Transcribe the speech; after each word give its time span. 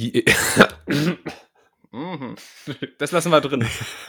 Je 0.00 0.24
Mhm. 1.92 2.36
Das 2.98 3.10
lassen 3.10 3.30
wir 3.30 3.40
drin. 3.40 3.66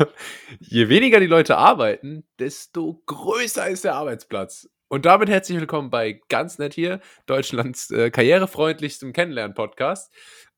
Je 0.59 0.87
weniger 0.87 1.19
die 1.19 1.25
Leute 1.25 1.57
arbeiten, 1.57 2.23
desto 2.37 3.01
größer 3.07 3.67
ist 3.67 3.83
der 3.83 3.95
Arbeitsplatz. 3.95 4.69
Und 4.87 5.05
damit 5.05 5.29
herzlich 5.29 5.59
willkommen 5.59 5.89
bei 5.89 6.21
Ganz 6.29 6.59
Nett 6.59 6.75
hier, 6.75 7.01
Deutschlands 7.25 7.89
äh, 7.89 8.11
karrierefreundlichstem 8.11 9.11
Kennenlernen-Podcast. 9.11 10.13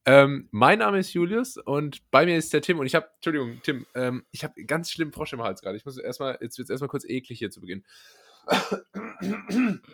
Ähm, 0.06 0.50
mein 0.52 0.80
Name 0.80 1.00
ist 1.00 1.14
Julius 1.14 1.58
und 1.58 2.12
bei 2.12 2.26
mir 2.26 2.38
ist 2.38 2.54
der 2.54 2.62
Tim 2.62 2.78
und 2.78 2.86
ich 2.86 2.94
habe, 2.94 3.08
Entschuldigung, 3.16 3.60
Tim, 3.64 3.88
ähm, 3.96 4.26
ich 4.32 4.44
habe 4.44 4.62
ganz 4.66 4.92
schlimm 4.92 5.14
Frosch 5.14 5.34
im 5.34 5.42
Hals 5.42 5.62
gerade. 5.62 5.78
Ich 5.78 5.86
muss 5.86 5.98
erstmal, 5.98 6.38
jetzt 6.42 6.58
wird 6.58 6.66
es 6.66 6.70
erstmal 6.70 6.90
kurz 6.90 7.06
eklig 7.06 7.40
hier 7.40 7.50
zu 7.50 7.62
Beginn. 7.62 7.86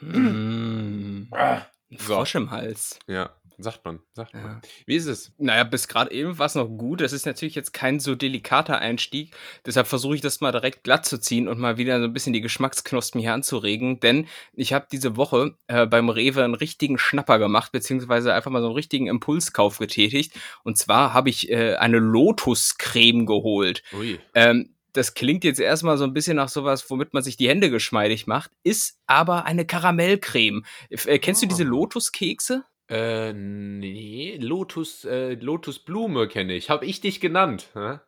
Mm. 0.02 1.28
Ah, 1.32 1.62
Frosch 1.98 2.36
im 2.36 2.52
Hals. 2.52 3.00
Ja, 3.08 3.39
sagt 3.60 3.84
man, 3.86 4.00
sagt 4.14 4.34
man. 4.34 4.44
Ja. 4.44 4.62
Wie 4.86 4.96
ist 4.96 5.06
es? 5.06 5.34
Naja, 5.38 5.64
bis 5.64 5.88
gerade 5.88 6.12
eben 6.12 6.38
war 6.40 6.46
es 6.46 6.56
noch 6.56 6.68
gut. 6.68 7.02
Das 7.02 7.14
ist 7.14 7.26
natürlich 7.26 7.56
jetzt 7.56 7.74
kein 7.74 8.00
so 8.00 8.16
delikater 8.16 8.80
Einstieg. 8.80 9.36
Deshalb 9.66 9.88
versuche 9.88 10.16
ich 10.16 10.22
das 10.22 10.42
mal 10.42 10.52
direkt 10.52 10.84
glatt 10.84 11.06
zu 11.06 11.20
ziehen 11.20 11.48
und 11.48 11.60
mal 11.60 11.78
wieder 11.78 12.00
so 12.00 12.06
ein 12.06 12.14
bisschen 12.14 12.34
die 12.34 12.42
Geschmacksknospen 12.42 13.20
hier 13.20 13.34
anzuregen. 13.34 14.00
Denn 14.00 14.28
ich 14.54 14.74
habe 14.74 14.88
diese 14.92 15.18
Woche 15.18 15.56
äh, 15.68 15.86
beim 15.86 16.10
Rewe 16.10 16.44
einen 16.44 16.56
richtigen 16.56 16.98
Schnapper 16.98 17.38
gemacht, 17.40 17.72
beziehungsweise 17.72 18.34
einfach 18.34 18.52
mal 18.52 18.62
so 18.62 18.68
einen 18.68 18.76
richtigen 18.76 19.08
Impulskauf 19.08 19.78
getätigt. 19.78 20.34
Und 20.64 20.78
zwar 20.78 21.14
habe 21.14 21.30
ich 21.30 21.50
äh, 21.52 21.76
eine 21.76 22.00
Lotuscreme 22.00 23.26
geholt. 23.26 23.84
Ui. 23.94 24.20
Ähm, 24.34 24.74
das 24.94 25.14
klingt 25.14 25.44
jetzt 25.44 25.60
erstmal 25.60 25.98
so 25.98 26.04
ein 26.04 26.14
bisschen 26.14 26.38
nach 26.38 26.50
sowas, 26.50 26.90
womit 26.90 27.14
man 27.14 27.22
sich 27.22 27.38
die 27.38 27.48
Hände 27.48 27.70
geschmeidig 27.70 28.26
macht, 28.26 28.52
ist 28.64 28.98
aber 29.06 29.46
eine 29.46 29.66
Karamellcreme. 29.66 30.66
Äh, 30.90 31.20
kennst 31.20 31.44
du 31.44 31.46
diese 31.46 31.64
Ah. 31.64 31.68
Lotuskekse? 31.68 32.66
Äh, 32.90 33.34
nee, 33.34 34.38
Lotus, 34.42 35.06
äh, 35.06 35.36
Lotusblume 35.36 36.28
kenne 36.28 36.54
ich. 36.54 36.70
Habe 36.70 36.86
ich 36.86 37.02
dich 37.02 37.20
genannt? 37.20 37.70
Hä? 37.76 38.00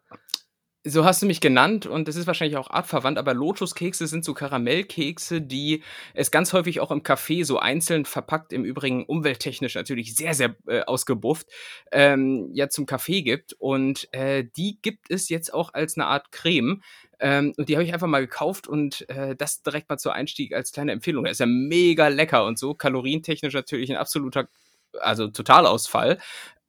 So 0.84 1.05
hast 1.05 1.21
du 1.21 1.27
mich 1.27 1.41
genannt 1.41 1.85
und 1.85 2.07
das 2.07 2.15
ist 2.15 2.26
wahrscheinlich 2.26 2.57
auch 2.57 2.71
artverwandt, 2.71 3.20
aber 3.20 3.35
Lotuskekse 3.35 4.07
sind 4.07 4.26
so 4.26 4.34
Karamellkekse, 4.34 5.40
die 5.40 5.84
es 6.15 6.32
ganz 6.32 6.54
häufig 6.54 6.79
auch 6.79 6.90
im 6.90 7.04
Café 7.04 7.46
so 7.46 7.60
einzeln 7.60 8.05
verpackt, 8.05 8.51
im 8.51 8.65
Übrigen 8.65 9.05
umwelttechnisch 9.05 9.76
natürlich 9.76 10.15
sehr, 10.15 10.34
sehr 10.34 10.55
äh, 10.65 10.82
ausgebufft, 10.82 11.45
ähm, 11.91 12.49
ja 12.54 12.68
zum 12.70 12.88
Kaffee 12.88 13.21
gibt. 13.21 13.54
Und 13.54 14.12
äh, 14.12 14.43
die 14.57 14.79
gibt 14.82 15.12
es 15.12 15.29
jetzt 15.29 15.54
auch 15.54 15.76
als 15.76 15.98
eine 15.98 16.07
Art 16.07 16.32
Creme. 16.32 16.82
Ähm, 17.20 17.54
und 17.57 17.70
die 17.70 17.76
habe 17.76 17.84
ich 17.84 17.93
einfach 17.93 18.07
mal 18.07 18.21
gekauft 18.21 18.68
und 18.68 19.07
äh, 19.07 19.35
das 19.35 19.62
direkt 19.62 19.88
mal 19.88 19.99
zur 19.99 20.16
Einstieg 20.16 20.55
als 20.55 20.71
kleine 20.71 20.93
Empfehlung. 20.93 21.26
Das 21.26 21.34
ist 21.34 21.40
ja 21.41 21.45
mega 21.45 22.07
lecker 22.07 22.43
und 22.45 22.57
so. 22.57 22.73
Kalorientechnisch 22.73 23.54
natürlich 23.54 23.91
ein 23.91 23.98
absoluter, 23.98 24.48
also 25.00 25.28
Totalausfall. 25.28 26.18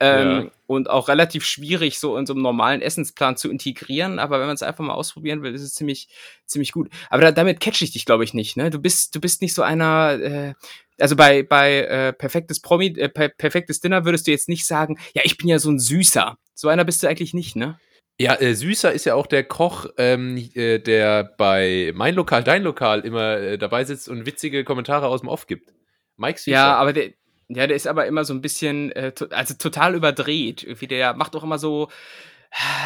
Ähm, 0.00 0.44
Ja. 0.44 0.50
Und 0.66 0.88
auch 0.90 1.08
relativ 1.08 1.44
schwierig, 1.44 2.00
so 2.00 2.16
in 2.16 2.26
so 2.26 2.32
einem 2.32 2.42
normalen 2.42 2.80
Essensplan 2.80 3.36
zu 3.36 3.50
integrieren. 3.50 4.18
Aber 4.18 4.40
wenn 4.40 4.46
man 4.46 4.54
es 4.54 4.62
einfach 4.62 4.82
mal 4.82 4.94
ausprobieren 4.94 5.42
will, 5.42 5.54
ist 5.54 5.62
es 5.62 5.74
ziemlich, 5.74 6.08
ziemlich 6.46 6.72
gut. 6.72 6.88
Aber 7.10 7.22
da, 7.22 7.30
damit 7.30 7.60
catch 7.60 7.82
ich 7.82 7.92
dich, 7.92 8.06
glaube 8.06 8.24
ich, 8.24 8.34
nicht. 8.34 8.56
Ne? 8.56 8.70
Du 8.70 8.80
bist, 8.80 9.14
du 9.14 9.20
bist 9.20 9.42
nicht 9.42 9.54
so 9.54 9.62
einer. 9.62 10.18
Äh, 10.20 10.54
also 10.98 11.14
bei, 11.14 11.42
bei 11.42 11.80
äh, 11.82 12.12
perfektes 12.12 12.60
Promi, 12.60 12.86
äh, 12.96 13.08
per 13.08 13.28
perfektes 13.28 13.80
Dinner 13.80 14.04
würdest 14.04 14.26
du 14.26 14.30
jetzt 14.30 14.48
nicht 14.48 14.66
sagen, 14.66 14.98
ja, 15.14 15.22
ich 15.24 15.36
bin 15.36 15.48
ja 15.48 15.58
so 15.58 15.70
ein 15.70 15.78
Süßer. 15.78 16.36
So 16.54 16.68
einer 16.68 16.84
bist 16.84 17.02
du 17.02 17.08
eigentlich 17.08 17.34
nicht, 17.34 17.54
ne? 17.54 17.78
Ja, 18.18 18.34
äh, 18.34 18.54
Süßer 18.54 18.92
ist 18.92 19.04
ja 19.04 19.14
auch 19.14 19.26
der 19.26 19.44
Koch, 19.44 19.86
ähm, 19.98 20.36
äh, 20.54 20.78
der 20.78 21.24
bei 21.38 21.92
Mein 21.94 22.14
Lokal, 22.14 22.44
Dein 22.44 22.62
Lokal 22.62 23.00
immer 23.00 23.36
äh, 23.38 23.58
dabei 23.58 23.84
sitzt 23.84 24.08
und 24.08 24.26
witzige 24.26 24.64
Kommentare 24.64 25.06
aus 25.06 25.20
dem 25.20 25.28
Off 25.28 25.46
gibt. 25.46 25.72
Mike 26.16 26.38
Süßer. 26.38 26.50
Ja, 26.50 26.74
aber 26.76 26.92
der, 26.92 27.10
ja, 27.54 27.66
der 27.66 27.76
ist 27.76 27.86
aber 27.86 28.06
immer 28.06 28.24
so 28.24 28.34
ein 28.34 28.40
bisschen, 28.40 28.92
äh, 28.92 29.12
to 29.12 29.26
also 29.26 29.54
total 29.54 29.94
überdreht. 29.94 30.62
Irgendwie, 30.62 30.86
der 30.86 31.14
macht 31.14 31.34
auch 31.36 31.42
immer 31.42 31.58
so, 31.58 31.88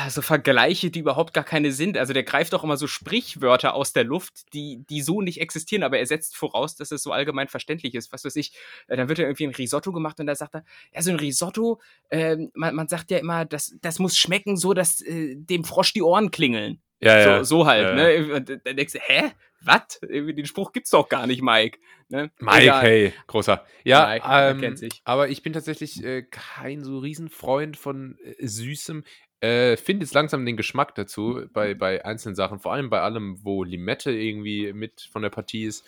so 0.08 0.22
Vergleiche, 0.22 0.90
die 0.90 1.00
überhaupt 1.00 1.34
gar 1.34 1.44
keine 1.44 1.72
sind. 1.72 1.98
Also 1.98 2.12
der 2.12 2.22
greift 2.22 2.54
auch 2.54 2.62
immer 2.62 2.76
so 2.76 2.86
Sprichwörter 2.86 3.74
aus 3.74 3.92
der 3.92 4.04
Luft, 4.04 4.52
die, 4.54 4.84
die 4.88 5.02
so 5.02 5.20
nicht 5.20 5.40
existieren, 5.40 5.82
aber 5.82 5.98
er 5.98 6.06
setzt 6.06 6.36
voraus, 6.36 6.76
dass 6.76 6.92
es 6.92 7.02
so 7.02 7.12
allgemein 7.12 7.48
verständlich 7.48 7.94
ist. 7.94 8.12
Was 8.12 8.24
weiß 8.24 8.36
ich, 8.36 8.52
äh, 8.86 8.96
dann 8.96 9.08
wird 9.08 9.18
ja 9.18 9.24
irgendwie 9.24 9.46
ein 9.46 9.54
Risotto 9.54 9.92
gemacht 9.92 10.20
und 10.20 10.26
da 10.26 10.34
sagt 10.34 10.54
er, 10.54 10.64
ja, 10.94 11.02
so 11.02 11.10
ein 11.10 11.16
Risotto, 11.16 11.80
ähm, 12.10 12.50
man, 12.54 12.74
man 12.74 12.88
sagt 12.88 13.10
ja 13.10 13.18
immer, 13.18 13.44
das, 13.44 13.74
das 13.82 13.98
muss 13.98 14.16
schmecken 14.16 14.56
so, 14.56 14.72
dass 14.72 15.00
äh, 15.00 15.34
dem 15.36 15.64
Frosch 15.64 15.92
die 15.92 16.02
Ohren 16.02 16.30
klingeln. 16.30 16.80
ja, 17.00 17.18
ja. 17.18 17.44
So, 17.44 17.58
so 17.58 17.66
halt, 17.66 17.82
Ja, 17.82 17.94
ne? 17.94 18.34
Und 18.34 18.48
dann 18.48 18.76
denkst 18.76 18.92
du, 18.92 19.00
hä? 19.00 19.32
Was? 19.66 20.00
Den 20.00 20.46
Spruch 20.46 20.72
gibt's 20.72 20.90
doch 20.90 21.08
gar 21.08 21.26
nicht, 21.26 21.42
Mike. 21.42 21.78
Ne? 22.08 22.30
Mike, 22.38 22.62
Egal. 22.62 22.82
hey, 22.82 23.12
großer. 23.26 23.66
Ja, 23.84 24.06
Mike, 24.06 24.26
ähm, 24.30 24.60
kennt 24.60 24.78
sich. 24.78 25.02
aber 25.04 25.28
ich 25.28 25.42
bin 25.42 25.52
tatsächlich 25.52 26.02
äh, 26.04 26.22
kein 26.22 26.84
so 26.84 26.98
Riesenfreund 26.98 27.76
von 27.76 28.16
äh, 28.22 28.46
Süßem. 28.46 29.02
Äh, 29.40 29.76
Finde 29.76 30.04
jetzt 30.04 30.14
langsam 30.14 30.46
den 30.46 30.56
Geschmack 30.56 30.94
dazu 30.94 31.42
bei, 31.52 31.74
bei 31.74 32.04
einzelnen 32.04 32.36
Sachen, 32.36 32.58
vor 32.58 32.72
allem 32.72 32.88
bei 32.88 33.00
allem, 33.00 33.44
wo 33.44 33.64
Limette 33.64 34.10
irgendwie 34.10 34.72
mit 34.72 35.08
von 35.12 35.22
der 35.22 35.30
Partie 35.30 35.64
ist. 35.64 35.84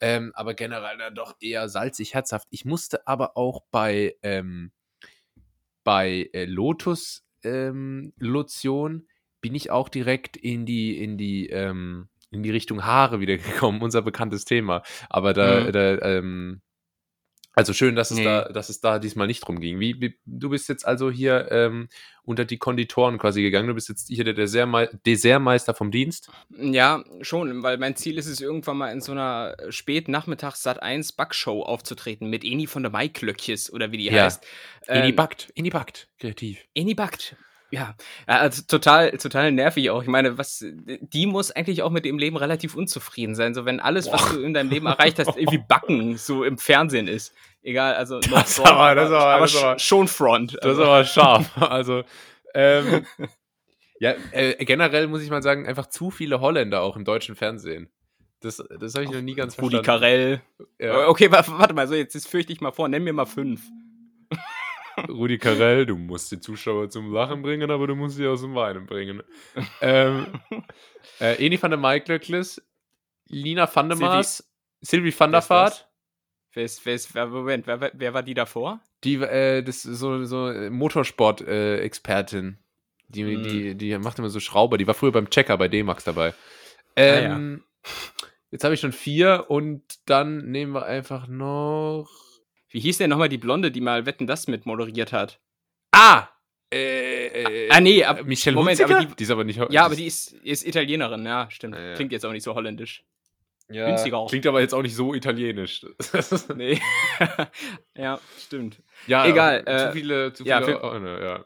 Ähm, 0.00 0.32
aber 0.34 0.54
generell 0.54 0.98
dann 0.98 1.14
doch 1.14 1.36
eher 1.40 1.68
salzig, 1.68 2.14
herzhaft. 2.14 2.48
Ich 2.50 2.64
musste 2.64 3.06
aber 3.06 3.36
auch 3.36 3.62
bei, 3.70 4.16
ähm, 4.22 4.72
bei 5.82 6.28
äh, 6.32 6.44
Lotus 6.44 7.24
ähm, 7.42 8.12
Lotion 8.18 9.06
bin 9.40 9.54
ich 9.54 9.70
auch 9.70 9.88
direkt 9.88 10.36
in 10.36 10.66
die, 10.66 11.02
in 11.02 11.16
die, 11.16 11.48
ähm, 11.48 12.08
in 12.30 12.42
die 12.42 12.50
Richtung 12.50 12.84
Haare 12.84 13.20
wieder 13.20 13.36
gekommen, 13.70 13.82
unser 13.82 14.02
bekanntes 14.02 14.44
Thema. 14.44 14.82
Aber 15.08 15.32
da, 15.32 15.60
Mhm. 15.60 15.72
da 15.72 15.98
ähm, 16.02 16.60
also 17.52 17.72
schön, 17.72 17.96
dass 17.96 18.12
es 18.12 18.18
Nee. 18.18 18.24
da, 18.24 18.44
dass 18.44 18.68
es 18.68 18.80
da 18.80 19.00
diesmal 19.00 19.26
nicht 19.26 19.40
drum 19.40 19.58
ging. 19.60 19.80
Wie, 19.80 20.00
wie 20.00 20.14
du 20.24 20.50
bist 20.50 20.68
jetzt 20.68 20.86
also 20.86 21.10
hier 21.10 21.50
ähm, 21.50 21.88
unter 22.22 22.44
die 22.44 22.58
Konditoren 22.58 23.18
quasi 23.18 23.42
gegangen. 23.42 23.66
Du 23.66 23.74
bist 23.74 23.88
jetzt 23.88 24.06
hier 24.08 24.22
der 24.22 24.34
Dessertmei 24.34 24.88
Dessertmeister 25.04 25.74
vom 25.74 25.90
Dienst. 25.90 26.30
Ja, 26.56 27.02
schon, 27.22 27.64
weil 27.64 27.76
mein 27.78 27.96
Ziel 27.96 28.18
ist 28.18 28.26
es, 28.26 28.40
irgendwann 28.40 28.76
mal 28.78 28.92
in 28.92 29.00
so 29.00 29.10
einer 29.10 29.56
spätnachmittags 29.68 30.62
Sat 30.62 30.80
1 30.80 31.12
Backshow 31.12 31.62
aufzutreten 31.64 32.30
mit 32.30 32.44
Eni 32.44 32.68
von 32.68 32.84
der 32.84 32.92
Maiklöckjes 32.92 33.72
oder 33.72 33.90
wie 33.90 33.98
die 33.98 34.04
Ja. 34.10 34.24
heißt. 34.24 34.46
Ähm, 34.86 35.16
backt, 35.16 35.50
in 35.56 35.64
die 35.64 35.70
backt, 35.70 36.08
kreativ. 36.20 36.64
Eni 36.74 36.94
backt. 36.94 37.34
Ja, 37.72 37.94
also 38.26 38.62
total, 38.66 39.12
total 39.18 39.52
nervig 39.52 39.90
auch. 39.90 40.02
Ich 40.02 40.08
meine, 40.08 40.36
was, 40.38 40.64
die 40.64 41.26
muss 41.26 41.50
eigentlich 41.52 41.82
auch 41.82 41.90
mit 41.90 42.04
dem 42.04 42.18
Leben 42.18 42.36
relativ 42.36 42.74
unzufrieden 42.74 43.34
sein. 43.36 43.54
So, 43.54 43.64
wenn 43.64 43.78
alles, 43.78 44.10
was 44.10 44.28
Boah. 44.28 44.34
du 44.34 44.42
in 44.42 44.54
deinem 44.54 44.70
Leben 44.70 44.86
erreicht 44.86 45.18
hast, 45.20 45.36
irgendwie 45.36 45.62
Backen 45.68 46.16
so 46.16 46.42
im 46.42 46.58
Fernsehen 46.58 47.06
ist. 47.06 47.32
Egal, 47.62 47.94
also 47.94 48.18
Das 48.20 48.54
front, 48.56 48.68
aber- 48.70 48.94
das 48.94 49.06
aber- 49.10 49.24
aber 49.26 49.40
das 49.42 49.56
aber- 49.56 49.72
sch- 49.76 49.78
schon 49.78 50.08
Front. 50.08 50.54
Das 50.54 50.64
ist 50.64 50.66
Also, 50.78 50.84
aber 50.84 51.04
scharf. 51.04 51.50
Also, 51.56 52.02
ähm, 52.54 53.06
ja, 54.00 54.14
äh, 54.32 54.64
generell 54.64 55.06
muss 55.06 55.22
ich 55.22 55.30
mal 55.30 55.42
sagen, 55.42 55.66
einfach 55.66 55.86
zu 55.86 56.10
viele 56.10 56.40
Holländer 56.40 56.82
auch 56.82 56.96
im 56.96 57.04
deutschen 57.04 57.36
Fernsehen. 57.36 57.88
Das, 58.40 58.56
das 58.80 58.94
habe 58.94 59.04
ich 59.04 59.10
noch 59.10 59.20
nie 59.20 59.34
ganz 59.34 59.58
Rudi 59.58 59.76
verstanden. 59.76 59.84
Carell. 60.00 60.40
Ja. 60.78 61.06
Okay, 61.08 61.30
wa- 61.30 61.44
warte 61.46 61.74
mal, 61.74 61.86
so 61.86 61.94
jetzt, 61.94 62.14
jetzt 62.14 62.26
fürchte 62.26 62.52
ich 62.52 62.60
mal 62.62 62.72
vor, 62.72 62.88
nenn 62.88 63.04
mir 63.04 63.12
mal 63.12 63.26
fünf. 63.26 63.60
Rudi 65.08 65.38
Carell, 65.38 65.86
du 65.86 65.96
musst 65.96 66.30
die 66.32 66.40
Zuschauer 66.40 66.90
zum 66.90 67.12
Lachen 67.12 67.42
bringen, 67.42 67.70
aber 67.70 67.86
du 67.86 67.94
musst 67.94 68.16
sie 68.16 68.26
aus 68.26 68.40
dem 68.42 68.54
Weinen 68.54 68.86
bringen. 68.86 69.22
ähm, 69.80 70.26
äh, 71.20 71.44
Eni 71.44 71.60
van 71.62 71.70
der 71.70 71.78
Maiklöckles, 71.78 72.62
Lina 73.28 73.68
van 73.72 73.88
der 73.88 73.98
Maas, 73.98 74.48
Sylvie 74.80 75.14
van 75.18 75.32
der? 75.32 75.48
Vaart, 75.48 75.86
Wer 76.52 76.64
ist, 76.64 76.84
wer 76.84 76.94
ist, 76.96 77.14
wer, 77.14 77.26
Moment, 77.26 77.66
wer, 77.68 77.80
wer- 77.94 78.12
war 78.14 78.22
die 78.24 78.34
davor? 78.34 78.80
die, 79.04 79.14
äh, 79.16 79.62
das 79.62 79.84
ist 79.84 79.98
so, 80.00 80.24
so 80.24 80.52
Motorsport-Expertin. 80.70 82.58
die, 83.08 83.24
Mhm. 83.24 83.42
die, 83.42 83.74
die 83.76 83.98
macht 83.98 84.18
immer 84.18 84.28
so 84.30 84.40
Schrauber, 84.40 84.76
die 84.78 84.86
war 84.86 84.94
früher 84.94 85.12
beim 85.12 85.30
Checker 85.30 85.56
bei 85.58 85.68
D-Max 85.68 86.04
dabei. 86.04 86.34
Ah, 86.96 87.02
ja. 87.02 87.36
Ähm, 87.36 87.64
Jetzt 88.52 88.64
habe 88.64 88.74
ich 88.74 88.80
schon 88.80 88.90
vier 88.92 89.46
und 89.48 89.82
dann 90.06 90.50
nehmen 90.50 90.72
wir 90.72 90.84
einfach 90.84 91.28
noch. 91.28 92.08
Wie 92.70 92.80
hieß 92.80 92.98
denn 92.98 93.10
nochmal 93.10 93.28
die 93.28 93.38
Blonde, 93.38 93.70
die 93.70 93.80
mal 93.80 94.06
Wetten 94.06 94.26
das 94.26 94.46
mit 94.46 94.64
moderiert 94.66 95.12
hat? 95.12 95.40
Ah! 95.92 96.28
Äh, 96.72 97.26
äh, 97.66 97.68
Ah, 97.70 97.80
nee, 97.80 98.04
ab- 98.04 98.24
Michelle 98.24 98.54
Moment, 98.54 98.78
Hunziker? 98.78 98.98
aber 99.00 99.08
die- 99.08 99.16
die 99.16 99.24
ist 99.24 99.30
aber 99.30 99.42
nicht. 99.44 99.60
Ja, 99.70 99.84
aber 99.86 99.96
die 99.96 100.06
ist, 100.06 100.32
ist 100.34 100.64
Italienerin, 100.66 101.24
ja, 101.26 101.50
stimmt. 101.50 101.74
Ja, 101.74 101.82
ja. 101.82 101.94
Klingt 101.94 102.12
jetzt 102.12 102.24
auch 102.24 102.30
nicht 102.32 102.44
so 102.44 102.54
holländisch. 102.54 103.02
ja, 103.68 103.86
günstiger 103.86 104.18
auch. 104.18 104.28
Klingt 104.28 104.46
aber 104.46 104.60
jetzt 104.60 104.72
auch 104.72 104.82
nicht 104.82 104.94
so 104.94 105.12
italienisch. 105.14 105.84
Nee. 106.54 106.80
ja, 107.96 108.20
stimmt. 108.38 108.80
ja, 109.08 109.26
Egal, 109.26 109.64
Zu 109.64 109.70
äh, 109.70 109.92
viele, 109.92 110.32
zu 110.32 110.44
ja, 110.44 110.60
viele. 110.62 110.78
für- 110.78 110.84
oh, 110.84 110.98
ne, 110.98 111.20
ja. 111.22 111.44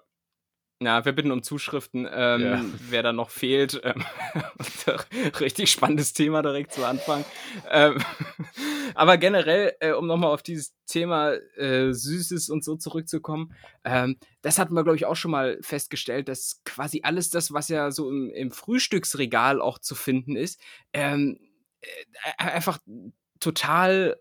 Ja, 0.83 1.05
wir 1.05 1.13
bitten 1.13 1.31
um 1.31 1.43
Zuschriften, 1.43 2.07
ähm, 2.13 2.43
Ja. 2.43 2.65
wer 2.91 3.03
da 3.03 3.13
noch 3.13 3.31
fehlt. 3.31 3.81
Ähm, 3.85 4.05
richtig 5.41 5.71
spannendes 5.71 6.13
Thema 6.13 6.43
direkt 6.43 6.73
zu 6.73 6.85
Anfang. 6.85 7.25
Ähm, 7.71 7.99
aber 8.95 9.17
generell, 9.17 9.75
äh, 9.81 9.93
um 9.93 10.07
nochmal 10.07 10.33
auf 10.33 10.43
dieses 10.43 10.75
Thema 10.87 11.33
äh, 11.57 11.93
Süßes 11.93 12.51
und 12.51 12.65
so 12.65 12.77
zurückzukommen, 12.77 13.55
ähm, 13.85 14.19
das 14.43 14.59
hatten 14.59 14.75
wir, 14.75 14.83
glaube 14.83 14.97
ich, 14.97 15.07
auch 15.07 15.17
schon 15.17 15.31
mal 15.31 15.59
festgestellt, 15.63 16.29
dass 16.29 16.61
quasi 16.65 17.01
alles 17.05 17.31
das, 17.31 17.53
was 17.53 17.69
ja 17.69 17.91
so 17.91 18.11
im, 18.11 18.31
im 18.31 18.51
Frühstücksregal 18.51 19.61
auch 19.61 19.79
zu 19.79 19.95
finden 19.95 20.37
ist, 20.37 20.61
ähm, 20.93 21.39
äh, 21.81 21.87
einfach 22.37 22.79
total 23.39 24.17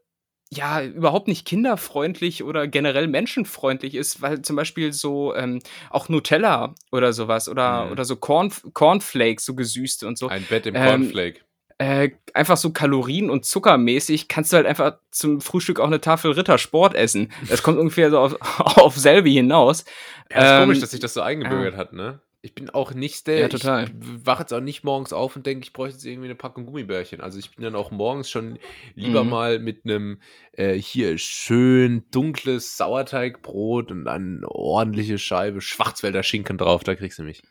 ja 0.58 0.82
überhaupt 0.84 1.28
nicht 1.28 1.46
kinderfreundlich 1.46 2.44
oder 2.44 2.68
generell 2.68 3.08
menschenfreundlich 3.08 3.96
ist, 3.96 4.22
weil 4.22 4.42
zum 4.42 4.56
Beispiel 4.56 4.94
so 4.94 5.36
ähm, 5.36 5.60
auch 5.90 6.10
Nutella 6.10 6.74
oder 6.92 7.14
sowas 7.14 7.50
oder, 7.50 7.86
Mhm. 7.86 7.92
oder 7.92 8.06
so 8.06 8.16
Corn, 8.16 8.52
Cornflakes, 8.74 9.46
so 9.46 9.56
gesüßte 9.56 10.08
und 10.08 10.18
so. 10.18 10.28
Ein 10.28 10.44
Bett 10.50 10.66
im 10.66 10.76
Ähm, 10.76 10.84
Cornflake. 10.86 11.42
Äh, 11.80 12.12
einfach 12.34 12.56
so 12.56 12.72
kalorien- 12.72 13.30
und 13.32 13.46
zuckermäßig 13.46 14.28
kannst 14.28 14.54
du 14.54 14.58
halt 14.58 14.68
einfach 14.68 14.98
zum 15.12 15.42
Frühstück 15.42 15.80
auch 15.80 15.88
eine 15.88 16.00
Tafel 16.00 16.32
Rittersport 16.32 16.94
essen. 16.96 17.32
Das 17.50 17.64
kommt 17.64 17.78
ungefähr 17.80 18.10
so 18.12 18.20
auf, 18.20 18.38
auf 18.60 18.96
selbe 18.96 19.30
hinaus. 19.30 19.84
Ja, 20.32 20.38
ist 20.44 20.52
ähm, 20.52 20.60
komisch, 20.62 20.80
dass 20.80 20.92
sich 20.92 21.00
das 21.00 21.14
so 21.16 21.22
eingebürgert 21.22 21.76
hat, 21.76 21.92
ne? 21.94 22.20
Ich 22.46 22.54
bin 22.54 22.70
auch 22.70 22.94
nicht 22.94 23.28
der, 23.28 23.40
Ja, 23.40 23.48
total. 23.48 23.86
ich 23.86 23.92
wache 24.26 24.42
jetzt 24.42 24.54
auch 24.54 24.60
nicht 24.60 24.84
morgens 24.84 25.14
auf 25.14 25.38
und 25.38 25.46
denke, 25.46 25.64
ich 25.64 25.72
bräuchte 25.72 25.96
jetzt 25.96 26.06
irgendwie 26.06 26.28
eine 26.28 26.36
Packung 26.36 26.66
Gummibärchen. 26.66 27.22
Also 27.22 27.40
ich 27.40 27.56
bin 27.56 27.64
dann 27.64 27.74
auch 27.76 27.90
morgens 27.90 28.30
schon 28.30 28.60
lieber 28.96 29.24
Mhm. 29.24 29.30
mal 29.30 29.60
mit 29.60 29.86
einem 29.86 30.20
äh, 30.52 30.74
hier 30.74 31.18
schön 31.18 32.04
dunkles 32.12 32.76
Sauerteigbrot 32.76 33.92
und 33.92 34.10
eine 34.10 34.46
ordentliche 34.46 35.18
Scheibe 35.20 35.62
Schwarzwälder 35.62 36.22
Schinken 36.22 36.58
drauf, 36.58 36.84
da 36.84 36.96
kriegst 36.96 37.18
du 37.18 37.24
mich. 37.24 37.44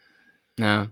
Ja, 0.59 0.91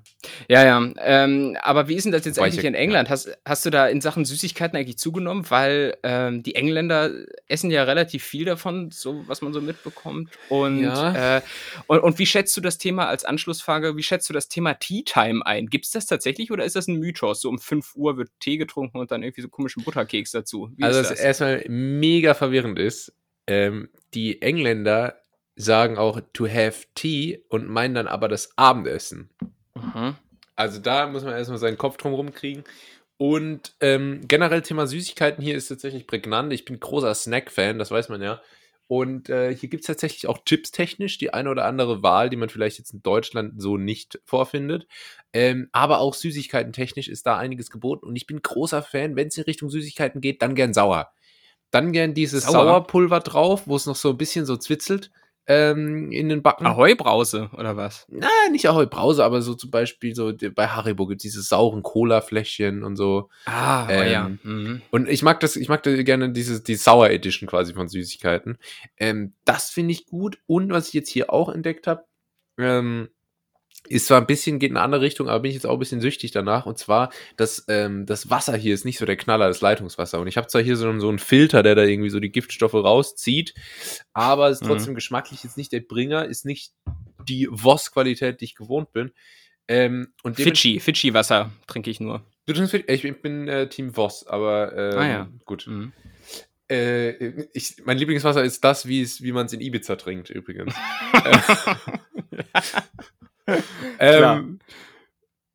ja, 0.49 0.65
ja. 0.65 0.91
Ähm, 1.01 1.55
aber 1.61 1.87
wie 1.87 1.95
ist 1.95 2.05
denn 2.05 2.12
das 2.12 2.25
jetzt 2.25 2.39
ich 2.39 2.43
eigentlich 2.43 2.62
ja- 2.62 2.69
in 2.69 2.75
England? 2.75 3.11
Hast, 3.11 3.37
hast 3.45 3.67
du 3.67 3.71
da 3.71 3.89
in 3.89 4.01
Sachen 4.01 4.25
Süßigkeiten 4.25 4.75
eigentlich 4.75 4.97
zugenommen? 4.97 5.45
Weil 5.51 5.99
ähm, 6.03 6.43
die 6.43 6.55
Engländer 6.55 7.11
essen 7.47 7.71
ja 7.71 7.85
relativ 7.85 8.25
viel 8.25 8.47
davon, 8.47 8.91
so 8.91 9.23
was 9.29 9.43
man 9.43 9.53
so 9.53 9.61
mitbekommt. 9.61 10.31
Und, 10.49 10.81
Ja. 10.83 11.37
äh, 11.37 11.43
und, 11.89 12.01
und 12.01 12.19
wie 12.19 12.25
schätzt 12.25 12.57
du 12.57 12.62
das 12.62 12.79
Thema 12.79 13.07
als 13.09 13.27
Anschlussfrage, 13.27 13.97
wie 13.99 14.03
schätzt 14.03 14.31
du 14.31 14.33
das 14.33 14.49
Thema 14.49 14.73
Tea 14.75 15.03
Time 15.05 15.45
ein? 15.45 15.67
Gibt 15.67 15.85
es 15.85 15.91
das 15.93 16.07
tatsächlich 16.07 16.51
oder 16.51 16.65
ist 16.65 16.75
das 16.77 16.89
ein 16.89 16.97
Mythos? 16.97 17.43
So 17.43 17.51
um 17.51 17.59
5 17.59 17.95
Uhr 17.97 18.17
wird 18.17 18.31
Tee 18.41 18.57
getrunken 18.57 18.97
und 18.99 19.11
dann 19.11 19.23
irgendwie 19.23 19.43
so 19.43 19.49
komischen 19.51 19.85
Butterkeks 19.85 20.31
dazu. 20.31 20.71
Wie 20.77 20.85
also 20.85 21.01
was 21.01 21.11
das? 21.11 21.21
erstmal 21.21 21.65
mega 21.69 22.33
verwirrend 22.33 22.79
ist, 22.79 23.12
ähm, 23.47 23.91
die 24.15 24.41
Engländer 24.41 25.17
sagen 25.61 25.99
auch 25.99 26.21
to 26.33 26.49
have 26.49 26.87
tea 26.95 27.45
und 27.49 27.69
meinen 27.69 27.95
dann 27.95 28.09
aber 28.09 28.29
das 28.29 28.57
Abendessen. 28.57 29.31
Mhm. 29.75 30.17
Also 30.57 30.81
da 30.81 31.07
muss 31.07 31.25
man 31.25 31.35
erstmal 31.35 31.59
seinen 31.59 31.79
Kopf 31.79 31.97
drum 31.97 32.12
rumkriegen. 32.12 32.65
Und 33.17 33.75
ähm, 33.81 34.23
generell 34.29 34.62
Thema 34.62 34.87
Süßigkeiten 34.87 35.45
hier 35.45 35.55
ist 35.55 35.69
tatsächlich 35.69 36.07
prägnant. 36.07 36.53
Ich 36.53 36.65
bin 36.65 36.81
großer 36.81 37.15
Snack-Fan, 37.15 37.79
das 37.79 37.91
weiß 37.91 38.09
man 38.09 38.23
ja. 38.23 38.41
Und 38.89 39.29
äh, 39.29 39.55
hier 39.55 39.69
gibt 39.69 39.83
es 39.83 39.87
tatsächlich 39.87 40.27
auch 40.27 40.45
Chips 40.45 40.73
technisch 40.73 41.17
die 41.19 41.33
eine 41.33 41.51
oder 41.51 41.65
andere 41.65 42.03
Wahl, 42.03 42.29
die 42.29 42.37
man 42.37 42.49
vielleicht 42.49 42.79
jetzt 42.79 42.93
in 42.93 43.03
Deutschland 43.03 43.61
so 43.61 43.77
nicht 43.77 44.19
vorfindet. 44.25 44.89
Ähm, 45.33 45.69
aber 45.71 46.01
auch 46.01 46.15
Süßigkeiten 46.15 46.73
technisch 46.73 47.09
ist 47.09 47.27
da 47.27 47.37
einiges 47.37 47.71
geboten. 47.71 48.07
Und 48.07 48.17
ich 48.17 48.27
bin 48.27 48.43
großer 48.43 48.83
Fan, 48.83 49.17
wenn 49.17 49.29
es 49.29 49.37
in 49.37 49.45
Richtung 49.45 49.71
Süßigkeiten 49.71 50.21
geht, 50.21 50.43
dann 50.43 50.55
gern 50.55 50.75
sauer. 50.75 51.12
Dann 51.71 51.93
gern 51.93 52.15
dieses 52.15 52.45
Sauer? 52.45 52.65
Sauerpulver 52.65 53.21
drauf, 53.21 53.62
wo 53.67 53.77
es 53.77 53.87
noch 53.87 53.97
so 53.97 54.11
ein 54.11 54.19
bisschen 54.19 54.45
so 54.45 54.57
zwitzelt 54.57 55.11
ähm, 55.50 56.12
in 56.12 56.29
den 56.29 56.43
Backen. 56.43 56.64
Ahoi-Brause 56.64 57.50
oder 57.58 57.76
was? 57.76 58.06
Na, 58.08 58.29
nicht 58.52 58.69
Ahoi 58.69 58.87
Brause, 58.87 59.25
aber 59.25 59.43
so 59.43 59.55
zum 59.55 59.73
Beispiel 59.73 60.14
so 60.14 60.32
bei 60.55 60.69
Haribo 60.69 61.08
gibt 61.08 61.20
es 61.20 61.23
diese 61.23 61.43
sauren 61.43 61.82
Cola-Fläschchen 61.82 62.85
und 62.85 62.94
so. 62.94 63.31
Ah, 63.47 63.85
oh 63.88 63.91
Ähm, 63.91 64.12
ja. 64.12 64.31
Mhm. 64.44 64.82
Und 64.93 65.08
ich 65.08 65.23
mag 65.25 65.41
das, 65.41 65.56
ich 65.56 65.69
mag 65.69 65.82
da 65.82 66.02
gerne 66.05 66.31
diese, 66.31 66.62
die 66.62 66.76
Sour 66.76 67.11
Edition 67.11 67.49
quasi 67.49 67.75
von 67.75 67.88
Süßigkeiten. 67.88 68.58
Ähm, 68.97 69.35
das 69.44 69.70
finde 69.70 69.91
ich 69.91 70.06
gut. 70.06 70.38
Und 70.47 70.70
was 70.70 70.87
ich 70.87 70.94
jetzt 70.94 71.11
hier 71.11 71.32
auch 71.32 71.49
entdeckt 71.49 71.88
habe, 71.88 72.05
ähm, 72.56 73.08
ist 73.88 74.06
zwar 74.06 74.21
ein 74.21 74.27
bisschen, 74.27 74.59
geht 74.59 74.71
in 74.71 74.77
eine 74.77 74.85
andere 74.85 75.00
Richtung, 75.00 75.29
aber 75.29 75.41
bin 75.41 75.50
ich 75.50 75.55
jetzt 75.56 75.67
auch 75.67 75.73
ein 75.75 75.79
bisschen 75.79 76.00
süchtig 76.00 76.31
danach. 76.31 76.67
Und 76.67 76.79
zwar, 76.79 77.11
dass 77.37 77.65
ähm, 77.69 78.06
das 78.06 78.31
Wasser 78.31 78.56
hier 78.56 78.75
ist 78.75 78.85
nicht 78.85 78.99
so 78.99 79.06
der 79.06 79.17
Knaller, 79.17 79.49
das 79.49 79.61
Leitungswasser. 79.61 80.21
Und 80.21 80.27
ich 80.29 80.37
habe 80.37 80.47
zwar 80.47 80.62
hier 80.62 80.77
so, 80.77 80.99
so 81.00 81.09
einen 81.09 81.19
Filter, 81.19 81.62
der 81.62 81.75
da 81.75 81.82
irgendwie 81.82 82.11
so 82.11 82.21
die 82.21 82.31
Giftstoffe 82.31 82.75
rauszieht, 82.75 83.55
aber 84.12 84.49
es 84.50 84.59
ist 84.61 84.65
Mhm. 84.65 84.69
trotzdem 84.69 84.94
geschmacklich 84.94 85.43
jetzt 85.43 85.56
nicht 85.56 85.73
der 85.73 85.81
Bringer, 85.81 86.25
ist 86.27 86.44
nicht 86.44 86.73
die 87.29 87.49
Voss-Qualität, 87.50 88.41
die 88.41 88.44
ich 88.47 88.55
gewohnt 88.55 88.93
bin. 88.93 89.11
Ähm, 89.69 90.12
und 90.23 90.37
Fidschi, 90.37 90.79
Fidschi-Wasser 90.81 91.50
trinke 91.67 91.91
ich 91.91 92.00
nur. 92.00 92.25
Du 92.47 92.53
trinkst 92.53 92.73
Fit- 92.73 92.91
ich 92.91 93.23
bin, 93.23 93.47
äh, 93.49 93.69
Team 93.69 93.94
Voss, 93.94 94.26
aber 94.26 94.73
ähm, 94.76 94.99
Ah 94.99 95.06
ja. 95.09 95.29
gut. 95.44 95.67
Mhm. 95.67 95.93
Äh, 96.69 97.11
ich, 97.53 97.76
mein 97.85 97.99
Lieblingswasser 97.99 98.43
ist 98.44 98.62
das, 98.65 98.87
wie 98.87 99.33
man 99.33 99.47
es 99.47 99.53
in 99.53 99.61
Ibiza 99.61 99.97
trinkt, 99.97 100.31
übrigens. 100.31 100.75
Ähm, 103.99 104.61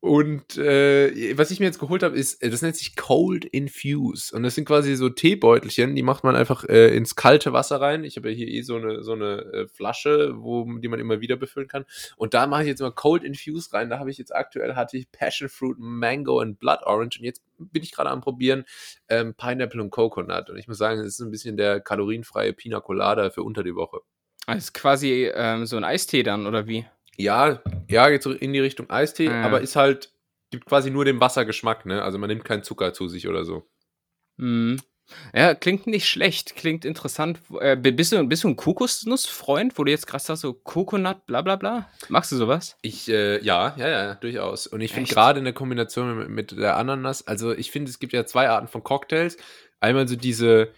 und 0.05 0.55
äh, 0.57 1.35
was 1.35 1.49
ich 1.49 1.59
mir 1.59 1.65
jetzt 1.65 1.79
geholt 1.79 2.03
habe, 2.03 2.15
ist, 2.15 2.43
äh, 2.43 2.51
das 2.51 2.61
nennt 2.61 2.75
sich 2.75 2.95
Cold 2.95 3.43
Infuse. 3.43 4.35
Und 4.35 4.43
das 4.43 4.53
sind 4.53 4.65
quasi 4.65 4.95
so 4.95 5.09
Teebeutelchen, 5.09 5.95
die 5.95 6.03
macht 6.03 6.23
man 6.23 6.35
einfach 6.35 6.63
äh, 6.65 6.95
ins 6.95 7.15
kalte 7.15 7.53
Wasser 7.53 7.81
rein. 7.81 8.03
Ich 8.03 8.15
habe 8.15 8.29
ja 8.29 8.35
hier 8.35 8.47
eh 8.47 8.61
so 8.61 8.75
eine, 8.75 9.01
so 9.01 9.13
eine 9.13 9.41
äh, 9.51 9.67
Flasche, 9.67 10.33
wo, 10.35 10.77
die 10.77 10.89
man 10.89 10.99
immer 10.99 11.21
wieder 11.21 11.37
befüllen 11.37 11.67
kann. 11.67 11.85
Und 12.17 12.35
da 12.35 12.45
mache 12.45 12.61
ich 12.61 12.67
jetzt 12.67 12.81
mal 12.81 12.91
Cold 12.91 13.23
Infuse 13.23 13.73
rein. 13.73 13.89
Da 13.89 13.97
habe 13.97 14.11
ich 14.11 14.19
jetzt 14.19 14.35
aktuell 14.35 14.75
hatte 14.75 14.95
ich 14.95 15.11
Passion 15.11 15.49
Fruit, 15.49 15.77
Mango 15.79 16.39
und 16.39 16.59
Blood 16.59 16.83
Orange. 16.83 17.17
Und 17.17 17.25
jetzt 17.25 17.41
bin 17.57 17.81
ich 17.81 17.91
gerade 17.91 18.11
am 18.11 18.21
probieren 18.21 18.65
ähm, 19.09 19.33
Pineapple 19.33 19.81
und 19.81 19.89
Coconut. 19.89 20.51
Und 20.51 20.57
ich 20.57 20.67
muss 20.67 20.77
sagen, 20.77 20.99
es 20.99 21.07
ist 21.07 21.19
ein 21.21 21.31
bisschen 21.31 21.57
der 21.57 21.79
kalorienfreie 21.79 22.53
Pina 22.53 22.79
Colada 22.79 23.31
für 23.31 23.41
unter 23.41 23.63
die 23.63 23.73
Woche. 23.73 24.01
Das 24.45 24.57
ist 24.57 24.73
quasi 24.75 25.31
ähm, 25.33 25.65
so 25.65 25.77
ein 25.77 25.83
Eistee 25.83 26.21
dann, 26.21 26.45
oder 26.45 26.67
wie? 26.67 26.85
Ja, 27.17 27.61
ja, 27.89 28.09
geht 28.09 28.23
so 28.23 28.31
in 28.31 28.53
die 28.53 28.59
Richtung 28.59 28.89
Eistee, 28.89 29.29
Ah, 29.29 29.31
ja. 29.31 29.41
aber 29.43 29.61
ist 29.61 29.75
halt, 29.75 30.11
gibt 30.51 30.65
quasi 30.65 30.89
nur 30.91 31.05
den 31.05 31.19
Wassergeschmack, 31.19 31.85
ne? 31.85 32.01
Also 32.01 32.17
man 32.17 32.29
nimmt 32.29 32.45
keinen 32.45 32.63
Zucker 32.63 32.93
zu 32.93 33.07
sich 33.07 33.27
oder 33.27 33.45
so. 33.45 33.63
Mhm. 34.37 34.79
Ja, 35.35 35.53
klingt 35.53 35.85
nicht 35.85 36.09
schlecht, 36.09 36.55
klingt 36.55 36.83
interessant. 36.83 37.39
Äh, 37.59 37.75
bist, 37.77 38.11
du, 38.11 38.23
bist 38.27 38.43
du 38.43 38.47
ein 38.47 38.55
Kokosnussfreund, 38.55 39.77
wo 39.77 39.83
du 39.83 39.91
jetzt 39.91 40.07
gerade 40.07 40.23
sagst, 40.23 40.41
so 40.41 40.53
Coconut, 40.53 41.27
bla 41.27 41.43
bla 41.43 41.55
bla? 41.57 41.87
Magst 42.09 42.31
du 42.31 42.37
sowas? 42.37 42.75
Ich, 42.81 43.07
äh, 43.07 43.39
ja, 43.43 43.75
ja, 43.77 43.87
ja, 43.87 44.15
durchaus. 44.15 44.65
Und 44.65 44.81
ich 44.81 44.93
finde 44.93 45.11
gerade 45.13 45.37
in 45.37 45.45
der 45.45 45.53
Kombination 45.53 46.17
mit, 46.17 46.29
mit 46.29 46.51
der 46.59 46.77
Ananas, 46.77 47.27
also 47.27 47.53
ich 47.53 47.69
finde, 47.69 47.91
es 47.91 47.99
gibt 47.99 48.13
ja 48.13 48.25
zwei 48.25 48.49
Arten 48.49 48.67
von 48.67 48.83
Cocktails. 48.83 49.37
Einmal 49.79 50.07
so 50.07 50.15
diese, 50.15 50.69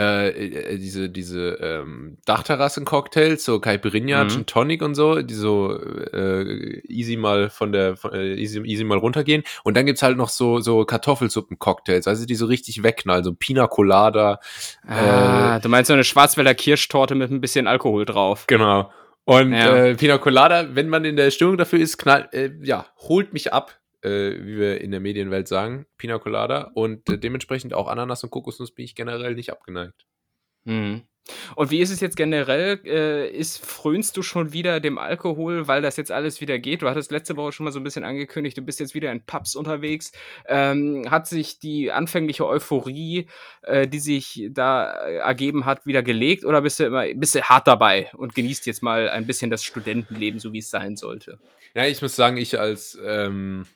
äh, 0.00 0.28
äh, 0.46 0.78
diese, 0.78 1.08
diese 1.10 1.58
ähm, 1.60 2.18
Dachterrassen-Cocktails, 2.26 3.44
so 3.44 3.60
Caipirinha, 3.60 4.24
Mhm. 4.24 4.28
Gin 4.28 4.46
Tonic 4.46 4.82
und 4.82 4.94
so, 4.94 5.20
die 5.22 5.34
so 5.34 5.78
äh, 5.78 6.80
easy 6.88 7.16
mal 7.16 7.50
von 7.50 7.72
der, 7.72 7.96
von, 7.96 8.12
äh, 8.12 8.34
easy, 8.34 8.60
easy 8.60 8.84
mal 8.84 8.98
runtergehen. 8.98 9.42
Und 9.64 9.76
dann 9.76 9.86
gibt's 9.86 10.02
halt 10.02 10.16
noch 10.16 10.28
so, 10.28 10.60
so 10.60 10.84
Kartoffelsuppen-Cocktails, 10.84 12.06
also 12.08 12.26
die 12.26 12.34
so 12.34 12.46
richtig 12.46 12.82
wegknallen, 12.82 13.24
so 13.24 13.34
Pina 13.34 13.66
Colada, 13.66 14.40
Ah, 14.86 15.58
du 15.58 15.68
meinst 15.68 15.88
so 15.88 15.94
eine 15.94 16.04
Schwarzwälder 16.04 16.54
Kirschtorte 16.54 17.14
mit 17.14 17.30
ein 17.30 17.40
bisschen 17.40 17.66
Alkohol 17.66 18.04
drauf. 18.04 18.44
Genau. 18.46 18.90
Und 19.24 19.52
Ja. 19.52 19.76
äh, 19.76 19.94
Pina 19.94 20.18
Colada, 20.18 20.74
wenn 20.74 20.88
man 20.88 21.04
in 21.04 21.16
der 21.16 21.30
Stimmung 21.30 21.56
dafür 21.56 21.78
ist, 21.78 21.98
knall, 21.98 22.28
äh, 22.32 22.50
ja, 22.62 22.86
holt 22.98 23.32
mich 23.32 23.52
ab, 23.52 23.78
äh, 24.02 24.32
wie 24.42 24.58
wir 24.58 24.80
in 24.80 24.90
der 24.90 25.00
Medienwelt 25.00 25.48
sagen, 25.48 25.86
Pina 25.96 26.18
Colada. 26.18 26.70
Und 26.74 27.08
äh, 27.08 27.18
dementsprechend 27.18 27.74
auch 27.74 27.88
Ananas 27.88 28.24
und 28.24 28.30
Kokosnuss 28.30 28.72
bin 28.72 28.84
ich 28.84 28.94
generell 28.94 29.34
nicht 29.34 29.50
abgeneigt. 29.50 30.06
Mhm. 30.64 31.02
Und 31.54 31.70
wie 31.70 31.80
ist 31.80 31.90
es 31.90 32.00
jetzt 32.00 32.16
generell? 32.16 32.80
Äh, 32.84 33.30
ist, 33.30 33.64
frönst 33.64 34.16
du 34.16 34.22
schon 34.22 34.52
wieder 34.52 34.80
dem 34.80 34.98
Alkohol, 34.98 35.68
weil 35.68 35.82
das 35.82 35.96
jetzt 35.96 36.10
alles 36.10 36.40
wieder 36.40 36.58
geht? 36.58 36.82
Du 36.82 36.88
hattest 36.88 37.12
letzte 37.12 37.36
Woche 37.36 37.52
schon 37.52 37.64
mal 37.64 37.72
so 37.72 37.78
ein 37.78 37.84
bisschen 37.84 38.04
angekündigt, 38.04 38.56
du 38.56 38.62
bist 38.62 38.80
jetzt 38.80 38.94
wieder 38.94 39.12
in 39.12 39.24
Pubs 39.24 39.54
unterwegs. 39.54 40.12
Ähm, 40.48 41.08
hat 41.10 41.26
sich 41.26 41.58
die 41.58 41.92
anfängliche 41.92 42.46
Euphorie, 42.46 43.28
äh, 43.62 43.86
die 43.86 44.00
sich 44.00 44.48
da 44.50 44.92
äh, 44.92 45.16
ergeben 45.16 45.66
hat, 45.66 45.86
wieder 45.86 46.02
gelegt? 46.02 46.44
Oder 46.44 46.62
bist 46.62 46.80
du 46.80 46.84
immer 46.84 47.04
bist 47.14 47.34
du 47.34 47.42
hart 47.42 47.66
dabei 47.66 48.10
und 48.14 48.34
genießt 48.34 48.66
jetzt 48.66 48.82
mal 48.82 49.08
ein 49.08 49.26
bisschen 49.26 49.50
das 49.50 49.62
Studentenleben, 49.62 50.40
so 50.40 50.52
wie 50.52 50.58
es 50.58 50.70
sein 50.70 50.96
sollte? 50.96 51.38
Ja, 51.74 51.86
ich 51.86 52.02
muss 52.02 52.16
sagen, 52.16 52.36
ich 52.36 52.58
als, 52.58 52.98
ähm, 53.04 53.66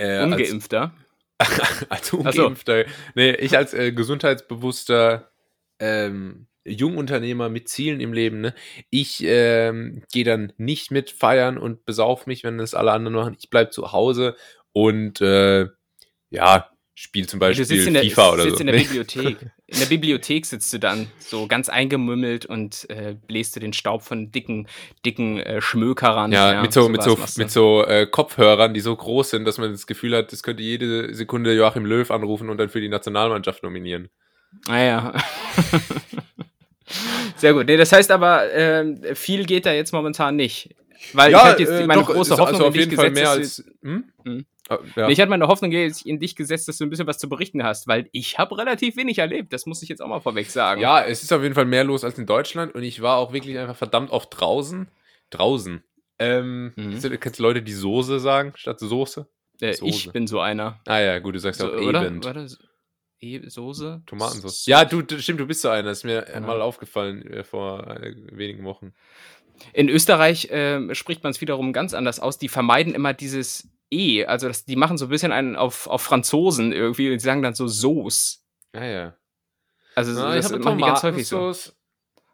äh, 0.00 0.16
als, 0.16 0.32
Ungeimpfter. 0.32 0.94
als 1.88 2.08
so. 2.08 2.18
Ungeimpfter, 2.18 2.84
nee, 3.14 3.32
ich 3.32 3.56
als 3.56 3.74
äh, 3.74 3.92
gesundheitsbewusster 3.92 5.30
ähm, 5.78 6.46
Jungunternehmer 6.64 7.48
mit 7.48 7.68
Zielen 7.68 8.00
im 8.00 8.12
Leben, 8.12 8.40
ne, 8.40 8.54
ich 8.90 9.22
ähm, 9.24 10.02
gehe 10.12 10.24
dann 10.24 10.52
nicht 10.56 10.90
mit 10.90 11.10
feiern 11.10 11.58
und 11.58 11.84
besauf 11.84 12.26
mich, 12.26 12.44
wenn 12.44 12.58
das 12.58 12.74
alle 12.74 12.92
anderen 12.92 13.14
machen. 13.14 13.36
Ich 13.38 13.50
bleib 13.50 13.72
zu 13.72 13.92
Hause 13.92 14.36
und 14.72 15.20
äh, 15.20 15.66
ja, 16.30 16.70
spiel 17.02 17.26
zum 17.26 17.40
Du 17.40 17.46
Beispiel 17.46 17.64
sitzt 17.64 17.86
in 17.86 17.94
der, 17.94 18.02
FIFA 18.02 18.32
oder 18.32 18.42
sitzt 18.42 18.56
so. 18.56 18.60
in 18.60 18.66
der. 18.66 18.74
Bibliothek. 18.74 19.36
In 19.66 19.78
der 19.78 19.86
Bibliothek 19.86 20.44
sitzt 20.44 20.72
du 20.72 20.78
dann 20.78 21.06
so 21.18 21.46
ganz 21.46 21.68
eingemümmelt 21.68 22.44
und 22.44 22.88
äh, 22.90 23.16
bläst 23.26 23.56
du 23.56 23.60
den 23.60 23.72
Staub 23.72 24.02
von 24.02 24.30
dicken, 24.30 24.66
dicken 25.06 25.38
äh, 25.38 25.60
Schmökerern. 25.62 26.30
Ja, 26.32 26.60
mit 26.60 26.72
so, 26.72 26.88
mit 26.88 27.02
so, 27.02 27.14
du. 27.14 27.22
mit 27.36 27.50
so 27.50 27.84
äh, 27.86 28.06
Kopfhörern, 28.06 28.74
die 28.74 28.80
so 28.80 28.94
groß 28.94 29.30
sind, 29.30 29.44
dass 29.46 29.56
man 29.58 29.70
das 29.72 29.86
Gefühl 29.86 30.14
hat, 30.16 30.32
das 30.32 30.42
könnte 30.42 30.62
jede 30.62 31.14
Sekunde 31.14 31.54
Joachim 31.54 31.86
Löw 31.86 32.10
anrufen 32.10 32.50
und 32.50 32.58
dann 32.58 32.68
für 32.68 32.80
die 32.80 32.88
Nationalmannschaft 32.88 33.62
nominieren. 33.62 34.08
Ah 34.68 34.78
ja. 34.82 35.14
Sehr 37.36 37.54
gut. 37.54 37.66
Nee, 37.66 37.76
das 37.76 37.92
heißt 37.92 38.10
aber, 38.10 38.52
ähm, 38.52 39.00
viel 39.14 39.46
geht 39.46 39.64
da 39.66 39.72
jetzt 39.72 39.92
momentan 39.92 40.36
nicht. 40.36 40.74
Weil 41.14 41.30
ich 41.30 41.36
halt 41.38 41.60
jetzt 41.60 41.70
äh, 41.70 41.86
meine 41.86 42.02
große 42.02 42.32
Hoffnung 42.36 42.48
also 42.48 42.66
auf 42.66 42.76
jeden 42.76 42.94
Fall 42.94 43.10
mehr 43.10 43.30
als. 43.30 43.64
Hm? 43.82 44.04
du- 44.24 44.30
Ah, 44.32 44.42
ja. 44.96 45.08
Ich 45.08 45.20
hatte 45.20 45.30
meine 45.30 45.48
Hoffnung 45.48 45.72
in 45.72 46.20
dich 46.20 46.36
gesetzt, 46.36 46.68
dass 46.68 46.78
du 46.78 46.84
ein 46.84 46.90
bisschen 46.90 47.06
was 47.06 47.18
zu 47.18 47.28
berichten 47.28 47.62
hast, 47.64 47.88
weil 47.88 48.08
ich 48.12 48.38
habe 48.38 48.56
relativ 48.58 48.96
wenig 48.96 49.18
erlebt. 49.18 49.52
Das 49.52 49.66
muss 49.66 49.82
ich 49.82 49.88
jetzt 49.88 50.00
auch 50.00 50.08
mal 50.08 50.20
vorweg 50.20 50.50
sagen. 50.50 50.80
Ja, 50.80 51.02
es 51.02 51.22
ist 51.22 51.32
auf 51.32 51.42
jeden 51.42 51.54
Fall 51.54 51.64
mehr 51.66 51.84
los 51.84 52.04
als 52.04 52.18
in 52.18 52.26
Deutschland 52.26 52.74
und 52.74 52.82
ich 52.82 53.02
war 53.02 53.16
auch 53.18 53.32
wirklich 53.32 53.58
einfach 53.58 53.76
verdammt 53.76 54.10
oft 54.10 54.28
draußen. 54.38 54.88
Draußen. 55.30 55.82
Ähm, 56.18 56.72
Mhm. 56.76 56.90
kennst 56.90 57.04
du- 57.04 57.18
Kennst 57.18 57.38
du 57.38 57.42
Leute, 57.42 57.62
die 57.62 57.72
Soße 57.72 58.20
sagen 58.20 58.52
statt 58.56 58.78
Soße? 58.80 59.26
äh, 59.60 59.74
ich 59.82 60.10
bin 60.12 60.26
so 60.26 60.40
einer. 60.40 60.80
Ah 60.86 60.98
ja, 61.00 61.18
gut, 61.18 61.34
du 61.34 61.38
sagst 61.38 61.60
ja 61.60 61.66
So, 61.66 61.74
auch 61.74 61.80
oder? 61.82 62.00
Event. 62.02 62.24
Warte, 62.24 62.46
e 63.20 63.40
Soße? 63.48 64.02
Tomatensauce. 64.06 64.66
Ja, 64.66 64.84
du, 64.84 65.02
stimmt, 65.18 65.40
du 65.40 65.46
bist 65.46 65.60
so 65.62 65.68
einer. 65.68 65.82
Das 65.88 65.98
ist 65.98 66.04
mir 66.04 66.22
Genau. 66.22 66.46
mal 66.46 66.60
aufgefallen 66.62 67.22
äh, 67.26 67.44
vor 67.44 67.86
äh, 67.88 68.14
wenigen 68.32 68.64
Wochen. 68.64 68.92
In 69.74 69.88
Österreich 69.90 70.48
ähm, 70.50 70.94
spricht 70.94 71.22
man 71.22 71.30
es 71.32 71.40
wiederum 71.42 71.72
ganz 71.74 71.92
anders 71.92 72.18
aus. 72.20 72.38
Die 72.38 72.48
vermeiden 72.48 72.94
immer 72.94 73.12
dieses 73.12 73.68
E. 73.90 74.24
Also 74.26 74.48
das, 74.48 74.64
die 74.64 74.76
machen 74.76 74.98
so 74.98 75.06
ein 75.06 75.10
bisschen 75.10 75.32
einen 75.32 75.56
auf, 75.56 75.86
auf 75.86 76.02
Franzosen 76.02 76.72
irgendwie 76.72 77.06
und 77.08 77.14
die 77.14 77.18
sagen 77.24 77.42
dann 77.42 77.54
so 77.54 77.66
Sauce. 77.68 78.44
Ah 78.72 78.84
ja. 78.84 79.16
Also 79.94 80.12
Ah, 80.20 80.34
das 80.34 80.50
machen 80.64 80.78
die 80.78 80.84
ganz 80.84 81.02
häufig 81.02 81.26
so. 81.26 81.36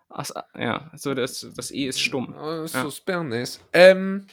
Ach, 0.08 0.30
ja, 0.56 0.90
so 0.94 1.14
das, 1.14 1.46
das 1.56 1.70
E 1.70 1.86
ist 1.86 2.00
stumm. 2.00 2.34
Ah, 2.36 2.64
Ja. 2.72 2.82
Ähm, 3.72 4.26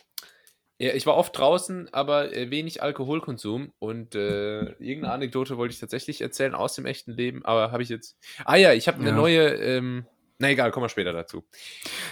ja, 0.79 0.93
ich 0.93 1.05
war 1.05 1.15
oft 1.15 1.37
draußen, 1.37 1.93
aber 1.93 2.33
äh, 2.35 2.49
wenig 2.51 2.83
Alkoholkonsum 2.83 3.73
und 3.79 4.15
äh, 4.15 4.71
irgendeine 4.79 5.13
Anekdote 5.13 5.57
wollte 5.57 5.73
ich 5.73 5.79
tatsächlich 5.79 6.21
erzählen 6.21 6.55
aus 6.55 6.75
dem 6.75 6.85
echten 6.85 7.11
Leben, 7.13 7.43
aber 7.45 7.71
habe 7.71 7.83
ich 7.83 7.89
jetzt. 7.89 8.17
Ah 8.45 8.55
ja, 8.55 8.73
ich 8.73 8.87
habe 8.87 8.99
eine 8.99 9.09
Ja. 9.09 9.15
neue. 9.15 9.47
Ähm, 9.55 10.05
na 10.39 10.49
egal, 10.49 10.71
kommen 10.71 10.85
wir 10.85 10.89
später 10.89 11.13
dazu. 11.13 11.43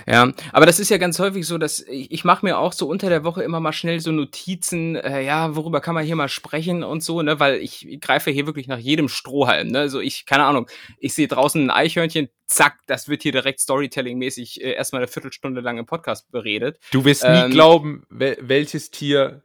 Ja, 0.08 0.32
aber 0.54 0.66
das 0.66 0.80
ist 0.80 0.90
ja 0.90 0.98
ganz 0.98 1.20
häufig 1.20 1.46
so, 1.46 1.58
dass 1.58 1.82
ich, 1.82 2.12
ich 2.12 2.24
mache 2.24 2.46
mir 2.46 2.58
auch 2.58 2.74
so 2.74 2.88
unter 2.88 3.10
der 3.10 3.24
Woche 3.24 3.44
immer 3.44 3.60
mal 3.60 3.74
schnell 3.74 4.00
so 4.00 4.12
Notizen, 4.12 4.96
äh, 4.96 5.22
ja, 5.22 5.56
worüber 5.56 5.82
kann 5.82 5.96
man 5.96 6.06
hier 6.06 6.16
mal 6.16 6.30
sprechen 6.30 6.84
und 6.84 7.04
so, 7.04 7.22
ne, 7.22 7.40
weil 7.40 7.56
ich 7.56 8.00
greife 8.00 8.32
hier 8.32 8.46
wirklich 8.46 8.68
nach 8.68 8.78
jedem 8.78 9.10
Strohhalm, 9.10 9.70
ne, 9.70 9.80
also 9.80 10.00
ich, 10.00 10.26
keine 10.26 10.46
Ahnung, 10.46 10.70
ich 11.00 11.14
sehe 11.14 11.28
draußen 11.28 11.62
ein 11.62 11.72
Eichhörnchen, 11.72 12.30
zack, 12.46 12.80
das 12.88 13.08
wird 13.08 13.24
hier 13.24 13.32
direkt 13.32 13.60
Storytelling-mäßig 13.60 14.62
äh, 14.62 14.74
erstmal 14.74 15.02
eine 15.02 15.12
Viertelstunde 15.12 15.62
lang 15.62 15.78
im 15.78 15.86
Podcast 15.86 16.32
beredet. 16.32 16.80
Du 16.92 17.06
wirst 17.06 17.24
Ähm, 17.26 17.48
nie 17.48 17.54
glauben, 17.54 18.04
wel 18.10 18.38
welches 18.42 18.92
Tier. 18.92 19.44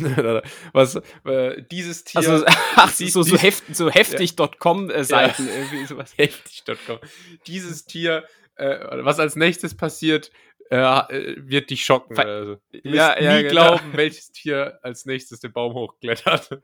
was 0.72 0.96
äh, 1.24 1.62
dieses 1.70 2.04
Tier. 2.04 2.18
Also, 2.18 2.44
ach, 2.76 2.96
die- 2.96 3.08
so, 3.08 3.22
so, 3.22 3.36
heft, 3.36 3.64
so 3.74 3.90
heftig.com 3.90 4.90
äh, 4.90 5.04
Seiten, 5.04 5.48
irgendwie 5.48 5.86
sowas. 5.86 6.12
heftig.com. 6.16 6.98
Dieses 7.46 7.84
Tier, 7.84 8.24
äh, 8.56 8.78
was 9.04 9.18
als 9.18 9.36
nächstes 9.36 9.76
passiert, 9.76 10.30
äh, 10.70 10.76
äh, 10.76 11.36
wird 11.38 11.70
dich 11.70 11.84
schocken. 11.84 12.14
Ver- 12.16 12.26
Also, 12.26 12.54
du 12.72 12.84
wirst 12.84 12.94
Ja, 12.94 13.20
ja, 13.20 13.36
nie 13.36 13.42
genau. 13.42 13.50
glauben, 13.52 13.92
welches 13.94 14.30
Tier 14.32 14.78
als 14.82 15.04
nächstes 15.04 15.40
den 15.40 15.52
Baum 15.52 15.74
hochklettert. 15.74 16.60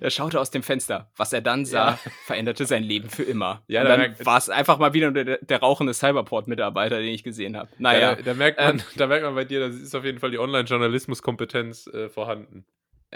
Er 0.00 0.10
schaute 0.10 0.40
aus 0.40 0.50
dem 0.50 0.62
Fenster. 0.62 1.10
Was 1.16 1.32
er 1.32 1.40
dann 1.40 1.64
sah, 1.64 1.90
Ja. 1.90 1.98
veränderte 2.24 2.64
sein 2.66 2.82
Leben 2.82 3.08
für 3.10 3.22
immer. 3.22 3.62
Ja, 3.68 3.82
und 3.82 3.88
da 3.88 3.96
dann 3.96 4.26
war 4.26 4.38
es 4.38 4.48
einfach 4.50 4.78
mal 4.78 4.94
wieder 4.94 5.10
der, 5.12 5.38
der 5.38 5.60
rauchende 5.60 5.92
Cyberport-Mitarbeiter, 5.94 6.98
den 6.98 7.12
ich 7.12 7.22
gesehen 7.24 7.56
habe. 7.56 7.68
Naja, 7.78 8.14
Da, 8.16 8.22
da, 8.22 8.34
merkt 8.34 8.58
man, 8.60 8.78
Ähm, 8.78 8.82
da 8.96 9.06
merkt 9.06 9.24
man 9.24 9.34
bei 9.34 9.44
dir, 9.44 9.60
da 9.60 9.66
ist 9.66 9.94
auf 9.94 10.04
jeden 10.04 10.18
Fall 10.20 10.30
die 10.30 10.38
Online-Journalismus-Kompetenz 10.38 11.86
äh, 11.88 12.08
vorhanden. 12.08 12.64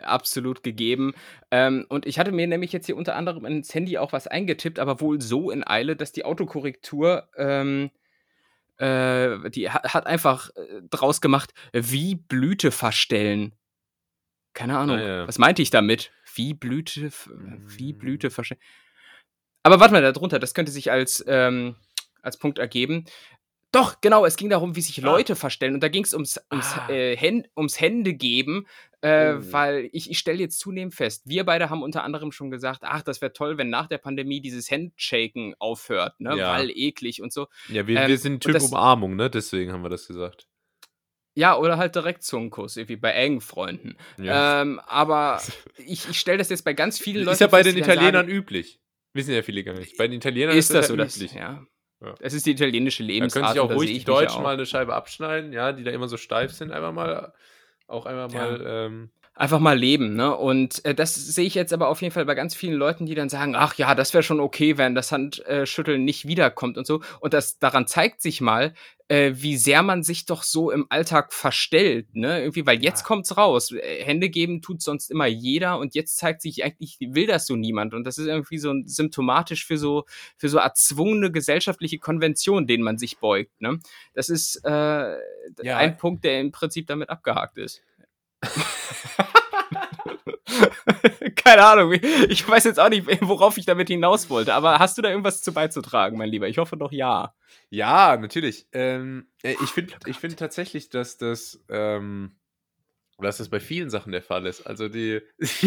absolut 0.02 0.62
gegeben. 0.62 1.12
Ähm, 1.50 1.84
und 1.88 2.06
ich 2.06 2.18
hatte 2.18 2.30
mir 2.32 2.46
nämlich 2.46 2.72
jetzt 2.72 2.86
hier 2.86 2.96
unter 2.96 3.16
anderem 3.16 3.44
ins 3.44 3.74
Handy 3.74 3.98
auch 3.98 4.12
was 4.12 4.26
eingetippt, 4.28 4.78
aber 4.78 5.00
wohl 5.00 5.20
so 5.20 5.50
in 5.50 5.66
Eile, 5.66 5.96
dass 5.96 6.12
die 6.12 6.24
Autokorrektur, 6.24 7.28
ähm, 7.36 7.90
äh, 8.78 9.50
die 9.50 9.70
hat, 9.70 9.94
hat 9.94 10.06
einfach 10.06 10.50
äh, 10.50 10.82
draus 10.88 11.20
gemacht, 11.20 11.52
wie 11.72 12.14
Blüte 12.14 12.70
verstellen. 12.70 13.54
Keine 14.54 14.76
Ahnung. 14.78 14.96
Ah, 14.98 15.02
ja. 15.02 15.28
Was 15.28 15.38
meinte 15.38 15.62
ich 15.62 15.70
damit? 15.70 16.10
Wie 16.34 16.54
Blüte, 16.54 17.06
f- 17.06 17.30
wie 17.34 17.92
Blüte 17.92 18.30
verstellen. 18.30 18.60
Aber 19.62 19.80
warte 19.80 19.92
mal, 19.92 20.02
darunter, 20.02 20.38
das 20.38 20.54
könnte 20.54 20.72
sich 20.72 20.90
als, 20.90 21.24
ähm, 21.28 21.76
als 22.22 22.38
Punkt 22.38 22.58
ergeben. 22.58 23.04
Doch, 23.70 24.00
genau, 24.00 24.24
es 24.24 24.36
ging 24.36 24.48
darum, 24.48 24.76
wie 24.76 24.80
sich 24.80 25.02
Ah. 25.04 25.06
Leute 25.06 25.36
verstellen. 25.36 25.74
Und 25.74 25.82
da 25.82 25.88
ging 25.88 26.02
es 26.02 26.14
ums, 26.14 26.40
ums, 26.50 26.72
Ah. 26.78 26.88
äh, 26.88 27.42
ums 27.54 27.78
Hände 27.78 28.14
geben, 28.14 28.66
äh, 29.02 29.34
Oh. 29.34 29.52
weil 29.52 29.90
ich, 29.92 30.10
ich 30.10 30.18
stelle 30.18 30.38
jetzt 30.38 30.58
zunehmend 30.58 30.94
fest, 30.94 31.22
wir 31.26 31.44
beide 31.44 31.68
haben 31.68 31.82
unter 31.82 32.02
anderem 32.02 32.32
schon 32.32 32.50
gesagt, 32.50 32.80
ach, 32.84 33.02
das 33.02 33.20
wäre 33.20 33.34
toll, 33.34 33.58
wenn 33.58 33.68
nach 33.68 33.86
der 33.86 33.98
Pandemie 33.98 34.40
dieses 34.40 34.70
Handshaken 34.70 35.54
aufhört, 35.58 36.18
ne? 36.18 36.36
Ja. 36.38 36.52
weil 36.54 36.70
eklig 36.70 37.20
und 37.20 37.30
so. 37.32 37.46
Ja, 37.68 37.86
wir, 37.86 38.00
Ähm, 38.00 38.08
wir 38.08 38.18
sind 38.18 38.42
Typ 38.42 38.54
das- 38.54 38.64
Umarmung, 38.64 39.16
ne? 39.16 39.28
Deswegen 39.28 39.70
haben 39.72 39.82
wir 39.82 39.90
das 39.90 40.06
gesagt. 40.08 40.48
Ja, 41.38 41.56
oder 41.56 41.78
halt 41.78 41.94
direkt 41.94 42.24
Zungenkuss, 42.24 42.76
irgendwie 42.76 42.96
bei 42.96 43.12
engen 43.12 43.40
Freunden. 43.40 43.96
Ähm, 44.18 44.80
aber 44.86 45.40
ich, 45.76 46.08
ich 46.10 46.18
stelle 46.18 46.38
das 46.38 46.48
jetzt 46.48 46.64
bei 46.64 46.72
ganz 46.72 46.98
vielen 46.98 47.24
Leuten 47.24 47.34
ist 47.34 47.40
ja 47.40 47.46
bei 47.46 47.62
den 47.62 47.76
Italienern 47.76 48.26
sagen, 48.26 48.28
üblich. 48.28 48.80
Wissen 49.12 49.32
ja 49.32 49.42
viele 49.42 49.62
gar 49.62 49.74
nicht. 49.74 49.96
Bei 49.96 50.08
den 50.08 50.16
Italienern 50.16 50.56
ist 50.56 50.70
das 50.74 50.86
ja 50.86 50.88
so, 50.88 50.96
das, 50.96 51.16
üblich. 51.16 51.34
ja. 51.34 51.64
Ja. 52.00 52.14
Das 52.20 52.32
ist 52.32 52.44
die 52.44 52.50
italienische 52.50 53.04
Da 53.04 53.06
können 53.06 53.14
Lebensart. 53.20 53.52
sich 53.52 53.60
auch 53.60 53.70
ruhig 53.70 53.90
die 53.90 53.98
ja 53.98 54.04
Deutschen 54.04 54.42
mal 54.42 54.54
eine 54.54 54.66
Scheibe 54.66 54.94
abschneiden, 54.94 55.52
ja, 55.52 55.72
die 55.72 55.84
da 55.84 55.92
immer 55.92 56.08
so 56.08 56.16
steif 56.16 56.52
sind, 56.52 56.72
einfach 56.72 56.92
mal, 56.92 57.32
auch 57.86 58.06
einmal 58.06 58.32
Ja. 58.32 58.38
mal, 58.38 58.64
ähm, 58.66 59.10
einfach 59.38 59.60
mal 59.60 59.78
leben, 59.78 60.14
ne? 60.16 60.36
Und 60.36 60.84
äh, 60.84 60.94
das 60.94 61.14
sehe 61.14 61.46
ich 61.46 61.54
jetzt 61.54 61.72
aber 61.72 61.88
auf 61.88 62.02
jeden 62.02 62.12
Fall 62.12 62.24
bei 62.26 62.34
ganz 62.34 62.54
vielen 62.54 62.74
Leuten, 62.74 63.06
die 63.06 63.14
dann 63.14 63.28
sagen, 63.28 63.54
ach 63.56 63.74
ja, 63.76 63.94
das 63.94 64.12
wäre 64.12 64.22
schon 64.22 64.40
okay, 64.40 64.76
wenn 64.78 64.94
das 64.94 65.12
Handschütteln 65.12 66.04
nicht 66.04 66.26
wiederkommt 66.26 66.76
und 66.76 66.86
so. 66.86 67.00
Und 67.20 67.34
das 67.34 67.58
daran 67.58 67.86
zeigt 67.86 68.20
sich 68.20 68.40
mal, 68.40 68.74
äh, 69.08 69.32
wie 69.36 69.56
sehr 69.56 69.82
man 69.82 70.02
sich 70.02 70.26
doch 70.26 70.42
so 70.42 70.70
im 70.70 70.86
Alltag 70.90 71.32
verstellt, 71.32 72.14
ne? 72.14 72.40
Irgendwie, 72.40 72.66
weil 72.66 72.82
jetzt 72.82 73.00
Ja. 73.02 73.06
kommt's 73.06 73.36
raus. 73.36 73.70
Äh, 73.72 74.04
Hände 74.04 74.28
geben 74.28 74.60
tut 74.60 74.82
sonst 74.82 75.10
immer 75.10 75.26
jeder 75.26 75.78
und 75.78 75.94
jetzt 75.94 76.16
zeigt 76.18 76.42
sich 76.42 76.64
eigentlich, 76.64 76.98
will 77.00 77.26
das 77.26 77.46
so 77.46 77.56
niemand. 77.56 77.94
Und 77.94 78.04
das 78.04 78.18
ist 78.18 78.26
irgendwie 78.26 78.58
so 78.58 78.74
symptomatisch 78.84 79.64
für 79.66 79.78
so, 79.78 80.04
für 80.36 80.48
so 80.48 80.58
erzwungene 80.58 81.30
gesellschaftliche 81.30 81.98
Konventionen, 81.98 82.66
denen 82.66 82.82
man 82.84 82.98
sich 82.98 83.18
beugt, 83.18 83.60
ne? 83.60 83.78
Das 84.14 84.28
ist 84.30 84.60
äh, 84.64 84.70
Ja. 85.62 85.76
ein 85.76 85.96
Punkt, 85.96 86.24
der 86.24 86.40
im 86.40 86.50
Prinzip 86.52 86.86
damit 86.88 87.08
abgehakt 87.08 87.56
ist. 87.58 87.82
Keine 91.36 91.64
Ahnung, 91.64 91.92
ich 91.92 92.46
weiß 92.46 92.64
jetzt 92.64 92.80
auch 92.80 92.88
nicht, 92.88 93.06
worauf 93.22 93.58
ich 93.58 93.66
damit 93.66 93.88
hinaus 93.88 94.30
wollte, 94.30 94.54
aber 94.54 94.78
hast 94.78 94.98
du 94.98 95.02
da 95.02 95.10
irgendwas 95.10 95.42
zu 95.42 95.52
beizutragen, 95.52 96.18
mein 96.18 96.30
Lieber? 96.30 96.48
Ich 96.48 96.58
hoffe 96.58 96.76
doch 96.76 96.92
ja. 96.92 97.34
Ja, 97.70 98.16
natürlich. 98.16 98.66
Ähm, 98.72 99.28
äh, 99.42 99.54
ich 99.62 99.70
finde 99.70 99.94
ich 100.06 100.18
find 100.18 100.38
tatsächlich, 100.38 100.90
dass 100.90 101.16
das, 101.16 101.62
ähm, 101.68 102.36
dass 103.24 103.38
das 103.38 103.48
bei 103.48 103.58
vielen 103.58 103.90
Sachen 103.90 104.12
der 104.12 104.22
Fall 104.22 104.46
ist. 104.46 104.66
Also 104.66 104.88
die, 104.88 105.20
ich 105.38 105.64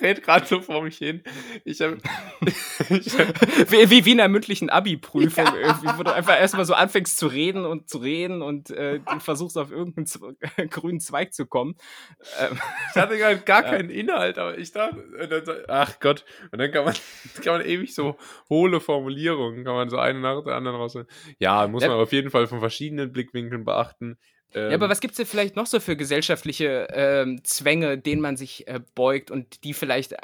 rede 0.00 0.20
gerade 0.20 0.46
so 0.46 0.60
vor 0.60 0.82
mich 0.82 0.96
hin. 0.98 1.22
Ich 1.64 1.80
habe, 1.80 1.98
ich 2.90 3.18
hab, 3.18 3.70
Wie, 3.70 3.90
wie, 3.90 4.04
wie 4.04 4.12
in 4.12 4.20
einer 4.20 4.28
mündlichen 4.28 4.70
Abi-Prüfung, 4.70 5.44
irgendwie, 5.56 5.98
wo 5.98 6.02
du 6.04 6.14
einfach 6.14 6.38
erstmal 6.38 6.64
so 6.64 6.74
anfängst 6.74 7.16
zu 7.16 7.26
reden 7.26 7.64
und 7.64 7.88
zu 7.88 7.98
reden 7.98 8.42
und 8.42 8.70
äh, 8.70 9.00
versuchst 9.18 9.58
auf 9.58 9.72
irgendeinen 9.72 10.06
grünen 10.70 11.00
Zweig 11.00 11.34
zu 11.34 11.46
kommen. 11.46 11.74
Ähm, 12.38 12.58
ich 12.90 12.96
hatte 13.00 13.18
gar, 13.18 13.34
gar 13.34 13.64
Ja. 13.64 13.70
keinen 13.70 13.90
Inhalt, 13.90 14.38
aber 14.38 14.56
ich 14.58 14.70
dachte, 14.72 15.64
ach 15.68 15.98
Gott, 16.00 16.24
und 16.52 16.58
dann 16.60 16.70
kann 16.70 16.84
man, 16.84 16.94
kann 17.42 17.58
man 17.58 17.66
ewig 17.66 17.94
so 17.94 18.16
hohle 18.48 18.80
Formulierungen, 18.80 19.64
kann 19.64 19.74
man 19.74 19.90
so 19.90 19.98
eine 19.98 20.20
nach 20.20 20.44
der 20.44 20.54
anderen 20.54 20.76
raus. 20.76 20.96
Ja, 21.38 21.66
muss 21.66 21.82
Ja. 21.82 21.88
man 21.88 21.98
auf 21.98 22.12
jeden 22.12 22.30
Fall 22.30 22.46
von 22.46 22.60
verschiedenen 22.60 23.12
Blickwinkeln 23.12 23.64
beachten. 23.64 24.16
Ähm, 24.54 24.70
Ja, 24.70 24.76
aber 24.76 24.88
was 24.88 25.00
gibt's 25.00 25.16
denn 25.16 25.26
vielleicht 25.26 25.56
noch 25.56 25.66
so 25.66 25.80
für 25.80 25.96
gesellschaftliche 25.96 26.86
ähm, 26.92 27.42
Zwänge, 27.44 27.98
denen 27.98 28.20
man 28.22 28.36
sich 28.36 28.66
äh, 28.68 28.80
beugt 28.94 29.30
und 29.30 29.64
die 29.64 29.74
vielleicht 29.74 30.12
äh, 30.12 30.16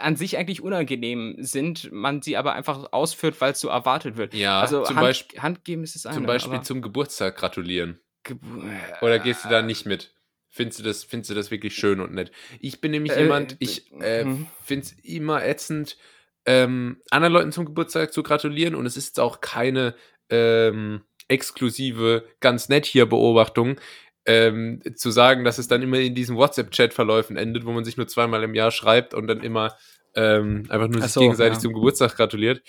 an 0.00 0.16
sich 0.16 0.38
eigentlich 0.38 0.62
unangenehm 0.62 1.36
sind, 1.38 1.90
man 1.92 2.22
sie 2.22 2.36
aber 2.36 2.52
einfach 2.54 2.92
ausführt, 2.92 3.40
weil 3.40 3.52
es 3.52 3.60
so 3.60 3.68
erwartet 3.68 4.16
wird? 4.16 4.34
Ja, 4.34 4.60
also 4.60 4.82
zum 4.84 4.96
Hand, 4.96 5.04
Beispiel- 5.06 5.42
Hand 5.42 5.64
geben 5.64 5.82
ist 5.84 5.94
das 5.96 6.06
eine. 6.06 6.14
zum 6.16 6.26
Beispiel 6.26 6.60
zum 6.62 6.80
Geburtstag 6.82 7.36
gratulieren. 7.36 7.98
Gebu- 8.24 8.62
Oder 9.02 9.18
gehst 9.18 9.44
du 9.44 9.48
da 9.48 9.62
nicht 9.62 9.84
mit? 9.84 10.14
Findest 10.48 10.78
du 10.80 10.82
das, 10.84 11.02
findest 11.02 11.30
du 11.30 11.34
das 11.34 11.50
wirklich 11.50 11.74
schön 11.74 11.98
und 12.00 12.12
nett? 12.12 12.30
Ich 12.60 12.80
bin 12.80 12.90
nämlich 12.90 13.12
Äh, 13.12 13.22
jemand, 13.22 13.56
ich 13.58 13.90
äh, 14.00 14.24
mhm. 14.24 14.46
finde 14.62 14.84
es 14.86 14.92
immer 15.02 15.44
ätzend, 15.44 15.96
ähm, 16.44 17.00
anderen 17.10 17.32
Leuten 17.32 17.52
zum 17.52 17.64
Geburtstag 17.64 18.12
zu 18.12 18.22
gratulieren 18.22 18.74
und 18.74 18.84
es 18.84 18.96
ist 18.96 19.18
auch 19.18 19.40
keine 19.40 19.94
ähm, 20.28 21.02
exklusive, 21.32 22.24
ganz 22.40 22.68
nett 22.68 22.86
hier 22.86 23.06
Beobachtung, 23.06 23.80
ähm, 24.24 24.80
zu 24.94 25.10
sagen, 25.10 25.44
dass 25.44 25.58
es 25.58 25.66
dann 25.66 25.82
immer 25.82 25.98
in 25.98 26.14
diesen 26.14 26.36
WhatsApp-Chat-Verläufen 26.36 27.36
endet, 27.36 27.64
wo 27.64 27.72
man 27.72 27.84
sich 27.84 27.96
nur 27.96 28.06
zweimal 28.06 28.42
im 28.44 28.54
Jahr 28.54 28.70
schreibt 28.70 29.14
und 29.14 29.26
dann 29.26 29.40
immer 29.40 29.74
ähm, 30.14 30.66
einfach 30.68 30.88
nur 30.88 31.00
Ach 31.00 31.04
sich 31.04 31.12
so, 31.12 31.20
gegenseitig 31.20 31.54
ja. 31.54 31.60
zum 31.60 31.72
Geburtstag 31.72 32.16
gratuliert. 32.16 32.62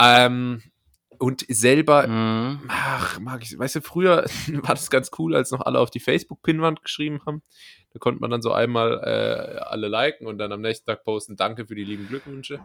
Ähm, 0.00 0.62
und 1.18 1.44
selber 1.48 2.08
Mhm. 2.08 2.62
Ach, 2.68 3.20
mag 3.20 3.42
ich. 3.44 3.56
Weißt 3.56 3.76
du, 3.76 3.80
früher 3.80 4.24
war 4.48 4.74
das 4.74 4.90
ganz 4.90 5.10
cool, 5.18 5.36
als 5.36 5.52
noch 5.52 5.60
alle 5.60 5.78
auf 5.78 5.90
die 5.90 6.00
Facebook-Pinwand 6.00 6.82
geschrieben 6.82 7.20
haben. 7.24 7.42
Da 7.92 7.98
konnte 7.98 8.20
man 8.20 8.30
dann 8.30 8.42
so 8.42 8.52
einmal 8.52 9.00
äh, 9.04 9.60
alle 9.60 9.88
liken 9.88 10.26
und 10.26 10.38
dann 10.38 10.50
am 10.50 10.60
nächsten 10.60 10.86
Tag 10.86 11.04
posten, 11.04 11.36
danke 11.36 11.66
für 11.66 11.74
die 11.74 11.84
lieben 11.84 12.08
Glückwünsche. 12.08 12.60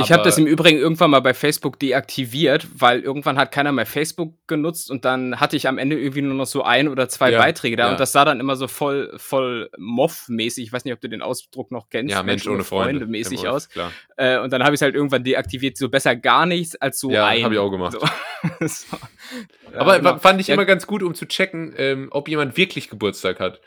Ich 0.00 0.10
habe 0.10 0.22
das 0.22 0.38
im 0.38 0.46
Übrigen 0.46 0.78
irgendwann 0.78 1.10
mal 1.10 1.20
bei 1.20 1.34
Facebook 1.34 1.78
deaktiviert, 1.78 2.66
weil 2.74 3.00
irgendwann 3.00 3.36
hat 3.36 3.52
keiner 3.52 3.72
mehr 3.72 3.84
Facebook 3.84 4.34
genutzt 4.46 4.90
und 4.90 5.04
dann 5.04 5.38
hatte 5.38 5.56
ich 5.56 5.68
am 5.68 5.76
Ende 5.76 5.98
irgendwie 5.98 6.22
nur 6.22 6.34
noch 6.34 6.46
so 6.46 6.62
ein 6.62 6.88
oder 6.88 7.08
zwei 7.08 7.30
ja, 7.30 7.38
Beiträge 7.38 7.76
da 7.76 7.86
ja. 7.86 7.90
und 7.90 8.00
das 8.00 8.12
sah 8.12 8.24
dann 8.24 8.40
immer 8.40 8.56
so 8.56 8.68
voll, 8.68 9.12
voll 9.16 9.70
Moff-mäßig. 9.76 10.64
Ich 10.64 10.72
weiß 10.72 10.84
nicht, 10.84 10.94
ob 10.94 11.00
du 11.00 11.08
den 11.08 11.20
Ausdruck 11.20 11.70
noch 11.70 11.90
kennst. 11.90 12.14
Ja, 12.14 12.22
Mensch, 12.22 12.46
ohne 12.46 12.64
Freunde. 12.64 13.00
Freunde 13.00 13.06
mäßig 13.06 13.48
aus. 13.48 13.68
Äh, 14.16 14.38
und 14.38 14.52
dann 14.52 14.62
habe 14.62 14.74
ich 14.74 14.78
es 14.78 14.82
halt 14.82 14.94
irgendwann 14.94 15.24
deaktiviert. 15.24 15.76
So 15.76 15.88
besser 15.88 16.16
gar 16.16 16.46
nichts 16.46 16.76
als 16.76 16.98
so 16.98 17.10
ja, 17.10 17.26
ein. 17.26 17.38
Ja, 17.38 17.44
habe 17.44 17.54
ich 17.54 17.60
auch 17.60 17.70
gemacht. 17.70 17.92
So. 17.92 18.00
so. 18.66 18.96
Aber 19.76 19.98
genau. 19.98 20.18
fand 20.18 20.40
ich 20.40 20.48
immer 20.48 20.64
ganz 20.64 20.86
gut, 20.86 21.02
um 21.02 21.14
zu 21.14 21.26
checken, 21.26 21.74
ähm, 21.76 22.08
ob 22.10 22.28
jemand 22.28 22.56
wirklich 22.56 22.88
Geburtstag 22.88 23.40
hat. 23.40 23.60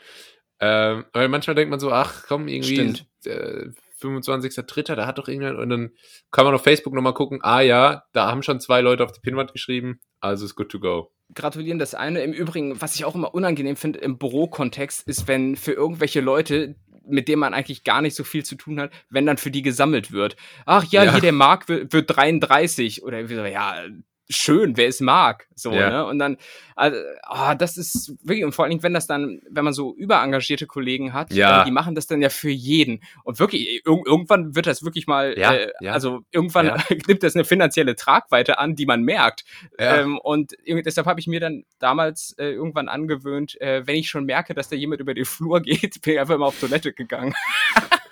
Ähm, 0.58 1.04
weil 1.12 1.28
manchmal 1.28 1.54
denkt 1.54 1.70
man 1.70 1.80
so, 1.80 1.92
ach 1.92 2.24
komm, 2.26 2.48
irgendwie 2.48 2.74
Stimmt. 2.74 3.06
Äh, 3.26 3.70
25.3., 4.06 4.94
da 4.94 5.06
hat 5.06 5.18
doch 5.18 5.28
irgendjemand, 5.28 5.58
und 5.60 5.68
dann 5.70 5.90
kann 6.30 6.44
man 6.44 6.54
auf 6.54 6.62
Facebook 6.62 6.94
nochmal 6.94 7.14
gucken, 7.14 7.40
ah 7.42 7.60
ja, 7.60 8.04
da 8.12 8.30
haben 8.30 8.42
schon 8.42 8.60
zwei 8.60 8.80
Leute 8.80 9.04
auf 9.04 9.12
die 9.12 9.20
Pinwand 9.20 9.52
geschrieben, 9.52 10.00
also 10.20 10.44
ist 10.44 10.54
good 10.54 10.70
to 10.70 10.80
go. 10.80 11.12
Gratulieren 11.34 11.78
das 11.78 11.94
eine. 11.94 12.22
Im 12.22 12.32
Übrigen, 12.32 12.80
was 12.80 12.94
ich 12.94 13.04
auch 13.04 13.14
immer 13.14 13.34
unangenehm 13.34 13.76
finde 13.76 13.98
im 13.98 14.18
Bürokontext, 14.18 15.08
ist, 15.08 15.26
wenn 15.26 15.56
für 15.56 15.72
irgendwelche 15.72 16.20
Leute, 16.20 16.76
mit 17.04 17.28
denen 17.28 17.40
man 17.40 17.54
eigentlich 17.54 17.84
gar 17.84 18.00
nicht 18.00 18.14
so 18.14 18.22
viel 18.22 18.44
zu 18.44 18.54
tun 18.54 18.80
hat, 18.80 18.92
wenn 19.10 19.26
dann 19.26 19.36
für 19.36 19.50
die 19.50 19.62
gesammelt 19.62 20.12
wird. 20.12 20.36
Ach 20.66 20.84
ja, 20.84 21.04
ja. 21.04 21.12
hier 21.12 21.20
der 21.20 21.32
Mark 21.32 21.68
wird, 21.68 21.92
wird 21.92 22.16
33 22.16 23.02
oder 23.02 23.28
wie 23.28 23.34
so, 23.34 23.44
ja, 23.44 23.84
schön, 24.28 24.76
wer 24.76 24.88
es 24.88 25.00
mag. 25.00 25.46
So, 25.54 25.72
ja. 25.72 25.90
ne? 25.90 26.06
Und 26.06 26.18
dann, 26.18 26.36
also, 26.74 26.98
oh, 27.30 27.54
das 27.56 27.76
ist 27.76 28.14
wirklich, 28.22 28.44
und 28.44 28.52
vor 28.52 28.64
allen 28.64 28.70
Dingen, 28.70 28.82
wenn 28.82 28.94
das 28.94 29.06
dann, 29.06 29.40
wenn 29.48 29.64
man 29.64 29.72
so 29.72 29.94
überengagierte 29.94 30.66
Kollegen 30.66 31.12
hat, 31.12 31.32
ja. 31.32 31.64
die 31.64 31.70
machen 31.70 31.94
das 31.94 32.06
dann 32.06 32.20
ja 32.20 32.28
für 32.28 32.50
jeden. 32.50 33.00
Und 33.24 33.38
wirklich, 33.38 33.68
ir 33.68 33.80
irgendwann 33.84 34.54
wird 34.54 34.66
das 34.66 34.82
wirklich 34.82 35.06
mal, 35.06 35.38
ja, 35.38 35.54
äh, 35.54 35.72
ja. 35.80 35.92
also 35.92 36.20
irgendwann 36.32 36.82
nimmt 37.06 37.22
das 37.22 37.34
eine 37.34 37.44
finanzielle 37.44 37.96
Tragweite 37.96 38.58
an, 38.58 38.74
die 38.74 38.86
man 38.86 39.02
merkt. 39.02 39.44
Ähm, 39.78 40.18
und 40.18 40.54
deshalb 40.66 41.06
habe 41.06 41.20
ich 41.20 41.26
mir 41.26 41.40
dann 41.40 41.64
damals 41.78 42.34
äh, 42.38 42.50
irgendwann 42.50 42.88
angewöhnt, 42.88 43.60
äh, 43.60 43.86
wenn 43.86 43.96
ich 43.96 44.08
schon 44.08 44.24
merke, 44.24 44.54
dass 44.54 44.68
da 44.68 44.76
jemand 44.76 45.00
über 45.00 45.14
den 45.14 45.24
Flur 45.24 45.60
geht, 45.62 46.02
bin 46.02 46.14
ich 46.14 46.20
einfach 46.20 46.34
immer 46.34 46.46
auf 46.46 46.58
Toilette 46.58 46.92
gegangen. 46.92 47.34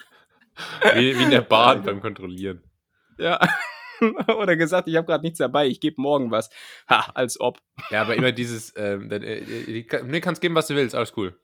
wie, 0.95 1.19
wie 1.19 1.23
in 1.23 1.31
der 1.31 1.41
Bahn 1.41 1.83
beim 1.83 2.01
Kontrollieren. 2.01 2.63
Ja. 3.19 3.41
Oder 4.39 4.57
gesagt, 4.57 4.89
ich 4.89 4.97
habe 4.97 5.07
gerade 5.07 5.25
nichts 5.25 5.39
dabei, 5.39 5.67
ich 5.67 5.81
gebe 5.81 6.01
morgen 6.01 6.31
was. 6.31 6.51
Ha, 6.89 7.11
als 7.15 7.41
ob. 7.41 7.59
Ja, 7.91 8.03
aber 8.03 8.15
immer 8.15 8.33
dieses, 8.33 8.73
ähm, 8.77 9.09
dann, 9.09 9.23
äh, 9.23 9.39
äh 9.39 9.85
nee, 10.05 10.21
kannst 10.21 10.41
geben, 10.41 10.55
was 10.55 10.67
du 10.67 10.75
willst, 10.75 10.95
alles 10.95 11.15
cool. 11.17 11.39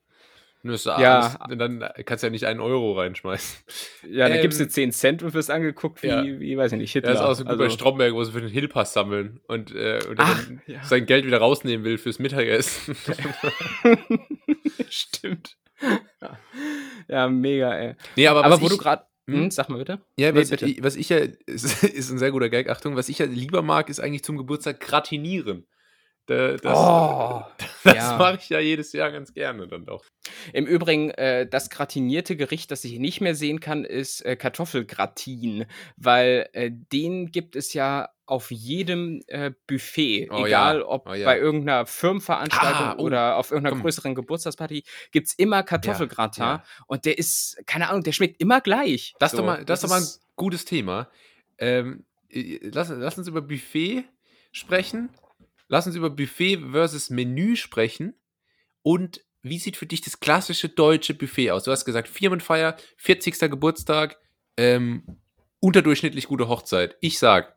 Nur 0.62 0.74
ist 0.74 0.84
ja. 0.84 0.94
Alles, 0.94 1.58
dann 1.58 1.82
kannst 2.04 2.22
du 2.22 2.26
ja 2.26 2.30
nicht 2.30 2.44
einen 2.44 2.60
Euro 2.60 2.92
reinschmeißen. 2.92 3.64
Ja, 4.10 4.28
dann 4.28 4.38
ähm, 4.38 4.42
gibst 4.42 4.60
du 4.60 4.68
10 4.68 4.92
Cent 4.92 5.22
und 5.22 5.32
wirst 5.32 5.50
angeguckt 5.50 6.02
wie, 6.02 6.08
ja. 6.08 6.22
wie 6.22 6.56
weiß 6.56 6.72
ich 6.72 6.78
nicht, 6.78 6.92
Hitler. 6.92 7.14
Ja, 7.14 7.14
ist 7.14 7.20
auch 7.22 7.34
so 7.34 7.44
gut 7.44 7.52
also, 7.52 7.64
bei 7.64 7.70
Stromberg, 7.70 8.12
wo 8.12 8.22
sie 8.24 8.32
für 8.32 8.42
den 8.42 8.50
Hillpass 8.50 8.92
sammeln 8.92 9.40
und, 9.46 9.74
äh, 9.74 10.00
und 10.06 10.20
Ach, 10.20 10.44
dann 10.44 10.60
ja. 10.66 10.82
sein 10.84 11.06
Geld 11.06 11.24
wieder 11.24 11.38
rausnehmen 11.38 11.84
will 11.84 11.96
fürs 11.96 12.18
Mittagessen. 12.18 12.94
Stimmt. 14.90 15.56
Ja, 17.08 17.28
mega, 17.28 17.74
ey. 17.74 17.94
Nee, 18.16 18.26
aber, 18.26 18.44
aber 18.44 18.60
wo 18.60 18.66
ich, 18.66 18.72
du 18.72 18.76
gerade 18.76 19.04
hm? 19.32 19.42
hm, 19.44 19.50
sag 19.50 19.68
mal 19.68 19.78
bitte. 19.78 20.00
Ja, 20.16 20.32
nee, 20.32 20.40
was, 20.40 20.50
bitte. 20.50 20.66
Ich, 20.66 20.82
was 20.82 20.96
ich 20.96 21.08
ja, 21.08 21.18
ist, 21.46 21.82
ist, 21.84 22.10
ein 22.10 22.18
sehr 22.18 22.30
guter 22.30 22.48
Gag, 22.48 22.68
Achtung, 22.68 22.96
was 22.96 23.08
ich 23.08 23.18
ja 23.18 23.26
lieber 23.26 23.62
mag, 23.62 23.88
ist 23.88 24.00
eigentlich 24.00 24.24
zum 24.24 24.36
Geburtstag 24.36 24.80
gratinieren. 24.80 25.66
Das, 26.26 26.60
oh, 26.64 27.42
das 27.84 27.94
ja. 27.94 28.16
mache 28.16 28.36
ich 28.40 28.48
ja 28.50 28.60
jedes 28.60 28.92
Jahr 28.92 29.10
ganz 29.10 29.34
gerne 29.34 29.66
dann 29.66 29.84
doch. 29.84 30.04
Im 30.52 30.64
Übrigen, 30.66 31.10
äh, 31.10 31.48
das 31.48 31.70
gratinierte 31.70 32.36
Gericht, 32.36 32.70
das 32.70 32.84
ich 32.84 33.00
nicht 33.00 33.20
mehr 33.20 33.34
sehen 33.34 33.58
kann, 33.58 33.84
ist 33.84 34.24
äh, 34.24 34.36
Kartoffelgratin, 34.36 35.66
weil 35.96 36.48
äh, 36.52 36.70
den 36.70 37.32
gibt 37.32 37.56
es 37.56 37.72
ja 37.72 38.10
auf 38.30 38.50
jedem 38.50 39.22
äh, 39.26 39.50
Buffet, 39.66 40.28
oh, 40.30 40.46
egal 40.46 40.78
ja. 40.78 40.86
ob 40.86 41.08
oh, 41.08 41.14
ja. 41.14 41.24
bei 41.24 41.38
irgendeiner 41.38 41.84
Firmenveranstaltung 41.86 42.86
ah, 42.86 42.96
oh, 42.98 43.02
oder 43.02 43.36
auf 43.36 43.50
irgendeiner 43.50 43.74
komm. 43.74 43.82
größeren 43.82 44.14
Geburtstagsparty, 44.14 44.84
gibt 45.10 45.26
es 45.28 45.34
immer 45.34 45.62
Kartoffelgratin. 45.62 46.44
Ja, 46.44 46.64
und 46.86 47.04
der 47.04 47.18
ist, 47.18 47.60
keine 47.66 47.88
Ahnung, 47.88 48.02
der 48.02 48.12
schmeckt 48.12 48.40
immer 48.40 48.60
gleich. 48.60 49.14
Das, 49.18 49.32
so, 49.32 49.38
doch 49.38 49.44
mal, 49.44 49.64
das, 49.64 49.66
das 49.66 49.78
ist 49.78 49.82
doch 49.84 49.90
mal 49.90 50.02
ein 50.02 50.36
gutes 50.36 50.64
Thema. 50.64 51.10
Ähm, 51.58 52.04
lass, 52.30 52.88
lass 52.90 53.18
uns 53.18 53.28
über 53.28 53.42
Buffet 53.42 54.04
sprechen. 54.52 55.10
Lass 55.68 55.86
uns 55.86 55.96
über 55.96 56.10
Buffet 56.10 56.58
versus 56.70 57.10
Menü 57.10 57.56
sprechen. 57.56 58.14
Und 58.82 59.24
wie 59.42 59.58
sieht 59.58 59.76
für 59.76 59.86
dich 59.86 60.02
das 60.02 60.20
klassische 60.20 60.68
deutsche 60.68 61.14
Buffet 61.14 61.50
aus? 61.50 61.64
Du 61.64 61.70
hast 61.70 61.84
gesagt, 61.84 62.08
Firmenfeier, 62.08 62.76
40. 62.96 63.38
Geburtstag, 63.50 64.18
ähm, 64.56 65.18
unterdurchschnittlich 65.60 66.26
gute 66.26 66.48
Hochzeit. 66.48 66.96
Ich 67.00 67.18
sag, 67.18 67.54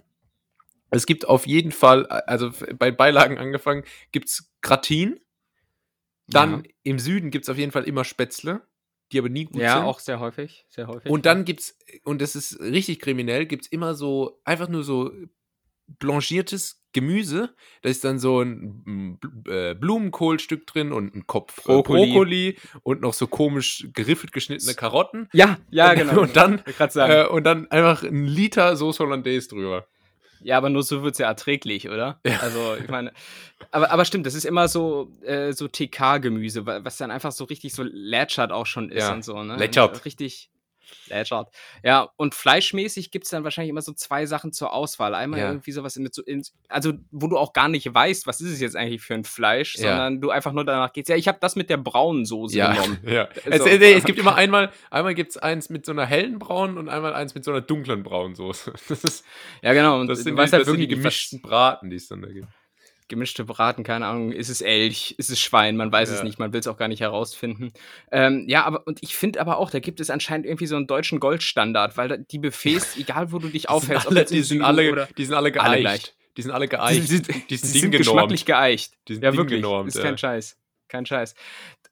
es 0.95 1.05
gibt 1.05 1.27
auf 1.27 1.47
jeden 1.47 1.71
Fall, 1.71 2.05
also 2.07 2.51
bei 2.77 2.91
Beilagen 2.91 3.37
angefangen, 3.37 3.83
gibt 4.11 4.29
es 4.29 4.51
Gratin. 4.61 5.19
Dann 6.27 6.63
ja. 6.63 6.71
im 6.83 6.99
Süden 6.99 7.31
gibt 7.31 7.45
es 7.45 7.49
auf 7.49 7.57
jeden 7.57 7.71
Fall 7.71 7.83
immer 7.83 8.05
Spätzle, 8.05 8.61
die 9.11 9.19
aber 9.19 9.29
nie 9.29 9.45
gut 9.45 9.61
ja, 9.61 9.73
sind. 9.73 9.83
Ja, 9.83 9.85
auch 9.85 9.99
sehr 9.99 10.19
häufig, 10.19 10.65
sehr 10.69 10.87
häufig. 10.87 11.11
Und 11.11 11.25
dann 11.25 11.45
gibt 11.45 11.59
es, 11.59 11.77
und 12.03 12.21
das 12.21 12.35
ist 12.35 12.59
richtig 12.59 12.99
kriminell, 12.99 13.45
gibt 13.45 13.65
es 13.65 13.71
immer 13.71 13.93
so, 13.93 14.39
einfach 14.45 14.69
nur 14.69 14.83
so 14.83 15.11
blanchiertes 15.99 16.81
Gemüse. 16.93 17.53
Da 17.81 17.89
ist 17.89 18.03
dann 18.03 18.19
so 18.19 18.41
ein 18.41 19.19
äh, 19.47 19.73
Blumenkohlstück 19.73 20.65
drin 20.67 20.93
und 20.93 21.15
ein 21.15 21.27
Kopf 21.27 21.59
äh, 21.59 21.63
Brokkoli. 21.63 22.05
Brokkoli. 22.05 22.57
und 22.83 23.01
noch 23.01 23.13
so 23.13 23.27
komisch 23.27 23.87
geriffelt 23.93 24.31
geschnittene 24.31 24.75
Karotten. 24.75 25.27
Ja, 25.33 25.57
ja, 25.71 25.93
genau. 25.95 26.21
Und 26.21 26.35
dann, 26.35 26.61
äh, 26.95 27.25
und 27.25 27.43
dann 27.43 27.69
einfach 27.69 28.03
ein 28.03 28.25
Liter 28.25 28.75
Soße 28.75 29.03
Hollandaise 29.03 29.49
drüber. 29.49 29.87
Ja, 30.43 30.57
aber 30.57 30.69
nur 30.69 30.83
so 30.83 31.03
wird 31.03 31.13
es 31.13 31.19
ja 31.19 31.27
erträglich, 31.27 31.89
oder? 31.89 32.19
Ja. 32.25 32.39
Also, 32.41 32.75
ich 32.75 32.89
meine, 32.89 33.11
aber, 33.71 33.91
aber 33.91 34.05
stimmt, 34.05 34.25
das 34.25 34.35
ist 34.35 34.45
immer 34.45 34.67
so, 34.67 35.11
äh, 35.21 35.53
so 35.53 35.67
TK-Gemüse, 35.67 36.65
was 36.65 36.97
dann 36.97 37.11
einfach 37.11 37.31
so 37.31 37.45
richtig 37.45 37.73
so 37.73 37.83
lätschert 37.83 38.51
auch 38.51 38.65
schon 38.65 38.89
ist 38.89 39.03
ja. 39.03 39.13
und 39.13 39.23
so, 39.23 39.41
ne? 39.43 39.55
Lätschert. 39.55 40.05
Richtig, 40.05 40.49
Lätschert. 41.07 41.49
Ja, 41.83 42.09
und 42.17 42.35
fleischmäßig 42.35 43.11
gibt 43.11 43.25
es 43.25 43.31
dann 43.31 43.43
wahrscheinlich 43.43 43.69
immer 43.69 43.81
so 43.81 43.93
zwei 43.93 44.25
Sachen 44.25 44.51
zur 44.53 44.73
Auswahl. 44.73 45.15
Einmal 45.15 45.39
ja. 45.39 45.47
irgendwie 45.47 45.71
sowas 45.71 45.95
mit 45.97 46.13
so, 46.13 46.21
in, 46.23 46.43
also 46.69 46.93
wo 47.11 47.27
du 47.27 47.37
auch 47.37 47.53
gar 47.53 47.69
nicht 47.69 47.93
weißt, 47.93 48.27
was 48.27 48.41
ist 48.41 48.51
es 48.51 48.59
jetzt 48.59 48.75
eigentlich 48.75 49.01
für 49.01 49.13
ein 49.13 49.23
Fleisch, 49.23 49.75
ja. 49.75 49.89
sondern 49.89 50.21
du 50.21 50.29
einfach 50.29 50.51
nur 50.51 50.65
danach 50.65 50.93
gehst. 50.93 51.09
Ja, 51.09 51.15
ich 51.15 51.27
habe 51.27 51.37
das 51.41 51.55
mit 51.55 51.69
der 51.69 51.77
braunen 51.77 52.25
Soße 52.25 52.57
ja. 52.57 52.73
genommen. 52.73 52.99
Ja. 53.13 53.27
So. 53.45 53.51
Es, 53.51 53.61
es, 53.65 54.03
gibt 54.05 54.17
immer 54.17 54.35
einmal, 54.35 54.71
einmal 54.89 55.13
gibt 55.13 55.31
es 55.31 55.37
eins 55.37 55.69
mit 55.69 55.85
so 55.85 55.91
einer 55.91 56.05
hellen 56.05 56.39
braunen 56.39 56.77
und 56.77 56.89
einmal 56.89 57.13
eins 57.13 57.35
mit 57.35 57.43
so 57.43 57.51
einer 57.51 57.61
dunklen 57.61 58.01
braunen 58.03 58.35
Soße. 58.35 58.73
Das 58.89 59.03
ist, 59.03 59.25
ja, 59.61 59.73
genau. 59.73 59.99
Und 59.99 60.07
das 60.07 60.23
sind, 60.23 60.37
halt 60.37 60.51
das 60.51 60.67
wirklich 60.67 60.87
die 60.87 60.95
gemischten 60.95 61.41
Braten, 61.41 61.89
die 61.89 61.95
es 61.95 62.07
dann 62.07 62.21
da 62.21 62.29
gibt 62.29 62.47
gemischte 63.13 63.45
Braten, 63.45 63.83
keine 63.83 64.07
Ahnung, 64.07 64.31
ist 64.31 64.49
es 64.49 64.61
Elch, 64.61 65.13
ist 65.19 65.29
es 65.29 65.39
Schwein, 65.39 65.77
man 65.77 65.91
weiß 65.91 66.09
ja. 66.09 66.15
es 66.15 66.23
nicht, 66.23 66.39
man 66.39 66.51
will 66.51 66.59
es 66.59 66.67
auch 66.67 66.77
gar 66.77 66.87
nicht 66.87 67.01
herausfinden. 67.01 67.71
Ähm, 68.11 68.45
ja, 68.47 68.63
aber 68.65 68.87
und 68.87 69.03
ich 69.03 69.15
finde 69.15 69.39
aber 69.39 69.57
auch, 69.57 69.69
da 69.69 69.79
gibt 69.79 69.99
es 69.99 70.09
anscheinend 70.09 70.47
irgendwie 70.47 70.65
so 70.65 70.75
einen 70.75 70.87
deutschen 70.87 71.19
Goldstandard, 71.19 71.95
weil 71.95 72.25
die 72.31 72.39
Buffets, 72.39 72.97
egal 72.97 73.31
wo 73.31 73.37
du 73.37 73.49
dich 73.49 73.69
aufhältst, 73.69 74.07
alle, 74.07 74.25
die, 74.25 74.41
sind 74.41 74.63
alle, 74.63 75.07
die 75.15 75.25
sind 75.25 75.35
alle 75.35 75.51
geeicht. 75.51 75.69
Alle 75.69 75.79
gleich. 75.81 76.15
Die 76.35 76.41
sind 76.41 76.51
alle 76.51 76.67
geeicht. 76.67 77.11
Die, 77.11 77.21
die, 77.21 77.31
die, 77.31 77.45
die 77.47 77.57
sind, 77.57 77.91
geschmacklich 77.91 78.45
geeicht. 78.45 78.93
Die 79.07 79.13
sind 79.13 79.23
ja, 79.23 79.35
wirklich. 79.35 79.61
Genormt, 79.61 79.89
ist 79.89 79.97
ja. 79.97 80.03
kein 80.03 80.17
Scheiß. 80.17 80.57
Kein 80.87 81.05
Scheiß. 81.05 81.35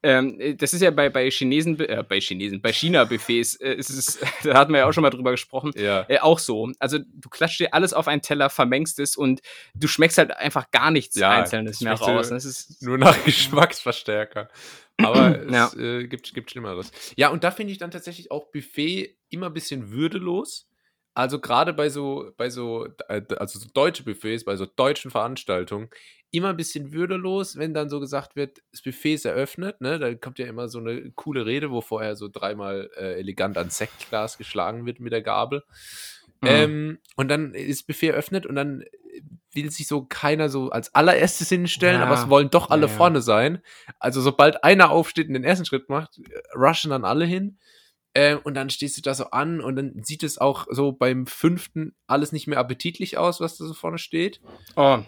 Ähm, 0.03 0.39
äh, 0.39 0.55
das 0.55 0.73
ist 0.73 0.81
ja 0.81 0.91
bei, 0.91 1.09
bei 1.09 1.29
Chinesen, 1.29 1.79
äh, 1.79 2.03
bei 2.07 2.19
Chinesen, 2.19 2.61
bei 2.61 2.73
China-Buffets, 2.73 3.55
äh, 3.55 3.73
ist 3.73 3.89
es, 3.89 4.19
da 4.43 4.55
hatten 4.55 4.73
wir 4.73 4.79
ja 4.79 4.87
auch 4.87 4.93
schon 4.93 5.03
mal 5.03 5.09
drüber 5.09 5.31
gesprochen, 5.31 5.71
ja. 5.75 6.05
äh, 6.09 6.19
auch 6.19 6.39
so. 6.39 6.71
Also 6.79 6.99
du 6.99 7.29
klatscht 7.29 7.59
dir 7.59 7.73
alles 7.73 7.93
auf 7.93 8.07
einen 8.07 8.21
Teller, 8.21 8.49
vermengst 8.49 8.99
es 8.99 9.15
und 9.15 9.41
du 9.75 9.87
schmeckst 9.87 10.17
halt 10.17 10.31
einfach 10.35 10.71
gar 10.71 10.91
nichts 10.91 11.15
ja, 11.15 11.29
Einzelnes 11.31 11.81
mehr 11.81 11.93
raus. 11.93 12.29
Das 12.29 12.45
ist 12.45 12.81
nur 12.81 12.97
nach 12.97 13.23
Geschmacksverstärker. 13.25 14.49
Aber 14.97 15.45
ja. 15.51 15.67
es 15.67 15.75
äh, 15.75 16.07
gibt, 16.07 16.33
gibt 16.33 16.51
Schlimmeres. 16.51 16.91
Ja, 17.15 17.29
und 17.29 17.43
da 17.43 17.51
finde 17.51 17.71
ich 17.71 17.77
dann 17.77 17.91
tatsächlich 17.91 18.31
auch 18.31 18.47
Buffet 18.51 19.15
immer 19.29 19.47
ein 19.47 19.53
bisschen 19.53 19.91
würdelos. 19.91 20.67
Also 21.13 21.39
gerade 21.39 21.73
bei 21.73 21.89
so, 21.89 22.31
bei 22.37 22.49
so, 22.49 22.87
äh, 23.07 23.21
also 23.37 23.59
so 23.59 23.67
deutsche 23.73 24.03
Buffets, 24.03 24.45
bei 24.45 24.55
so 24.55 24.65
deutschen 24.65 25.11
Veranstaltungen, 25.11 25.89
immer 26.31 26.49
ein 26.49 26.57
bisschen 26.57 26.93
würdelos, 26.93 27.57
wenn 27.57 27.73
dann 27.73 27.89
so 27.89 27.99
gesagt 27.99 28.35
wird, 28.35 28.61
das 28.71 28.81
Buffet 28.81 29.15
ist 29.15 29.25
eröffnet, 29.25 29.81
ne? 29.81 29.99
Da 29.99 30.13
kommt 30.15 30.39
ja 30.39 30.47
immer 30.47 30.69
so 30.69 30.79
eine 30.79 31.11
coole 31.11 31.45
Rede, 31.45 31.71
wo 31.71 31.81
vorher 31.81 32.15
so 32.15 32.29
dreimal 32.29 32.89
äh, 32.95 33.19
elegant 33.19 33.57
ans 33.57 33.77
Sektglas 33.77 34.37
geschlagen 34.37 34.85
wird 34.85 35.01
mit 35.01 35.11
der 35.11 35.21
Gabel. 35.21 35.63
Mhm. 36.41 36.47
Ähm, 36.47 36.99
und 37.17 37.27
dann 37.27 37.53
ist 37.53 37.81
das 37.81 37.87
Buffet 37.87 38.09
eröffnet 38.09 38.45
und 38.45 38.55
dann 38.55 38.85
will 39.53 39.69
sich 39.69 39.87
so 39.87 40.05
keiner 40.05 40.47
so 40.47 40.69
als 40.69 40.95
allererstes 40.95 41.49
hinstellen, 41.49 41.99
ja. 41.99 42.05
aber 42.05 42.15
es 42.15 42.29
wollen 42.29 42.49
doch 42.49 42.69
alle 42.69 42.85
ja, 42.85 42.91
ja. 42.91 42.97
vorne 42.97 43.21
sein. 43.21 43.61
Also 43.99 44.21
sobald 44.21 44.63
einer 44.63 44.91
aufsteht 44.91 45.27
und 45.27 45.33
den 45.33 45.43
ersten 45.43 45.65
Schritt 45.65 45.89
macht, 45.89 46.21
rushen 46.55 46.91
dann 46.91 47.03
alle 47.03 47.25
hin. 47.25 47.57
Ähm, 48.13 48.39
und 48.43 48.55
dann 48.55 48.69
stehst 48.69 48.97
du 48.97 49.01
da 49.01 49.13
so 49.13 49.25
an 49.31 49.61
und 49.61 49.75
dann 49.75 50.03
sieht 50.03 50.23
es 50.23 50.37
auch 50.37 50.67
so 50.69 50.91
beim 50.91 51.25
fünften 51.27 51.95
alles 52.07 52.31
nicht 52.31 52.47
mehr 52.47 52.59
appetitlich 52.59 53.17
aus, 53.17 53.39
was 53.39 53.57
da 53.57 53.65
so 53.65 53.73
vorne 53.73 53.97
steht. 53.97 54.41
Oh, 54.75 54.99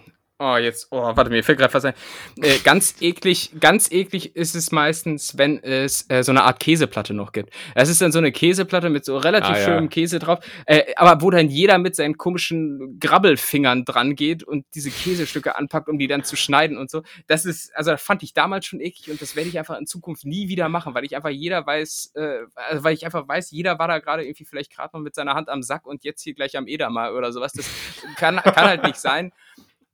Oh, 0.45 0.57
jetzt, 0.57 0.87
oh, 0.91 1.15
warte, 1.15 1.29
mir 1.29 1.41
fällt 1.41 1.59
gerade 1.59 1.73
was 1.73 1.85
ein. 1.85 1.93
Äh, 2.41 2.57
ganz 2.65 2.95
eklig, 2.99 3.51
ganz 3.61 3.89
eklig 3.89 4.35
ist 4.35 4.55
es 4.55 4.73
meistens, 4.73 5.37
wenn 5.37 5.63
es 5.63 6.09
äh, 6.09 6.21
so 6.21 6.33
eine 6.33 6.43
Art 6.43 6.59
Käseplatte 6.59 7.13
noch 7.13 7.31
gibt. 7.31 7.53
Es 7.75 7.87
ist 7.87 8.01
dann 8.01 8.11
so 8.11 8.17
eine 8.17 8.33
Käseplatte 8.33 8.89
mit 8.89 9.05
so 9.05 9.15
relativ 9.15 9.51
ah, 9.51 9.63
schönem 9.63 9.85
ja. 9.85 9.89
Käse 9.89 10.19
drauf, 10.19 10.39
äh, 10.65 10.93
aber 10.97 11.21
wo 11.21 11.29
dann 11.29 11.47
jeder 11.47 11.77
mit 11.77 11.95
seinen 11.95 12.17
komischen 12.17 12.99
Grabbelfingern 12.99 13.85
dran 13.85 14.17
geht 14.17 14.43
und 14.43 14.65
diese 14.75 14.91
Käsestücke 14.91 15.55
anpackt, 15.55 15.87
um 15.87 15.97
die 15.97 16.07
dann 16.07 16.25
zu 16.25 16.35
schneiden 16.35 16.77
und 16.77 16.91
so. 16.91 17.03
Das 17.27 17.45
ist, 17.45 17.73
also 17.73 17.91
das 17.91 18.01
fand 18.01 18.21
ich 18.21 18.33
damals 18.33 18.65
schon 18.65 18.81
eklig 18.81 19.11
und 19.11 19.21
das 19.21 19.37
werde 19.37 19.47
ich 19.47 19.57
einfach 19.57 19.79
in 19.79 19.87
Zukunft 19.87 20.25
nie 20.25 20.49
wieder 20.49 20.67
machen, 20.67 20.93
weil 20.93 21.05
ich 21.05 21.15
einfach 21.15 21.29
jeder 21.29 21.65
weiß, 21.65 22.11
äh, 22.15 22.39
also 22.55 22.83
weil 22.83 22.95
ich 22.95 23.05
einfach 23.05 23.25
weiß, 23.25 23.51
jeder 23.51 23.79
war 23.79 23.87
da 23.87 23.99
gerade 23.99 24.25
irgendwie 24.25 24.43
vielleicht 24.43 24.75
gerade 24.75 24.89
noch 24.93 25.01
mit 25.01 25.15
seiner 25.15 25.35
Hand 25.35 25.47
am 25.47 25.63
Sack 25.63 25.85
und 25.85 26.03
jetzt 26.03 26.21
hier 26.21 26.33
gleich 26.33 26.57
am 26.57 26.67
Edamer 26.67 27.13
oder 27.13 27.31
sowas. 27.31 27.53
Das 27.53 27.69
kann, 28.17 28.35
kann 28.35 28.65
halt 28.65 28.83
nicht 28.83 28.97
sein. 28.97 29.31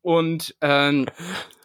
Und 0.01 0.55
ähm, 0.61 1.05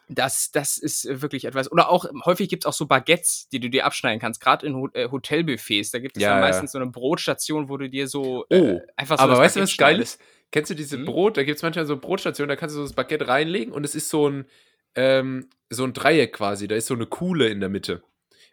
das, 0.09 0.51
das 0.51 0.77
ist 0.79 1.07
wirklich 1.23 1.45
etwas. 1.45 1.71
Oder 1.71 1.89
auch 1.89 2.07
häufig 2.25 2.49
gibt 2.49 2.65
es 2.65 2.69
auch 2.69 2.75
so 2.75 2.87
Baguettes, 2.87 3.49
die 3.51 3.61
du 3.61 3.71
dir 3.71 3.87
abschneiden 3.87 4.21
kannst, 4.21 4.41
gerade 4.41 4.67
in 4.67 4.75
Ho 4.75 4.89
äh, 4.93 5.09
Hotelbuffets. 5.11 5.91
Da 5.91 5.99
gibt 5.99 6.17
es 6.17 6.23
ja, 6.23 6.37
ja, 6.37 6.41
meistens 6.41 6.73
so 6.73 6.79
eine 6.79 6.89
Brotstation, 6.89 7.69
wo 7.69 7.77
du 7.77 7.89
dir 7.89 8.07
so 8.09 8.45
äh, 8.51 8.61
oh, 8.61 8.81
einfach 8.97 9.19
so. 9.19 9.25
Aber 9.25 9.39
weißt 9.39 9.57
du, 9.57 9.61
was 9.61 9.77
geil 9.77 10.01
ist? 10.01 10.21
Kennst 10.51 10.71
du 10.71 10.75
diese 10.75 10.99
hm? 10.99 11.05
Brot? 11.05 11.37
Da 11.37 11.43
gibt 11.43 11.57
es 11.57 11.63
manchmal 11.63 11.87
so 11.87 11.97
Brotstationen, 11.97 12.49
da 12.49 12.57
kannst 12.57 12.75
du 12.75 12.79
so 12.79 12.85
das 12.85 12.93
Baguette 12.93 13.27
reinlegen 13.27 13.73
und 13.73 13.85
es 13.85 13.95
ist 13.95 14.09
so 14.09 14.29
ein, 14.29 14.47
ähm, 14.95 15.49
so 15.71 15.85
ein 15.85 15.93
Dreieck 15.93 16.35
quasi. 16.35 16.69
Da 16.69 16.77
ist 16.77 16.87
so 16.87 16.95
eine 16.95 17.07
Kuhle 17.07 17.49
in 17.49 17.61
der 17.61 17.71
Mitte. 17.71 18.03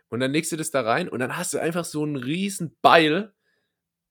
Und 0.09 0.19
dann 0.19 0.31
legst 0.31 0.51
du 0.51 0.57
das 0.57 0.71
da 0.71 0.81
rein 0.81 1.07
und 1.09 1.19
dann 1.19 1.37
hast 1.37 1.53
du 1.53 1.59
einfach 1.59 1.85
so 1.85 2.03
ein 2.03 2.15
riesen 2.15 2.75
Beil, 2.81 3.33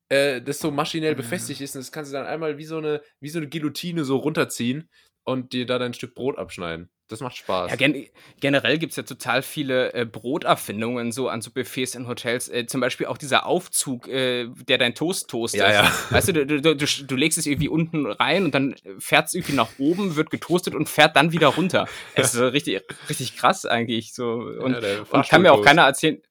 äh, 0.09 0.41
das 0.41 0.59
so 0.59 0.71
maschinell 0.71 1.15
befestigt 1.15 1.61
ist. 1.61 1.75
Und 1.75 1.81
das 1.81 1.93
kannst 1.93 2.13
du 2.13 2.17
dann 2.17 2.27
einmal 2.27 2.59
wie 2.59 2.65
so 2.65 2.79
eine, 2.79 3.03
wie 3.21 3.29
so 3.29 3.39
eine 3.39 3.49
Guillotine 3.49 4.05
so 4.05 4.17
runterziehen 4.17 4.89
und 5.25 5.53
dir 5.53 5.67
da 5.67 5.79
dein 5.79 5.95
Stück 5.95 6.15
Brot 6.15 6.39
abschneiden. 6.39 6.91
Das 7.11 7.21
macht 7.21 7.37
Spaß. 7.37 7.71
Ja, 7.71 7.77
gen 7.77 8.07
generell 8.39 8.79
gibt 8.79 8.93
es 8.93 8.97
ja 8.97 9.03
total 9.03 9.43
viele 9.43 9.93
äh, 9.95 10.05
Broterfindungen 10.05 11.11
so 11.11 11.29
an 11.29 11.43
so 11.43 11.51
Buffets 11.51 11.97
in 11.97 12.07
Hotels. 12.07 12.49
Äh, 12.49 12.67
zum 12.67 12.81
Beispiel 12.81 13.07
auch 13.07 13.19
dieser 13.19 13.47
Aufzug, 13.47 14.07
äh, 14.07 14.47
der 14.69 14.79
dein 14.79 14.95
Toast 14.95 15.29
toastet. 15.29 15.61
Ja, 15.61 15.73
ja. 15.73 15.93
Weißt 16.11 16.29
du, 16.29 16.47
du, 16.47 16.61
du, 16.61 16.77
du, 16.77 17.17
legst 17.17 17.37
es 17.37 17.47
irgendwie 17.47 17.69
unten 17.69 18.07
rein 18.07 18.45
und 18.45 18.55
dann 18.55 18.77
fährt 18.99 19.27
es 19.27 19.35
irgendwie 19.35 19.55
nach 19.55 19.71
oben, 19.79 20.15
wird 20.15 20.31
getoastet 20.31 20.77
und 20.77 20.89
fährt 20.89 21.17
dann 21.17 21.33
wieder 21.33 21.49
runter. 21.49 21.89
Es 22.15 22.33
ist 22.33 22.41
richtig, 22.41 22.81
richtig 23.09 23.37
krass 23.37 23.67
eigentlich. 23.67 24.15
So. 24.15 24.35
Und, 24.35 24.81
ja, 24.81 25.01
und 25.11 25.29
kann 25.29 25.43
mir 25.43 25.53
auch 25.53 25.65
keiner 25.65 25.83
erzählen, 25.83 26.23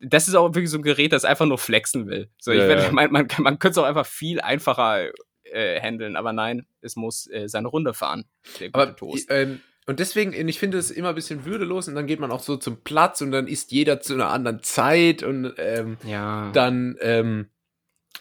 das 0.00 0.26
ist 0.28 0.34
auch 0.34 0.48
wirklich 0.48 0.70
so 0.70 0.78
ein 0.78 0.82
Gerät, 0.82 1.12
das 1.12 1.26
einfach 1.26 1.46
nur 1.46 1.58
flexen 1.58 2.06
will. 2.06 2.30
So, 2.38 2.50
ich 2.50 2.60
ja, 2.60 2.68
werd, 2.68 2.82
ja. 2.82 2.90
Man, 2.92 3.12
man, 3.12 3.28
man 3.38 3.58
könnte 3.58 3.78
es 3.78 3.84
auch 3.84 3.88
einfach 3.88 4.06
viel 4.06 4.40
einfacher 4.40 5.10
äh, 5.54 5.80
handeln, 5.80 6.16
aber 6.16 6.32
nein, 6.32 6.66
es 6.80 6.96
muss 6.96 7.26
äh, 7.30 7.48
seine 7.48 7.68
Runde 7.68 7.94
fahren. 7.94 8.24
aber, 8.72 8.96
ähm, 9.28 9.60
und 9.86 10.00
deswegen, 10.00 10.32
ich 10.48 10.58
finde 10.58 10.78
es 10.78 10.90
immer 10.90 11.10
ein 11.10 11.14
bisschen 11.14 11.44
würdelos 11.44 11.88
und 11.88 11.94
dann 11.94 12.06
geht 12.06 12.20
man 12.20 12.30
auch 12.30 12.40
so 12.40 12.56
zum 12.56 12.82
Platz 12.82 13.20
und 13.20 13.30
dann 13.30 13.46
ist 13.46 13.70
jeder 13.70 14.00
zu 14.00 14.14
einer 14.14 14.30
anderen 14.30 14.62
Zeit 14.62 15.22
und 15.22 15.52
ähm, 15.58 15.98
ja. 16.06 16.50
dann 16.52 16.96
ähm, 17.00 17.48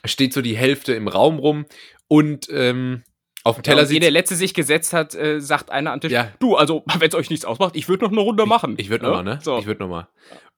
steht 0.03 0.33
so 0.33 0.41
die 0.41 0.57
Hälfte 0.57 0.93
im 0.93 1.07
Raum 1.07 1.39
rum 1.39 1.65
und 2.07 2.47
ähm, 2.51 3.03
auf 3.45 3.55
dem 3.55 3.63
Teller 3.63 3.81
ja, 3.81 3.85
sieht. 3.85 4.03
der 4.03 4.11
letzte 4.11 4.35
sich 4.35 4.53
gesetzt 4.53 4.93
hat, 4.93 5.15
äh, 5.15 5.41
sagt 5.41 5.69
einer 5.69 5.91
am 5.91 5.99
Tisch: 5.99 6.11
ja. 6.11 6.31
Du, 6.39 6.55
also, 6.55 6.83
wenn 6.99 7.09
es 7.09 7.15
euch 7.15 7.29
nichts 7.29 7.45
ausmacht, 7.45 7.75
ich 7.75 7.89
würde 7.89 8.05
noch 8.05 8.11
eine 8.11 8.21
Runde 8.21 8.45
machen. 8.45 8.73
Ich, 8.73 8.85
ich 8.85 8.89
würde 8.89 9.05
nochmal, 9.05 9.23
ne? 9.23 9.39
So. 9.41 9.57
Ich 9.57 9.65
würde 9.65 9.81
nochmal. 9.83 10.07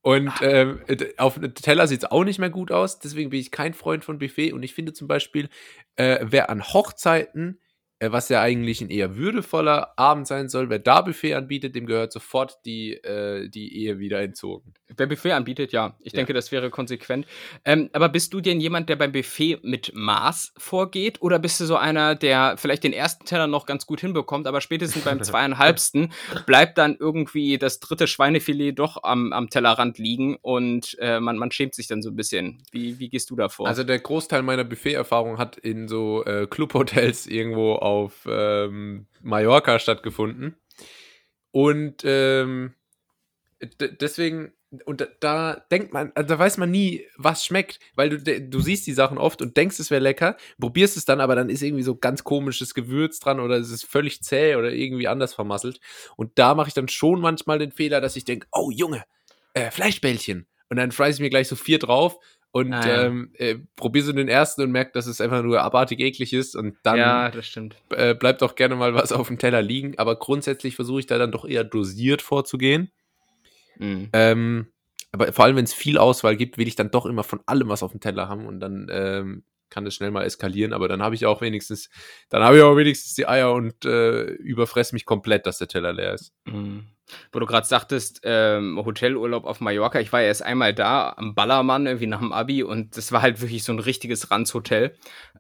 Und 0.06 0.32
ähm, 0.42 0.82
auf 1.18 1.34
dem 1.40 1.56
Teller 1.56 1.88
sieht 1.88 2.04
es 2.04 2.12
auch 2.12 2.24
nicht 2.24 2.38
mehr 2.38 2.52
gut 2.52 2.72
aus. 2.72 3.00
Deswegen 3.00 3.32
bin 3.32 3.40
ich 3.40 3.50
kein 3.50 3.74
Freund 3.74 4.06
von 4.06 4.20
Buffet. 4.20 4.54
Und 4.54 4.62
ich 4.62 4.76
finde 4.76 4.94
zum 4.94 5.08
Beispiel, 5.08 5.50
äh, 5.96 6.20
wer 6.22 6.52
an 6.52 6.62
Hochzeiten 6.64 7.60
was 8.02 8.30
ja 8.30 8.42
eigentlich 8.42 8.82
ein 8.82 8.90
eher 8.90 9.16
würdevoller 9.16 9.98
Abend 9.98 10.28
sein 10.28 10.50
soll. 10.50 10.70
Wer 10.70 10.80
da 10.80 11.02
Buffet 11.02 11.36
anbietet, 11.36 11.76
dem 11.76 11.86
gehört 11.86 12.12
sofort 12.12 12.60
die, 12.66 12.94
äh, 12.94 13.48
die 13.48 13.78
Ehe 13.78 14.00
wieder 14.00 14.22
entzogen. 14.22 14.74
Wer 14.98 15.08
Buffet 15.08 15.32
anbietet, 15.32 15.72
ja. 15.72 15.96
Ich 16.02 16.14
ja. 16.14 16.18
denke, 16.18 16.34
das 16.34 16.52
wäre 16.52 16.70
konsequent. 16.70 17.26
Ähm, 17.64 17.90
aber 17.94 18.10
bist 18.10 18.34
du 18.34 18.42
denn 18.42 18.60
jemand, 18.60 18.90
der 18.90 18.98
beim 18.98 19.12
Buffet 19.12 19.60
mit 19.64 19.92
Maß 19.96 20.54
vorgeht? 20.58 21.22
Oder 21.22 21.40
bist 21.40 21.60
du 21.60 21.66
so 21.66 21.78
einer, 21.78 22.16
der 22.16 22.58
vielleicht 22.58 22.84
den 22.84 22.94
ersten 22.94 23.26
Teller 23.26 23.48
noch 23.48 23.66
ganz 23.66 23.86
gut 23.86 24.02
hinbekommt, 24.02 24.46
aber 24.46 24.62
spätestens 24.62 25.04
beim 25.04 25.24
zweieinhalbsten 25.24 26.12
bleibt 26.46 26.78
dann 26.78 26.98
irgendwie 27.00 27.58
das 27.58 27.80
dritte 27.80 28.08
Schweinefilet 28.08 28.74
doch 28.74 29.04
am, 29.04 29.32
am 29.34 29.50
Tellerrand 29.50 29.98
liegen 29.98 30.38
und 30.42 30.98
äh, 31.00 31.20
man, 31.20 31.38
man 31.38 31.52
schämt 31.52 31.74
sich 31.74 31.88
dann 31.88 32.02
so 32.02 32.10
ein 32.10 32.16
bisschen. 32.16 32.62
Wie, 32.72 33.00
wie 33.00 33.10
gehst 33.10 33.30
du 33.30 33.36
da 33.36 33.50
vor? 33.50 33.68
Also 33.68 33.84
der 33.84 34.00
Großteil 34.00 34.44
meiner 34.44 34.66
Buffet-Erfahrung 34.66 35.38
hat 35.38 35.58
in 35.58 35.88
so 35.88 36.24
äh, 36.26 36.46
Clubhotels 36.48 37.26
irgendwo 37.26 37.76
auf 37.86 38.28
ähm, 38.28 39.06
Mallorca 39.22 39.78
stattgefunden. 39.78 40.56
Und 41.52 42.02
ähm, 42.04 42.74
deswegen, 43.80 44.54
und 44.86 45.08
da, 45.20 45.64
denkt 45.72 45.94
man, 45.94 46.12
also 46.16 46.28
da 46.28 46.40
weiß 46.40 46.58
man 46.58 46.72
nie, 46.72 47.06
was 47.16 47.46
schmeckt, 47.46 47.80
weil 47.94 48.10
du, 48.10 48.42
du 48.42 48.60
siehst 48.60 48.88
die 48.88 48.94
Sachen 48.94 49.20
oft 49.20 49.40
und 49.44 49.56
denkst, 49.56 49.80
es 49.80 49.92
wäre 49.92 50.02
lecker, 50.02 50.36
probierst 50.60 50.98
es 50.98 51.06
dann, 51.06 51.22
aber 51.22 51.36
dann 51.36 51.52
ist 51.52 51.62
irgendwie 51.62 51.84
so 51.84 51.96
ganz 51.96 52.24
komisches 52.24 52.74
Gewürz 52.74 53.20
dran 53.20 53.40
oder 53.40 53.58
es 53.58 53.70
ist 53.70 53.86
völlig 53.86 54.24
zäh 54.24 54.56
oder 54.56 54.72
irgendwie 54.72 55.08
anders 55.08 55.36
vermasselt. 55.36 55.80
Und 56.18 56.40
da 56.40 56.56
mache 56.56 56.70
ich 56.70 56.74
dann 56.74 56.88
schon 56.88 57.22
manchmal 57.22 57.60
den 57.60 57.72
Fehler, 57.72 58.02
dass 58.02 58.16
ich 58.16 58.26
denke, 58.26 58.48
oh 58.52 58.72
Junge, 58.72 59.04
äh, 59.54 59.70
Fleischbällchen. 59.70 60.48
Und 60.70 60.78
dann 60.78 60.92
freiß 60.92 61.18
ich 61.18 61.22
mir 61.22 61.30
gleich 61.30 61.48
so 61.48 61.56
vier 61.56 61.78
drauf 61.78 62.18
und 62.56 62.72
ah, 62.72 62.88
ja. 62.88 63.04
ähm, 63.04 63.32
äh, 63.34 63.58
probier 63.76 64.02
so 64.02 64.14
den 64.14 64.30
ersten 64.30 64.62
und 64.62 64.72
merk, 64.72 64.94
dass 64.94 65.08
es 65.08 65.20
einfach 65.20 65.44
nur 65.44 65.62
abartig 65.62 66.00
eklig 66.00 66.32
ist 66.32 66.56
und 66.56 66.78
dann 66.84 66.96
ja. 66.96 67.30
Äh, 67.90 68.16
bleibt 68.16 68.42
auch 68.44 68.56
gerne 68.56 68.78
mal 68.78 68.94
was 68.94 69.12
auf 69.12 69.28
dem 69.28 69.38
Teller 69.38 69.62
liegen, 69.62 70.00
aber 70.00 70.16
grundsätzlich 70.18 70.78
versuche 70.78 71.02
ich 71.02 71.06
da 71.06 71.18
dann 71.18 71.34
doch 71.34 71.44
eher 71.44 71.66
dosiert 71.66 72.22
vorzugehen. 72.22 72.94
Mhm. 73.78 74.08
Ähm, 74.14 74.68
aber 75.12 75.34
vor 75.34 75.44
allem, 75.44 75.58
wenn 75.58 75.66
es 75.66 75.74
viel 75.74 75.98
Auswahl 75.98 76.38
gibt, 76.38 76.58
will 76.58 76.70
ich 76.70 76.78
dann 76.78 76.92
doch 76.92 77.06
immer 77.06 77.24
von 77.24 77.42
allem 77.46 77.68
was 77.68 77.84
auf 77.84 77.92
dem 77.92 78.00
Teller 78.00 78.30
haben 78.30 78.46
und 78.46 78.62
dann 78.62 78.88
ähm, 78.90 79.44
kann 79.76 79.84
das 79.84 79.94
schnell 79.94 80.10
mal 80.10 80.24
eskalieren, 80.24 80.72
aber 80.72 80.88
dann 80.88 81.04
habe 81.04 81.16
ich 81.16 81.26
auch 81.26 81.42
wenigstens, 81.42 81.90
dann 82.30 82.42
habe 82.42 82.58
ich 82.58 82.64
auch 82.64 82.78
wenigstens 82.78 83.14
die 83.14 83.28
Eier 83.28 83.52
und 83.52 83.84
äh, 83.84 84.24
überfress 84.24 84.94
mich 84.94 85.04
komplett, 85.04 85.46
dass 85.46 85.58
der 85.58 85.68
Teller 85.68 85.92
leer 85.92 86.14
ist. 86.14 86.32
Mhm. 86.46 86.86
Wo 87.34 87.40
du 87.40 87.46
gerade 87.46 87.68
sagtest, 87.68 88.22
ähm, 88.24 88.82
Hotelurlaub 88.84 89.44
auf 89.44 89.60
Mallorca, 89.60 90.00
ich 90.00 90.14
war 90.14 90.22
ja 90.22 90.28
erst 90.28 90.44
einmal 90.44 90.74
da 90.74 91.14
am 91.18 91.36
Ballermann, 91.36 91.88
irgendwie 91.88 92.08
nach 92.08 92.20
dem 92.20 92.32
Abi, 92.32 92.64
und 92.64 92.96
das 92.96 93.12
war 93.12 93.22
halt 93.22 93.42
wirklich 93.42 93.66
so 93.66 93.74
ein 93.74 93.80
richtiges 93.80 94.32
Ranzhotel. 94.32 94.96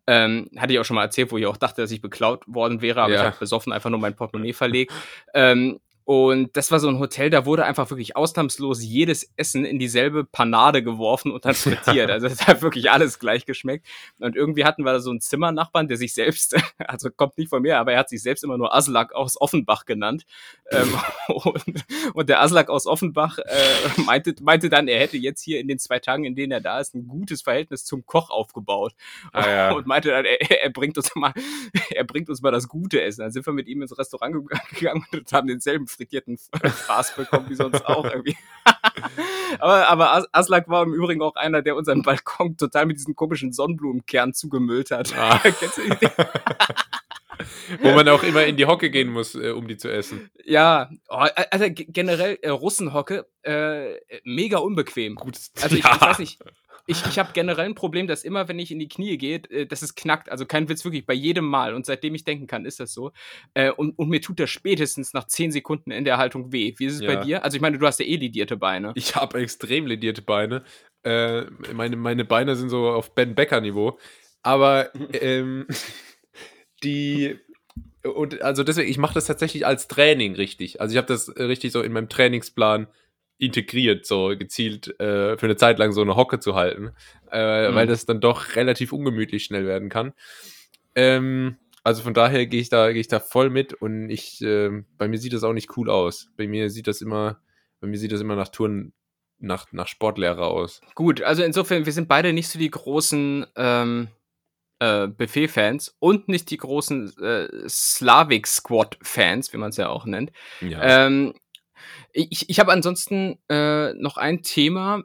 Ähm, 0.05 0.49
hatte 0.57 0.73
ich 0.73 0.79
auch 0.79 0.85
schon 0.85 0.95
mal 0.95 1.03
erzählt, 1.03 1.31
wo 1.31 1.37
ich 1.37 1.45
auch 1.45 1.57
dachte, 1.57 1.81
dass 1.81 1.91
ich 1.91 2.01
beklaut 2.01 2.43
worden 2.45 2.81
wäre, 2.81 3.01
aber 3.01 3.13
ja. 3.13 3.19
ich 3.21 3.25
habe 3.25 3.37
besoffen 3.39 3.71
einfach 3.71 3.89
nur 3.89 3.99
mein 3.99 4.17
Portemonnaie 4.17 4.53
verlegt. 4.53 4.91
Ähm, 5.33 5.79
und 6.05 6.55
das 6.55 6.69
war 6.69 6.79
so 6.79 6.87
ein 6.87 6.99
Hotel, 6.99 7.31
da 7.31 7.47
wurde 7.47 7.65
einfach 7.65 7.89
wirklich 7.89 8.15
ausnahmslos 8.15 8.83
jedes 8.83 9.27
Essen 9.37 9.65
in 9.65 9.79
dieselbe 9.79 10.23
Panade 10.23 10.83
geworfen 10.83 11.31
und 11.31 11.45
dann 11.45 11.55
frittiert. 11.55 12.11
also 12.11 12.27
es 12.27 12.45
hat 12.45 12.61
wirklich 12.61 12.91
alles 12.91 13.17
gleich 13.17 13.47
geschmeckt. 13.47 13.87
Und 14.19 14.35
irgendwie 14.35 14.65
hatten 14.65 14.85
wir 14.85 14.93
da 14.93 14.99
so 14.99 15.09
einen 15.09 15.19
Zimmernachbarn, 15.19 15.87
der 15.87 15.97
sich 15.97 16.13
selbst, 16.13 16.55
also 16.77 17.09
kommt 17.09 17.39
nicht 17.39 17.49
von 17.49 17.63
mir, 17.63 17.79
aber 17.79 17.93
er 17.93 17.99
hat 17.99 18.09
sich 18.09 18.21
selbst 18.21 18.43
immer 18.43 18.55
nur 18.59 18.75
Aslak 18.75 19.15
aus 19.15 19.41
Offenbach 19.41 19.85
genannt. 19.85 20.25
ähm, 20.69 20.93
und, 21.27 21.85
und, 22.13 22.29
der 22.29 22.39
Aslak 22.39 22.69
aus 22.69 22.85
Offenbach 22.85 23.39
äh, 23.39 24.01
meinte, 24.05 24.35
meinte 24.41 24.69
dann, 24.69 24.87
er 24.87 24.99
hätte 24.99 25.17
jetzt 25.17 25.41
hier 25.41 25.59
in 25.59 25.67
den 25.67 25.79
zwei 25.79 25.97
Tagen, 25.97 26.23
in 26.23 26.35
denen 26.35 26.51
er 26.51 26.61
da 26.61 26.79
ist, 26.79 26.93
ein 26.93 27.07
gutes 27.07 27.41
Verhältnis 27.41 27.83
zum 27.83 28.05
Koch 28.05 28.29
aufgebaut. 28.29 28.93
Ah, 29.33 29.49
ja. 29.49 29.71
Und 29.71 29.87
meinte 29.87 30.09
dann, 30.09 30.25
er, 30.25 30.39
er, 30.65 30.69
bringt 30.69 30.97
uns 30.97 31.15
mal, 31.15 31.33
er 31.89 32.03
bringt 32.03 32.29
uns 32.29 32.43
mal 32.43 32.51
das 32.51 32.67
gute 32.67 33.01
Essen. 33.01 33.21
Dann 33.21 33.31
sind 33.31 33.43
wir 33.47 33.53
mit 33.53 33.67
ihm 33.67 33.81
ins 33.81 33.97
Restaurant 33.97 34.47
gegangen 34.69 35.03
und 35.11 35.33
haben 35.33 35.47
denselben 35.47 35.87
frittierten 35.95 36.37
Fraß 36.37 37.15
bekommen 37.15 37.49
wie 37.49 37.55
sonst 37.55 37.85
auch 37.85 38.05
irgendwie. 38.05 38.37
aber, 39.59 39.87
aber 39.87 40.27
Aslak 40.31 40.67
war 40.69 40.83
im 40.83 40.93
Übrigen 40.93 41.21
auch 41.21 41.35
einer, 41.35 41.61
der 41.61 41.75
unseren 41.75 42.01
Balkon 42.01 42.57
total 42.57 42.85
mit 42.85 42.97
diesen 42.97 43.15
komischen 43.15 43.53
Sonnenblumenkern 43.53 44.33
zugemüllt 44.33 44.91
hat. 44.91 45.13
Ah. 45.17 45.39
Kennst 45.43 45.77
du 45.77 45.81
die? 45.83 46.09
Wo 47.81 47.91
man 47.91 48.07
auch 48.09 48.23
immer 48.23 48.45
in 48.45 48.57
die 48.57 48.65
Hocke 48.65 48.89
gehen 48.89 49.11
muss, 49.11 49.35
äh, 49.35 49.51
um 49.51 49.67
die 49.67 49.77
zu 49.77 49.91
essen. 49.91 50.29
Ja, 50.45 50.89
oh, 51.09 51.25
also 51.51 51.65
generell 51.69 52.37
äh, 52.41 52.49
Russenhocke, 52.49 53.27
äh, 53.43 53.95
mega 54.23 54.59
unbequem. 54.59 55.15
Gut, 55.15 55.37
also 55.61 55.75
ich, 55.75 55.83
ja. 55.83 55.95
ich 55.95 56.01
weiß 56.01 56.19
nicht, 56.19 56.39
ich, 56.87 57.05
ich 57.07 57.17
habe 57.17 57.31
generell 57.33 57.65
ein 57.65 57.75
Problem, 57.75 58.05
dass 58.07 58.23
immer, 58.23 58.47
wenn 58.47 58.59
ich 58.59 58.71
in 58.71 58.79
die 58.79 58.87
Knie 58.87 59.17
gehe, 59.17 59.37
äh, 59.49 59.65
dass 59.65 59.81
es 59.81 59.95
knackt. 59.95 60.29
Also 60.29 60.45
kein 60.45 60.69
Witz, 60.69 60.83
wirklich, 60.85 61.05
bei 61.05 61.13
jedem 61.13 61.45
Mal. 61.45 61.73
Und 61.73 61.85
seitdem 61.85 62.13
ich 62.13 62.23
denken 62.23 62.47
kann, 62.47 62.65
ist 62.65 62.79
das 62.79 62.93
so. 62.93 63.11
Äh, 63.53 63.71
und, 63.71 63.97
und 63.97 64.09
mir 64.09 64.21
tut 64.21 64.39
das 64.39 64.49
spätestens 64.49 65.13
nach 65.13 65.25
zehn 65.25 65.51
Sekunden 65.51 65.91
in 65.91 66.05
der 66.05 66.17
Haltung 66.17 66.51
weh. 66.51 66.73
Wie 66.77 66.85
ist 66.85 66.95
es 66.95 67.01
ja. 67.01 67.07
bei 67.07 67.23
dir? 67.23 67.43
Also 67.43 67.55
ich 67.55 67.61
meine, 67.61 67.79
du 67.79 67.87
hast 67.87 67.99
ja 67.99 68.05
eh 68.05 68.15
lidierte 68.15 68.57
Beine. 68.57 68.93
Ich 68.95 69.15
habe 69.15 69.39
extrem 69.39 69.87
lidierte 69.87 70.21
Beine. 70.21 70.63
Äh, 71.03 71.45
meine, 71.73 71.95
meine 71.95 72.25
Beine 72.25 72.55
sind 72.55 72.69
so 72.69 72.89
auf 72.89 73.15
Ben 73.15 73.33
Becker-Niveau. 73.33 73.97
Aber 74.43 74.91
ähm, 75.13 75.65
die 76.83 77.39
und 78.03 78.43
also 78.43 78.63
deswegen, 78.63 78.89
ich 78.89 78.99
mache 78.99 79.15
das 79.15 79.25
tatsächlich 79.25 79.65
als 79.65 79.87
Training 79.87 80.35
richtig. 80.35 80.79
Also 80.79 80.93
ich 80.93 80.97
habe 80.97 81.07
das 81.07 81.35
richtig 81.35 81.71
so 81.71 81.81
in 81.81 81.91
meinem 81.91 82.09
Trainingsplan 82.09 82.87
integriert, 83.37 84.05
so 84.05 84.29
gezielt 84.37 84.99
äh, 84.99 85.37
für 85.37 85.45
eine 85.45 85.57
Zeit 85.57 85.79
lang 85.79 85.91
so 85.91 86.01
eine 86.01 86.15
Hocke 86.15 86.39
zu 86.39 86.55
halten, 86.55 86.91
äh, 87.31 87.69
mhm. 87.69 87.75
weil 87.75 87.87
das 87.87 88.05
dann 88.05 88.21
doch 88.21 88.55
relativ 88.55 88.93
ungemütlich 88.93 89.43
schnell 89.43 89.65
werden 89.65 89.89
kann. 89.89 90.13
Ähm, 90.95 91.57
Also 91.83 92.01
von 92.01 92.15
daher 92.15 92.47
gehe 92.47 92.61
ich 92.61 92.69
da, 92.69 92.91
gehe 92.91 93.01
ich 93.01 93.09
da 93.09 93.19
voll 93.19 93.51
mit 93.51 93.73
und 93.73 94.09
ich, 94.09 94.41
äh, 94.41 94.71
bei 94.97 95.07
mir 95.07 95.19
sieht 95.19 95.33
das 95.33 95.43
auch 95.43 95.53
nicht 95.53 95.77
cool 95.77 95.91
aus. 95.91 96.29
Bei 96.35 96.47
mir 96.47 96.71
sieht 96.71 96.87
das 96.87 96.99
immer, 96.99 97.39
bei 97.79 97.87
mir 97.87 97.99
sieht 97.99 98.11
das 98.11 98.21
immer 98.21 98.35
nach 98.35 98.49
Touren, 98.49 98.91
nach, 99.37 99.71
nach 99.71 99.87
Sportlehrer 99.87 100.47
aus. 100.47 100.81
Gut, 100.95 101.21
also 101.21 101.43
insofern, 101.43 101.85
wir 101.85 101.93
sind 101.93 102.07
beide 102.07 102.33
nicht 102.33 102.47
so 102.47 102.57
die 102.57 102.71
großen 102.71 103.45
ähm, 103.55 104.07
äh, 104.79 105.07
Buffet-Fans 105.07 105.95
und 105.99 106.27
nicht 106.27 106.49
die 106.49 106.57
großen 106.57 107.13
äh, 107.21 107.69
Slavic 107.69 108.47
Squad-Fans, 108.47 109.53
wie 109.53 109.57
man 109.57 109.69
es 109.69 109.77
ja 109.77 109.89
auch 109.89 110.05
nennt. 110.05 110.31
Ja. 110.61 111.05
Ähm, 111.05 111.35
ich 112.13 112.49
ich 112.49 112.59
habe 112.59 112.71
ansonsten 112.71 113.37
äh, 113.49 113.93
noch 113.93 114.17
ein 114.17 114.43
Thema, 114.43 115.03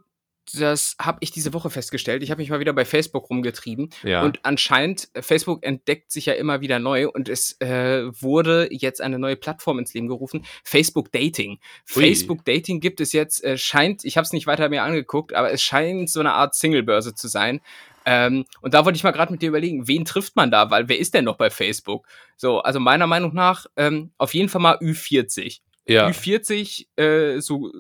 das 0.55 0.97
habe 1.01 1.19
ich 1.21 1.31
diese 1.31 1.53
Woche 1.53 1.71
festgestellt. 1.71 2.23
Ich 2.23 2.31
habe 2.31 2.41
mich 2.41 2.51
mal 2.51 2.61
wieder 2.61 2.73
bei 2.73 2.85
Facebook 2.85 3.31
rumgetrieben 3.31 3.91
ja. 4.03 4.23
und 4.23 4.41
anscheinend 4.45 5.09
äh, 5.15 5.23
Facebook 5.23 5.65
entdeckt 5.65 6.11
sich 6.11 6.27
ja 6.27 6.33
immer 6.35 6.61
wieder 6.61 6.79
neu 6.79 7.09
und 7.09 7.29
es 7.29 7.61
äh, 7.61 8.05
wurde 8.21 8.69
jetzt 8.71 9.01
eine 9.01 9.19
neue 9.19 9.37
Plattform 9.37 9.79
ins 9.79 9.95
Leben 9.95 10.09
gerufen, 10.09 10.45
Facebook 10.65 11.13
Dating. 11.13 11.59
Ui. 11.95 12.03
Facebook 12.03 12.45
Dating 12.45 12.81
gibt 12.81 13.01
es 13.01 13.13
jetzt 13.13 13.45
äh, 13.45 13.59
scheint, 13.59 14.05
ich 14.05 14.17
habe 14.17 14.25
es 14.25 14.33
nicht 14.33 14.47
weiter 14.47 14.69
mir 14.69 14.83
angeguckt, 14.83 15.35
aber 15.35 15.53
es 15.53 15.63
scheint 15.63 16.11
so 16.11 16.21
eine 16.21 16.33
Art 16.33 16.55
Singlebörse 16.55 17.15
zu 17.15 17.29
sein. 17.29 17.61
Ähm, 18.07 18.47
und 18.63 18.73
da 18.75 18.85
wollte 18.85 18.97
ich 18.97 19.05
mal 19.05 19.11
gerade 19.11 19.31
mit 19.31 19.43
dir 19.43 19.51
überlegen, 19.51 19.87
wen 19.87 20.05
trifft 20.05 20.35
man 20.35 20.51
da, 20.51 20.71
weil 20.71 20.89
wer 20.89 20.99
ist 20.99 21.13
denn 21.15 21.27
noch 21.27 21.37
bei 21.37 21.51
Facebook? 21.51 22.07
So, 22.37 22.61
also 22.61 22.81
meiner 22.81 23.07
Meinung 23.07 23.35
nach 23.35 23.67
ähm, 23.77 24.11
auf 24.17 24.35
jeden 24.35 24.49
Fall 24.49 24.63
mal 24.63 24.79
Ü40. 24.79 25.61
Ja. 25.92 26.09
Ü40, 26.09 26.87
äh, 26.96 27.40
so, 27.40 27.70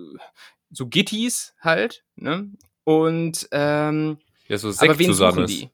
so 0.70 0.86
Gittis 0.86 1.54
halt, 1.60 2.02
ne? 2.16 2.50
Und 2.84 3.48
ähm, 3.52 4.18
ja, 4.48 4.58
so 4.58 4.68
aber 4.68 4.74
Sekt 4.76 4.98
wen 4.98 5.06
zusammen 5.06 5.32
suchen 5.32 5.44
ist. 5.44 5.60
die? 5.62 5.70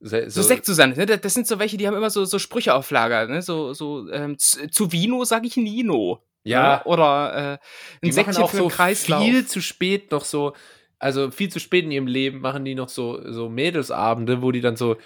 Se- 0.00 0.30
So 0.30 0.42
Sekt 0.42 0.64
Susanne, 0.66 0.94
ne? 0.94 1.06
Das 1.06 1.34
sind 1.34 1.46
so 1.46 1.58
welche, 1.58 1.76
die 1.76 1.86
haben 1.86 1.96
immer 1.96 2.10
so, 2.10 2.24
so 2.24 2.38
Sprüche 2.38 2.74
auf 2.74 2.90
Lager, 2.90 3.26
ne? 3.26 3.42
So, 3.42 3.72
so 3.72 4.10
ähm, 4.12 4.38
zu, 4.38 4.68
zu 4.68 4.92
Vino 4.92 5.24
sag 5.24 5.44
ich 5.44 5.56
Nino. 5.56 6.22
Ja. 6.44 6.76
Ne? 6.76 6.84
Oder 6.84 7.58
äh, 8.02 8.06
ein 8.06 8.12
Sektchen 8.12 8.42
auch 8.44 8.50
für 8.50 8.58
so 8.58 8.68
Kreislauf. 8.68 9.24
viel 9.24 9.46
zu 9.46 9.60
spät 9.60 10.12
noch 10.12 10.24
so, 10.24 10.52
also 11.00 11.30
viel 11.32 11.48
zu 11.50 11.58
spät 11.58 11.84
in 11.84 11.90
ihrem 11.90 12.06
Leben 12.06 12.40
machen 12.40 12.64
die 12.64 12.74
noch 12.76 12.88
so, 12.88 13.20
so 13.32 13.48
Mädelsabende, 13.48 14.42
wo 14.42 14.52
die 14.52 14.60
dann 14.60 14.76
so, 14.76 14.96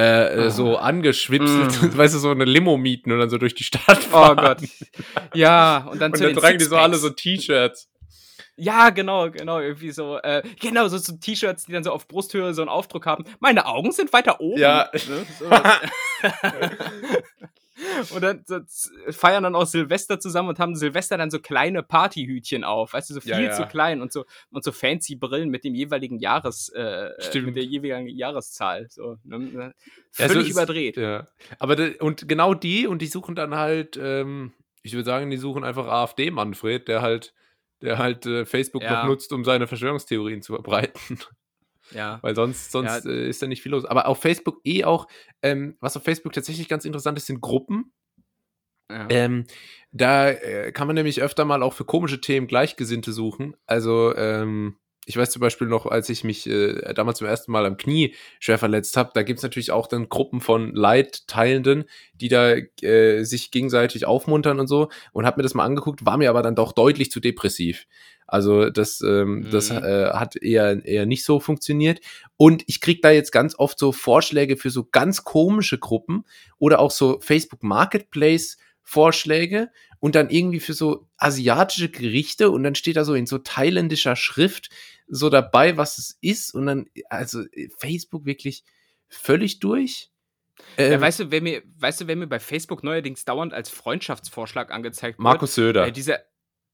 äh, 0.00 0.46
äh, 0.46 0.50
so 0.50 0.76
angeschwipselt, 0.76 1.82
Mm. 1.82 1.96
weißt 1.96 2.14
du, 2.14 2.18
so 2.18 2.30
eine 2.30 2.44
Limo 2.44 2.76
mieten 2.76 3.12
und 3.12 3.18
dann 3.18 3.30
so 3.30 3.38
durch 3.38 3.54
die 3.54 3.64
Stadt 3.64 3.98
Oh 4.08 4.10
fahren. 4.10 4.36
Gott. 4.36 4.58
Ja, 5.34 5.88
und 5.90 6.00
dann 6.00 6.12
Und 6.12 6.20
dann 6.20 6.34
tragen 6.34 6.58
die 6.58 6.64
so 6.64 6.76
alle 6.76 6.96
so 6.96 7.10
T-Shirts. 7.10 7.88
Ja, 8.56 8.90
genau, 8.90 9.30
genau, 9.30 9.58
irgendwie 9.60 9.90
so, 9.90 10.18
äh, 10.18 10.42
genau, 10.60 10.88
so, 10.88 10.98
so 10.98 11.14
T-Shirts, 11.16 11.64
die 11.64 11.72
dann 11.72 11.82
so 11.84 11.92
auf 11.92 12.06
Brusthöhe 12.08 12.52
so 12.52 12.60
einen 12.62 12.68
Aufdruck 12.68 13.06
haben. 13.06 13.24
Meine 13.38 13.64
Augen 13.66 13.90
sind 13.92 14.12
weiter 14.12 14.40
oben. 14.40 14.60
Ja. 14.60 14.90
Ne? 14.92 15.26
Sowas. 15.38 15.62
und 18.14 18.22
dann 18.22 18.42
so, 18.46 18.58
feiern 19.10 19.42
dann 19.44 19.54
auch 19.54 19.66
Silvester 19.66 20.18
zusammen 20.20 20.48
und 20.50 20.58
haben 20.58 20.74
Silvester 20.76 21.16
dann 21.18 21.30
so 21.30 21.38
kleine 21.40 21.82
Partyhütchen 21.82 22.64
auf, 22.64 22.92
weißt 22.92 23.10
du, 23.10 23.14
so 23.14 23.20
viel 23.20 23.30
Ja, 23.32 23.40
ja. 23.40 23.52
zu 23.52 23.66
klein 23.66 24.00
und 24.02 24.12
so 24.12 24.24
und 24.50 24.64
so 24.64 24.72
fancy 24.72 25.16
Brillen 25.16 25.48
mit 25.50 25.64
dem 25.64 25.74
jeweiligen 25.74 26.18
Jahres, 26.18 26.68
äh, 26.70 27.10
Stimmt. 27.20 27.46
mit 27.46 27.56
der 27.56 27.64
jeweiligen 27.64 28.08
Jahreszahl, 28.08 28.86
so, 28.90 29.16
ne? 29.24 29.50
Ja, 29.52 29.72
Völlig 30.26 30.32
so 30.32 30.40
ist- 30.40 30.50
überdreht. 30.50 30.96
Ja. 30.96 31.26
Aber 31.58 31.76
de, 31.76 31.98
und 31.98 32.28
genau 32.28 32.54
die, 32.54 32.86
und 32.86 33.00
die 33.02 33.06
suchen 33.06 33.34
dann 33.34 33.54
halt, 33.54 33.98
ähm, 34.00 34.52
ich 34.82 34.92
würde 34.94 35.04
sagen, 35.04 35.30
die 35.30 35.36
suchen 35.36 35.62
einfach 35.64 35.86
AfD-Manfred, 35.86 36.88
der 36.88 37.02
halt, 37.02 37.34
der 37.82 37.98
halt 37.98 38.26
äh, 38.26 38.44
Facebook 38.46 38.82
noch 38.82 39.04
nutzt, 39.04 39.32
um 39.32 39.44
seine 39.44 39.66
Verschwörungstheorien 39.66 40.42
zu 40.42 40.54
verbreiten. 40.54 41.18
Ja. 41.94 42.18
Weil 42.22 42.34
sonst, 42.34 42.72
sonst 42.72 43.04
Ja. 43.04 43.10
äh, 43.10 43.28
ist 43.28 43.42
da 43.42 43.46
nicht 43.46 43.62
viel 43.62 43.72
los. 43.72 43.84
Aber 43.84 44.06
auf 44.06 44.20
Facebook 44.20 44.60
eh 44.64 44.84
auch, 44.84 45.06
ähm, 45.42 45.76
was 45.80 45.96
auf 45.96 46.04
Facebook 46.04 46.32
tatsächlich 46.32 46.68
ganz 46.68 46.84
interessant 46.84 47.18
ist, 47.18 47.26
sind 47.26 47.40
Gruppen. 47.40 47.92
ja. 48.90 49.06
Ähm, 49.10 49.46
da 49.92 50.28
äh, 50.30 50.72
kann 50.72 50.86
man 50.86 50.94
nämlich 50.96 51.22
öfter 51.22 51.44
mal 51.44 51.62
auch 51.62 51.72
für 51.74 51.84
komische 51.84 52.20
Themen 52.20 52.46
Gleichgesinnte 52.46 53.12
suchen. 53.12 53.56
Also, 53.66 54.14
ähm, 54.16 54.76
ich 55.06 55.16
weiß 55.16 55.30
zum 55.32 55.40
Beispiel 55.40 55.66
noch, 55.66 55.86
als 55.86 56.08
ich 56.10 56.22
mich 56.22 56.46
äh, 56.48 56.92
damals 56.94 57.18
zum 57.18 57.26
ersten 57.26 57.50
Mal 57.50 57.66
am 57.66 57.76
Knie 57.76 58.14
schwer 58.38 58.58
verletzt 58.58 58.96
habe, 58.96 59.10
da 59.14 59.22
gibt's 59.24 59.42
natürlich 59.42 59.72
auch 59.72 59.88
dann 59.88 60.08
Gruppen 60.08 60.40
von 60.40 60.72
Leidteilenden, 60.74 61.84
die 62.14 62.28
da 62.28 62.54
äh, 62.82 63.24
sich 63.24 63.50
gegenseitig 63.50 64.04
aufmuntern 64.06 64.60
und 64.60 64.68
so. 64.68 64.88
Und 65.12 65.26
habe 65.26 65.38
mir 65.38 65.42
das 65.42 65.54
mal 65.54 65.64
angeguckt, 65.64 66.04
war 66.06 66.16
mir 66.18 66.30
aber 66.30 66.42
dann 66.42 66.54
doch 66.54 66.72
deutlich 66.72 67.10
zu 67.10 67.18
depressiv. 67.18 67.86
Also 68.30 68.70
das, 68.70 69.00
ähm, 69.00 69.48
das 69.50 69.70
Mhm. 69.70 69.78
äh, 69.78 70.10
hat 70.10 70.36
eher, 70.36 70.84
eher 70.84 71.06
nicht 71.06 71.24
so 71.24 71.40
funktioniert. 71.40 72.00
Und 72.36 72.62
ich 72.66 72.80
krieg 72.80 73.02
da 73.02 73.10
jetzt 73.10 73.32
ganz 73.32 73.54
oft 73.58 73.78
so 73.78 73.92
Vorschläge 73.92 74.56
für 74.56 74.70
so 74.70 74.84
ganz 74.84 75.24
komische 75.24 75.78
Gruppen 75.78 76.24
oder 76.58 76.78
auch 76.78 76.90
so 76.90 77.18
Facebook 77.20 77.62
Marketplace 77.62 78.56
Vorschläge 78.82 79.70
und 80.00 80.14
dann 80.14 80.30
irgendwie 80.30 80.60
für 80.60 80.72
so 80.72 81.06
asiatische 81.16 81.90
Gerichte 81.90 82.50
und 82.50 82.62
dann 82.64 82.74
steht 82.74 82.96
da 82.96 83.04
so 83.04 83.14
in 83.14 83.26
so 83.26 83.38
thailändischer 83.38 84.16
Schrift 84.16 84.70
so 85.06 85.28
dabei, 85.28 85.76
was 85.76 85.98
es 85.98 86.18
ist 86.20 86.54
und 86.54 86.66
dann, 86.66 86.86
also 87.08 87.42
äh, 87.52 87.68
Facebook 87.78 88.24
wirklich 88.24 88.64
völlig 89.08 89.60
durch. 89.60 90.10
Ja, 90.76 90.84
Ähm, 90.84 91.00
weißt 91.00 91.20
du, 91.20 91.30
wer 91.30 91.40
mir, 91.40 91.62
weißt 91.78 92.00
du, 92.02 92.06
wer 92.06 92.16
mir 92.16 92.26
bei 92.26 92.38
Facebook 92.40 92.82
neuerdings 92.84 93.24
dauernd 93.24 93.52
als 93.54 93.70
Freundschaftsvorschlag 93.70 94.70
angezeigt 94.72 95.18
wird? 95.18 95.24
Markus 95.24 95.54
Söder. 95.54 95.86
Äh, 95.86 95.92
dieser, 95.92 96.18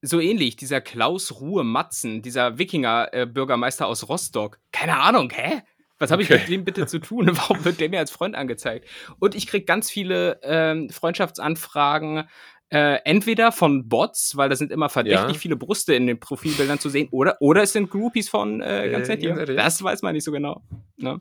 so 0.07 0.21
ähnlich, 0.21 0.57
dieser 0.57 0.81
Klaus 0.81 1.41
Ruhe 1.41 1.65
Matzen, 1.65 2.23
dieser 2.23 2.59
Wikinger-Bürgermeister 2.59 3.87
aus 3.87 4.09
Rostock. 4.09 4.59
Keine 4.73 4.99
Ahnung, 4.99 5.31
hä? 5.35 5.63
Was 5.99 6.11
habe 6.11 6.23
ich 6.23 6.31
Okay. 6.31 6.41
mit 6.41 6.49
dem 6.49 6.65
bitte 6.65 6.87
zu 6.87 6.99
tun? 6.99 7.27
Warum 7.33 7.65
wird 7.65 7.81
der 7.81 7.89
mir 7.89 7.99
als 8.01 8.11
Freund 8.11 8.35
angezeigt? 8.35 8.87
Und 9.19 9.35
ich 9.35 9.47
krieg 9.47 9.67
ganz 9.67 9.91
viele 9.91 10.39
ähm, 10.43 10.91
Freundschaftsanfragen, 10.91 12.29
äh, 12.69 12.99
entweder 13.05 13.53
von 13.53 13.89
Bots, 13.89 14.37
weil 14.37 14.49
da 14.49 14.57
sind 14.57 14.73
immer 14.73 14.89
verdächtig 14.89 15.35
Ja. 15.37 15.39
viele 15.39 15.57
Brüste 15.57 15.95
in 15.95 16.07
den 16.07 16.19
Profilbildern 16.21 16.79
zu 16.81 16.89
sehen, 16.91 17.09
oder, 17.13 17.37
oder 17.41 17.63
es 17.63 17.73
sind 17.73 17.91
Groupies 17.91 18.29
von 18.29 18.61
äh, 18.61 18.91
ganz 18.91 19.09
Äh, 19.09 19.13
nett 19.13 19.21
hier. 19.21 19.29
ganz 19.31 19.41
nett, 19.41 19.49
ja. 19.51 19.55
Das 19.57 19.83
weiß 19.83 20.03
man 20.03 20.15
nicht 20.15 20.25
so 20.25 20.33
genau. 20.33 20.63
Ne? 20.97 21.21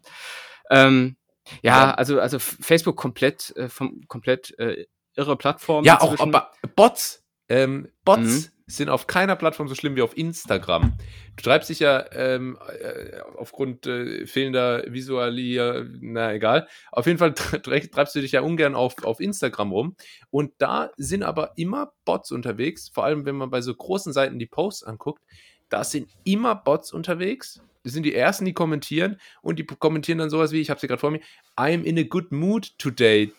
Ähm, 0.71 1.15
ja, 1.61 1.83
Ja. 1.89 1.91
also, 1.93 2.19
also 2.19 2.39
Facebook 2.39 2.97
komplett, 2.97 3.55
äh, 3.55 3.69
vom, 3.69 4.01
komplett 4.07 4.57
äh, 4.57 4.85
irre 5.15 5.37
Plattform. 5.37 5.85
Ja, 5.85 6.01
auch 6.01 6.11
inzwischen. 6.11 6.33
aber 6.35 6.51
Bots. 6.75 7.23
Ähm, 7.47 7.89
Bots 8.03 8.19
Mhm. 8.47 8.51
Sind 8.67 8.89
auf 8.89 9.05
keiner 9.05 9.35
Plattform 9.35 9.67
so 9.67 9.75
schlimm 9.75 9.95
wie 9.95 10.01
auf 10.01 10.17
Instagram. 10.17 10.93
Du 11.35 11.43
treibst 11.43 11.69
dich 11.69 11.79
ja 11.79 12.03
ähm, 12.13 12.57
äh, 12.79 13.19
aufgrund 13.37 13.85
äh, 13.85 14.25
fehlender 14.25 14.83
Visualier, 14.87 15.87
na 16.01 16.33
egal. 16.33 16.67
Auf 16.91 17.05
jeden 17.05 17.19
Fall 17.19 17.33
tre- 17.33 17.59
tre- 17.59 17.87
treibst 17.91 18.15
du 18.15 18.21
dich 18.21 18.31
ja 18.31 18.41
ungern 18.41 18.73
auf, 18.73 19.03
auf 19.03 19.19
Instagram 19.19 19.71
rum. 19.71 19.95
Und 20.31 20.53
da 20.57 20.89
sind 20.97 21.21
aber 21.21 21.51
immer 21.57 21.93
Bots 22.05 22.31
unterwegs. 22.31 22.89
Vor 22.93 23.05
allem, 23.05 23.25
wenn 23.25 23.35
man 23.35 23.51
bei 23.51 23.61
so 23.61 23.73
großen 23.73 24.13
Seiten 24.13 24.39
die 24.39 24.47
Posts 24.47 24.83
anguckt, 24.83 25.21
da 25.69 25.83
sind 25.83 26.09
immer 26.23 26.55
Bots 26.55 26.91
unterwegs. 26.91 27.61
Das 27.83 27.93
sind 27.93 28.03
die 28.03 28.15
ersten, 28.15 28.45
die 28.45 28.53
kommentieren 28.53 29.19
und 29.43 29.59
die 29.59 29.65
kommentieren 29.65 30.17
dann 30.17 30.31
sowas 30.31 30.51
wie, 30.51 30.59
ich 30.61 30.71
habe 30.71 30.79
sie 30.79 30.87
gerade 30.87 30.99
vor 30.99 31.11
mir, 31.11 31.21
I'm 31.55 31.83
in 31.83 31.99
a 31.99 32.03
good 32.03 32.31
mood 32.31 32.73
today, 32.79 33.31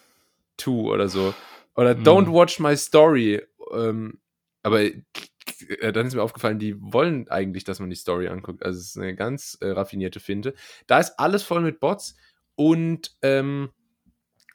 too 0.57 0.93
oder 0.93 1.09
so. 1.09 1.35
Oder 1.75 1.97
Mhm. 1.97 2.03
don't 2.05 2.33
watch 2.33 2.61
my 2.61 2.77
story. 2.77 3.43
Ähm, 3.73 4.21
aber 4.67 4.83
äh, 4.83 5.93
dann 5.93 6.09
ist 6.09 6.15
mir 6.17 6.23
aufgefallen, 6.23 6.59
die 6.59 6.75
wollen 6.81 7.29
eigentlich, 7.29 7.63
dass 7.63 7.79
man 7.79 7.89
die 7.89 7.95
Story 7.95 8.27
anguckt. 8.27 8.65
Also 8.65 8.81
es 8.81 8.89
ist 8.89 8.99
eine 8.99 9.15
ganz 9.15 9.57
äh, 9.61 9.69
raffinierte 9.69 10.19
Finte. 10.19 10.55
Da 10.89 10.99
ist 10.99 11.21
alles 11.21 11.45
voll 11.45 11.61
mit 11.61 11.79
Bots 11.79 12.17
und 12.57 13.17
ähm, 13.23 13.71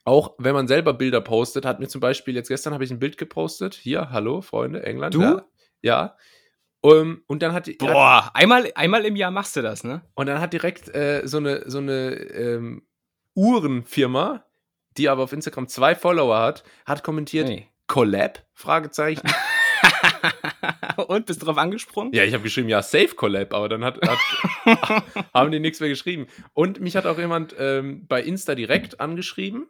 auch 0.03 0.35
wenn 0.37 0.53
man 0.53 0.67
selber 0.67 0.93
Bilder 0.93 1.21
postet, 1.21 1.65
hat 1.65 1.79
mir 1.79 1.87
zum 1.87 2.01
Beispiel 2.01 2.35
jetzt 2.35 2.49
gestern 2.49 2.73
habe 2.73 2.83
ich 2.83 2.91
ein 2.91 2.99
Bild 2.99 3.17
gepostet. 3.17 3.73
Hier, 3.73 4.09
hallo 4.09 4.41
Freunde, 4.41 4.83
England. 4.83 5.13
Du? 5.13 5.21
Ja. 5.21 5.45
ja. 5.81 6.17
Um, 6.81 7.23
und 7.27 7.41
dann 7.41 7.53
hat 7.53 7.67
die, 7.67 7.73
hat, 7.73 7.79
Boah, 7.79 8.31
einmal, 8.33 8.69
einmal 8.75 9.05
im 9.05 9.15
Jahr 9.15 9.31
machst 9.31 9.55
du 9.55 9.61
das, 9.61 9.85
ne? 9.85 10.01
und 10.15 10.25
dann 10.25 10.41
hat 10.41 10.51
direkt 10.51 10.93
äh, 10.93 11.21
so 11.25 11.37
eine, 11.37 11.69
so 11.69 11.77
eine 11.77 12.15
ähm, 12.15 12.85
Uhrenfirma, 13.35 14.43
die 14.97 15.07
aber 15.07 15.23
auf 15.23 15.31
Instagram 15.31 15.67
zwei 15.67 15.95
Follower 15.95 16.39
hat, 16.39 16.63
hat 16.85 17.03
kommentiert, 17.03 17.47
Nee. 17.47 17.69
Collab? 17.87 18.43
Fragezeichen. 18.53 19.31
Und 21.07 21.25
bist 21.25 21.45
drauf 21.45 21.57
angesprungen? 21.57 22.13
Ja, 22.13 22.23
ich 22.23 22.33
habe 22.33 22.43
geschrieben, 22.43 22.69
ja, 22.69 22.81
Safe 22.81 23.15
Collab, 23.15 23.53
aber 23.53 23.69
dann 23.69 23.83
hat, 23.83 23.99
hat, 24.01 25.03
haben 25.33 25.51
die 25.51 25.59
nichts 25.59 25.79
mehr 25.79 25.89
geschrieben. 25.89 26.27
Und 26.53 26.79
mich 26.79 26.95
hat 26.95 27.05
auch 27.05 27.17
jemand 27.17 27.55
ähm, 27.57 28.07
bei 28.07 28.21
Insta 28.21 28.55
direkt 28.55 28.99
angeschrieben 28.99 29.67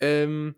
ähm, 0.00 0.56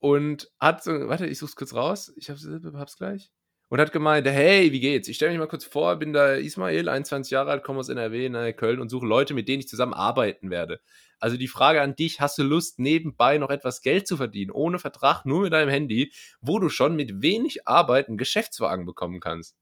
und 0.00 0.50
hat 0.60 0.82
so, 0.82 0.92
warte, 1.08 1.26
ich 1.26 1.38
such's 1.38 1.56
kurz 1.56 1.74
raus, 1.74 2.12
ich 2.16 2.30
hab's, 2.30 2.46
hab's 2.74 2.96
gleich. 2.96 3.30
Und 3.70 3.80
hat 3.80 3.92
gemeint, 3.92 4.26
hey, 4.26 4.72
wie 4.72 4.80
geht's? 4.80 5.08
Ich 5.08 5.16
stelle 5.16 5.32
mich 5.32 5.38
mal 5.38 5.46
kurz 5.46 5.64
vor, 5.64 5.96
bin 5.96 6.14
da 6.14 6.34
Ismail, 6.34 6.88
21 6.88 7.30
Jahre 7.30 7.50
alt, 7.50 7.62
komme 7.62 7.80
aus 7.80 7.90
NRW, 7.90 8.30
nahe 8.30 8.54
Köln 8.54 8.80
und 8.80 8.88
suche 8.88 9.06
Leute, 9.06 9.34
mit 9.34 9.46
denen 9.46 9.60
ich 9.60 9.68
zusammen 9.68 9.92
arbeiten 9.92 10.50
werde. 10.50 10.80
Also 11.20 11.36
die 11.36 11.48
Frage 11.48 11.82
an 11.82 11.94
dich, 11.94 12.20
hast 12.20 12.38
du 12.38 12.44
Lust, 12.44 12.78
nebenbei 12.78 13.36
noch 13.38 13.50
etwas 13.50 13.82
Geld 13.82 14.06
zu 14.06 14.16
verdienen, 14.16 14.52
ohne 14.52 14.78
Vertrag, 14.78 15.26
nur 15.26 15.42
mit 15.42 15.52
deinem 15.52 15.68
Handy, 15.68 16.12
wo 16.40 16.58
du 16.58 16.70
schon 16.70 16.96
mit 16.96 17.20
wenig 17.20 17.66
Arbeit 17.68 18.08
einen 18.08 18.16
Geschäftswagen 18.16 18.86
bekommen 18.86 19.20
kannst? 19.20 19.56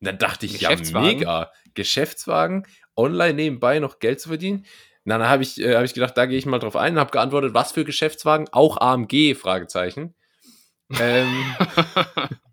Dann 0.00 0.18
dachte 0.18 0.46
ich, 0.46 0.60
ja, 0.60 0.70
Geschäftswagen? 0.70 1.18
mega. 1.18 1.50
Geschäftswagen, 1.74 2.66
online 2.96 3.34
nebenbei 3.34 3.78
noch 3.78 3.98
Geld 3.98 4.20
zu 4.20 4.28
verdienen. 4.28 4.66
Na, 5.04 5.18
dann 5.18 5.28
habe 5.28 5.42
ich, 5.42 5.60
äh, 5.60 5.74
hab 5.74 5.84
ich 5.84 5.94
gedacht, 5.94 6.16
da 6.16 6.26
gehe 6.26 6.38
ich 6.38 6.46
mal 6.46 6.58
drauf 6.58 6.76
ein 6.76 6.94
und 6.94 7.00
habe 7.00 7.10
geantwortet, 7.10 7.54
was 7.54 7.72
für 7.72 7.84
Geschäftswagen? 7.84 8.48
Auch 8.52 8.76
AMG? 8.76 9.34
Fragezeichen. 9.34 10.14
ähm, 11.00 11.56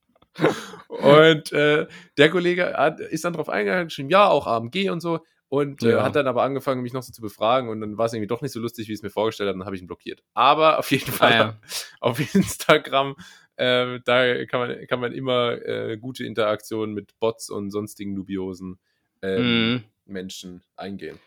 und 0.88 1.52
äh, 1.52 1.88
der 2.18 2.30
Kollege 2.30 2.74
hat, 2.78 3.00
ist 3.00 3.24
dann 3.26 3.34
drauf 3.34 3.50
eingegangen, 3.50 3.86
geschrieben, 3.88 4.10
ja, 4.10 4.28
auch 4.28 4.48
AMG 4.48 4.90
und 4.90 5.00
so. 5.02 5.20
Und 5.48 5.82
äh, 5.84 5.92
Ja. 5.94 6.04
hat 6.04 6.16
dann 6.16 6.28
aber 6.28 6.44
angefangen, 6.44 6.82
mich 6.84 6.94
noch 6.94 7.02
so 7.02 7.12
zu 7.12 7.22
befragen. 7.22 7.70
Und 7.70 7.82
dann 7.82 7.98
war 7.98 8.06
es 8.06 8.14
irgendwie 8.14 8.28
doch 8.28 8.42
nicht 8.42 8.52
so 8.52 8.60
lustig, 8.60 8.88
wie 8.88 8.92
ich 8.94 9.00
es 9.00 9.04
mir 9.04 9.10
vorgestellt 9.10 9.48
habe. 9.48 9.58
Dann 9.58 9.66
habe 9.66 9.76
ich 9.76 9.82
ihn 9.82 9.88
blockiert. 9.88 10.22
Aber 10.36 10.78
auf 10.80 10.92
jeden 10.92 11.12
Fall 11.12 11.32
Ah, 11.34 11.38
ja. 11.38 11.60
auf 12.02 12.20
Instagram, 12.36 13.16
äh, 13.56 14.00
da 14.06 14.46
kann 14.46 14.60
man, 14.60 14.88
kann 14.88 15.00
man 15.00 15.12
immer 15.12 15.54
äh, 15.66 15.98
gute 15.98 16.24
Interaktionen 16.24 16.94
mit 16.94 17.18
Bots 17.20 17.50
und 17.50 17.72
sonstigen 17.72 18.16
dubiosen 18.16 18.80
ähm, 19.24 19.72
Mhm. 19.74 19.84
Menschen 20.06 20.62
eingehen. 20.76 21.18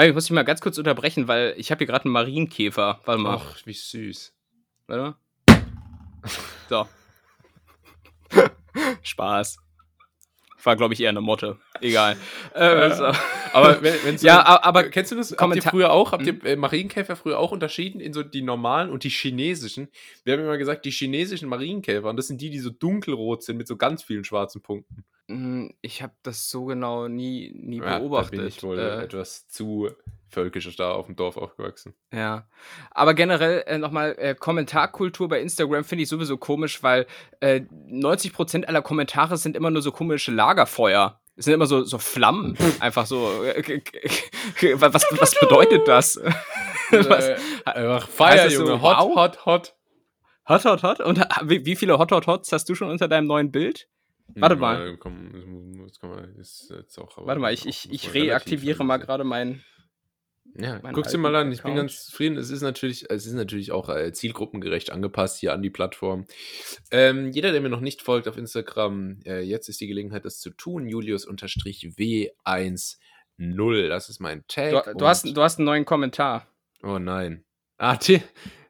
Ich 0.00 0.14
muss 0.14 0.24
dich 0.24 0.32
mal 0.32 0.42
ganz 0.44 0.60
kurz 0.62 0.78
unterbrechen, 0.78 1.28
weil 1.28 1.52
ich 1.58 1.70
habe 1.70 1.78
hier 1.80 1.86
gerade 1.88 2.04
einen 2.06 2.12
Marienkäfer. 2.12 3.00
Warte 3.04 3.20
mal. 3.20 3.40
Ach, 3.40 3.66
wie 3.66 3.72
süß. 3.74 4.32
Warte 4.86 5.02
mal. 5.02 5.16
So. 6.68 6.86
Spaß. 9.02 9.58
War, 10.64 10.74
glaube 10.74 10.94
ich, 10.94 11.00
eher 11.00 11.10
eine 11.10 11.20
Motte. 11.20 11.58
Egal. 11.80 12.16
Äh, 12.52 12.92
so. 12.92 13.04
Aber 13.52 13.80
wenn, 13.82 13.94
wenn's 14.02 14.22
Ja, 14.22 14.38
so- 14.40 14.62
aber 14.62 14.84
kennst 14.90 15.12
du 15.12 15.16
das? 15.16 15.30
Habt 15.38 15.54
ihr 15.54 15.62
früher 15.62 15.92
auch, 15.92 16.10
habt 16.10 16.26
Hm? 16.26 16.40
ihr 16.42 16.50
äh, 16.50 16.56
Marienkäfer 16.56 17.14
früher 17.14 17.38
auch 17.38 17.52
unterschieden 17.52 18.00
in 18.00 18.12
so 18.12 18.24
die 18.24 18.42
normalen 18.42 18.90
und 18.90 19.04
die 19.04 19.08
chinesischen? 19.10 19.88
Wir 20.24 20.32
haben 20.34 20.40
immer 20.42 20.58
gesagt, 20.58 20.84
die 20.84 20.90
chinesischen 20.90 21.48
Marienkäfer, 21.48 22.08
und 22.10 22.16
das 22.16 22.26
sind 22.26 22.40
die, 22.40 22.50
die 22.50 22.58
so 22.58 22.70
dunkelrot 22.70 23.44
sind 23.44 23.58
mit 23.58 23.68
so 23.68 23.76
ganz 23.76 24.02
vielen 24.02 24.24
schwarzen 24.24 24.60
Punkten. 24.60 25.04
Hm, 25.28 25.72
Ich 25.82 26.02
habe 26.02 26.12
das 26.22 26.48
so 26.50 26.64
genau 26.66 27.08
nie, 27.08 27.52
nie 27.54 27.78
Ja, 27.78 27.98
beobachtet. 27.98 28.34
Da 28.34 28.38
bin 28.38 28.48
ich 28.48 28.62
wohl 28.62 28.78
Äh, 28.78 29.04
etwas 29.04 29.48
zu 29.48 29.88
völkisch 30.28 30.74
da 30.76 30.92
auf 30.92 31.06
dem 31.06 31.16
Dorf 31.16 31.36
aufgewachsen. 31.36 31.94
Ja, 32.12 32.46
aber 32.90 33.14
generell 33.14 33.64
äh, 33.66 33.78
nochmal 33.78 34.14
äh, 34.18 34.34
Kommentarkultur 34.34 35.28
bei 35.28 35.40
Instagram 35.40 35.84
finde 35.84 36.02
ich 36.02 36.08
sowieso 36.08 36.36
komisch, 36.36 36.82
weil 36.82 37.06
äh, 37.40 37.62
90% 37.90 38.64
aller 38.64 38.82
Kommentare 38.82 39.36
sind 39.36 39.56
immer 39.56 39.70
nur 39.70 39.82
so 39.82 39.92
komische 39.92 40.32
Lagerfeuer. 40.32 41.20
Es 41.36 41.44
sind 41.44 41.54
immer 41.54 41.66
so, 41.66 41.84
so 41.84 41.98
Flammen, 41.98 42.56
einfach 42.80 43.06
so. 43.06 43.42
Äh, 43.44 43.82
was, 44.74 45.04
was 45.10 45.38
bedeutet 45.38 45.86
das? 45.86 46.16
was, 46.90 47.28
äh, 47.28 47.36
einfach 47.64 48.08
Feier, 48.08 48.44
das 48.44 48.54
so, 48.54 48.62
Junge. 48.66 48.80
Hot, 48.82 48.96
wow? 48.98 49.14
hot, 49.16 49.46
hot. 49.46 49.74
hot, 50.48 50.64
hot, 50.64 50.82
hot? 50.82 51.00
Und 51.00 51.18
wie, 51.44 51.64
wie 51.66 51.76
viele 51.76 51.98
Hot, 51.98 52.12
Hot, 52.12 52.26
Hots 52.26 52.52
hast 52.52 52.68
du 52.68 52.74
schon 52.74 52.90
unter 52.90 53.08
deinem 53.08 53.26
neuen 53.26 53.50
Bild? 53.50 53.88
Warte 54.34 54.56
mal. 54.56 54.88
äh, 54.88 54.96
Komm, 54.96 55.86
das 55.86 56.00
kann 56.00 56.10
man, 56.10 56.34
jetzt 56.36 56.98
auch, 56.98 57.26
Warte 57.26 57.40
mal, 57.40 57.52
ich, 57.52 57.66
ich, 57.66 57.92
ich 57.92 58.14
reaktiviere 58.14 58.84
mal 58.84 58.98
gerade 58.98 59.24
meinen. 59.24 59.64
Ja, 60.58 60.80
meinen 60.82 60.94
guck's 60.94 61.12
dir 61.12 61.18
mal 61.18 61.36
an. 61.36 61.52
Ich 61.52 61.62
bin 61.62 61.76
ganz 61.76 62.06
zufrieden. 62.06 62.38
Es 62.38 62.50
ist 62.50 62.62
natürlich, 62.62 63.10
es 63.10 63.26
ist 63.26 63.34
natürlich 63.34 63.72
auch 63.72 63.90
äh, 63.90 64.12
zielgruppengerecht 64.12 64.90
angepasst 64.90 65.38
hier 65.38 65.52
an 65.52 65.60
die 65.60 65.70
Plattform. 65.70 66.24
Ähm, 66.90 67.30
jeder, 67.30 67.52
der 67.52 67.60
mir 67.60 67.68
noch 67.68 67.80
nicht 67.80 68.00
folgt 68.00 68.26
auf 68.26 68.38
Instagram, 68.38 69.20
äh, 69.26 69.40
jetzt 69.40 69.68
ist 69.68 69.80
die 69.80 69.86
Gelegenheit, 69.86 70.24
das 70.24 70.40
zu 70.40 70.50
tun. 70.50 70.88
Julius-W10. 70.88 73.88
Das 73.88 74.08
ist 74.08 74.20
mein 74.20 74.44
Tag. 74.48 74.84
Du, 74.84 74.94
du, 74.94 75.06
hast, 75.06 75.36
du 75.36 75.42
hast 75.42 75.58
einen 75.58 75.66
neuen 75.66 75.84
Kommentar. 75.84 76.46
Oh 76.82 76.98
nein. 76.98 77.44
Ah, 77.76 77.96
Tim. 77.96 78.22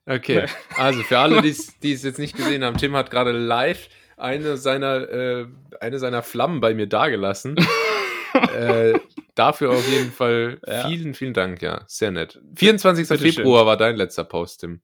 Okay. 0.07 0.47
Also 0.77 1.03
für 1.03 1.19
alle, 1.19 1.41
die 1.41 1.49
es 1.49 2.03
jetzt 2.03 2.19
nicht 2.19 2.37
gesehen 2.37 2.65
haben, 2.65 2.77
Tim 2.77 2.95
hat 2.97 3.11
gerade 3.11 3.33
live 3.33 3.89
eine 4.17 4.57
seiner, 4.57 5.09
äh, 5.11 5.47
eine 5.81 5.99
seiner 5.99 6.23
Flammen 6.23 6.61
bei 6.61 6.75
mir 6.75 6.87
dagelassen. 6.87 7.57
äh, 8.59 8.99
dafür 9.35 9.71
auf 9.71 9.89
jeden 9.89 10.13
Fall 10.13 10.59
Ja. 10.67 10.89
vielen, 10.89 11.15
vielen 11.15 11.35
Dank, 11.35 11.63
ja. 11.63 11.83
Sehr 11.87 12.11
nett. 12.11 12.41
24. 12.57 13.09
Bitteschön. 13.09 13.33
Februar 13.33 13.67
war 13.67 13.77
dein 13.77 13.97
letzter 13.97 14.25
Post, 14.25 14.61
Tim. 14.61 14.81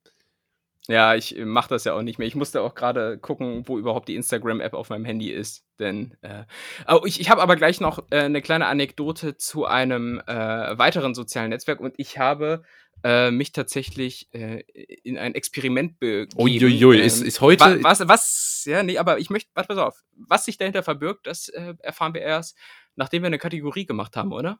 Ja, 0.88 1.14
ich 1.14 1.36
mache 1.38 1.68
das 1.68 1.84
ja 1.84 1.94
auch 1.94 2.02
nicht 2.02 2.18
mehr. 2.18 2.26
Ich 2.26 2.34
musste 2.34 2.60
auch 2.60 2.74
gerade 2.74 3.16
gucken, 3.18 3.62
wo 3.68 3.78
überhaupt 3.78 4.08
die 4.08 4.16
Instagram-App 4.16 4.74
auf 4.74 4.88
meinem 4.90 5.04
Handy 5.04 5.30
ist. 5.30 5.64
Denn 5.78 6.16
äh, 6.22 6.44
oh, 6.88 7.02
ich, 7.04 7.20
ich 7.20 7.30
habe 7.30 7.40
aber 7.40 7.54
gleich 7.54 7.80
noch 7.80 8.04
äh, 8.10 8.22
eine 8.22 8.42
kleine 8.42 8.66
Anekdote 8.66 9.36
zu 9.36 9.64
einem 9.64 10.20
äh, 10.26 10.76
weiteren 10.78 11.14
sozialen 11.14 11.50
Netzwerk 11.50 11.78
und 11.78 11.94
ich 11.98 12.18
habe 12.18 12.64
äh, 13.04 13.30
mich 13.30 13.52
tatsächlich 13.52 14.28
äh, 14.32 14.64
in 15.04 15.18
ein 15.18 15.34
Experiment 15.36 16.00
begeben. 16.00 16.30
Uiuiui, 16.40 16.98
Ähm, 16.98 17.04
ist, 17.06 17.20
ist 17.22 17.40
heute. 17.40 17.64
wa- 17.64 17.78
was, 17.82 18.06
was, 18.08 18.64
ja, 18.66 18.82
nee, 18.82 18.98
aber 18.98 19.18
ich 19.18 19.30
möchte, 19.30 19.50
warte, 19.54 19.68
pass 19.68 19.78
auf, 19.78 20.02
was 20.16 20.44
sich 20.46 20.56
dahinter 20.58 20.82
verbirgt, 20.82 21.26
das 21.28 21.48
äh, 21.48 21.74
erfahren 21.80 22.12
wir 22.14 22.22
erst, 22.22 22.56
nachdem 22.96 23.22
wir 23.22 23.28
eine 23.28 23.38
Kategorie 23.38 23.86
gemacht 23.86 24.16
haben, 24.16 24.32
oder? 24.32 24.58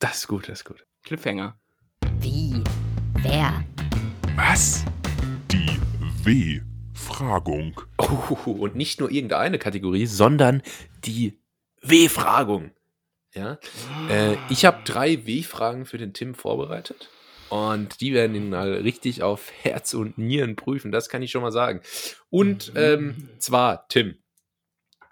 Das 0.00 0.16
ist 0.18 0.26
gut, 0.28 0.48
das 0.48 0.60
ist 0.60 0.64
gut. 0.64 0.84
Cliffhanger. 1.04 1.56
Wie? 2.18 2.62
Wer? 3.22 3.64
Was? 4.36 4.84
W-Fragung. 6.24 7.80
Oh, 7.98 8.50
und 8.50 8.76
nicht 8.76 9.00
nur 9.00 9.10
irgendeine 9.10 9.58
Kategorie, 9.58 10.06
sondern 10.06 10.62
die 11.04 11.38
W-Fragung. 11.82 12.70
Ja. 13.34 13.58
Äh, 14.08 14.36
ich 14.48 14.64
habe 14.64 14.82
drei 14.84 15.26
W-Fragen 15.26 15.86
für 15.86 15.98
den 15.98 16.12
Tim 16.14 16.34
vorbereitet. 16.34 17.10
Und 17.50 18.00
die 18.00 18.14
werden 18.14 18.34
ihn 18.34 18.48
mal 18.48 18.72
richtig 18.74 19.22
auf 19.22 19.50
Herz 19.62 19.94
und 19.94 20.18
Nieren 20.18 20.56
prüfen, 20.56 20.90
das 20.90 21.08
kann 21.08 21.22
ich 21.22 21.30
schon 21.30 21.42
mal 21.42 21.52
sagen. 21.52 21.80
Und 22.30 22.72
ähm, 22.74 23.28
zwar, 23.38 23.86
Tim, 23.88 24.16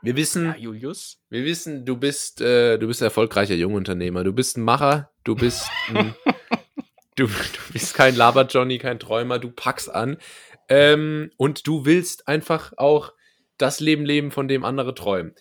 wir 0.00 0.16
wissen, 0.16 0.46
Ja, 0.46 0.56
Julius. 0.56 1.20
wir 1.28 1.44
wissen, 1.44 1.84
du 1.84 1.96
bist, 1.96 2.40
äh, 2.40 2.78
du 2.78 2.86
bist 2.88 3.02
ein 3.02 3.06
erfolgreicher 3.06 3.54
Jungunternehmer. 3.54 4.24
Du 4.24 4.32
bist 4.32 4.56
ein 4.56 4.62
Macher, 4.64 5.12
du 5.24 5.36
bist 5.36 5.68
ein, 5.94 6.14
du, 7.16 7.26
du 7.26 7.72
bist 7.72 7.94
kein 7.94 8.16
Laber-Johnny, 8.16 8.78
kein 8.78 8.98
Träumer, 8.98 9.38
du 9.38 9.50
packst 9.50 9.94
an. 9.94 10.16
Ähm, 10.68 11.30
und 11.36 11.66
du 11.66 11.84
willst 11.84 12.28
einfach 12.28 12.72
auch 12.76 13.12
das 13.58 13.80
Leben 13.80 14.04
leben, 14.04 14.30
von 14.30 14.48
dem 14.48 14.64
andere 14.64 14.94
träumen. 14.94 15.34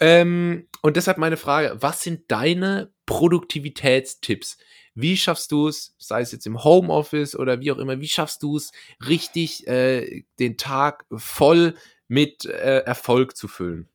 Ähm, 0.00 0.68
und 0.82 0.96
deshalb 0.96 1.18
meine 1.18 1.36
Frage: 1.36 1.76
Was 1.80 2.02
sind 2.02 2.30
deine 2.30 2.92
Produktivitätstipps? 3.06 4.58
Wie 4.94 5.16
schaffst 5.16 5.50
du 5.50 5.68
es, 5.68 5.94
sei 5.98 6.20
es 6.20 6.30
jetzt 6.30 6.46
im 6.46 6.62
Homeoffice 6.62 7.34
oder 7.34 7.60
wie 7.60 7.72
auch 7.72 7.78
immer, 7.78 8.00
wie 8.00 8.08
schaffst 8.08 8.42
du 8.42 8.56
es, 8.56 8.70
richtig 9.06 9.66
äh, 9.66 10.24
den 10.38 10.56
Tag 10.56 11.04
voll 11.12 11.74
mit 12.06 12.44
äh, 12.44 12.78
Erfolg 12.80 13.36
zu 13.36 13.48
füllen? 13.48 13.88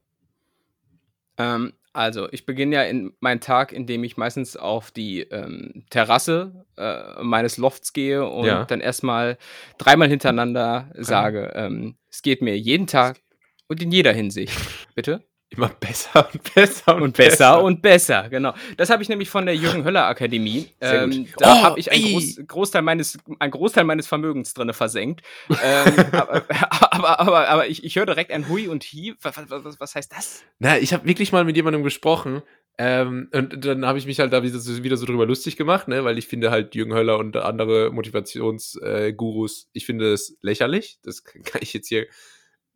Ähm, 1.37 1.73
also, 1.99 2.29
ich 2.31 2.45
beginne 2.45 2.75
ja 2.75 2.83
in 2.83 3.11
meinen 3.19 3.41
Tag, 3.41 3.73
indem 3.73 4.05
ich 4.05 4.15
meistens 4.15 4.55
auf 4.55 4.89
die 4.89 5.19
ähm, 5.23 5.83
Terrasse 5.89 6.65
äh, 6.77 7.21
meines 7.21 7.57
Lofts 7.57 7.91
gehe 7.91 8.25
und 8.25 8.45
Ja. 8.45 8.63
dann 8.63 8.79
erstmal 8.79 9.37
dreimal 9.77 10.07
hintereinander 10.07 10.89
sage, 10.95 11.51
ähm, 11.55 11.97
es 12.09 12.21
geht 12.21 12.41
mir 12.41 12.57
jeden 12.57 12.87
Tag 12.87 13.19
und 13.67 13.81
in 13.83 13.91
jeder 13.91 14.13
Hinsicht. 14.13 14.57
Bitte? 14.95 15.25
Immer 15.51 15.69
besser 15.69 16.29
und 16.31 16.53
besser 16.53 16.95
und, 16.95 17.01
Und 17.01 17.17
besser 17.17 17.63
und 17.63 17.81
besser, 17.81 18.29
genau. 18.29 18.53
Das 18.77 18.91
habe 18.91 19.01
ich 19.01 19.09
nämlich 19.09 19.29
von 19.29 19.47
der 19.47 19.55
Jürgen 19.55 19.83
Höller 19.83 20.05
Akademie. 20.05 20.67
Ähm, 20.79 21.27
da 21.37 21.53
Oh, 21.53 21.63
habe 21.63 21.79
ich 21.79 21.91
einen. 21.91 22.03
Groß, 22.03 22.41
Großteil, 22.47 22.81
meines, 22.83 23.17
einen 23.39 23.51
Großteil 23.51 23.83
meines 23.83 24.05
Vermögens 24.05 24.53
drinne 24.53 24.73
versenkt. 24.73 25.21
ähm, 25.63 25.93
aber, 26.11 26.43
aber, 26.91 27.19
aber, 27.19 27.49
aber 27.49 27.67
ich, 27.67 27.83
ich 27.83 27.95
höre 27.95 28.05
direkt 28.05 28.31
ein 28.31 28.47
Hui 28.47 28.67
und 28.67 28.83
Hi. 28.83 29.15
Was, 29.21 29.35
was, 29.49 29.79
was 29.79 29.95
heißt 29.95 30.11
das? 30.11 30.43
Na, 30.59 30.77
ich 30.77 30.93
habe 30.93 31.07
wirklich 31.07 31.31
mal 31.31 31.43
mit 31.43 31.55
jemandem 31.55 31.83
gesprochen 31.83 32.43
ähm, 32.77 33.27
und 33.33 33.65
dann 33.65 33.85
habe 33.85 33.97
ich 33.97 34.05
mich 34.05 34.19
halt 34.21 34.31
da 34.31 34.41
wieder 34.41 34.57
so, 34.57 34.83
wieder 34.83 34.95
so 34.95 35.05
drüber 35.05 35.25
lustig 35.25 35.57
gemacht, 35.57 35.89
ne, 35.89 36.05
weil 36.05 36.17
ich 36.17 36.27
finde 36.27 36.49
halt 36.49 36.75
Jürgen 36.75 36.93
Höller 36.93 37.17
und 37.17 37.35
andere 37.35 37.91
Motivationsgurus, 37.91 39.63
äh, 39.63 39.67
ich 39.73 39.85
finde 39.85 40.11
das 40.11 40.37
lächerlich. 40.41 40.99
Das 41.03 41.23
kann 41.25 41.61
ich 41.61 41.73
jetzt 41.73 41.87
hier. 41.89 42.05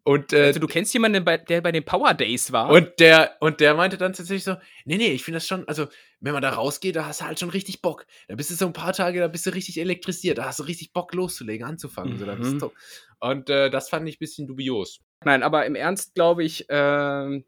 Und, 0.06 0.34
äh, 0.34 0.48
Also, 0.48 0.60
du 0.60 0.68
kennst 0.68 0.94
jemanden, 0.94 1.24
der 1.24 1.62
bei 1.62 1.72
den 1.72 1.86
Power 1.86 2.14
Days 2.14 2.52
war? 2.52 2.70
und 2.70 2.90
der, 3.00 3.38
und 3.40 3.62
der 3.62 3.74
meinte 3.74 3.98
dann 3.98 4.12
tatsächlich 4.14 4.44
so, 4.44 4.56
nee, 4.84 4.98
nee, 4.98 5.12
ich 5.14 5.24
finde 5.24 5.38
das 5.38 5.48
schon, 5.48 5.66
also, 5.68 5.88
wenn 6.20 6.34
man 6.34 6.42
da 6.42 6.50
rausgeht, 6.50 6.96
da 6.98 7.06
hast 7.06 7.22
du 7.22 7.26
halt 7.26 7.40
schon 7.40 7.50
richtig 7.50 7.82
Bock. 7.82 8.06
Da 8.28 8.36
bist 8.36 8.50
du 8.50 8.56
so 8.56 8.66
ein 8.66 8.74
paar 8.74 8.92
Tage, 8.94 9.20
da 9.20 9.28
bist 9.30 9.46
du 9.46 9.52
richtig 9.52 9.80
elektrisiert, 9.80 10.38
da 10.38 10.46
hast 10.46 10.60
du 10.60 10.64
richtig 10.64 10.92
Bock 10.92 11.14
loszulegen, 11.14 11.66
anzufangen. 11.66 12.18
So, 12.18 12.26
da 12.26 12.36
bist 12.36 12.56
Mhm. 12.56 12.60
du, 12.60 12.74
und 13.20 13.50
äh, 13.50 13.70
das 13.70 13.90
fand 13.90 14.08
ich 14.10 14.16
ein 14.16 14.20
bisschen 14.20 14.46
dubios. 14.48 15.00
Nein, 15.24 15.42
aber 15.42 15.66
im 15.66 15.76
Ernst 15.76 16.16
glaube 16.16 16.44
ich, 16.44 16.66
ähm, 16.68 17.46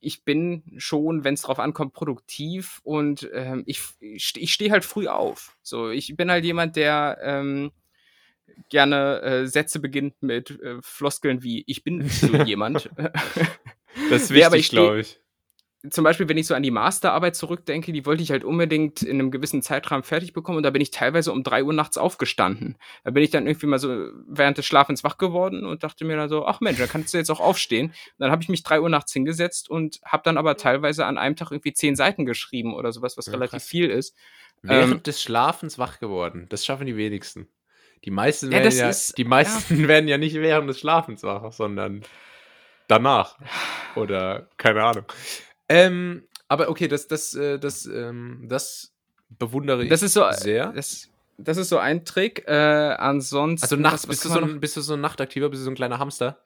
ich 0.00 0.24
bin 0.24 0.62
schon, 0.78 1.24
wenn 1.24 1.34
es 1.34 1.42
drauf 1.42 1.58
ankommt, 1.58 1.92
produktiv 1.92 2.80
und 2.84 3.28
ähm, 3.32 3.62
ich, 3.66 3.82
ich 4.00 4.52
stehe 4.52 4.70
halt 4.70 4.84
früh 4.84 5.08
auf. 5.08 5.56
So, 5.62 5.90
ich 5.90 6.16
bin 6.16 6.30
halt 6.30 6.44
jemand, 6.44 6.76
der 6.76 7.18
ähm, 7.22 7.72
gerne 8.70 9.20
äh, 9.22 9.46
Sätze 9.46 9.80
beginnt 9.80 10.22
mit 10.22 10.50
äh, 10.60 10.76
Floskeln 10.82 11.42
wie 11.42 11.64
ich 11.66 11.84
bin 11.84 12.08
so 12.08 12.26
jemand. 12.44 12.90
Das 14.10 14.22
ist 14.24 14.30
wichtig, 14.34 14.60
ich 14.60 14.66
steh- 14.66 14.76
glaube 14.76 15.00
ich. 15.00 15.20
Zum 15.90 16.02
Beispiel, 16.02 16.28
wenn 16.28 16.36
ich 16.36 16.48
so 16.48 16.56
an 16.56 16.64
die 16.64 16.72
Masterarbeit 16.72 17.36
zurückdenke, 17.36 17.92
die 17.92 18.04
wollte 18.04 18.20
ich 18.20 18.32
halt 18.32 18.42
unbedingt 18.42 19.00
in 19.02 19.20
einem 19.20 19.30
gewissen 19.30 19.62
Zeitrahmen 19.62 20.02
fertig 20.02 20.32
bekommen 20.32 20.56
und 20.56 20.64
da 20.64 20.70
bin 20.70 20.82
ich 20.82 20.90
teilweise 20.90 21.30
um 21.30 21.44
drei 21.44 21.62
Uhr 21.62 21.72
nachts 21.72 21.96
aufgestanden. 21.96 22.76
Da 23.04 23.12
bin 23.12 23.22
ich 23.22 23.30
dann 23.30 23.46
irgendwie 23.46 23.68
mal 23.68 23.78
so 23.78 24.08
während 24.26 24.58
des 24.58 24.66
Schlafens 24.66 25.04
wach 25.04 25.18
geworden 25.18 25.64
und 25.64 25.84
dachte 25.84 26.04
mir 26.04 26.16
dann 26.16 26.28
so, 26.28 26.44
ach 26.46 26.60
Mensch, 26.60 26.78
da 26.78 26.88
kannst 26.88 27.14
du 27.14 27.18
jetzt 27.18 27.30
auch 27.30 27.38
aufstehen. 27.38 27.86
Und 27.90 27.94
dann 28.18 28.32
habe 28.32 28.42
ich 28.42 28.48
mich 28.48 28.64
drei 28.64 28.80
Uhr 28.80 28.88
nachts 28.88 29.12
hingesetzt 29.12 29.70
und 29.70 30.00
habe 30.04 30.24
dann 30.24 30.36
aber 30.36 30.56
teilweise 30.56 31.06
an 31.06 31.16
einem 31.16 31.36
Tag 31.36 31.52
irgendwie 31.52 31.72
zehn 31.72 31.94
Seiten 31.94 32.26
geschrieben 32.26 32.74
oder 32.74 32.90
sowas, 32.90 33.16
was 33.16 33.26
Ja, 33.26 33.34
relativ 33.34 33.50
krass. 33.52 33.68
viel 33.68 33.88
ist. 33.88 34.16
Während 34.62 34.92
Ähm, 34.94 35.02
des 35.04 35.22
Schlafens 35.22 35.78
wach 35.78 36.00
geworden. 36.00 36.46
Das 36.48 36.66
schaffen 36.66 36.86
die 36.88 36.96
wenigsten. 36.96 37.46
Die 38.04 38.10
meisten 38.10 38.46
Ja, 38.46 38.52
werden 38.58 38.64
das 38.64 38.78
ja, 38.78 38.88
ist- 38.88 39.18
die 39.18 39.24
meisten 39.24 39.88
werden 39.88 40.08
ja 40.08 40.18
nicht 40.18 40.34
während 40.34 40.68
des 40.68 40.78
Schlafens 40.80 41.22
wach, 41.22 41.52
sondern 41.52 42.02
danach. 42.86 43.36
Oder 43.96 44.48
keine 44.56 44.82
Ahnung. 44.84 45.04
Ähm, 45.68 46.24
aber 46.48 46.68
okay, 46.70 46.88
das, 46.88 47.06
das, 47.08 47.34
äh, 47.34 47.58
das, 47.58 47.84
ähm, 47.86 48.46
das 48.48 48.92
bewundere 49.28 49.82
ich 49.84 49.90
Das 49.90 50.02
ist 50.02 50.14
so, 50.14 50.24
sehr. 50.30 50.72
Das, 50.72 51.08
das 51.36 51.56
ist 51.58 51.68
so 51.68 51.78
ein 51.78 52.04
Trick. 52.04 52.44
Äh, 52.48 52.52
ansonsten. 52.52 53.64
also 53.64 53.76
nachts 53.76 54.06
bist 54.06 54.24
du, 54.24 54.28
so 54.30 54.40
ein, 54.40 54.60
bist 54.60 54.76
du 54.76 54.80
so 54.80 54.94
ein 54.94 55.00
Nachtaktiver, 55.00 55.48
bist 55.50 55.60
du 55.60 55.64
so 55.64 55.70
ein 55.70 55.74
kleiner 55.76 55.98
Hamster? 55.98 56.38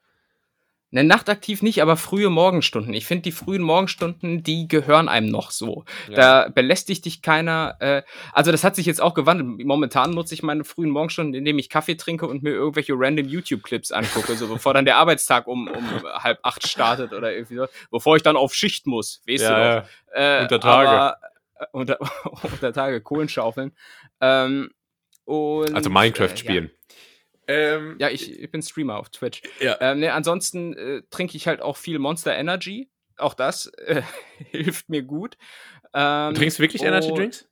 Ne, 0.94 1.04
nachtaktiv 1.04 1.62
nicht, 1.62 1.80
aber 1.80 1.96
frühe 1.96 2.28
Morgenstunden. 2.28 2.92
Ich 2.92 3.06
finde, 3.06 3.22
die 3.22 3.32
frühen 3.32 3.62
Morgenstunden, 3.62 4.42
die 4.42 4.68
gehören 4.68 5.08
einem 5.08 5.28
noch 5.28 5.50
so. 5.50 5.86
Da 6.14 6.50
belästigt 6.50 7.06
dich 7.06 7.22
keiner. 7.22 7.76
Äh, 7.80 8.02
also 8.34 8.52
das 8.52 8.62
hat 8.62 8.76
sich 8.76 8.84
jetzt 8.84 9.00
auch 9.00 9.14
gewandelt. 9.14 9.66
Momentan 9.66 10.10
nutze 10.10 10.34
ich 10.34 10.42
meine 10.42 10.64
frühen 10.64 10.90
Morgenstunden, 10.90 11.32
indem 11.34 11.58
ich 11.58 11.70
Kaffee 11.70 11.94
trinke 11.94 12.26
und 12.26 12.42
mir 12.42 12.50
irgendwelche 12.50 12.92
random 12.94 13.26
YouTube-Clips 13.26 13.90
angucke, 13.90 14.36
so 14.36 14.48
bevor 14.48 14.74
dann 14.74 14.84
der 14.84 14.98
Arbeitstag 14.98 15.46
um, 15.46 15.66
um 15.66 16.02
halb 16.04 16.40
acht 16.42 16.68
startet 16.68 17.14
oder 17.14 17.32
irgendwie 17.32 17.54
so. 17.54 17.66
Bevor 17.90 18.16
ich 18.16 18.22
dann 18.22 18.36
auf 18.36 18.52
Schicht 18.52 18.86
muss, 18.86 19.22
weißt 19.26 19.44
du 19.44 19.48
doch. 19.48 19.56
ja, 19.56 19.86
ja. 20.14 20.38
Äh, 20.40 20.42
Unter 20.42 20.60
Tage. 20.60 20.88
Aber, 20.90 21.16
äh, 21.58 21.64
unter, 21.72 21.98
unter 22.42 22.72
Tage, 22.74 23.00
Kohlen 23.00 23.30
schaufeln. 23.30 23.72
Ähm, 24.20 24.70
und, 25.24 25.74
Also 25.74 25.88
Minecraft 25.88 26.32
äh, 26.32 26.36
spielen. 26.36 26.70
Ähm, 27.48 27.96
Ja, 27.98 28.08
ich, 28.08 28.38
ich 28.40 28.50
bin 28.50 28.62
Streamer 28.62 28.98
auf 28.98 29.10
Twitch. 29.10 29.42
ja. 29.60 29.76
Ähm, 29.80 30.00
ne, 30.00 30.12
ansonsten 30.12 30.74
äh, 30.76 31.02
trinke 31.10 31.36
ich 31.36 31.46
halt 31.46 31.60
auch 31.60 31.76
viel 31.76 31.98
Monster 31.98 32.34
Energy. 32.36 32.88
Auch 33.16 33.34
das 33.34 33.66
äh, 33.66 34.02
hilft 34.50 34.88
mir 34.88 35.02
gut. 35.02 35.36
Ähm, 35.94 36.34
Du 36.34 36.40
trinkst 36.40 36.58
wirklich 36.60 36.82
Energy 36.82 37.12
Drinks? 37.12 37.48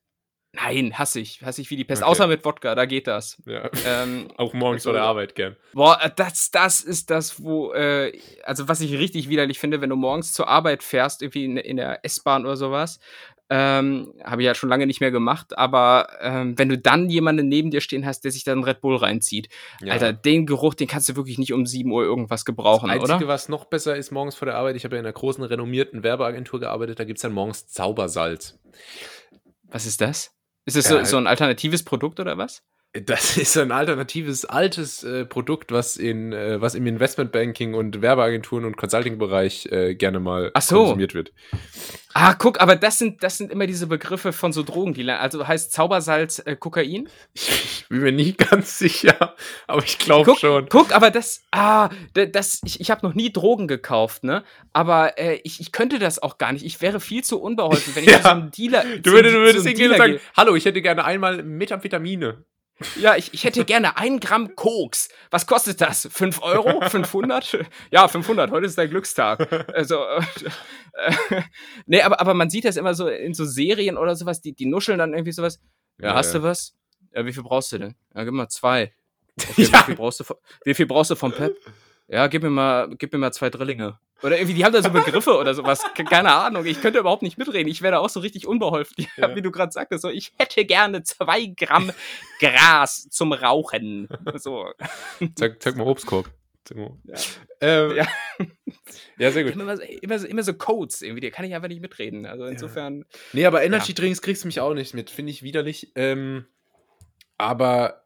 Nein, 0.53 0.99
hasse 0.99 1.20
ich. 1.20 1.43
Hasse 1.43 1.61
ich 1.61 1.70
wie 1.70 1.76
die 1.76 1.84
Pest. 1.84 2.03
Okay. 2.03 2.11
Außer 2.11 2.26
mit 2.26 2.45
Wodka, 2.45 2.74
da 2.74 2.84
geht 2.84 3.07
das. 3.07 3.41
Ja. 3.47 3.70
Ähm, 3.86 4.28
Auch 4.36 4.53
morgens 4.53 4.82
vor 4.82 4.93
der 4.95 5.03
Arbeit 5.03 5.36
gern. 5.36 5.57
boah, 5.74 6.01
äh, 6.03 6.11
das, 6.16 6.51
das 6.51 6.80
ist 6.80 7.11
das, 7.11 7.41
wo, 7.41 7.72
äh, 7.72 8.18
also 8.43 8.66
was 8.66 8.80
ich 8.80 8.93
richtig 8.99 9.28
widerlich 9.28 9.61
finde, 9.61 9.80
wenn 9.80 9.91
du 9.91 9.97
morgens 9.97 10.32
zur 10.32 10.49
Arbeit 10.49 10.82
fährst, 10.82 11.22
irgendwie 11.22 11.45
in, 11.45 11.57
in 11.57 11.76
der 11.76 12.05
S-Bahn 12.05 12.45
oder 12.47 12.57
sowas. 12.57 12.99
Ähm, 13.53 14.14
Habe 14.22 14.42
ich 14.42 14.46
ja 14.46 14.55
schon 14.55 14.68
lange 14.68 14.86
nicht 14.86 15.01
mehr 15.01 15.11
gemacht, 15.11 15.59
aber 15.59 16.09
ähm, 16.20 16.57
wenn 16.57 16.68
du 16.68 16.78
dann 16.78 17.11
jemanden 17.11 17.48
neben 17.48 17.72
dir 17.72 17.80
stehen 17.80 18.07
hast, 18.07 18.20
der 18.20 18.30
sich 18.30 18.44
dann 18.44 18.62
Red 18.62 18.80
Bull 18.80 18.94
reinzieht, 18.94 19.48
Ja. 19.80 19.92
Alter, 19.92 20.12
den 20.12 20.46
Geruch, 20.46 20.74
den 20.74 20.86
kannst 20.86 21.09
du 21.09 21.16
wirklich 21.16 21.36
nicht 21.36 21.53
um 21.53 21.66
7 21.66 21.90
Uhr 21.90 22.05
irgendwas 22.05 22.44
gebrauchen, 22.44 22.86
das 22.88 23.01
Einzige, 23.01 23.24
oder? 23.24 23.28
was 23.28 23.48
noch 23.48 23.64
besser 23.64 23.96
ist 23.96 24.12
morgens 24.12 24.36
vor 24.36 24.46
der 24.46 24.55
Arbeit, 24.55 24.76
ich 24.76 24.84
habe 24.84 24.94
ja 24.94 25.01
in 25.01 25.07
einer 25.07 25.12
großen 25.12 25.42
renommierten 25.42 26.05
Werbeagentur 26.05 26.61
gearbeitet, 26.61 27.01
da 27.01 27.05
gibt 27.05 27.18
es 27.18 27.22
dann 27.22 27.32
morgens 27.32 27.66
Zaubersalz. 27.66 28.59
Was 29.64 29.84
ist 29.84 30.01
das? 30.01 30.32
Ist 30.64 30.76
es 30.76 30.88
Ja, 30.88 30.98
so, 30.98 31.05
so 31.05 31.16
ein 31.16 31.26
alternatives 31.26 31.82
Produkt 31.82 32.20
oder 32.20 32.38
was? 32.38 32.62
Das 32.93 33.36
ist 33.36 33.57
ein 33.57 33.70
alternatives, 33.70 34.45
altes 34.45 35.05
äh, 35.05 35.24
Produkt, 35.24 35.70
was, 35.70 35.97
in, 35.97 36.32
äh, 36.32 36.61
was 36.61 36.74
im 36.74 36.86
Investmentbanking 36.88 37.74
und 37.74 38.03
Werbeagenturen 38.03 38.64
und 38.64 38.76
Consulting-Bereich 38.76 39.66
äh, 39.70 39.95
gerne 39.95 40.18
mal 40.18 40.51
Ach 40.55 40.62
so. 40.62 40.78
konsumiert 40.78 41.14
wird. 41.14 41.32
Ah, 42.14 42.34
guck, 42.34 42.61
aber 42.61 42.74
das 42.74 42.99
sind, 42.99 43.22
das 43.22 43.38
sind 43.38 43.53
immer 43.53 43.68
diese 43.68 43.86
Begriffe 43.86 44.32
von 44.32 44.53
so 44.53 44.64
Drogendealern. 44.64 45.18
Also 45.20 45.47
heißt 45.47 45.70
Zaubersalz 45.72 46.43
äh, 46.45 46.57
Kokain? 46.57 47.09
Ich 47.34 47.86
bin 47.88 48.01
mir 48.01 48.11
nicht 48.11 48.38
ganz 48.51 48.78
sicher, 48.78 49.36
aber 49.68 49.84
ich 49.84 49.99
glaube 49.99 50.34
schon. 50.36 50.68
guck, 50.68 50.93
aber 50.93 51.12
das, 51.12 51.43
ah, 51.53 51.91
da- 52.14 52.26
das, 52.26 52.61
ich, 52.64 52.80
ich 52.80 52.91
habe 52.91 53.07
noch 53.07 53.14
nie 53.14 53.32
Drogen 53.32 53.68
gekauft, 53.68 54.24
ne? 54.24 54.43
Aber 54.72 55.16
äh, 55.16 55.38
ich, 55.45 55.61
ich 55.61 55.70
könnte 55.70 56.01
das 56.01 56.20
auch 56.20 56.38
gar 56.38 56.53
nicht. 56.53 56.64
Ich 56.64 56.80
wäre 56.82 56.99
viel 56.99 57.22
zu 57.22 57.41
unbeholfen, 57.41 57.95
wenn 57.95 58.03
ich 58.03 58.11
Ja. 58.11 58.22
so 58.22 58.28
einem 58.30 58.51
Dealer. 58.51 58.82
Du 59.01 59.12
würdest, 59.12 59.36
du 59.36 59.38
würdest 59.38 59.59
einem 59.66 59.76
hingehen 59.76 59.93
und 59.93 59.99
Dealer 59.99 60.12
sagen, 60.14 60.20
hallo, 60.36 60.57
ich 60.57 60.64
hätte 60.64 60.82
gerne 60.82 61.05
einmal 61.05 61.45
Methamphetamine. 61.45 62.45
Ja, 62.97 63.16
ich, 63.16 63.33
ich 63.35 63.45
hätte 63.45 63.64
gerne 63.64 63.97
ein 63.97 64.20
Gramm 64.20 64.55
Koks. 64.57 65.09
Was 65.31 65.47
kostet 65.47 65.81
das? 65.81 66.09
5 66.11 66.43
Euro? 66.43 66.81
500? 66.89 67.59
Ja, 67.91 68.09
500. 68.09 68.51
Heute 68.51 68.66
ist 68.66 68.78
dein 68.78 68.91
Glückstag. 68.91 69.51
Also, 69.74 69.97
äh, 70.05 70.22
äh, 70.95 71.43
nee, 71.87 72.03
aber, 72.03 72.20
aber 72.20 72.35
man 72.35 72.51
sieht 72.51 72.64
das 72.64 72.76
immer 72.76 72.95
so 72.95 73.09
in 73.09 73.35
so 73.35 73.45
Serien 73.45 73.97
oder 73.97 74.16
sowas, 74.16 74.41
die, 74.41 74.55
die 74.55 74.66
nuscheln 74.66 74.99
dann 74.99 75.12
irgendwie 75.12 75.33
sowas. 75.33 75.61
Ja, 75.99 76.09
Ja, 76.09 76.14
hast 76.14 76.33
ja. 76.33 76.41
du 76.41 76.45
was? 76.47 76.74
Ja, 77.14 77.24
wie 77.26 77.33
viel 77.33 77.43
brauchst 77.43 77.72
du 77.72 77.78
denn? 77.78 77.95
Ja, 78.14 78.24
gib 78.24 78.33
mal 78.33 78.49
zwei. 78.49 78.93
Okay, 79.51 79.62
Ja. 79.72 79.81
wie, 79.81 79.85
viel 79.85 79.97
brauchst 79.97 80.20
du 80.20 80.24
von, 80.24 80.37
wie 80.64 80.74
viel 80.74 80.87
brauchst 80.87 81.11
du 81.11 81.16
vom 81.16 81.33
Pep? 81.33 81.57
Ja, 82.12 82.26
gib 82.26 82.43
mir 82.43 82.51
mal, 82.51 82.89
gib 82.99 83.12
mir 83.12 83.20
mal 83.20 83.31
zwei 83.33 83.51
Drillinge. 83.51 83.97
Oder 84.22 84.36
irgendwie, 84.38 84.54
die 84.54 84.64
haben 84.64 84.72
da 84.72 84.82
so 84.82 84.90
Begriffe 84.90 85.36
oder 85.36 85.54
sowas. 85.54 85.82
Ke- 85.94 86.04
Keine 86.04 86.32
Ahnung. 86.32 86.66
Ich 86.66 86.80
könnte 86.80 86.98
überhaupt 86.98 87.22
nicht 87.22 87.38
mitreden. 87.38 87.68
Ich 87.68 87.80
wäre 87.82 88.00
auch 88.00 88.08
so 88.10 88.20
richtig 88.20 88.46
unbeholfen. 88.46 88.94
Ja, 89.16 89.28
Ja. 89.30 89.36
Wie 89.36 89.42
du 89.42 89.50
gerade 89.50 89.72
sagtest, 89.72 90.02
so, 90.02 90.10
ich 90.10 90.32
hätte 90.38 90.64
gerne 90.64 91.02
zwei 91.02 91.46
Gramm 91.46 91.90
Gras 92.40 93.08
zum 93.10 93.32
Rauchen. 93.32 94.08
So. 94.36 94.70
Zeig, 95.36 95.62
zeig 95.62 95.76
mal 95.76 95.86
Obstkorb. 95.86 96.30
Ja. 96.74 97.16
Ähm, 97.62 97.96
Ja. 97.96 98.06
ja, 99.18 99.30
sehr 99.32 99.44
gut. 99.44 99.54
Immer, 99.54 99.76
so- 99.76 99.82
immer, 99.82 100.18
so, 100.18 100.26
immer 100.26 100.42
so 100.42 100.54
Codes 100.54 101.02
irgendwie, 101.02 101.20
da 101.22 101.30
kann 101.30 101.44
ich 101.46 101.54
einfach 101.54 101.68
nicht 101.68 101.80
mitreden. 101.80 102.26
Also 102.26 102.44
insofern. 102.44 103.04
Nee, 103.32 103.46
aber 103.46 103.62
Energy 103.64 103.94
Drinks 103.94 104.20
kriegst 104.22 104.44
du 104.44 104.48
mich 104.48 104.60
auch 104.60 104.74
nicht 104.74 104.94
mit. 104.94 105.10
Finde 105.10 105.30
ich 105.32 105.42
widerlich. 105.42 105.92
Ähm, 105.96 106.44
aber 107.38 107.99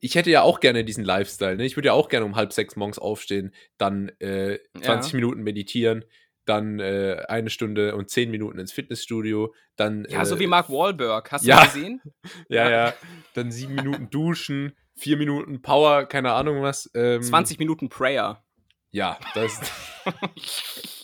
ich 0.00 0.14
hätte 0.14 0.30
ja 0.30 0.42
auch 0.42 0.60
gerne 0.60 0.84
diesen 0.84 1.04
Lifestyle. 1.04 1.56
Ne? 1.56 1.64
Ich 1.64 1.76
würde 1.76 1.88
ja 1.88 1.92
auch 1.92 2.08
gerne 2.08 2.26
um 2.26 2.36
halb 2.36 2.52
sechs 2.52 2.76
morgens 2.76 2.98
aufstehen, 2.98 3.54
dann 3.76 4.10
äh, 4.20 4.58
20 4.80 5.12
Ja. 5.12 5.16
Minuten 5.16 5.42
meditieren, 5.42 6.04
dann 6.44 6.80
äh, 6.80 7.22
eine 7.28 7.50
Stunde 7.50 7.94
und 7.94 8.10
zehn 8.10 8.30
Minuten 8.30 8.58
ins 8.58 8.72
Fitnessstudio, 8.72 9.54
dann. 9.76 10.06
Ja, 10.08 10.24
so 10.24 10.36
äh, 10.36 10.40
wie 10.40 10.46
Mark 10.46 10.70
Wahlberg. 10.70 11.30
Hast 11.30 11.44
ja. 11.44 11.60
du 11.60 11.66
gesehen? 11.66 12.00
Ja, 12.48 12.70
ja. 12.70 12.94
Dann 13.34 13.50
sieben 13.50 13.74
Minuten 13.74 14.10
duschen, 14.10 14.72
vier 14.96 15.16
Minuten 15.16 15.60
Power, 15.62 16.06
keine 16.06 16.32
Ahnung 16.32 16.62
was. 16.62 16.90
Ähm, 16.94 17.22
20 17.22 17.58
Minuten 17.58 17.88
Prayer. 17.88 18.44
Ja, 18.90 19.18
das. 19.34 19.60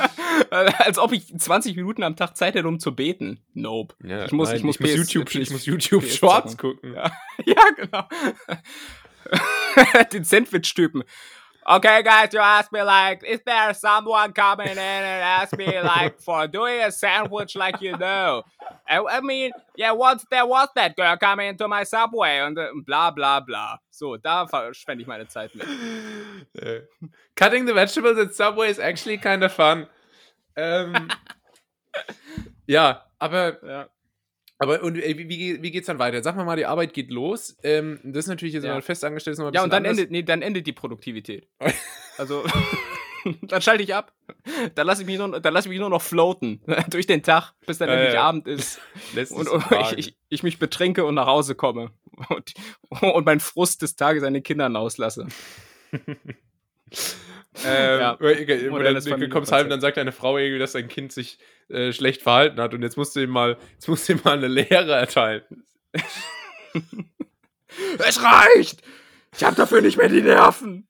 Als 0.78 0.98
ob 0.98 1.12
ich 1.12 1.36
20 1.36 1.76
Minuten 1.76 2.02
am 2.02 2.16
Tag 2.16 2.36
Zeit 2.36 2.54
hätte, 2.54 2.68
um 2.68 2.78
zu 2.80 2.94
beten. 2.94 3.40
Nope. 3.54 3.94
Ja, 4.04 4.24
Ich 4.24 4.32
muss- 4.32 4.48
nein, 4.48 4.58
ich 4.58 4.62
muss 4.64 4.76
ich 4.76 4.80
muss 4.80 4.90
PS 4.90 4.96
YouTube, 4.96 5.34
ich 5.34 5.50
muss 5.50 5.66
YouTube 5.66 6.04
PS 6.04 6.16
Shorts 6.16 6.56
gucken. 6.56 6.94
Ja, 6.94 7.12
ja 7.44 7.62
genau. 7.76 8.04
Den 10.12 10.24
Sandwich-Typen. 10.24 11.04
Okay, 11.70 12.02
guys, 12.02 12.32
you 12.32 12.38
ask 12.38 12.72
me 12.72 12.80
like, 12.80 13.22
is 13.24 13.40
there 13.44 13.74
someone 13.74 14.32
coming 14.32 14.68
in 14.68 14.78
and 14.78 15.22
ask 15.22 15.54
me 15.54 15.78
like 15.82 16.18
for 16.18 16.46
doing 16.46 16.80
a 16.80 16.90
sandwich 16.90 17.54
like 17.56 17.82
you 17.82 17.94
know? 17.98 18.42
I, 18.88 18.98
I 19.00 19.20
mean, 19.20 19.50
yeah, 19.76 19.92
once 19.92 20.24
there 20.30 20.46
was 20.46 20.68
that 20.76 20.96
girl 20.96 21.14
coming 21.18 21.48
into 21.48 21.68
my 21.68 21.84
subway 21.84 22.38
und 22.38 22.56
äh, 22.56 22.70
uh, 22.70 22.80
bla 22.86 23.10
bla 23.10 23.40
bla. 23.40 23.80
So, 23.90 24.16
da 24.16 24.46
verschwende 24.46 25.02
ich 25.02 25.06
meine 25.06 25.28
Zeit 25.28 25.54
mit. 25.54 25.66
Äh, 26.54 26.80
Cutting 27.36 27.66
the 27.66 27.74
vegetables 27.74 28.16
at 28.16 28.34
Subway 28.34 28.70
is 28.70 28.78
actually 28.78 29.18
kind 29.18 29.44
of 29.44 29.52
fun. 29.52 29.86
Ähm, 30.56 31.10
ja, 32.66 33.02
aber, 33.18 33.58
Ja. 33.62 33.88
Aber 34.58 34.82
und 34.82 34.96
äh, 34.96 35.16
wie, 35.16 35.62
wie, 35.62 35.70
geht's 35.70 35.86
dann 35.86 35.98
weiter? 35.98 36.22
Sag 36.22 36.36
mal 36.36 36.44
mal, 36.44 36.56
die 36.56 36.66
Arbeit 36.66 36.92
geht 36.92 37.10
los. 37.10 37.56
Ähm, 37.62 38.00
das 38.04 38.24
ist 38.24 38.28
natürlich 38.28 38.54
jetzt, 38.54 38.64
Ja. 38.64 38.80
festangestellt 38.80 39.32
ist, 39.34 39.38
noch 39.38 39.46
ein 39.48 39.54
Ja, 39.54 39.62
und 39.62 39.72
dann 39.72 39.78
anders. 39.84 39.98
endet, 39.98 40.10
nee, 40.10 40.22
dann 40.22 40.42
endet 40.42 40.66
die 40.66 40.72
Produktivität. 40.72 41.48
Also, 42.18 42.42
dann 43.42 43.62
schalte 43.62 43.84
ich 43.84 43.94
ab. 43.94 44.12
Dann 44.74 44.88
lasse 44.88 45.02
ich, 45.02 45.06
mich 45.06 45.18
nur- 45.18 45.38
dann 45.40 45.54
lass 45.54 45.66
ich 45.66 45.68
mich 45.68 45.78
nur 45.78 45.88
noch 45.88 46.02
floaten 46.02 46.60
durch 46.90 47.06
den 47.06 47.22
Tag, 47.22 47.52
bis 47.64 47.78
dann 47.78 47.88
Ja, 47.88 47.94
endlich 47.94 48.14
ja. 48.14 48.22
Abend 48.24 48.48
ist 48.48 48.80
und, 49.30 49.46
und 49.48 49.64
ich, 49.70 49.98
ich, 49.98 50.16
ich 50.28 50.42
mich 50.42 50.58
betrinke 50.58 51.04
und 51.04 51.14
nach 51.14 51.26
Hause 51.28 51.54
komme 51.54 51.92
und, 52.28 52.54
und 53.00 53.24
meinen 53.24 53.38
Frust 53.38 53.82
des 53.82 53.94
Tages 53.94 54.24
an 54.24 54.34
den 54.34 54.42
Kindern 54.42 54.74
auslasse. 54.74 55.28
Ähm, 57.64 58.00
Ja. 58.00 58.18
oder, 58.18 58.92
dann, 58.94 59.20
du 59.20 59.28
kommst 59.28 59.52
heim 59.52 59.64
und 59.64 59.70
dann 59.70 59.80
sagt 59.80 59.96
deine 59.96 60.12
Frau 60.12 60.38
irgendwie, 60.38 60.58
dass 60.58 60.72
dein 60.72 60.88
Kind 60.88 61.12
sich 61.12 61.38
äh, 61.68 61.92
schlecht 61.92 62.22
verhalten 62.22 62.60
hat 62.60 62.74
und 62.74 62.82
jetzt 62.82 62.96
musst 62.96 63.16
du 63.16 63.20
ihm 63.20 63.30
mal, 63.30 63.56
jetzt 63.72 63.88
musst 63.88 64.08
du 64.08 64.12
ihm 64.14 64.20
mal 64.24 64.36
eine 64.38 64.48
Lehre 64.48 64.92
erteilen. 64.94 65.42
Es 67.98 68.22
reicht! 68.22 68.82
Ich 69.36 69.44
habe 69.44 69.54
dafür 69.56 69.80
nicht 69.82 69.98
mehr 69.98 70.08
die 70.08 70.22
Nerven. 70.22 70.88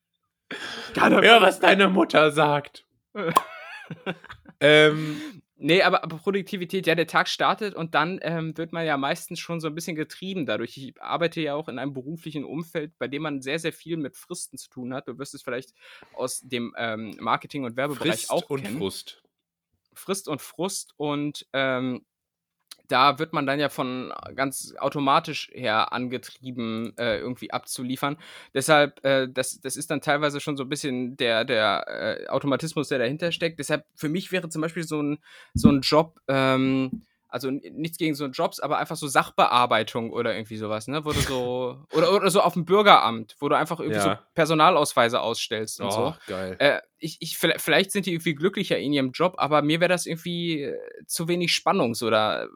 Keine 0.95 1.25
Ja, 1.25 1.43
was 1.43 1.61
deine 1.61 1.89
Mutter 1.89 2.31
sagt. 2.31 2.87
ähm, 4.61 5.21
Nee, 5.61 5.83
aber, 5.83 6.05
aber 6.05 6.19
Produktivität, 6.19 6.87
ja, 6.87 6.95
der 6.95 7.09
Tag 7.09 7.29
startet 7.29 7.75
und 7.75 7.97
dann 7.97 8.21
ähm, 8.23 8.57
wird 8.57 8.73
man 8.73 8.87
ja 8.87 8.97
meistens 8.97 9.41
schon 9.41 9.61
so 9.61 9.67
ein 9.67 9.75
bisschen 9.75 9.97
getrieben 9.97 10.47
dadurch. 10.47 10.77
Ich 10.77 11.03
arbeite 11.03 11.41
ja 11.41 11.55
auch 11.57 11.69
in 11.69 11.81
einem 11.81 11.93
beruflichen 11.93 12.45
Umfeld, 12.45 12.97
bei 12.99 13.09
dem 13.09 13.23
man 13.23 13.43
sehr, 13.43 13.59
sehr 13.59 13.73
viel 13.73 13.97
mit 13.97 14.17
Fristen 14.17 14.57
zu 14.57 14.71
tun 14.71 14.95
hat. 14.95 15.09
Du 15.09 15.19
wirst 15.19 15.35
es 15.35 15.43
vielleicht 15.43 15.75
aus 16.15 16.41
dem 16.41 16.75
ähm, 16.79 17.17
Marketing- 17.19 17.65
und 17.65 17.77
Werbebereich 17.77 18.11
Frist 18.11 18.31
auch 18.31 18.49
und 18.51 18.63
kennen. 18.63 18.79
Frust. 18.79 19.21
Frist 19.95 20.29
und 20.29 20.41
Frust 20.41 20.95
und 20.97 21.45
ähm, 21.53 22.07
da 22.89 23.19
wird 23.19 23.33
man 23.33 23.47
dann 23.47 23.61
ja 23.61 23.69
von 23.69 24.13
ganz 24.35 24.75
automatisch 24.79 25.51
her 25.53 25.93
angetrieben, 25.93 26.97
äh, 26.99 27.19
irgendwie 27.19 27.51
abzuliefern. 27.51 28.17
Deshalb, 28.55 29.05
äh, 29.05 29.29
das, 29.31 29.61
das 29.61 29.77
ist 29.77 29.91
dann 29.91 30.01
teilweise 30.01 30.41
schon 30.41 30.57
so 30.57 30.65
ein 30.65 30.69
bisschen 30.69 31.17
der, 31.17 31.45
der 31.45 31.85
äh, 31.87 32.29
Automatismus, 32.29 32.89
der 32.89 32.99
dahinter 32.99 33.31
steckt. 33.33 33.59
Deshalb, 33.59 33.85
für 33.95 34.09
mich 34.09 34.33
wäre 34.33 34.49
zum 34.49 34.63
Beispiel 34.63 34.85
so 34.85 35.03
ein, 35.03 35.19
so 35.55 35.69
ein 35.69 35.81
Job 35.83 36.19
ähm, 36.29 37.03
Also 37.31 37.51
nichts 37.51 37.99
gegen 37.99 38.15
so 38.15 38.25
Jobs, 38.27 38.59
aber 38.59 38.79
einfach 38.79 38.97
so 38.97 39.07
Sachbearbeitung 39.07 40.11
oder 40.13 40.35
irgendwie 40.35 40.57
sowas, 40.57 40.89
ne? 40.89 41.05
Wo 41.05 41.13
du 41.13 41.21
so. 41.21 41.85
Oder, 41.93 42.11
oder 42.15 42.31
so 42.31 42.41
auf 42.41 42.55
dem 42.55 42.65
Bürgeramt, 42.65 43.37
wo 43.39 43.51
du 43.51 43.57
einfach 43.57 43.81
irgendwie 43.81 44.01
so 44.01 44.09
Ja. 44.09 44.23
Personalausweise 44.35 45.21
ausstellst 45.21 45.79
und 45.81 45.93
so. 45.93 46.01
Oh, 46.01 46.15
geil. 46.27 46.57
Äh, 46.59 46.81
ich, 46.97 47.19
ich, 47.21 47.37
vielleicht 47.37 47.93
sind 47.93 48.07
die 48.07 48.15
irgendwie 48.15 48.35
glücklicher 48.35 48.79
in 48.79 48.95
ihrem 48.95 49.11
Job, 49.13 49.35
aber 49.37 49.61
mir 49.61 49.79
wäre 49.81 49.91
das 49.91 50.07
irgendwie 50.07 50.63
äh, 50.63 50.79
zu 51.07 51.29
wenig 51.29 51.53
Spannung. 51.53 51.95
So, 51.95 52.09
da 52.09 52.47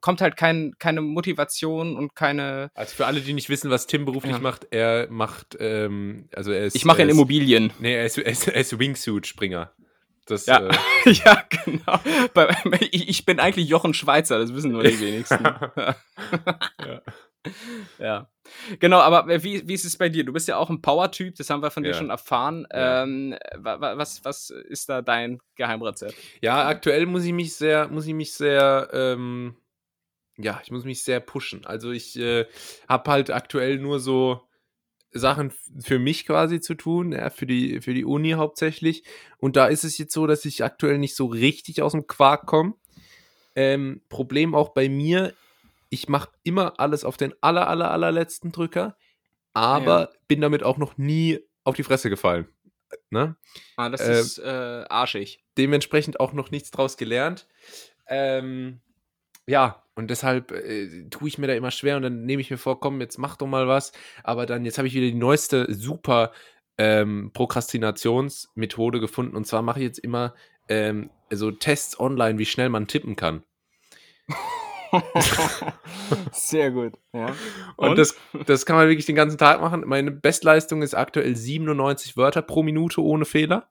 kommt 0.00 0.20
halt 0.20 0.36
kein, 0.36 0.74
keine 0.78 1.00
Motivation 1.00 1.96
und 1.96 2.14
keine. 2.14 2.70
Also 2.74 2.94
für 2.96 3.06
alle, 3.06 3.20
die 3.20 3.32
nicht 3.32 3.48
wissen, 3.48 3.70
was 3.70 3.86
Tim 3.86 4.04
beruflich 4.04 4.32
Ja. 4.34 4.38
macht, 4.38 4.66
er 4.70 5.08
macht, 5.10 5.56
ähm, 5.60 6.28
also 6.34 6.52
er 6.52 6.66
ist. 6.66 6.76
Ich 6.76 6.84
mache 6.84 7.02
in 7.02 7.08
Immobilien. 7.08 7.72
Nee, 7.78 7.94
er 7.94 8.04
ist, 8.06 8.18
er 8.18 8.26
ist, 8.30 8.48
ist 8.48 8.78
Wingsuit-Springer. 8.78 9.72
Das, 10.26 10.44
Ja. 10.46 10.68
äh, 10.68 10.74
ja, 11.10 11.42
genau. 11.64 12.00
Ich, 12.90 13.08
ich 13.08 13.24
bin 13.24 13.40
eigentlich 13.40 13.66
Jochen 13.68 13.94
Schweizer, 13.94 14.38
das 14.38 14.52
wissen 14.54 14.72
nur 14.72 14.82
die 14.82 15.00
wenigsten. 15.00 15.42
Ja. 15.44 15.96
ja. 17.98 18.28
Genau, 18.78 18.98
aber 18.98 19.42
wie, 19.42 19.66
wie 19.68 19.74
ist 19.74 19.84
es 19.84 19.96
bei 19.96 20.08
dir? 20.08 20.24
Du 20.24 20.32
bist 20.32 20.48
ja 20.48 20.56
auch 20.56 20.70
ein 20.70 20.80
Power-Typ, 20.82 21.34
das 21.36 21.50
haben 21.50 21.62
wir 21.62 21.70
von 21.70 21.82
dir 21.82 21.90
Ja. 21.90 21.94
schon 21.94 22.10
erfahren. 22.10 22.66
Ja. 22.72 23.02
Ähm, 23.04 23.36
wa- 23.56 23.80
wa- 23.80 23.96
was, 23.98 24.24
was 24.24 24.50
ist 24.50 24.88
da 24.88 25.02
dein 25.02 25.40
Geheimrezept? 25.56 26.14
ja, 26.42 26.66
aktuell 26.66 27.06
muss 27.06 27.24
ich 27.24 27.32
mich 27.32 27.54
sehr, 27.54 27.88
muss 27.88 28.06
ich 28.06 28.14
mich 28.14 28.32
sehr, 28.32 28.88
ähm, 28.92 29.56
ja, 30.38 30.60
ich 30.64 30.70
muss 30.70 30.84
mich 30.84 31.02
sehr 31.02 31.20
pushen. 31.20 31.64
Also 31.66 31.90
ich 31.90 32.16
äh, 32.18 32.46
habe 32.88 33.10
halt 33.10 33.30
aktuell 33.30 33.78
nur 33.78 34.00
so 34.00 34.40
Sachen 35.10 35.52
für 35.80 35.98
mich 35.98 36.26
quasi 36.26 36.60
zu 36.60 36.74
tun, 36.74 37.12
ja, 37.12 37.30
für 37.30 37.46
die, 37.46 37.80
für 37.80 37.94
die 37.94 38.04
Uni 38.04 38.32
hauptsächlich. 38.32 39.04
Und 39.38 39.56
da 39.56 39.66
ist 39.66 39.84
es 39.84 39.98
jetzt 39.98 40.12
so, 40.12 40.26
dass 40.26 40.44
ich 40.44 40.62
aktuell 40.64 40.98
nicht 40.98 41.16
so 41.16 41.26
richtig 41.26 41.82
aus 41.82 41.92
dem 41.92 42.06
Quark 42.06 42.46
komme. 42.46 42.74
Ähm, 43.54 44.02
Problem 44.08 44.54
auch 44.54 44.68
bei 44.70 44.88
mir, 44.88 45.34
ich 45.88 46.08
mache 46.08 46.28
immer 46.44 46.78
alles 46.78 47.04
auf 47.04 47.16
den 47.16 47.34
aller, 47.40 47.66
aller, 47.68 47.90
allerletzten 47.90 48.52
Drücker, 48.52 48.96
aber 49.54 50.12
bin 50.28 50.40
damit 50.40 50.62
auch 50.62 50.76
noch 50.76 50.98
nie 50.98 51.40
auf 51.64 51.74
die 51.74 51.82
Fresse 51.82 52.10
gefallen. 52.10 52.46
Ne? 53.10 53.36
Ah, 53.76 53.88
das 53.88 54.02
Ähm, 54.02 54.12
ist 54.12 54.38
äh, 54.38 54.84
arschig. 54.88 55.42
dementsprechend 55.56 56.20
auch 56.20 56.32
noch 56.32 56.50
nichts 56.50 56.70
draus 56.70 56.96
gelernt. 56.96 57.48
Ähm, 58.06 58.80
ja, 59.46 59.82
und 59.98 60.10
deshalb 60.10 60.52
äh, 60.52 61.08
tue 61.10 61.26
ich 61.26 61.38
mir 61.38 61.48
da 61.48 61.54
immer 61.54 61.72
schwer 61.72 61.96
und 61.96 62.02
dann 62.02 62.24
nehme 62.24 62.40
ich 62.40 62.52
mir 62.52 62.56
vor, 62.56 62.78
komm, 62.78 63.00
jetzt 63.00 63.18
mach 63.18 63.34
doch 63.34 63.48
mal 63.48 63.66
was. 63.66 63.90
Aber 64.22 64.46
dann, 64.46 64.64
jetzt 64.64 64.78
habe 64.78 64.86
ich 64.86 64.94
wieder 64.94 65.08
die 65.08 65.12
neueste 65.12 65.74
super 65.74 66.30
ähm, 66.78 67.32
Prokrastinationsmethode 67.34 69.00
gefunden. 69.00 69.34
Und 69.34 69.48
zwar 69.48 69.62
mache 69.62 69.80
ich 69.80 69.86
jetzt 69.86 69.98
immer 69.98 70.36
ähm, 70.68 71.10
so 71.30 71.50
Tests 71.50 71.98
online, 71.98 72.38
wie 72.38 72.46
schnell 72.46 72.68
man 72.68 72.86
tippen 72.86 73.16
kann. 73.16 73.42
Sehr 76.30 76.70
gut. 76.70 76.92
Ja. 77.12 77.34
Und, 77.76 77.88
Und? 77.88 77.98
Das, 77.98 78.14
das 78.46 78.66
kann 78.66 78.76
man 78.76 78.86
wirklich 78.86 79.06
den 79.06 79.16
ganzen 79.16 79.36
Tag 79.36 79.60
machen. 79.60 79.82
Meine 79.84 80.12
Bestleistung 80.12 80.82
ist 80.82 80.94
aktuell 80.94 81.34
97 81.34 82.16
Wörter 82.16 82.42
pro 82.42 82.62
Minute 82.62 83.02
ohne 83.02 83.24
Fehler. 83.24 83.68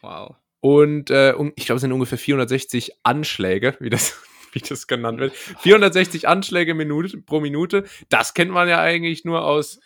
Wow. 0.00 0.36
Und, 0.60 1.10
äh, 1.10 1.34
und 1.36 1.52
ich 1.56 1.66
glaube, 1.66 1.76
es 1.76 1.82
sind 1.82 1.92
ungefähr 1.92 2.16
460 2.16 3.00
Anschläge, 3.02 3.76
wie 3.78 3.90
das, 3.90 4.22
wie 4.52 4.60
das 4.60 4.86
genannt 4.86 5.20
wird. 5.20 5.34
460 5.34 6.28
Anschläge 6.28 6.74
Minute, 6.74 7.18
pro 7.18 7.40
Minute. 7.40 7.84
Das 8.08 8.34
kennt 8.34 8.50
man 8.50 8.68
ja 8.68 8.80
eigentlich 8.80 9.24
nur 9.24 9.44
aus. 9.44 9.80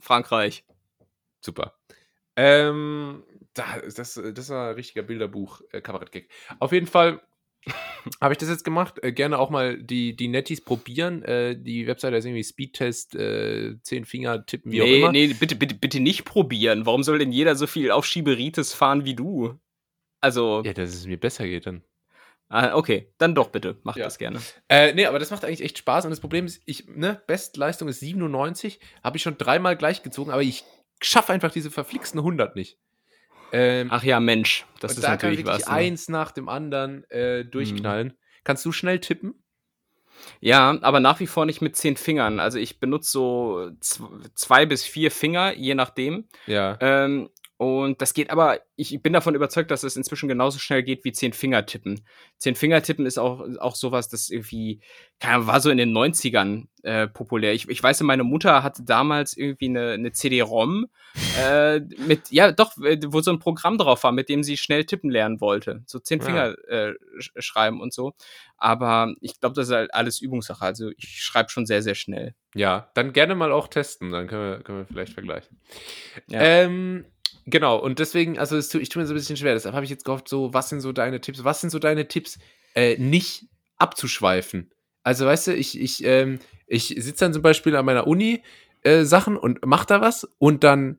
Frankreich. 0.00 0.64
Super. 1.40 1.74
Ähm, 2.36 3.24
da, 3.54 3.64
das, 3.80 4.14
das 4.14 4.48
war 4.50 4.70
ein 4.70 4.74
richtiger 4.74 5.02
Bilderbuch, 5.02 5.62
äh, 5.72 5.80
Kabarett-Gag. 5.80 6.28
Auf 6.58 6.72
jeden 6.72 6.86
Fall 6.86 7.22
habe 8.20 8.34
ich 8.34 8.38
das 8.38 8.48
jetzt 8.48 8.64
gemacht. 8.64 9.02
Äh, 9.02 9.12
gerne 9.12 9.38
auch 9.38 9.50
mal 9.50 9.82
die, 9.82 10.16
die 10.16 10.28
Netties 10.28 10.60
probieren. 10.60 11.22
Äh, 11.22 11.56
die 11.56 11.86
Webseite 11.86 12.16
ist 12.16 12.24
irgendwie 12.24 12.44
Speedtest, 12.44 13.14
äh, 13.14 13.76
10 13.82 14.04
Finger 14.04 14.44
tippen, 14.44 14.72
wie 14.72 14.82
auch 14.82 14.86
nee, 14.86 14.98
immer. 14.98 15.12
nee, 15.12 15.28
bitte, 15.28 15.56
bitte, 15.56 15.74
bitte 15.74 16.00
nicht 16.00 16.24
probieren. 16.24 16.86
Warum 16.86 17.02
soll 17.02 17.18
denn 17.18 17.32
jeder 17.32 17.56
so 17.56 17.66
viel 17.66 17.90
auf 17.90 18.04
Schieberitis 18.04 18.74
fahren 18.74 19.04
wie 19.04 19.14
du? 19.14 19.58
Also, 20.20 20.62
Ja, 20.64 20.72
dass 20.72 20.94
es 20.94 21.06
mir 21.06 21.18
besser 21.18 21.46
geht 21.46 21.66
dann. 21.66 21.82
Ah, 22.54 22.74
okay, 22.76 23.12
dann 23.18 23.34
doch 23.34 23.48
bitte. 23.48 23.78
Mach 23.82 23.96
Ja. 23.96 24.04
das 24.04 24.18
gerne. 24.18 24.40
Äh, 24.68 24.94
nee, 24.94 25.06
aber 25.06 25.18
das 25.18 25.30
macht 25.30 25.44
eigentlich 25.44 25.62
echt 25.62 25.78
Spaß. 25.78 26.04
Und 26.04 26.10
das 26.10 26.20
Problem 26.20 26.46
ist, 26.46 26.62
ich, 26.64 26.86
ne, 26.88 27.20
Bestleistung 27.26 27.88
ist 27.88 28.00
97, 28.00 28.80
habe 29.02 29.16
ich 29.16 29.22
schon 29.22 29.36
dreimal 29.38 29.76
gleich 29.76 30.02
gezogen, 30.02 30.30
aber 30.30 30.42
ich 30.42 30.64
schaffe 31.02 31.32
einfach 31.32 31.50
diese 31.50 31.70
verflixten 31.70 32.20
100 32.20 32.56
nicht. 32.56 32.78
Ähm, 33.52 33.88
Ach 33.90 34.02
ja, 34.02 34.18
Mensch, 34.20 34.64
das 34.80 34.92
und 34.92 34.98
ist 34.98 35.04
da 35.04 35.10
natürlich 35.10 35.38
kann 35.44 35.46
wirklich 35.46 35.62
was. 35.66 35.68
Ne? 35.70 35.74
eins 35.76 36.08
nach 36.08 36.32
dem 36.32 36.48
anderen 36.48 37.08
äh, 37.10 37.44
durchknallen. 37.44 38.14
Kannst 38.42 38.64
du 38.64 38.72
schnell 38.72 38.98
tippen? 39.00 39.34
Ja, 40.40 40.78
aber 40.80 41.00
nach 41.00 41.20
wie 41.20 41.26
vor 41.26 41.44
nicht 41.46 41.60
mit 41.60 41.76
zehn 41.76 41.96
Fingern. 41.96 42.40
Also 42.40 42.58
ich 42.58 42.80
benutze 42.80 43.10
so 43.10 43.70
zw- 43.80 44.08
zwei 44.34 44.64
bis 44.66 44.84
vier 44.84 45.10
Finger, 45.10 45.54
je 45.54 45.74
nachdem. 45.74 46.28
Ja. 46.46 46.76
Ähm, 46.80 47.30
und 47.56 48.02
das 48.02 48.14
geht 48.14 48.30
aber, 48.30 48.58
ich 48.74 49.00
bin 49.00 49.12
davon 49.12 49.36
überzeugt, 49.36 49.70
dass 49.70 49.84
es 49.84 49.96
inzwischen 49.96 50.28
genauso 50.28 50.58
schnell 50.58 50.82
geht 50.82 51.04
wie 51.04 51.12
zehn 51.12 51.32
Finger 51.32 51.64
tippen. 51.64 52.04
Zehn 52.38 52.56
Finger 52.56 52.82
tippen 52.82 53.06
ist 53.06 53.16
auch, 53.16 53.46
auch 53.60 53.76
sowas, 53.76 54.08
das 54.08 54.28
irgendwie, 54.28 54.80
keine 55.20 55.34
Ahnung, 55.36 55.46
war 55.46 55.60
so 55.60 55.70
in 55.70 55.78
den 55.78 55.92
90ern 55.92 56.66
äh, 56.82 57.06
populär. 57.06 57.54
Ich, 57.54 57.68
ich 57.68 57.80
weiß, 57.80 58.00
meine 58.02 58.24
Mutter 58.24 58.64
hatte 58.64 58.82
damals 58.82 59.36
irgendwie 59.36 59.66
eine, 59.66 59.92
eine 59.92 60.10
CD-ROM 60.10 60.86
äh, 61.40 61.78
mit, 62.08 62.30
ja 62.30 62.50
doch, 62.50 62.76
äh, 62.78 62.98
wo 63.06 63.20
so 63.20 63.30
ein 63.30 63.38
Programm 63.38 63.78
drauf 63.78 64.02
war, 64.02 64.10
mit 64.10 64.28
dem 64.28 64.42
sie 64.42 64.56
schnell 64.56 64.84
tippen 64.84 65.10
lernen 65.10 65.40
wollte. 65.40 65.84
So 65.86 66.00
zehn 66.00 66.18
Ja. 66.18 66.24
Finger 66.24 66.54
äh, 66.68 66.92
sch 67.20 67.30
schreiben 67.38 67.80
und 67.80 67.92
so. 67.94 68.14
Aber 68.56 69.14
ich 69.20 69.38
glaube, 69.38 69.54
das 69.54 69.68
ist 69.68 69.74
halt 69.74 69.94
alles 69.94 70.20
Übungssache. 70.20 70.64
Also 70.64 70.90
ich 70.96 71.22
schreibe 71.22 71.50
schon 71.50 71.66
sehr, 71.66 71.82
sehr 71.82 71.94
schnell. 71.94 72.34
Ja, 72.56 72.90
dann 72.94 73.12
gerne 73.12 73.36
mal 73.36 73.52
auch 73.52 73.68
testen, 73.68 74.10
dann 74.10 74.26
können 74.26 74.50
wir, 74.50 74.58
können 74.60 74.78
wir 74.78 74.86
vielleicht 74.86 75.12
vergleichen. 75.12 75.60
Ja. 76.28 76.40
Ähm, 76.40 77.04
genau, 77.46 77.78
und 77.78 77.98
deswegen, 77.98 78.38
also 78.38 78.60
tu, 78.60 78.78
ich 78.78 78.88
tue 78.88 79.02
mir 79.02 79.06
so 79.06 79.12
ein 79.14 79.16
bisschen 79.16 79.36
schwer, 79.36 79.54
deshalb 79.54 79.74
habe 79.74 79.84
ich 79.84 79.90
jetzt 79.90 80.04
gehofft, 80.04 80.28
so, 80.28 80.52
was 80.54 80.68
sind 80.68 80.80
so 80.80 80.92
deine 80.92 81.20
Tipps? 81.20 81.44
Was 81.44 81.60
sind 81.60 81.70
so 81.70 81.78
deine 81.78 82.08
Tipps, 82.08 82.38
äh, 82.74 82.96
nicht 82.98 83.46
abzuschweifen? 83.76 84.70
Also, 85.02 85.26
weißt 85.26 85.48
du, 85.48 85.54
ich, 85.54 85.78
ich, 85.80 86.04
ähm, 86.04 86.38
ich 86.66 86.88
sitze 86.88 87.24
dann 87.24 87.32
zum 87.32 87.42
Beispiel 87.42 87.76
an 87.76 87.84
meiner 87.84 88.06
Uni 88.06 88.42
äh, 88.82 89.04
Sachen 89.04 89.36
und 89.36 89.64
mache 89.66 89.86
da 89.86 90.00
was 90.00 90.26
und 90.38 90.64
dann 90.64 90.98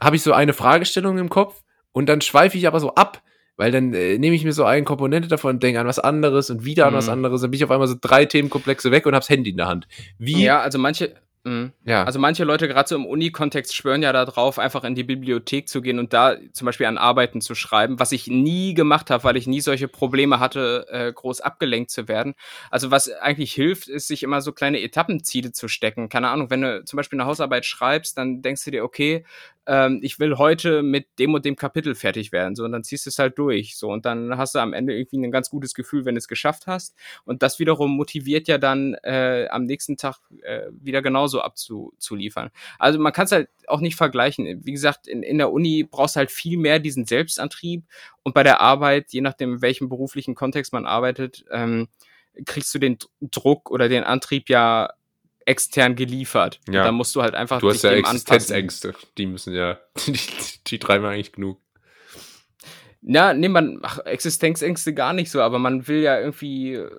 habe 0.00 0.16
ich 0.16 0.22
so 0.22 0.32
eine 0.32 0.52
Fragestellung 0.54 1.18
im 1.18 1.28
Kopf 1.28 1.62
und 1.92 2.08
dann 2.08 2.20
schweife 2.22 2.56
ich 2.56 2.66
aber 2.66 2.80
so 2.80 2.94
ab, 2.94 3.22
weil 3.56 3.70
dann 3.70 3.92
äh, 3.94 4.18
nehme 4.18 4.34
ich 4.34 4.44
mir 4.44 4.52
so 4.52 4.64
eine 4.64 4.84
Komponente 4.84 5.28
davon 5.28 5.56
und 5.56 5.62
denke 5.62 5.78
an 5.78 5.86
was 5.86 5.98
anderes 5.98 6.50
und 6.50 6.64
wieder 6.64 6.86
an 6.86 6.94
was 6.94 7.06
Mhm. 7.06 7.12
anderes, 7.12 7.42
dann 7.42 7.50
bin 7.50 7.58
ich 7.58 7.64
auf 7.64 7.70
einmal 7.70 7.86
so 7.86 7.94
drei 8.00 8.24
Themenkomplexe 8.24 8.90
weg 8.90 9.06
und 9.06 9.14
hab's 9.14 9.28
Handy 9.28 9.50
in 9.50 9.58
der 9.58 9.68
Hand. 9.68 9.86
Wie? 10.18 10.42
Ja, 10.42 10.60
also 10.60 10.78
manche. 10.78 11.14
Mh. 11.44 11.70
ja. 11.84 12.04
Also 12.04 12.18
manche 12.18 12.44
Leute, 12.44 12.68
gerade 12.68 12.88
so 12.88 12.96
im 12.96 13.06
Uni-Kontext, 13.06 13.74
schwören 13.74 14.02
ja 14.02 14.12
darauf, 14.12 14.58
einfach 14.58 14.84
in 14.84 14.94
die 14.94 15.04
Bibliothek 15.04 15.68
zu 15.68 15.80
gehen 15.82 15.98
und 15.98 16.12
da 16.12 16.36
zum 16.52 16.66
Beispiel 16.66 16.86
an 16.86 16.98
Arbeiten 16.98 17.40
zu 17.40 17.54
schreiben, 17.54 18.00
was 18.00 18.12
ich 18.12 18.26
nie 18.26 18.74
gemacht 18.74 19.10
habe, 19.10 19.24
weil 19.24 19.36
ich 19.36 19.46
nie 19.46 19.60
solche 19.60 19.88
Probleme 19.88 20.40
hatte, 20.40 20.86
äh, 20.90 21.12
groß 21.12 21.40
abgelenkt 21.40 21.90
zu 21.90 22.08
werden. 22.08 22.34
Also 22.70 22.90
was 22.90 23.10
eigentlich 23.10 23.52
hilft, 23.52 23.88
ist, 23.88 24.08
sich 24.08 24.22
immer 24.22 24.40
so 24.40 24.52
kleine 24.52 24.82
Etappenziele 24.82 25.52
zu 25.52 25.68
stecken. 25.68 26.08
Keine 26.08 26.28
Ahnung, 26.28 26.50
wenn 26.50 26.62
du 26.62 26.84
zum 26.84 26.96
Beispiel 26.96 27.20
eine 27.20 27.28
Hausarbeit 27.28 27.64
schreibst, 27.64 28.18
dann 28.18 28.42
denkst 28.42 28.64
du 28.64 28.70
dir, 28.70 28.84
okay, 28.84 29.24
ähm, 29.66 30.00
ich 30.02 30.18
will 30.18 30.36
heute 30.36 30.82
mit 30.82 31.06
dem 31.18 31.34
und 31.34 31.44
dem 31.44 31.56
Kapitel 31.56 31.94
fertig 31.94 32.32
werden. 32.32 32.54
So, 32.54 32.64
und 32.64 32.72
dann 32.72 32.84
ziehst 32.84 33.06
du 33.06 33.10
es 33.10 33.18
halt 33.18 33.38
durch. 33.38 33.76
So, 33.76 33.90
und 33.90 34.04
dann 34.04 34.36
hast 34.36 34.54
du 34.54 34.58
am 34.58 34.72
Ende 34.72 34.94
irgendwie 34.96 35.18
ein 35.18 35.30
ganz 35.30 35.50
gutes 35.50 35.74
Gefühl, 35.74 36.04
wenn 36.04 36.14
du 36.14 36.18
es 36.18 36.28
geschafft 36.28 36.66
hast. 36.66 36.94
Und 37.24 37.42
das 37.42 37.58
wiederum 37.58 37.96
motiviert 37.96 38.48
ja 38.48 38.58
dann 38.58 38.94
äh, 39.02 39.46
am 39.50 39.64
nächsten 39.64 39.96
Tag 39.96 40.18
äh, 40.42 40.62
wieder 40.72 41.02
genauso 41.02 41.40
abzuliefern. 41.40 42.50
Also 42.78 42.98
man 42.98 43.12
kann 43.12 43.26
es 43.26 43.32
halt 43.32 43.48
auch 43.66 43.80
nicht 43.80 43.96
vergleichen. 43.96 44.64
Wie 44.64 44.72
gesagt, 44.72 45.06
in, 45.06 45.22
in 45.22 45.38
der 45.38 45.52
Uni 45.52 45.86
brauchst 45.90 46.16
du 46.16 46.18
halt 46.18 46.30
viel 46.30 46.58
mehr 46.58 46.78
diesen 46.78 47.06
Selbstantrieb 47.06 47.84
und 48.22 48.34
bei 48.34 48.42
der 48.42 48.60
Arbeit, 48.60 49.12
je 49.12 49.20
nachdem, 49.20 49.54
in 49.54 49.62
welchem 49.62 49.88
beruflichen 49.88 50.34
Kontext 50.34 50.72
man 50.72 50.86
arbeitet, 50.86 51.44
ähm, 51.50 51.88
kriegst 52.46 52.74
du 52.74 52.78
den 52.78 52.98
Druck 53.20 53.70
oder 53.70 53.88
den 53.88 54.04
Antrieb 54.04 54.48
ja 54.48 54.90
extern 55.46 55.96
geliefert. 55.96 56.60
Ja. 56.68 56.80
Und 56.80 56.86
dann 56.86 56.94
musst 56.94 57.14
du 57.14 57.22
halt 57.22 57.34
einfach 57.34 57.60
Du 57.60 57.70
hast 57.70 57.82
ja 57.82 57.90
anpassen. 57.90 58.16
Existenzängste. 58.16 58.94
Die 59.18 59.26
müssen 59.26 59.54
ja, 59.54 59.78
die, 60.06 60.18
die 60.66 60.78
treiben 60.78 61.04
eigentlich 61.06 61.32
genug. 61.32 61.60
Ja, 63.02 63.34
nee, 63.34 63.48
man, 63.48 63.80
ach, 63.82 63.98
Existenzängste 63.98 64.94
gar 64.94 65.12
nicht 65.12 65.30
so, 65.30 65.42
aber 65.42 65.58
man 65.58 65.86
will 65.86 66.00
ja 66.00 66.18
irgendwie 66.18 66.74
äh, 66.74 66.90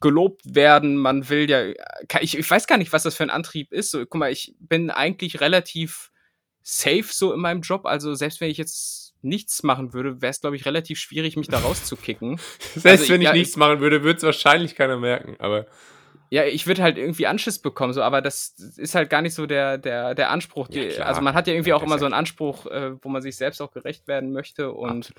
gelobt 0.00 0.42
werden, 0.54 0.96
man 0.96 1.28
will 1.28 1.50
ja, 1.50 1.72
ich, 2.20 2.38
ich 2.38 2.48
weiß 2.48 2.66
gar 2.66 2.78
nicht, 2.78 2.92
was 2.92 3.02
das 3.02 3.16
für 3.16 3.24
ein 3.24 3.30
Antrieb 3.30 3.72
ist. 3.72 3.90
So, 3.90 4.06
guck 4.06 4.20
mal, 4.20 4.30
ich 4.30 4.54
bin 4.60 4.90
eigentlich 4.90 5.40
relativ 5.40 6.12
safe 6.62 7.06
so 7.10 7.32
in 7.32 7.40
meinem 7.40 7.62
Job, 7.62 7.86
also 7.86 8.14
selbst 8.14 8.40
wenn 8.40 8.50
ich 8.50 8.58
jetzt 8.58 9.14
nichts 9.22 9.62
machen 9.62 9.92
würde, 9.92 10.22
wäre 10.22 10.30
es, 10.30 10.40
glaube 10.40 10.56
ich, 10.56 10.64
relativ 10.64 10.98
schwierig, 10.98 11.36
mich 11.36 11.48
da 11.48 11.58
rauszukicken. 11.58 12.38
Selbst 12.74 13.02
Also, 13.02 13.14
wenn 13.14 13.20
ich 13.20 13.26
ja, 13.26 13.32
nichts 13.32 13.56
machen 13.56 13.80
würde, 13.80 14.04
würde 14.04 14.18
es 14.18 14.22
wahrscheinlich 14.22 14.76
keiner 14.76 14.96
merken. 14.96 15.34
Aber 15.40 15.66
Ja, 16.30 16.44
ich 16.44 16.66
würde 16.66 16.82
halt 16.82 16.98
irgendwie 16.98 17.26
Anschiss 17.26 17.58
bekommen, 17.58 17.94
so, 17.94 18.02
aber 18.02 18.20
das 18.20 18.50
ist 18.76 18.94
halt 18.94 19.08
gar 19.08 19.22
nicht 19.22 19.32
so 19.34 19.46
der, 19.46 19.78
der, 19.78 20.14
der 20.14 20.30
Anspruch. 20.30 20.68
Ja, 20.70 20.82
Die, 20.82 20.88
klar. 20.88 21.08
also 21.08 21.22
man 21.22 21.32
hat 21.34 21.46
ja 21.46 21.54
irgendwie 21.54 21.70
Ja, 21.70 21.76
auch 21.76 21.82
immer 21.82 21.98
so 21.98 22.04
ja 22.04 22.08
einen 22.08 22.14
Anspruch, 22.14 22.66
äh, 22.66 22.92
wo 23.02 23.08
man 23.08 23.22
sich 23.22 23.36
selbst 23.36 23.62
auch 23.62 23.70
gerecht 23.72 24.06
werden 24.08 24.32
möchte. 24.32 24.72
Und 24.72 25.12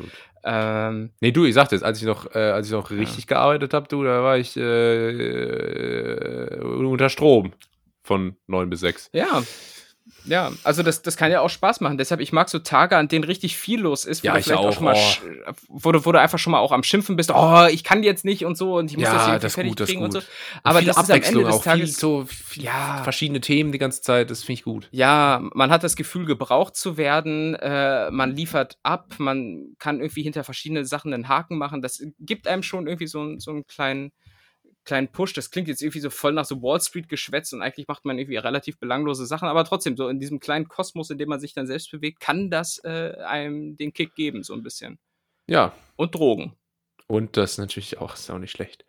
ähm, 0.43 1.11
Nee, 1.19 1.31
du, 1.31 1.45
ich 1.45 1.55
sagte 1.55 1.75
es, 1.75 1.81
als 1.83 1.97
ich 1.99 2.05
noch, 2.05 2.33
äh, 2.35 2.39
als 2.51 2.67
ich 2.67 2.73
noch 2.73 2.91
richtig 2.91 3.25
gearbeitet 3.27 3.73
habe, 3.73 3.87
du, 3.87 4.03
da 4.03 4.23
war 4.23 4.37
ich 4.37 4.55
äh, 4.55 6.59
unter 6.61 7.09
Strom 7.09 7.53
von 8.03 8.35
9 8.47 8.69
bis 8.69 8.81
6. 8.81 9.09
ja. 9.13 9.41
Ja, 10.25 10.51
also 10.63 10.83
das, 10.83 11.01
das 11.01 11.17
kann 11.17 11.31
ja 11.31 11.41
auch 11.41 11.49
Spaß 11.49 11.81
machen. 11.81 11.97
Deshalb, 11.97 12.19
ich 12.21 12.31
mag 12.31 12.49
so 12.49 12.59
Tage, 12.59 12.97
an 12.97 13.07
denen 13.07 13.23
richtig 13.23 13.57
viel 13.57 13.79
los 13.81 14.05
ist, 14.05 14.23
wo 14.23 14.27
Ja, 14.27 14.33
du 14.33 14.39
ich 14.39 14.45
vielleicht 14.45 14.59
auch, 14.61 14.73
schon 14.73 14.83
mal, 14.83 14.95
oh. 14.95 15.51
wo, 15.67 15.91
du, 15.91 16.05
wo 16.05 16.11
du 16.11 16.19
einfach 16.19 16.37
schon 16.39 16.51
mal 16.51 16.59
auch 16.59 16.71
am 16.71 16.83
Schimpfen 16.83 17.15
bist, 17.15 17.31
oh, 17.33 17.65
ich 17.71 17.83
kann 17.83 18.03
jetzt 18.03 18.25
nicht 18.25 18.45
und 18.45 18.57
so 18.57 18.75
und 18.77 18.91
ich 18.91 18.97
muss 18.97 19.05
Ja, 19.05 19.13
das 19.13 19.21
irgendwie 19.27 19.39
das 19.41 19.53
fertig 19.55 19.75
gut, 19.75 19.85
kriegen 19.87 20.01
und 20.03 20.11
so. 20.11 20.19
Aber 20.63 20.79
viel 20.79 20.87
das 20.87 20.97
ist 20.97 21.11
am 21.11 21.21
Ende 21.21 21.43
des 21.43 21.53
auch 21.55 21.63
viel, 21.63 21.71
Tages 21.71 21.97
so 21.99 22.25
viel 22.27 22.63
Ja. 22.63 23.01
verschiedene 23.03 23.41
Themen 23.41 23.71
die 23.71 23.77
ganze 23.77 24.01
Zeit, 24.01 24.29
das 24.29 24.41
finde 24.43 24.53
ich 24.59 24.63
gut. 24.63 24.87
Ja, 24.91 25.41
man 25.53 25.71
hat 25.71 25.83
das 25.83 25.95
Gefühl, 25.95 26.25
gebraucht 26.25 26.75
zu 26.75 26.97
werden. 26.97 27.55
Äh, 27.55 28.11
man 28.11 28.35
liefert 28.35 28.77
ab, 28.83 29.13
man 29.19 29.75
kann 29.79 29.99
irgendwie 29.99 30.23
hinter 30.23 30.43
verschiedene 30.43 30.85
Sachen 30.85 31.13
einen 31.13 31.27
Haken 31.27 31.57
machen. 31.57 31.81
Das 31.81 32.03
gibt 32.19 32.47
einem 32.47 32.63
schon 32.63 32.87
irgendwie 32.87 33.07
so, 33.07 33.21
einen- 33.21 33.39
so 33.39 33.51
einen 33.51 33.65
kleinen, 33.67 34.11
kleinen 34.89 35.07
Push. 35.09 35.33
Das 35.33 35.51
klingt 35.51 35.67
jetzt 35.67 35.81
irgendwie 35.81 35.99
so 35.99 36.09
voll 36.09 36.33
nach 36.33 36.45
so 36.45 36.61
Wall 36.61 36.81
Street 36.81 37.07
geschwätzt 37.07 37.53
und 37.53 37.61
eigentlich 37.61 37.87
macht 37.87 38.03
man 38.05 38.17
irgendwie 38.17 38.37
relativ 38.37 38.79
belanglose 38.79 39.25
Sachen. 39.27 39.47
Aber 39.47 39.63
trotzdem, 39.63 39.95
so 39.95 40.07
in 40.09 40.19
diesem 40.19 40.39
kleinen 40.39 40.67
Kosmos, 40.67 41.09
in 41.11 41.17
dem 41.19 41.29
man 41.29 41.39
sich 41.39 41.53
dann 41.53 41.67
selbst 41.67 41.91
bewegt, 41.91 42.19
kann 42.19 42.49
das 42.49 42.79
äh, 42.83 43.13
einem 43.25 43.77
den 43.77 43.93
Kick 43.93 44.15
geben, 44.15 44.41
so 44.43 44.53
ein 44.53 44.63
bisschen. 44.63 44.97
Ja, 45.47 45.73
Und 45.95 46.15
Drogen. 46.15 46.55
und 47.07 47.37
das 47.37 47.57
natürlich 47.57 47.99
auch, 47.99 48.15
ist 48.15 48.29
auch 48.31 48.39
nicht 48.39 48.51
schlecht. 48.51 48.83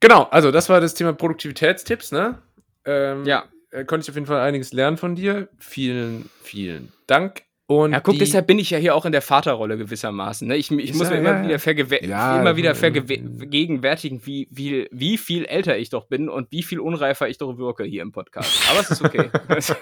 Genau, 0.00 0.24
also 0.24 0.50
das 0.50 0.68
war 0.68 0.80
das 0.80 0.94
Thema 0.94 1.12
Produktivitätstipps, 1.12 2.12
ne? 2.12 2.42
Ähm, 2.84 3.24
Ja. 3.24 3.48
äh, 3.70 3.84
Konnte 3.84 4.04
ich 4.04 4.10
auf 4.10 4.14
jeden 4.16 4.26
Fall 4.26 4.40
einiges 4.40 4.72
lernen 4.72 4.96
von 4.96 5.14
dir. 5.16 5.48
Vielen, 5.58 6.28
vielen 6.42 6.92
Dank. 7.06 7.42
Und 7.82 7.92
Ja, 7.92 8.00
guck, 8.00 8.14
die- 8.14 8.18
deshalb 8.20 8.46
bin 8.46 8.58
ich 8.58 8.70
ja 8.70 8.78
hier 8.78 8.94
auch 8.94 9.04
in 9.06 9.12
der 9.12 9.22
Vaterrolle 9.22 9.76
gewissermaßen. 9.78 10.46
Ne? 10.48 10.56
Ich, 10.56 10.70
ich 10.70 10.94
muss 10.94 11.08
ja- 11.08 11.14
mir 11.14 11.18
immer 11.20 11.30
ja, 11.36 11.42
wieder, 11.42 11.50
ja. 11.52 11.58
vergewe 11.58 12.04
Ja, 12.04 12.40
immer 12.40 12.56
wieder 12.56 12.70
äh, 12.72 12.74
vergegenwärtigen, 12.74 14.24
wie, 14.26 14.48
wie, 14.50 14.88
wie 14.92 15.18
viel 15.18 15.44
älter 15.46 15.76
ich 15.78 15.90
doch 15.90 16.06
bin 16.06 16.28
und 16.28 16.50
wie 16.52 16.62
viel 16.62 16.80
unreifer 16.80 17.28
ich 17.28 17.38
doch 17.38 17.56
wirke 17.58 17.84
hier 17.84 18.02
im 18.02 18.12
Podcast. 18.12 18.60
Aber 18.70 18.80
es 18.80 18.90
ist 18.90 19.02
okay. 19.04 19.30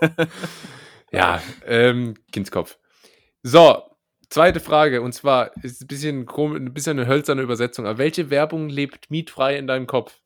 Ja, 1.10 1.42
ähm, 1.66 2.14
Kindskopf. 2.32 2.76
So, 3.42 3.82
zweite 4.28 4.60
Frage. 4.60 5.00
Und 5.00 5.12
zwar 5.12 5.52
ist 5.62 5.80
ein 5.82 5.86
bisschen, 5.86 6.28
ein 6.28 6.74
bisschen 6.74 6.98
eine 6.98 7.08
hölzerne 7.08 7.40
Übersetzung. 7.42 7.86
Aber 7.86 7.96
welche 7.98 8.28
Werbung 8.30 8.68
lebt 8.68 9.10
mietfrei 9.10 9.56
in 9.56 9.66
deinem 9.66 9.86
Kopf? 9.86 10.18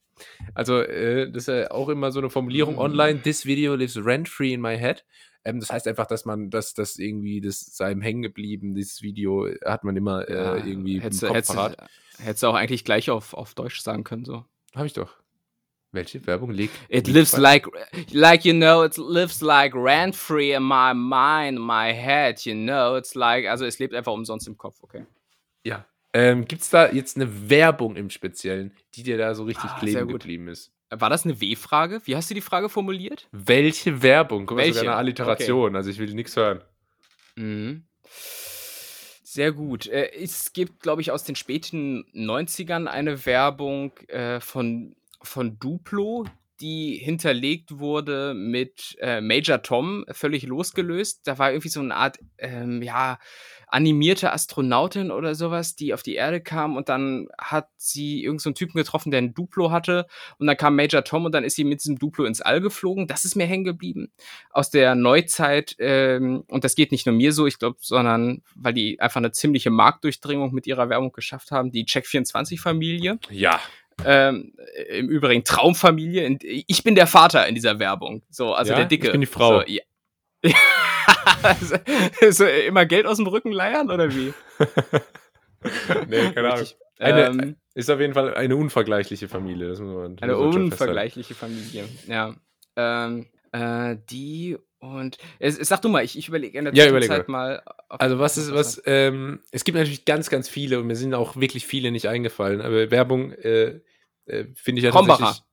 Also, 0.54 0.80
äh, 0.80 1.30
das 1.30 1.44
ist 1.44 1.48
ja 1.48 1.70
auch 1.70 1.88
immer 1.88 2.10
so 2.10 2.18
eine 2.18 2.30
Formulierung 2.30 2.76
Mm. 2.76 2.78
online. 2.80 3.22
This 3.22 3.46
video 3.46 3.74
lives 3.76 3.96
rent-free 4.04 4.52
in 4.52 4.60
my 4.60 4.76
head. 4.76 5.04
Ähm, 5.44 5.60
das 5.60 5.70
heißt 5.70 5.88
einfach, 5.88 6.06
dass 6.06 6.24
man, 6.24 6.50
dass 6.50 6.74
das 6.74 6.98
irgendwie, 6.98 7.40
das 7.40 7.60
sei 7.60 7.92
ihm 7.92 8.00
hängen 8.00 8.22
geblieben. 8.22 8.74
Dieses 8.74 9.02
Video 9.02 9.48
hat 9.64 9.84
man 9.84 9.96
immer 9.96 10.28
äh, 10.28 10.58
irgendwie 10.68 10.96
im 10.96 11.02
hättest, 11.02 11.22
du- 11.22 11.26
Kopf 11.26 11.36
hättest, 11.36 11.54
parat. 11.54 11.80
du- 11.80 12.24
hättest 12.24 12.42
du 12.42 12.46
auch 12.48 12.54
eigentlich 12.54 12.84
gleich 12.84 13.10
auf, 13.10 13.34
auf 13.34 13.54
Deutsch 13.54 13.80
sagen 13.80 14.04
können. 14.04 14.24
So. 14.24 14.44
Hab 14.74 14.86
ich 14.86 14.92
doch. 14.92 15.16
Welche 15.94 16.26
Werbung 16.26 16.52
liegt? 16.52 16.74
It 16.88 17.06
lives 17.06 17.36
like, 17.36 17.66
like 18.12 18.46
you 18.46 18.54
know, 18.54 18.82
it 18.82 18.96
lives 18.96 19.42
like 19.42 19.74
rent 19.74 20.16
free 20.16 20.54
in 20.54 20.62
my 20.62 20.94
mind, 20.94 21.58
my 21.60 21.92
head, 21.92 22.40
you 22.46 22.54
know. 22.54 22.96
It's 22.96 23.14
like, 23.14 23.46
also 23.46 23.66
es 23.66 23.78
lebt 23.78 23.94
einfach 23.94 24.12
umsonst 24.12 24.48
im 24.48 24.56
Kopf, 24.56 24.78
okay. 24.82 25.04
Ja. 25.64 25.84
Ähm, 26.14 26.46
Gibt 26.46 26.62
es 26.62 26.70
da 26.70 26.90
jetzt 26.90 27.16
eine 27.16 27.50
Werbung 27.50 27.96
im 27.96 28.08
Speziellen, 28.08 28.72
die 28.94 29.02
dir 29.02 29.18
da 29.18 29.34
so 29.34 29.44
richtig 29.44 29.70
Ah, 29.70 29.78
kleben 29.80 30.08
geblieben 30.08 30.48
ist? 30.48 30.72
War 30.94 31.10
das 31.10 31.24
eine 31.24 31.40
W-Frage? 31.40 32.02
Wie 32.04 32.16
hast 32.16 32.30
du 32.30 32.34
die 32.34 32.40
Frage 32.40 32.68
formuliert? 32.68 33.28
Welche 33.32 34.02
Werbung? 34.02 34.46
Guck 34.46 34.58
mal, 34.58 34.64
Welche? 34.64 34.80
sogar 34.80 34.94
eine 34.94 34.98
Alliteration, 34.98 35.76
also 35.76 35.90
ich 35.90 35.98
will 35.98 36.12
nichts 36.14 36.36
hören. 36.36 36.62
Mhm. 37.36 37.84
Sehr 39.22 39.52
gut. 39.52 39.86
Äh, 39.86 40.12
es 40.14 40.52
gibt, 40.52 40.80
glaube 40.80 41.00
ich, 41.00 41.10
aus 41.10 41.24
den 41.24 41.36
späten 41.36 42.04
90ern 42.14 42.86
eine 42.86 43.24
Werbung 43.24 43.96
äh, 44.08 44.40
von, 44.40 44.94
von 45.22 45.58
Duplo, 45.58 46.26
die 46.60 46.96
hinterlegt 46.96 47.78
wurde 47.78 48.34
mit 48.34 48.96
äh, 49.00 49.20
Major 49.20 49.62
Tom, 49.62 50.04
völlig 50.10 50.44
losgelöst. 50.44 51.22
Da 51.24 51.38
war 51.38 51.50
irgendwie 51.50 51.68
so 51.68 51.80
eine 51.80 51.94
Art, 51.94 52.18
ähm, 52.38 52.82
ja, 52.82 53.18
animierte 53.72 54.32
Astronautin 54.32 55.10
oder 55.10 55.34
sowas, 55.34 55.74
die 55.74 55.94
auf 55.94 56.02
die 56.02 56.14
Erde 56.14 56.42
kam 56.42 56.76
und 56.76 56.90
dann 56.90 57.28
hat 57.38 57.68
sie 57.78 58.22
irgendeinen 58.22 58.38
so 58.38 58.48
einen 58.50 58.54
Typen 58.54 58.76
getroffen, 58.76 59.10
der 59.10 59.22
ein 59.22 59.32
Duplo 59.32 59.70
hatte 59.70 60.06
und 60.38 60.46
dann 60.46 60.58
kam 60.58 60.76
Major 60.76 61.02
Tom 61.04 61.24
und 61.24 61.32
dann 61.32 61.42
ist 61.42 61.56
sie 61.56 61.64
mit 61.64 61.80
diesem 61.80 61.98
Duplo 61.98 62.26
ins 62.26 62.42
All 62.42 62.60
geflogen. 62.60 63.06
Das 63.06 63.24
ist 63.24 63.34
mir 63.34 63.46
hängen 63.46 63.64
geblieben 63.64 64.12
aus 64.50 64.70
der 64.70 64.94
Neuzeit, 64.94 65.74
ähm, 65.78 66.44
und 66.48 66.64
das 66.64 66.74
geht 66.74 66.92
nicht 66.92 67.06
nur 67.06 67.14
mir 67.14 67.32
so, 67.32 67.46
ich 67.46 67.58
glaube, 67.58 67.78
sondern 67.80 68.42
weil 68.54 68.74
die 68.74 69.00
einfach 69.00 69.16
eine 69.16 69.32
ziemliche 69.32 69.70
Marktdurchdringung 69.70 70.52
mit 70.52 70.66
ihrer 70.66 70.90
Werbung 70.90 71.12
geschafft 71.12 71.50
haben, 71.50 71.72
die 71.72 71.86
Check24-Familie. 71.86 73.18
Ja. 73.30 73.58
Ähm, 74.04 74.54
Im 74.90 75.08
Übrigen 75.08 75.44
Traumfamilie. 75.44 76.38
Ich 76.42 76.82
bin 76.84 76.94
der 76.94 77.06
Vater 77.06 77.46
in 77.46 77.54
dieser 77.54 77.78
Werbung. 77.78 78.22
So, 78.30 78.54
also 78.54 78.72
Ja? 78.72 78.78
der 78.78 78.86
Dicke. 78.86 79.06
Ich 79.06 79.12
bin 79.12 79.20
die 79.20 79.26
Frau. 79.26 79.60
So, 79.60 79.66
ja. 79.66 79.82
so, 82.30 82.44
immer 82.46 82.86
Geld 82.86 83.06
aus 83.06 83.16
dem 83.18 83.26
Rücken 83.26 83.52
leiern 83.52 83.90
oder 83.90 84.14
wie? 84.14 84.32
Nee, 86.08 86.30
keine 86.32 86.52
Ahnung. 86.54 86.66
Eine- 86.98 87.26
ähm, 87.26 87.56
Ist 87.74 87.88
auf 87.88 88.00
jeden 88.00 88.14
Fall 88.14 88.34
eine 88.34 88.56
unvergleichliche 88.56 89.28
Familie. 89.28 89.68
Das 89.68 89.78
muss 89.78 89.94
man, 89.94 90.18
Eine 90.20 90.36
unvergleichliche 90.36 91.34
Familie, 91.34 91.84
ja. 92.08 92.34
Ähm, 92.74 93.26
äh, 93.52 93.96
die 94.10 94.58
und 94.82 95.16
es, 95.38 95.58
es, 95.58 95.68
sag 95.68 95.80
du 95.82 95.88
mal, 95.88 96.04
ich, 96.04 96.18
ich 96.18 96.26
überlege 96.26 96.58
in 96.58 96.64
der 96.64 96.74
Ja, 96.74 96.88
Zwischenzeit 96.88 97.28
mal. 97.28 97.62
Also 97.88 98.18
was 98.18 98.36
ist, 98.36 98.52
was, 98.52 98.82
ähm, 98.84 99.40
es 99.52 99.62
gibt 99.62 99.78
natürlich 99.78 100.04
ganz, 100.04 100.28
ganz 100.28 100.48
viele 100.48 100.80
und 100.80 100.88
mir 100.88 100.96
sind 100.96 101.14
auch 101.14 101.36
wirklich 101.36 101.66
viele 101.68 101.92
nicht 101.92 102.08
eingefallen, 102.08 102.60
aber 102.60 102.90
Werbung 102.90 103.30
äh, 103.32 103.80
äh, 104.26 104.46
finde 104.54 104.80
ich 104.80 104.84
ja 104.84 104.90
Krombacher. 104.90 105.24
tatsächlich. 105.24 105.46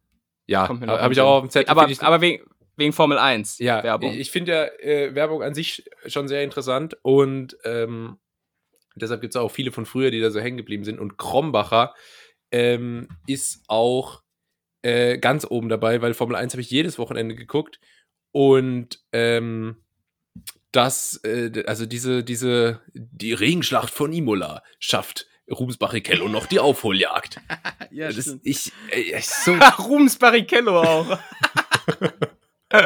Ja, 0.47 0.67
habe 0.67 1.13
ich 1.13 1.21
auch 1.21 1.35
auf 1.37 1.43
dem 1.43 1.51
Zettel. 1.51 1.69
aber, 1.69 1.87
ich, 1.89 2.01
aber 2.01 2.21
wegen, 2.21 2.43
wegen 2.75 2.91
Formel 2.91 3.19
1 3.19 3.59
ja, 3.59 3.83
Werbung. 3.83 4.13
ich 4.13 4.31
finde 4.31 4.51
ja 4.51 4.65
äh, 4.83 5.13
Werbung 5.13 5.43
an 5.43 5.53
sich 5.53 5.87
schon 6.07 6.27
sehr 6.27 6.43
interessant 6.43 6.97
und 7.03 7.55
ähm, 7.65 8.17
deshalb 8.95 9.21
gibt 9.21 9.35
es 9.35 9.39
auch 9.39 9.51
viele 9.51 9.71
von 9.71 9.85
früher, 9.85 10.09
die 10.09 10.21
da 10.21 10.31
so 10.31 10.39
hängen 10.39 10.57
geblieben 10.57 10.83
sind 10.83 10.99
und 10.99 11.17
Krombacher 11.17 11.93
ähm, 12.51 13.09
ist 13.27 13.63
auch 13.67 14.23
äh, 14.81 15.17
ganz 15.17 15.45
oben 15.49 15.69
dabei, 15.69 16.01
weil 16.01 16.13
Formel 16.13 16.35
1 16.35 16.53
habe 16.53 16.61
ich 16.61 16.71
jedes 16.71 16.97
Wochenende 16.97 17.35
geguckt 17.35 17.79
und 18.31 18.99
ähm, 19.11 19.77
das, 20.71 21.19
äh, 21.23 21.63
also 21.65 21.85
diese, 21.85 22.23
diese, 22.23 22.81
die 22.93 23.33
Regenschlacht 23.33 23.93
von 23.93 24.13
Imola 24.13 24.63
schafft 24.79 25.27
Rubens 25.51 25.77
Barrichello 25.77 26.27
noch 26.27 26.45
die 26.45 26.59
Aufholjagd. 26.59 27.41
ja, 27.91 28.11
das, 28.11 28.37
ich, 28.43 28.71
äh, 28.91 29.19
so, 29.21 29.53
Rums 29.79 30.17
Barrichello 30.17 30.81
auch. 30.81 31.17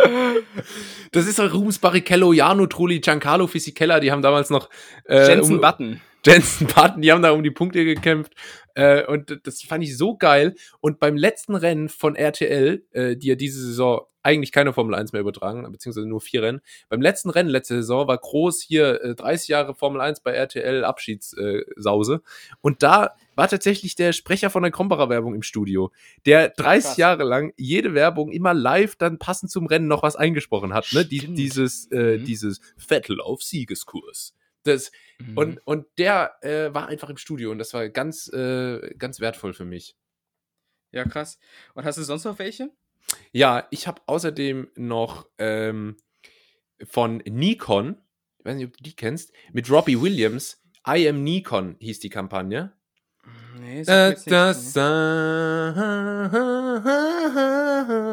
das 1.11 1.25
ist 1.27 1.39
doch 1.39 1.53
Rubens 1.53 1.79
Barrichello, 1.79 2.31
Jano 2.31 2.67
Trulli, 2.67 2.99
Giancarlo 2.99 3.47
Fisichella, 3.47 3.99
die 3.99 4.11
haben 4.11 4.21
damals 4.21 4.49
noch 4.49 4.69
äh, 5.05 5.27
Jensen 5.27 5.55
um- 5.55 5.61
Button. 5.61 6.01
Jensen 6.25 6.67
Button, 6.67 7.01
die 7.01 7.11
haben 7.11 7.21
da 7.21 7.31
um 7.31 7.43
die 7.43 7.51
Punkte 7.51 7.83
gekämpft. 7.85 8.33
Äh, 8.75 9.05
und 9.05 9.39
das 9.43 9.61
fand 9.61 9.83
ich 9.83 9.97
so 9.97 10.17
geil. 10.17 10.55
Und 10.81 10.99
beim 10.99 11.17
letzten 11.17 11.55
Rennen 11.55 11.89
von 11.89 12.15
RTL, 12.15 12.85
äh, 12.91 13.15
die 13.17 13.27
ja 13.27 13.35
diese 13.35 13.59
Saison 13.63 14.01
eigentlich 14.25 14.53
keine 14.53 14.71
Formel 14.71 14.95
1 14.95 15.11
mehr 15.11 15.19
übertragen, 15.19 15.69
beziehungsweise 15.69 16.07
nur 16.07 16.21
vier 16.21 16.43
Rennen. 16.43 16.61
Beim 16.87 17.01
letzten 17.01 17.29
Rennen 17.29 17.49
letzte 17.49 17.75
Saison 17.75 18.07
war 18.07 18.17
groß 18.17 18.61
hier 18.61 19.01
äh, 19.03 19.15
30 19.15 19.49
Jahre 19.49 19.75
Formel 19.75 19.99
1 19.99 20.21
bei 20.21 20.31
RTL 20.31 20.85
Abschiedssause. 20.85 22.21
und 22.61 22.83
da 22.83 23.15
war 23.35 23.49
tatsächlich 23.49 23.95
der 23.95 24.13
Sprecher 24.13 24.49
von 24.49 24.63
der 24.63 24.71
Krombacher 24.71 25.09
Werbung 25.09 25.35
im 25.35 25.41
Studio, 25.43 25.91
der 26.25 26.49
30 26.49 26.55
krass. 26.85 26.97
Jahre 26.97 27.23
lang 27.25 27.51
jede 27.57 27.93
Werbung 27.95 28.31
immer 28.31 28.53
live 28.53 28.95
dann 28.95 29.19
passend 29.19 29.51
zum 29.51 29.65
Rennen 29.65 29.87
noch 29.87 30.03
was 30.03 30.15
eingesprochen 30.15 30.73
hat. 30.73 30.87
Ne? 30.93 31.03
Die, 31.03 31.33
dieses, 31.33 31.91
äh, 31.91 32.17
Mhm. 32.19 32.23
dieses 32.25 32.61
Vettel 32.77 33.19
auf 33.19 33.43
Siegeskurs. 33.43 34.33
Das, 34.63 34.91
Mhm. 35.19 35.37
und, 35.37 35.59
und 35.67 35.85
der 35.99 36.35
äh, 36.41 36.73
war 36.73 36.87
einfach 36.87 37.09
im 37.09 37.17
Studio 37.17 37.51
und 37.51 37.59
das 37.59 37.73
war 37.73 37.87
ganz, 37.89 38.27
äh, 38.33 38.95
ganz 38.97 39.19
wertvoll 39.19 39.53
für 39.53 39.63
mich. 39.65 39.95
ja, 40.91 41.05
krass. 41.05 41.37
Und 41.75 41.85
hast 41.85 41.97
du 41.97 42.03
sonst 42.03 42.23
noch 42.25 42.39
welche? 42.39 42.71
Ja, 43.31 43.67
ich 43.71 43.85
habe 43.87 44.01
außerdem 44.07 44.71
noch 44.75 45.27
ähm, 45.37 45.97
von 46.83 47.17
Nikon, 47.25 47.97
ich 48.39 48.45
weiß 48.45 48.55
nicht, 48.57 48.67
ob 48.67 48.77
du 48.77 48.83
die 48.83 48.95
kennst, 48.95 49.33
mit 49.51 49.69
Robbie 49.69 50.01
Williams, 50.01 50.61
I 50.87 51.07
am 51.07 51.23
Nikon 51.23 51.75
hieß 51.79 51.99
die 51.99 52.09
Kampagne. 52.09 52.73
Nee, 53.59 53.83
Da, 53.83 54.07
sagt 54.15 54.25
mir 54.25 54.31
da, 54.31 54.47
jetzt 54.49 54.57
nichts, 54.57 54.73
sa- 54.73 55.73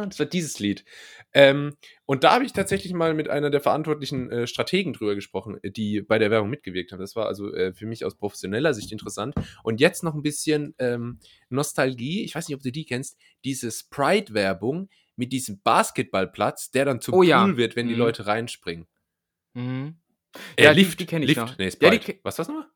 Das 0.07 0.19
war 0.19 0.27
dieses 0.27 0.59
Lied. 0.59 0.85
Ähm, 1.33 1.77
und 2.07 2.25
da 2.25 2.33
habe 2.33 2.45
ich 2.45 2.53
tatsächlich 2.53 2.93
mal 2.93 3.15
mit 3.15 3.29
einer 3.29 3.51
der 3.51 3.61
verantwortlichen 3.61 4.31
äh, 4.33 4.47
Strategen 4.49 4.93
drüber 4.93 5.15
gesprochen, 5.15 5.59
äh, 5.63 5.71
die 5.71 6.03
bei 6.03 6.19
der 6.19 6.31
Werbung 6.31 6.51
mitgewirkt 6.51 6.91
haben. 6.91 6.99
Das 7.01 7.15
war 7.15 7.27
also 7.27 7.53
äh, 7.55 7.73
für 7.73 7.87
mich 7.87 8.05
aus 8.05 8.17
professioneller 8.17 8.75
Sicht 8.75 8.91
interessant. 8.91 9.35
Und 9.63 9.81
jetzt 9.81 10.03
noch 10.03 10.15
ein 10.15 10.23
bisschen 10.23 10.75
ähm, 10.79 11.21
Nostalgie. 11.49 12.25
Ich 12.25 12.35
weiß 12.35 12.49
nicht, 12.49 12.57
ob 12.57 12.63
du 12.63 12.73
die 12.73 12.85
kennst. 12.85 13.17
Diese 13.45 13.71
Sprite-Werbung 13.71 14.89
mit 15.17 15.33
diesem 15.33 15.61
Basketballplatz, 15.63 16.71
der 16.73 16.85
dann 16.85 17.01
zum 17.01 17.15
Oh 17.15 17.19
Pool 17.19 17.27
ja. 17.29 17.57
wird, 17.57 17.77
wenn 17.77 17.87
die 17.87 17.95
Mhm. 17.95 18.01
Leute 18.01 18.27
reinspringen. 18.27 18.87
Mhm. 19.55 19.97
Äh, 20.57 20.65
Ja, 20.65 20.75
die- 20.75 20.81
Lift, 20.81 20.99
die 21.01 21.07
kenn 21.07 21.23
ich 21.23 21.29
Lift. 21.29 21.41
noch. 21.41 21.59
Nee, 21.59 21.65
Ja, 21.67 21.71
Sprite. 21.71 21.99
die 21.99 22.13
ke- 22.15 22.21
Was 22.23 22.39
war's 22.39 22.49
nochmal? 22.49 22.67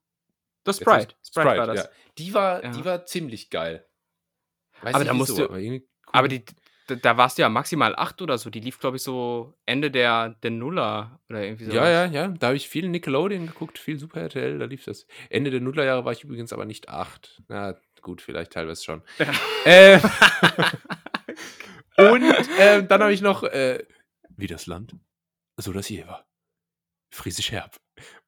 Das 0.64 0.76
hast- 0.76 0.82
Sprite. 0.82 1.14
Sprite, 1.26 1.59
war 1.59 1.66
das. 1.66 1.84
Ja. 1.84 1.88
Die 2.18 2.34
war, 2.34 2.62
Ja. 2.64 2.70
die 2.72 2.84
war 2.84 3.07
ziemlich 3.07 3.50
geil. 3.50 3.84
Weiß 4.82 4.94
Aber 4.94 5.05
da 5.05 5.14
musst 5.14 5.36
du- 5.38 5.44
aber. 5.44 5.59
Aber 6.12 6.28
die, 6.28 6.44
da, 6.87 6.95
da 6.97 7.16
warst 7.16 7.39
du 7.39 7.43
ja 7.43 7.49
maximal 7.49 7.95
acht 7.97 8.20
oder 8.20 8.37
so. 8.39 8.51
Die 8.51 8.61
lief, 8.61 8.78
glaube 8.78 8.97
ich, 8.97 9.03
so 9.03 9.55
Ende 9.66 9.91
der, 9.91 10.30
der 10.43 10.51
Nuller 10.51 11.20
oder 11.28 11.43
irgendwie 11.43 11.64
so. 11.64 11.72
Ja, 11.72 11.89
ja, 11.89 12.05
ja. 12.07 12.28
Da 12.28 12.49
habe 12.49 12.57
ich 12.57 12.68
viel 12.68 12.89
Nickelodeon 12.89 13.47
geguckt, 13.47 13.78
viel 13.78 13.99
Super 13.99 14.20
RTL, 14.22 14.59
da 14.59 14.66
lief 14.66 14.85
das. 14.85 15.07
Ende 15.30 15.51
der 15.51 15.61
Nullerjahre 15.61 16.05
war 16.05 16.12
ich 16.12 16.24
übrigens 16.24 16.53
aber 16.53 16.64
nicht 16.64 16.89
acht. 16.89 17.43
Na 17.49 17.76
gut, 18.03 18.20
vielleicht 18.20 18.53
teilweise 18.53 18.85
schon. 18.85 19.03
äh, 19.64 19.99
und 21.97 22.24
ähm, 22.59 22.89
dann 22.89 23.03
habe 23.03 23.12
ich 23.12 23.22
noch 23.22 23.43
äh, 23.45 23.85
Wie 24.37 24.47
das 24.47 24.66
Land, 24.66 24.95
so 25.57 25.72
das 25.72 25.89
Jever. 25.89 26.26
Friesisch 27.11 27.53
Herb. 27.53 27.76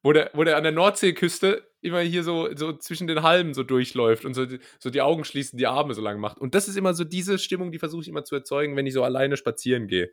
Wo 0.03 0.13
der, 0.13 0.31
wo 0.33 0.43
der 0.43 0.57
an 0.57 0.63
der 0.63 0.71
Nordseeküste 0.71 1.67
immer 1.81 1.99
hier 2.01 2.23
so, 2.23 2.49
so 2.55 2.73
zwischen 2.73 3.07
den 3.07 3.21
Halmen 3.23 3.53
so 3.53 3.63
durchläuft 3.63 4.25
und 4.25 4.33
so, 4.33 4.45
die- 4.45 4.59
so 4.79 4.89
die 4.89 5.01
Augen 5.01 5.23
schließt, 5.25 5.59
die 5.59 5.67
Arme 5.67 5.93
so 5.93 6.01
lang 6.01 6.19
macht. 6.19 6.37
Und 6.39 6.55
das 6.55 6.67
ist 6.67 6.75
immer 6.77 6.93
so 6.93 7.03
diese 7.03 7.37
Stimmung, 7.39 7.71
die 7.71 7.79
versuche 7.79 8.01
ich 8.01 8.07
immer 8.07 8.23
zu 8.23 8.35
erzeugen, 8.35 8.75
wenn 8.75 8.87
ich 8.87 8.93
so 8.93 9.03
alleine 9.03 9.37
spazieren 9.37 9.87
gehe. 9.87 10.09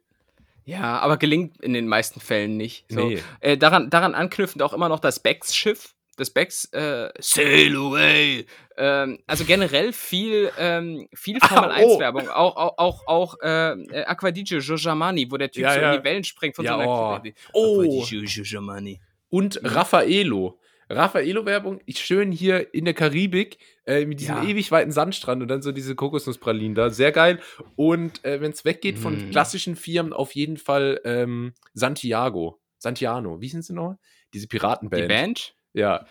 Ja, 0.67 0.99
aber 1.01 1.17
gelingt 1.19 1.61
in 1.63 1.75
den 1.75 1.87
meisten 1.89 2.21
Fällen 2.21 2.57
nicht. 2.57 2.87
So. 2.89 3.07
Nee. 3.09 3.19
Äh, 3.41 3.57
daran, 3.59 3.91
daran 3.91 4.15
anknüpfend 4.15 4.63
auch 4.63 4.73
immer 4.73 4.89
noch 4.89 5.01
das 5.01 5.21
Becks-Schiff. 5.21 5.95
Das 6.17 6.31
Becks 6.31 6.67
äh, 6.73 7.11
Sail 7.19 7.75
Away. 7.77 8.47
Ähm, 8.77 9.19
also 9.27 9.45
generell 9.45 9.93
viel, 9.93 10.51
ähm, 10.59 11.09
viel 11.13 11.41
Formel 11.41 11.71
Ah, 11.73 11.81
oh. 11.83 11.97
1-Werbung. 11.97 12.29
Auch, 12.29 12.57
auch, 12.57 12.79
auch, 12.79 13.07
auch 13.09 13.35
äh, 13.43 13.73
äh, 13.73 14.05
Aquadige 14.05 14.61
Giorgiamani, 14.61 15.27
wo 15.31 15.37
der 15.37 15.51
Typ 15.51 15.65
Ja, 15.65 15.75
so 15.75 15.81
ja. 15.81 15.93
in 15.93 15.99
die 16.01 16.05
Wellen 16.05 16.23
springt 16.25 16.55
von 16.55 16.65
Ja, 16.65 16.75
so 16.75 16.79
einer 16.79 16.89
oh. 16.89 17.19
Oh. 17.53 17.81
Aquadige 17.83 18.25
Giorgiamani. 18.27 19.01
Und 19.35 19.61
Raffaello. 19.65 20.61
Raffaello-Werbung, 20.89 21.81
schön 21.89 22.31
hier 22.31 22.73
in 22.73 22.85
der 22.85 22.95
Karibik 22.95 23.59
äh, 23.85 24.05
mit 24.07 24.21
diesem 24.21 24.37
Ja. 24.37 24.45
ewig 24.45 24.71
weiten 24.71 24.93
Sandstrand 24.93 25.43
und 25.43 25.49
dann 25.49 25.61
so 25.61 25.73
diese 25.73 25.97
Kokosnusspralinen 25.97 26.77
da. 26.77 26.91
Sehr 26.91 27.11
geil. 27.11 27.41
Und 27.75 28.25
äh, 28.25 28.41
wenn 28.41 28.53
es 28.53 28.65
weggeht 28.65 28.97
von 28.99 29.15
Mm. 29.17 29.31
klassischen 29.31 29.75
Firmen, 29.75 30.13
auf 30.13 30.37
jeden 30.37 30.57
Fall 30.57 31.01
ähm, 31.05 31.53
Santiago. 31.73 32.61
Santiano. 32.79 33.41
Wie 33.41 33.49
sind 33.49 33.65
sie 33.65 33.73
noch? 33.73 33.97
Diese 34.35 34.47
Piratenband. 34.47 35.03
Die 35.03 35.09
Band? 35.09 35.55
Ja. 35.73 36.07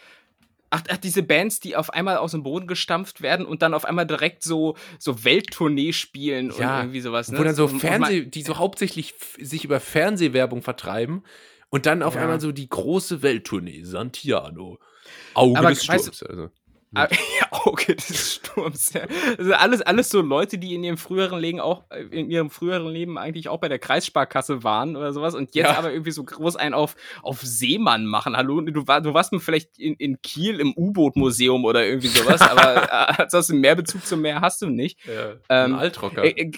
Ach, 0.71 0.81
ach, 0.89 0.97
diese 0.97 1.21
Bands, 1.23 1.59
die 1.61 1.75
auf 1.77 1.91
einmal 1.91 2.17
aus 2.17 2.31
dem 2.31 2.41
Boden 2.43 2.65
gestampft 2.67 3.21
werden 3.21 3.45
und 3.45 3.61
dann 3.61 3.73
auf 3.75 3.85
einmal 3.85 4.07
direkt 4.07 4.43
so, 4.43 4.75
so 4.99 5.23
Welttournee 5.23 5.93
spielen 5.93 6.51
Ja, 6.57 6.77
und 6.79 6.83
irgendwie 6.85 6.99
sowas. 7.01 7.31
Ne? 7.31 7.37
Wo 7.37 7.43
dann 7.43 7.55
so 7.55 7.67
Fernseh, 7.67 8.25
die 8.25 8.41
so 8.41 8.57
hauptsächlich 8.57 9.13
sich 9.39 9.63
über 9.63 9.79
Fernsehwerbung 9.79 10.61
vertreiben 10.63 11.23
und 11.73 11.87
dann 11.87 12.03
auf 12.03 12.13
Ja. 12.13 12.21
einmal 12.21 12.39
so 12.39 12.51
die 12.51 12.69
große 12.69 13.23
Welttournee, 13.23 13.81
Santiano. 13.83 14.77
Auge 15.33 15.57
Aber 15.59 15.69
des 15.69 15.87
weißt 15.89 16.07
du- 16.07 16.13
Sturms. 16.13 16.23
also. 16.29 16.49
Ah, 16.95 17.07
ja, 17.39 17.47
Auge 17.49 17.95
des 17.95 18.35
Sturms. 18.35 18.93
Ja. 18.93 19.07
Also 19.39 19.53
alles, 19.53 19.81
alles 19.81 20.09
so 20.09 20.21
Leute, 20.21 20.59
die 20.59 20.75
in 20.75 20.83
ihrem 20.83 20.97
früheren 20.97 21.39
Leben 21.39 21.59
auch 21.59 21.85
äh, 21.89 22.03
in 22.03 22.29
ihrem 22.29 22.51
früheren 22.51 22.87
Leben 22.87 23.17
eigentlich 23.17 23.49
auch 23.49 23.57
bei 23.57 23.67
der 23.67 23.79
Kreissparkasse 23.79 24.63
waren 24.63 24.95
oder 24.95 25.11
sowas 25.13 25.33
und 25.33 25.55
jetzt 25.55 25.69
Ja. 25.71 25.75
aber 25.79 25.91
irgendwie 25.91 26.11
so 26.11 26.23
groß 26.23 26.55
einen 26.55 26.75
auf, 26.75 26.95
auf 27.23 27.41
Seemann 27.41 28.05
machen. 28.05 28.37
Hallo, 28.37 28.61
du, 28.61 28.85
war, 28.87 29.01
du 29.01 29.15
warst 29.15 29.33
vielleicht 29.39 29.79
in, 29.79 29.95
in 29.95 30.21
Kiel 30.21 30.59
im 30.59 30.73
U-Boot-Museum 30.77 31.65
oder 31.65 31.83
irgendwie 31.83 32.09
sowas, 32.09 32.41
aber 32.41 32.83
äh, 32.83 33.23
ansonsten 33.23 33.57
mehr 33.57 33.73
Bezug 33.75 34.05
zum 34.05 34.21
Meer 34.21 34.41
hast 34.41 34.61
du 34.61 34.67
nicht. 34.67 34.99
Ja, 35.07 35.33
Ähm, 35.49 35.73
Altrocker. 35.73 36.23
Äh, 36.23 36.29
äh, 36.39 36.51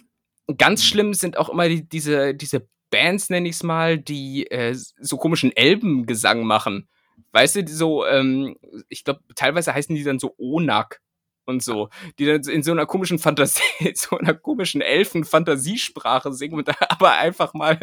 ganz 0.57 0.83
schlimm 0.83 1.13
sind 1.13 1.37
auch 1.37 1.47
immer 1.47 1.69
die, 1.69 1.87
diese, 1.87 2.35
diese 2.35 2.67
Bands, 2.89 3.29
nenne 3.29 3.47
ich 3.49 3.55
es 3.55 3.63
mal, 3.63 3.97
die 3.97 4.49
äh, 4.51 4.73
so 4.75 5.17
komischen 5.17 5.51
Elbengesang 5.55 6.43
machen. 6.43 6.87
Weißt 7.31 7.55
du, 7.55 7.63
die 7.63 7.71
so, 7.73 8.05
ähm, 8.05 8.57
ich 8.89 9.03
glaube, 9.03 9.21
teilweise 9.35 9.73
heißen 9.73 9.93
die 9.95 10.03
dann 10.03 10.19
so 10.19 10.33
Onak 10.37 11.01
und 11.47 11.61
so, 11.61 11.89
die 12.17 12.25
dann 12.25 12.41
in 12.43 12.63
so 12.63 12.71
einer 12.71 12.85
komischen 12.85 13.19
Fantasie, 13.19 13.61
so 13.95 14.17
einer 14.17 14.33
komischen 14.33 14.81
Elfen-Fantasiesprache 14.81 16.31
singen 16.33 16.55
und 16.55 16.67
da 16.67 16.73
aber 16.89 17.13
einfach 17.17 17.53
mal, 17.53 17.77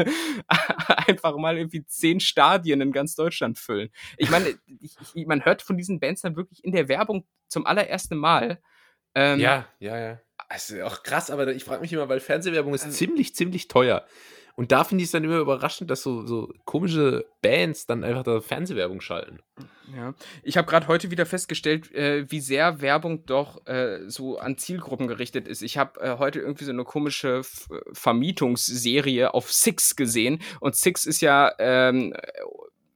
einfach 1.07 1.36
mal 1.36 1.57
irgendwie 1.59 1.84
zehn 1.86 2.20
Stadien 2.20 2.80
in 2.80 2.92
ganz 2.92 3.14
Deutschland 3.14 3.59
füllen. 3.59 3.90
Ich 4.16 4.30
meine, 4.30 4.55
ich, 4.80 4.96
ich, 5.14 5.26
man 5.26 5.44
hört 5.44 5.62
von 5.62 5.76
diesen 5.76 6.00
Bands 6.00 6.22
dann 6.22 6.36
wirklich 6.36 6.64
in 6.64 6.72
der 6.72 6.88
Werbung 6.88 7.26
zum 7.48 7.66
allerersten 7.66 8.16
Mal. 8.16 8.61
Ähm, 9.14 9.38
Ja, 9.40 9.66
ja, 9.78 9.98
ja. 9.98 10.20
Das 10.48 10.68
ist 10.68 10.82
auch 10.82 11.03
krass, 11.03 11.30
aber 11.30 11.48
ich 11.55 11.64
frage 11.64 11.80
mich 11.80 11.92
immer, 11.92 12.09
weil 12.11 12.20
Fernsehwerbung 12.20 12.74
ist 12.74 12.84
Also- 12.84 12.96
ziemlich, 12.96 13.34
ziemlich 13.34 13.68
teuer. 13.68 14.05
Und 14.55 14.72
da 14.72 14.84
finde 14.84 15.03
ich 15.03 15.09
es 15.09 15.12
dann 15.12 15.24
immer 15.24 15.38
überraschend, 15.38 15.90
dass 15.90 16.03
so, 16.03 16.26
so 16.26 16.53
komische 16.64 17.24
Bands 17.40 17.86
dann 17.86 18.05
einfach 18.05 18.22
da 18.22 18.40
Fernsehwerbung 18.40 19.00
schalten. 19.00 19.40
Ja, 19.96 20.14
ich 20.42 20.57
habe 20.57 20.68
gerade 20.68 20.88
heute 20.88 21.11
wieder 21.11 21.26
festgestellt, 21.26 21.92
äh, 21.92 22.30
wie 22.30 22.40
sehr 22.40 22.80
Werbung 22.80 23.24
doch 23.26 23.66
äh, 23.66 24.09
so 24.09 24.38
an 24.38 24.59
Zielgruppen 24.59 25.07
gerichtet 25.07 25.48
ist. 25.48 25.62
Ich 25.62 25.78
habe 25.78 26.00
äh, 26.00 26.18
heute 26.18 26.40
irgendwie 26.40 26.64
so 26.64 26.70
eine 26.70 26.84
komische 26.84 27.38
F 27.38 27.68
Vermietungsserie 27.92 29.34
auf 29.34 29.53
Six 29.53 29.96
gesehen 29.96 30.40
und 30.61 30.76
Six 30.76 31.05
ist 31.07 31.20
ja 31.20 31.53
ähm, 31.59 32.14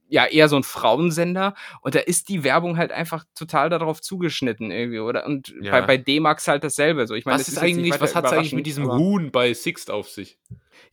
ja 0.09 0.25
eher 0.27 0.49
so 0.49 0.57
ein 0.57 0.63
Frauensender 0.63 1.55
und 1.81 1.95
da 1.95 1.99
ist 1.99 2.29
die 2.29 2.45
Werbung 2.45 2.77
halt 2.77 2.93
einfach 2.93 3.25
total 3.35 3.71
darauf 3.71 4.01
zugeschnitten 4.01 4.71
irgendwie 4.71 5.01
oder 5.01 5.27
und 5.27 5.55
Ja. 5.61 5.73
bei, 5.73 5.83
bei 5.83 5.97
D-Max 5.97 6.49
halt 6.49 6.65
dasselbe 6.65 7.07
so. 7.07 7.15
Ich 7.15 7.25
meine, 7.25 7.39
was 7.39 7.47
das 7.47 7.55
ist 7.57 7.63
nicht 7.63 7.77
eigentlich, 7.77 8.01
was 8.01 8.15
hat 8.15 8.25
es 8.25 8.33
eigentlich 8.33 8.53
mit 8.53 8.67
diesem 8.67 8.91
Huhn 8.91 9.31
bei 9.33 9.53
Sixt 9.53 9.91
auf 9.91 10.09
sich? 10.09 10.39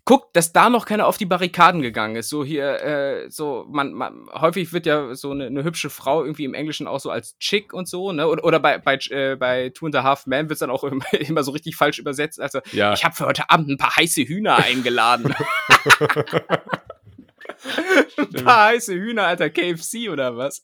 Guck, 0.05 0.33
dass 0.33 0.51
da 0.51 0.69
noch 0.69 0.85
keiner 0.85 1.07
auf 1.07 1.17
die 1.17 1.25
Barrikaden 1.25 1.81
gegangen 1.81 2.15
ist. 2.17 2.29
So 2.29 2.43
hier, 2.43 2.81
äh, 2.83 3.29
so, 3.29 3.65
man, 3.69 3.93
man, 3.93 4.27
häufig 4.33 4.73
wird 4.73 4.85
ja 4.85 5.15
so 5.15 5.31
eine, 5.31 5.45
eine 5.45 5.63
hübsche 5.63 5.89
Frau 5.89 6.23
irgendwie 6.23 6.43
im 6.43 6.53
Englischen 6.53 6.87
auch 6.87 6.99
so 6.99 7.09
als 7.09 7.37
Chick 7.39 7.73
und 7.73 7.87
so, 7.87 8.11
ne? 8.11 8.27
Oder, 8.27 8.43
oder 8.43 8.59
bei, 8.59 8.77
bei, 8.77 8.97
äh, 9.09 9.35
bei 9.35 9.69
Two 9.69 9.85
and 9.85 9.95
a 9.95 10.03
Half 10.03 10.25
Men 10.27 10.49
wird's 10.49 10.59
dann 10.59 10.69
auch 10.69 10.83
immer, 10.83 11.05
immer 11.13 11.43
so 11.43 11.51
richtig 11.51 11.75
falsch 11.75 11.99
übersetzt. 11.99 12.41
Also, 12.41 12.59
Ja. 12.71 12.93
ich 12.93 13.05
habe 13.05 13.15
für 13.15 13.25
heute 13.25 13.49
Abend 13.49 13.69
ein 13.69 13.77
paar 13.77 13.95
heiße 13.95 14.23
Hühner 14.23 14.57
eingeladen. 14.57 15.33
ein 18.17 18.43
paar 18.43 18.65
heiße 18.67 18.93
Hühner, 18.93 19.23
alter 19.27 19.49
KFC 19.49 20.09
oder 20.11 20.35
was? 20.37 20.61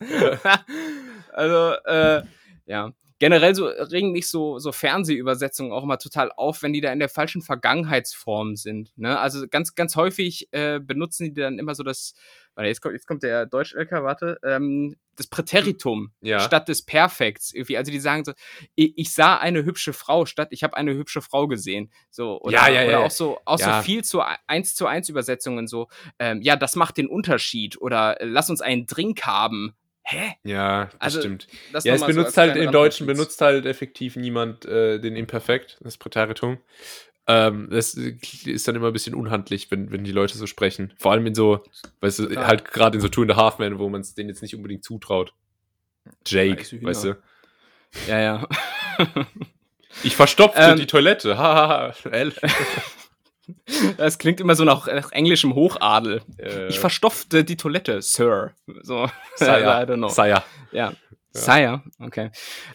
also, 1.32 1.72
äh, 1.86 2.22
ja. 2.66 2.92
Generell 3.20 3.54
so 3.54 3.66
regen 3.66 4.12
mich 4.12 4.28
so, 4.30 4.58
so 4.58 4.72
Fernsehübersetzungen 4.72 5.72
auch 5.72 5.84
immer 5.84 5.98
total 5.98 6.32
auf, 6.32 6.62
wenn 6.62 6.72
die 6.72 6.80
da 6.80 6.90
in 6.90 6.98
der 6.98 7.10
falschen 7.10 7.42
Vergangenheitsform 7.42 8.56
sind. 8.56 8.92
Ne? 8.96 9.18
Also 9.18 9.46
ganz, 9.46 9.74
ganz 9.74 9.94
häufig 9.94 10.48
äh, 10.52 10.80
benutzen 10.80 11.34
die 11.34 11.40
dann 11.40 11.58
immer 11.58 11.74
so 11.74 11.82
das, 11.82 12.14
warte, 12.54 12.68
jetzt 12.68 12.80
kommt, 12.80 12.94
jetzt 12.94 13.06
kommt 13.06 13.22
der 13.22 13.44
Deutsch-LK, 13.44 13.92
warte, 14.02 14.38
ähm, 14.42 14.96
das 15.16 15.26
Präteritum 15.26 16.12
Ja. 16.22 16.40
statt 16.40 16.68
des 16.68 16.82
Perfekts. 16.82 17.52
Irgendwie. 17.52 17.76
Also 17.76 17.92
die 17.92 18.00
sagen 18.00 18.24
so, 18.24 18.32
ich, 18.74 18.94
ich 18.96 19.12
sah 19.12 19.36
eine 19.36 19.64
hübsche 19.64 19.92
Frau 19.92 20.24
statt 20.24 20.48
ich 20.50 20.62
habe 20.62 20.78
eine 20.78 20.94
hübsche 20.94 21.20
Frau 21.20 21.46
gesehen. 21.46 21.92
So, 22.08 22.40
oder, 22.40 22.54
Ja, 22.54 22.68
ja, 22.68 22.82
ja, 22.82 22.88
oder 22.88 23.00
auch 23.00 23.10
so, 23.10 23.38
auch 23.44 23.58
so 23.58 23.70
viel 23.82 24.02
zu 24.02 24.22
eins 24.46 24.74
zu 24.74 24.86
eins 24.86 25.10
Übersetzungen 25.10 25.68
so, 25.68 25.88
ähm, 26.18 26.40
ja, 26.40 26.56
das 26.56 26.74
macht 26.74 26.96
den 26.96 27.06
Unterschied 27.06 27.78
oder 27.80 28.18
äh, 28.20 28.24
lass 28.24 28.48
uns 28.48 28.62
einen 28.62 28.86
Drink 28.86 29.26
haben. 29.26 29.76
Hä? 30.02 30.32
Ja, 30.44 30.86
das 30.86 31.00
Also, 31.00 31.20
stimmt. 31.20 31.46
Das 31.72 31.84
Ja, 31.84 31.94
es 31.94 32.00
so 32.00 32.06
benutzt 32.06 32.38
als 32.38 32.48
halt, 32.54 32.56
im 32.56 32.72
Deutschen 32.72 33.06
benutzt 33.06 33.40
halt 33.40 33.66
effektiv 33.66 34.16
niemand 34.16 34.64
äh, 34.64 34.98
den 34.98 35.14
Imperfekt, 35.16 35.78
das 35.82 35.98
Präteritum. 35.98 36.58
Ähm, 37.26 37.68
das 37.70 37.94
äh, 37.96 38.16
ist 38.44 38.66
dann 38.66 38.74
immer 38.74 38.88
ein 38.88 38.92
bisschen 38.92 39.14
unhandlich, 39.14 39.70
wenn, 39.70 39.92
wenn 39.92 40.02
die 40.02 40.10
Leute 40.12 40.36
so 40.36 40.46
sprechen. 40.46 40.92
Vor 40.98 41.12
allem 41.12 41.26
in 41.26 41.34
so, 41.34 41.62
weißt 42.00 42.18
du, 42.20 42.26
Total. 42.26 42.46
halt 42.46 42.64
gerade 42.64 42.96
in 42.96 43.00
so 43.02 43.08
Two 43.08 43.22
and 43.22 43.30
a 43.32 43.36
Half 43.36 43.58
Men, 43.58 43.78
wo 43.78 43.88
man 43.88 44.00
es 44.00 44.14
denen 44.14 44.30
jetzt 44.30 44.42
nicht 44.42 44.56
unbedingt 44.56 44.82
zutraut. 44.84 45.32
Jake, 46.26 46.64
Hühner. 46.64 46.88
weißt 46.88 47.04
du. 47.04 47.16
Ja, 48.08 48.20
ja. 48.20 48.48
Ich 50.02 50.16
verstopfte 50.16 50.60
Ähm. 50.60 50.78
die 50.78 50.86
Toilette. 50.86 51.36
Hahaha. 51.36 51.94
Das 53.96 54.18
klingt 54.18 54.40
immer 54.40 54.54
so 54.54 54.64
nach, 54.64 54.86
nach 54.86 55.12
englischem 55.12 55.54
Hochadel. 55.54 56.22
Äh, 56.38 56.68
Ich 56.68 56.78
verstopfte 56.80 57.44
die 57.44 57.56
Toilette, 57.56 58.02
Sir. 58.02 58.52
So, 58.82 59.08
Sire. 59.36 59.60
I 59.60 59.86
don't 59.90 59.96
know. 59.96 60.08
Sire. 60.08 60.42
Ja. 60.72 60.92
Sire, 61.32 61.80
okay. 62.00 62.32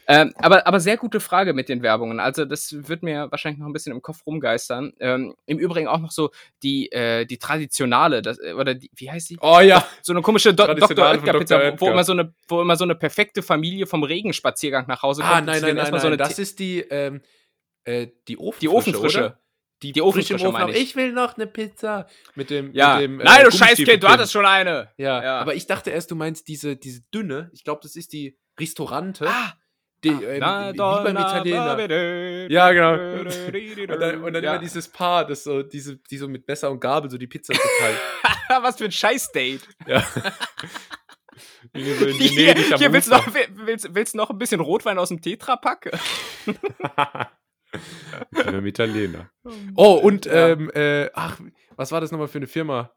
Ähm, 0.08 0.32
aber, 0.38 0.66
aber 0.66 0.80
sehr 0.80 0.96
gute 0.96 1.20
Frage 1.20 1.52
mit 1.54 1.68
den 1.68 1.82
Werbungen. 1.84 2.22
Also, 2.22 2.46
das 2.46 2.74
wird 2.88 3.04
mir 3.04 3.30
wahrscheinlich 3.30 3.60
noch 3.60 3.68
ein 3.68 3.74
bisschen 3.74 3.92
im 3.92 4.02
Kopf 4.02 4.26
rumgeistern. 4.26 4.94
Ähm, 5.02 5.36
Im 5.46 5.60
Übrigen 5.60 5.90
auch 5.90 6.00
noch 6.00 6.12
so 6.12 6.30
die, 6.64 6.90
äh, 6.94 7.26
die 7.26 7.38
traditionale, 7.38 8.22
das, 8.22 8.40
äh, 8.40 8.54
oder 8.54 8.74
die, 8.74 8.90
wie 8.96 9.12
heißt 9.12 9.30
die? 9.30 9.38
Oh 9.42 9.60
ja. 9.60 9.86
So 10.02 10.14
eine 10.14 10.22
komische 10.22 10.54
Do 10.54 10.68
Dr. 10.68 11.06
Oetker 11.06 11.34
Pizza, 11.38 11.58
Dr. 11.60 11.82
wo- 11.82 11.90
immer, 11.92 12.06
so 12.06 12.14
eine, 12.14 12.34
wo 12.48 12.62
immer 12.62 12.78
so 12.78 12.86
eine 12.86 12.96
perfekte 12.96 13.44
Familie 13.44 13.88
vom 13.88 14.04
Regenspaziergang 14.04 14.86
nach 14.88 15.04
Hause 15.04 15.22
kommt. 15.24 15.34
Ah, 15.34 15.42
nein, 15.42 15.62
nein, 15.62 15.76
nein, 15.76 15.92
nein. 15.92 16.00
so 16.00 16.16
das 16.16 16.40
ist 16.40 16.58
die, 16.60 16.80
ähm, 16.80 17.22
äh, 17.84 18.08
die 18.30 18.38
Ofenfrische, 18.38 18.60
Die 18.62 18.68
Ofenfrische. 18.70 19.20
Oder? 19.20 19.40
Die, 19.86 19.92
Die 19.92 20.12
frisch 20.12 20.32
im 20.32 20.42
Ofen 20.42 20.54
meine 20.54 20.72
ich. 20.72 20.82
Ich 20.82 20.96
will 20.96 21.12
noch 21.12 21.36
eine 21.36 21.46
Pizza. 21.46 22.08
Mit 22.34 22.50
dem, 22.50 22.74
Ja. 22.74 22.96
mit 22.96 23.04
dem 23.04 23.18
nein, 23.18 23.26
du 23.26 23.50
Gummistiefel 23.50 23.68
Scheißkind, 23.68 24.04
du 24.04 24.08
hattest 24.08 24.32
schon 24.32 24.46
eine. 24.46 24.90
Ja, 24.98 25.24
Ja. 25.24 25.40
aber 25.40 25.54
ich 25.54 25.68
dachte 25.68 25.92
erst, 25.92 26.10
du 26.10 26.16
meinst 26.16 26.48
diese, 26.48 26.76
diese 26.76 27.02
dünne. 27.14 27.52
Ich 27.54 27.64
glaube, 27.64 27.82
das 27.84 27.96
ist 27.96 28.12
die 28.14 28.38
Restaurante. 28.60 29.28
Ah, 29.30 29.54
die, 30.04 30.10
ah, 30.10 30.22
ähm, 30.24 30.40
na, 30.40 30.74
wie 30.74 30.78
da, 30.78 31.04
beim 31.04 31.18
Italiener. 31.18 32.50
Ja, 32.50 32.72
genau. 32.72 32.94
Und 32.94 34.02
dann, 34.02 34.24
und 34.24 34.34
dann 34.34 34.44
ja. 34.44 34.52
immer 34.54 34.60
dieses 34.60 34.88
Paar, 34.88 35.26
das 35.28 35.44
so, 35.44 35.62
diese, 35.62 35.98
die 35.98 36.18
so 36.18 36.28
mit 36.28 36.48
Messer 36.48 36.72
und 36.72 36.80
Gabel 36.80 37.10
so 37.12 37.18
die 37.18 37.28
Pizza 37.28 37.54
verteilt. 37.54 38.00
Was 38.64 38.78
für 38.78 38.86
ein 38.86 38.92
Scheiß-Date. 38.92 39.68
ja. 39.88 40.04
Hier, 41.74 42.56
hier 42.56 42.94
willst, 42.94 43.10
du 43.10 43.12
noch, 43.12 43.28
willst, 43.34 43.94
willst 43.94 44.14
du 44.14 44.18
noch 44.18 44.30
ein 44.30 44.38
bisschen 44.38 44.62
Rotwein 44.62 44.98
aus 44.98 45.10
dem 45.10 45.22
Tetrapack? 45.22 45.92
Mit 48.32 48.48
einem 48.48 48.66
Italiener. 48.66 49.30
Oh, 49.76 49.94
und, 49.94 50.26
Ja. 50.26 50.50
ähm, 50.50 50.70
äh, 50.74 51.10
ach, 51.14 51.40
was 51.76 51.92
war 51.92 52.02
das 52.02 52.12
nochmal 52.12 52.28
für 52.28 52.38
eine 52.40 52.48
Firma? 52.48 52.92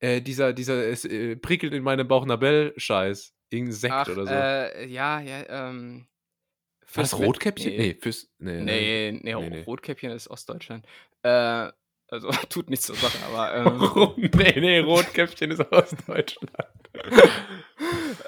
Äh, 0.00 0.20
dieser, 0.20 0.52
dieser, 0.52 0.86
es 0.86 1.04
äh, 1.04 1.36
prickelt 1.36 1.72
in 1.72 1.82
meinem 1.82 2.06
Bauch 2.08 2.26
Nabel-Scheiß. 2.26 3.32
Irgendein 3.50 3.72
Sekt 3.74 3.94
Ach, 3.94 4.08
oder 4.08 4.26
so. 4.26 4.32
äh, 4.34 4.86
ja, 4.86 5.20
ja, 5.20 5.68
ähm. 5.70 6.06
war 6.92 7.04
das 7.04 7.16
Rotkäppchen? 7.18 7.70
Nee. 7.70 7.78
Nee, 7.78 7.94
fürs. 8.00 8.28
Nee, 8.38 8.60
Nee, 8.60 9.12
nee, 9.22 9.34
Nee, 9.34 9.48
nee. 9.50 9.62
Rotkäppchen 9.62 10.10
ist 10.10 10.28
Ostdeutschland. 10.28 10.84
Äh, 11.22 11.70
also 12.08 12.30
tut 12.50 12.68
nichts 12.70 12.86
zur 12.86 12.96
Sache, 12.96 13.18
aber 13.26 13.54
ähm, 14.16 14.30
nee, 14.34 14.60
nee, 14.60 14.78
Rotkäppchen 14.80 15.50
ist 15.52 15.60
aus 15.72 15.90
Deutschland. 16.06 16.50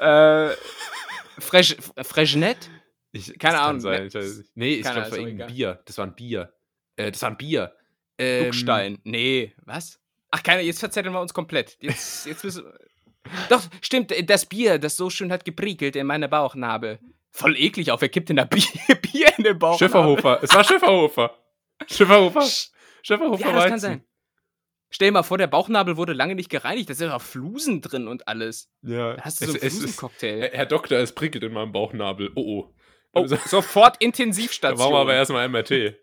äh, 0.01 0.51
Fresh, 1.39 1.77
Freshnet? 2.03 2.71
Ich, 3.13 3.39
Keine 3.39 3.55
das 3.55 3.63
Ahnung, 3.63 3.81
Sein. 3.81 4.07
Ich. 4.07 4.15
Nee, 4.55 4.75
ich 4.75 4.83
glaube, 4.83 5.01
es 5.01 5.11
war 5.11 5.19
irgendein. 5.19 5.53
Bier. 5.53 5.83
Das 5.85 5.99
war 5.99 6.07
ein 6.07 6.15
Bier. 6.15 6.53
Äh, 6.97 7.13
das 7.13 7.23
war 7.23 7.31
ein 7.31 7.37
Bier. 7.37 7.75
Ähm, 8.19 8.45
Duckstein. 8.45 8.99
Nee, 9.05 9.55
was? 9.65 10.01
Ach, 10.31 10.43
keine, 10.43 10.63
jetzt 10.63 10.81
verzetteln 10.81 11.15
wir 11.15 11.21
uns 11.21 11.35
komplett. 11.35 11.77
Jetzt, 11.81 12.27
jetzt 12.27 12.45
müssen 12.45 12.65
Doch, 13.49 13.63
stimmt, 13.81 14.13
das 14.29 14.47
Bier, 14.47 14.79
das 14.79 14.97
so 14.97 15.11
schön 15.11 15.33
hat 15.33 15.45
geprickelt 15.45 15.97
in 15.97 16.07
meine 16.07 16.29
Bauchnabel. 16.29 16.99
Voll 17.31 17.57
eklig 17.57 17.91
auch, 17.91 18.01
wer 18.01 18.09
kippt 18.09 18.31
denn 18.31 18.37
da 18.37 18.45
Bier, 18.45 18.63
Bier 19.03 19.33
in 19.37 19.45
den 19.45 19.59
Bauchnabel? 19.59 19.89
Schifferhofer. 19.89 20.43
Es 20.43 20.55
war 20.55 20.65
Schifferhofer. 20.65 21.37
Schifferhofer. 21.87 22.49
Schifferhofer 23.03 23.47
Ja, 23.47 23.53
das 23.53 23.67
kann 23.67 23.79
sein. 23.79 24.05
Stell 24.89 25.09
dir 25.09 25.13
mal 25.13 25.23
vor, 25.23 25.37
der 25.37 25.49
Bauchnabel 25.49 25.97
wurde 25.97 26.13
lange 26.13 26.35
nicht 26.35 26.49
gereinigt, 26.49 26.89
da 26.89 26.95
sind 26.95 27.11
ja 27.11 27.19
Flusen 27.19 27.83
drin 27.83 28.09
und 28.09 28.29
alles. 28.29 28.71
Ja. 28.83 29.15
Da 29.15 29.23
hast 29.23 29.41
du 29.41 29.47
so 29.47 29.53
einen 29.53 29.63
es 29.63 29.79
Flusencocktail. 29.79 30.51
Herr 30.53 30.67
Doktor, 30.67 30.99
es 30.99 31.13
prickelt 31.13 31.45
in 31.45 31.53
meinem 31.53 31.73
Bauchnabel. 31.73 32.31
Oh 32.35 32.61
oh. 32.61 32.75
Oh, 33.17 33.23
Also, 33.23 33.37
sofort 33.47 33.97
da 33.97 33.99
Intensivstation. 34.01 34.79
machen 34.79 34.93
wir 34.95 34.99
aber 35.01 35.15
erstmal 35.15 35.49
MRT. 35.49 35.71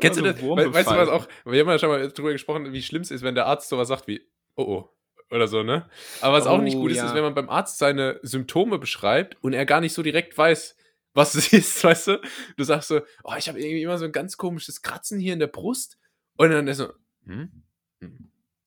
Kennst 0.00 0.18
du 0.20 0.24
so 0.24 0.32
das? 0.32 0.42
We 0.42 0.72
weißt 0.74 0.90
du 0.90 0.96
was 0.96 1.08
auch? 1.08 1.26
Wir 1.44 1.60
haben 1.60 1.68
ja 1.68 1.78
schon 1.78 1.88
mal 1.88 2.08
drüber 2.08 2.32
gesprochen, 2.32 2.72
wie 2.72 2.82
schlimm 2.82 3.02
es 3.02 3.10
ist, 3.10 3.22
wenn 3.22 3.34
der 3.34 3.46
Arzt 3.46 3.68
sowas 3.68 3.88
sagt 3.88 4.06
wie, 4.06 4.20
oh 4.56 4.62
oh. 4.62 4.92
Oder 5.30 5.48
so, 5.48 5.64
ne? 5.64 5.90
Aber 6.20 6.34
was 6.36 6.46
auch 6.46 6.60
nicht 6.60 6.76
Oh, 6.76 6.82
gut 6.82 6.92
ist, 6.92 6.98
ja. 6.98 7.06
ist, 7.06 7.14
wenn 7.14 7.24
man 7.24 7.34
beim 7.34 7.50
Arzt 7.50 7.78
seine 7.78 8.20
Symptome 8.22 8.78
beschreibt 8.78 9.36
und 9.42 9.54
er 9.54 9.66
gar 9.66 9.80
nicht 9.80 9.92
so 9.92 10.02
direkt 10.04 10.38
weiß, 10.38 10.76
was 11.14 11.34
es 11.34 11.52
ist, 11.52 11.82
weißt 11.82 12.06
du? 12.08 12.20
Du 12.56 12.62
sagst 12.62 12.88
so, 12.88 13.00
oh, 13.24 13.34
ich 13.36 13.48
habe 13.48 13.58
irgendwie 13.60 13.82
immer 13.82 13.98
so 13.98 14.04
ein 14.04 14.12
ganz 14.12 14.36
komisches 14.36 14.82
Kratzen 14.82 15.18
hier 15.18 15.32
in 15.32 15.40
der 15.40 15.48
Brust. 15.48 15.98
Und 16.36 16.50
dann 16.50 16.68
ist 16.68 16.76
so, 16.76 16.92
hm? 17.24 17.64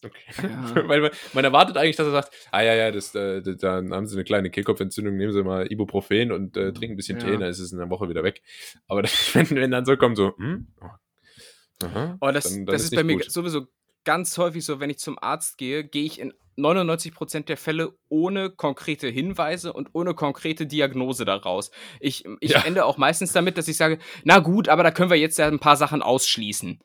Okay. 0.04 0.20
Ja. 0.44 0.76
Weil 0.88 1.02
man, 1.02 1.12
man 1.34 1.44
erwartet 1.44 1.76
eigentlich, 1.78 1.96
dass 1.98 2.08
er 2.08 2.12
sagt, 2.12 2.32
ah 2.52 2.62
ja, 2.62 2.74
ja, 2.76 2.92
das, 2.92 3.14
äh, 3.16 3.42
das, 3.42 3.58
dann 3.58 3.94
haben 3.94 4.08
sie 4.08 4.16
eine 4.16 4.24
kleine 4.24 4.50
Kehlkopfentzündung, 4.50 5.16
nehmen 5.18 5.34
sie 5.34 5.44
mal 5.44 5.70
Ibuprofen 5.72 6.32
und 6.32 6.56
äh, 6.58 6.72
trinken 6.74 6.94
ein 6.94 6.98
bisschen 6.98 7.20
Ja. 7.20 7.26
Tee, 7.26 7.32
dann 7.34 7.50
ist 7.50 7.60
es 7.60 7.72
in 7.74 7.80
einer 7.80 7.90
Woche 7.90 8.08
wieder 8.10 8.24
weg. 8.24 8.42
Aber 8.88 9.02
das, 9.04 9.36
wenn, 9.36 9.50
wenn 9.52 9.72
dann 9.72 9.86
so 9.86 9.98
kommt, 9.98 10.18
so, 10.18 10.36
hm? 10.38 10.68
Oh. 10.82 11.86
Aha, 11.86 12.18
Oh, 12.22 12.32
das, 12.32 12.44
dann- 12.46 12.66
dann 12.66 12.74
das 12.74 12.84
ist, 12.84 12.92
bei 12.96 13.04
nicht 13.04 13.06
mir 13.06 13.24
gut. 13.24 13.32
sowieso 13.32 13.68
ganz 14.06 14.38
häufig 14.38 14.64
so, 14.66 14.80
wenn 14.80 14.90
ich 14.90 15.00
zum 15.00 15.18
Arzt 15.20 15.58
gehe, 15.58 15.84
gehe 15.84 16.04
ich 16.06 16.20
in 16.20 16.34
99% 16.58 17.46
der 17.46 17.56
Fälle 17.58 17.94
ohne 18.10 18.50
konkrete 18.50 19.08
Hinweise 19.08 19.72
und 19.72 19.90
ohne 19.94 20.14
konkrete 20.14 20.68
Diagnose 20.68 21.24
daraus. 21.24 21.72
Ich, 22.02 22.26
ich 22.42 22.52
Ja. 22.52 22.64
ende 22.66 22.84
auch 22.86 22.98
meistens 22.98 23.32
damit, 23.32 23.58
dass 23.58 23.68
ich 23.70 23.78
sage, 23.78 23.98
na 24.26 24.40
gut, 24.40 24.68
aber 24.68 24.84
da 24.84 24.92
können 24.92 25.10
wir 25.10 25.18
jetzt 25.18 25.38
ja 25.38 25.48
ein 25.48 25.60
paar 25.60 25.78
Sachen 25.78 26.02
ausschließen. 26.02 26.80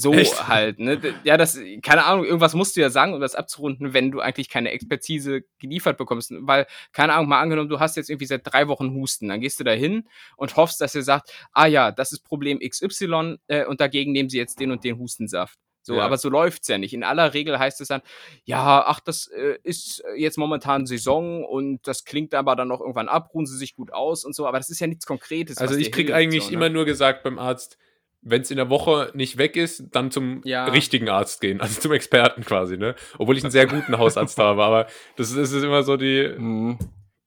So 0.00 0.12
Echt? 0.12 0.46
halt, 0.46 0.78
ne? 0.78 1.00
Ja, 1.24 1.36
das, 1.36 1.58
keine 1.82 2.04
Ahnung, 2.04 2.24
irgendwas 2.24 2.54
musst 2.54 2.76
du 2.76 2.80
ja 2.80 2.88
sagen, 2.88 3.14
um 3.14 3.20
das 3.20 3.34
abzurunden, 3.34 3.94
wenn 3.94 4.12
du 4.12 4.20
eigentlich 4.20 4.48
keine 4.48 4.70
Expertise 4.70 5.42
geliefert 5.58 5.98
bekommst. 5.98 6.32
Weil, 6.38 6.68
keine 6.92 7.14
Ahnung, 7.14 7.28
mal 7.28 7.40
angenommen, 7.40 7.68
du 7.68 7.80
hast 7.80 7.96
jetzt 7.96 8.08
irgendwie 8.08 8.26
seit 8.26 8.42
drei 8.44 8.68
Wochen 8.68 8.94
Husten, 8.94 9.26
dann 9.28 9.40
gehst 9.40 9.58
du 9.58 9.64
da 9.64 9.72
hin 9.72 10.08
und 10.36 10.54
hoffst, 10.54 10.80
dass 10.80 10.94
er 10.94 11.02
sagt, 11.02 11.32
ah 11.50 11.66
ja, 11.66 11.90
das 11.90 12.12
ist 12.12 12.20
Problem 12.20 12.60
XY 12.60 13.38
äh, 13.48 13.64
und 13.64 13.80
dagegen 13.80 14.12
nehmen 14.12 14.28
sie 14.28 14.38
jetzt 14.38 14.60
den 14.60 14.70
und 14.70 14.84
den 14.84 14.98
Hustensaft. 14.98 15.58
So, 15.82 15.96
Ja. 15.96 16.04
aber 16.04 16.16
so 16.16 16.28
läuft's 16.28 16.68
ja 16.68 16.78
nicht. 16.78 16.94
In 16.94 17.02
aller 17.02 17.34
Regel 17.34 17.58
heißt 17.58 17.80
es 17.80 17.88
dann, 17.88 18.02
ja, 18.44 18.84
ach, 18.86 19.00
das 19.00 19.26
äh, 19.28 19.58
ist 19.64 20.04
jetzt 20.16 20.38
momentan 20.38 20.86
Saison 20.86 21.44
und 21.44 21.80
das 21.88 22.04
klingt 22.04 22.34
aber 22.34 22.54
dann 22.54 22.68
noch 22.68 22.80
irgendwann 22.80 23.08
ab, 23.08 23.30
ruhen 23.34 23.46
sie 23.46 23.56
sich 23.56 23.74
gut 23.74 23.92
aus 23.92 24.24
und 24.24 24.32
so, 24.32 24.46
aber 24.46 24.58
das 24.58 24.70
ist 24.70 24.78
ja 24.78 24.86
nichts 24.86 25.06
Konkretes. 25.06 25.58
Also 25.58 25.74
ich 25.74 25.90
krieg 25.90 26.06
hilft, 26.06 26.14
eigentlich 26.16 26.44
so, 26.44 26.50
ne? 26.50 26.54
immer 26.54 26.68
nur 26.68 26.84
gesagt 26.84 27.24
beim 27.24 27.40
Arzt, 27.40 27.78
wenn 28.20 28.42
es 28.42 28.50
in 28.50 28.56
der 28.56 28.68
Woche 28.70 29.10
nicht 29.14 29.38
weg 29.38 29.56
ist, 29.56 29.84
dann 29.92 30.10
zum 30.10 30.40
Ja. 30.44 30.64
richtigen 30.66 31.08
Arzt 31.08 31.40
gehen, 31.40 31.60
also 31.60 31.80
zum 31.80 31.92
Experten 31.92 32.44
quasi, 32.44 32.76
ne? 32.76 32.94
Obwohl 33.18 33.36
ich 33.36 33.44
einen 33.44 33.50
sehr 33.52 33.66
guten 33.66 33.96
Hausarzt 33.98 34.38
habe, 34.38 34.62
aber 34.64 34.86
das 35.16 35.30
ist, 35.30 35.52
ist 35.52 35.62
immer 35.62 35.82
so 35.82 35.96
die, 35.96 36.34
Mhm. 36.36 36.78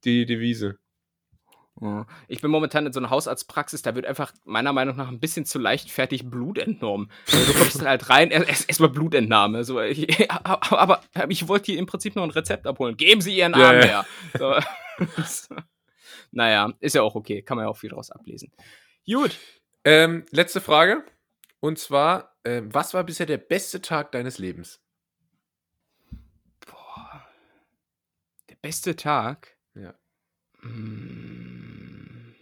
die 0.03 0.25
Devise. 0.25 0.77
Ja. 1.79 2.05
Ich 2.27 2.41
bin 2.41 2.51
momentan 2.51 2.85
in 2.85 2.93
so 2.93 2.99
einer 2.99 3.09
Hausarztpraxis, 3.09 3.81
da 3.81 3.95
wird 3.95 4.05
einfach 4.05 4.33
meiner 4.45 4.71
Meinung 4.71 4.97
nach 4.97 5.07
ein 5.07 5.19
bisschen 5.19 5.45
zu 5.45 5.57
leichtfertig 5.57 6.29
Blut 6.29 6.59
entnommen. 6.59 7.09
Also 7.31 7.51
du 7.51 7.57
kommst 7.57 7.81
halt 7.83 8.07
rein, 8.09 8.29
erstmal 8.29 8.65
erst 8.67 8.79
mal 8.81 8.89
Blutentnahme. 8.89 9.63
So, 9.63 9.81
ich, 9.81 10.29
aber 10.43 11.01
ich 11.29 11.47
wollte 11.47 11.71
hier 11.71 11.79
im 11.79 11.87
Prinzip 11.87 12.15
nur 12.15 12.23
ein 12.23 12.29
Rezept 12.29 12.67
abholen. 12.67 12.97
Geben 12.97 13.21
Sie 13.21 13.35
Ihren 13.35 13.53
Ja, 13.57 13.69
Arm 13.69 13.77
ja. 13.77 13.83
her. 13.85 14.05
So. 14.37 14.53
naja, 16.31 16.71
ist 16.81 16.93
ja 16.93 17.01
auch 17.01 17.15
okay. 17.15 17.41
Kann 17.41 17.57
man 17.57 17.65
ja 17.65 17.69
auch 17.71 17.77
viel 17.77 17.89
draus 17.89 18.11
ablesen. 18.11 18.51
Gut. 19.05 19.37
Ähm, 19.83 20.25
letzte 20.31 20.61
Frage. 20.61 21.03
Und 21.59 21.79
zwar, 21.79 22.35
ähm, 22.43 22.73
was 22.73 22.93
war 22.93 23.03
bisher 23.03 23.25
der 23.25 23.37
beste 23.37 23.81
Tag 23.81 24.11
deines 24.11 24.37
Lebens? 24.37 24.81
Boah. 26.65 27.27
Der 28.49 28.55
beste 28.55 28.95
Tag. 28.95 29.57
Ja. 29.75 29.93
Mm. 30.61 32.35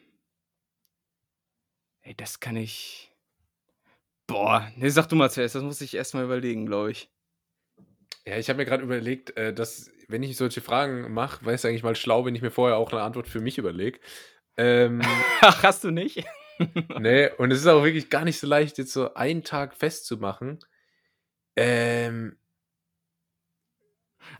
Ey, 2.01 2.15
das 2.15 2.39
kann 2.39 2.55
ich. 2.55 3.11
Boah, 4.27 4.71
ne, 4.75 4.91
sag 4.91 5.07
du 5.07 5.15
mal 5.15 5.31
zuerst, 5.31 5.55
das 5.55 5.63
muss 5.63 5.81
ich 5.81 5.95
erstmal 5.95 6.23
überlegen, 6.23 6.65
glaube 6.65 6.91
ich. 6.91 7.11
Ja, 8.25 8.37
ich 8.37 8.47
habe 8.49 8.57
mir 8.57 8.65
gerade 8.65 8.83
überlegt, 8.83 9.35
äh, 9.37 9.53
dass, 9.53 9.91
wenn 10.07 10.23
ich 10.23 10.37
solche 10.37 10.61
Fragen 10.61 11.11
mache, 11.13 11.45
wäre 11.45 11.55
es 11.55 11.65
eigentlich 11.65 11.83
mal 11.83 11.95
schlau, 11.95 12.25
wenn 12.25 12.35
ich 12.35 12.41
mir 12.41 12.51
vorher 12.51 12.77
auch 12.77 12.91
eine 12.91 13.01
Antwort 13.01 13.27
für 13.27 13.41
mich 13.41 13.57
überlege. 13.57 13.99
Ähm, 14.57 15.01
Ach, 15.41 15.63
hast 15.63 15.83
du 15.83 15.91
nicht? 15.91 16.23
nee, 16.99 17.29
und 17.37 17.51
es 17.51 17.59
ist 17.59 17.67
auch 17.67 17.83
wirklich 17.83 18.09
gar 18.09 18.25
nicht 18.25 18.39
so 18.39 18.47
leicht, 18.47 18.77
jetzt 18.77 18.93
so 18.93 19.13
einen 19.13 19.43
Tag 19.43 19.75
festzumachen. 19.75 20.59
Ähm, 21.55 22.35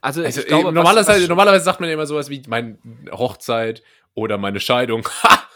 Also, 0.01 0.24
also 0.24 0.41
glaube, 0.43 0.63
äh, 0.63 0.65
was- 0.67 0.74
normalerweise, 0.74 1.22
was- 1.24 1.30
normalerweise 1.30 1.65
sagt 1.65 1.80
man 1.80 1.89
ja 1.89 1.93
immer 1.93 2.05
sowas 2.05 2.30
wie 2.30 2.41
meine 2.47 2.78
Hochzeit 3.11 3.84
oder 4.13 4.38
meine 4.38 4.59
Scheidung. 4.59 5.07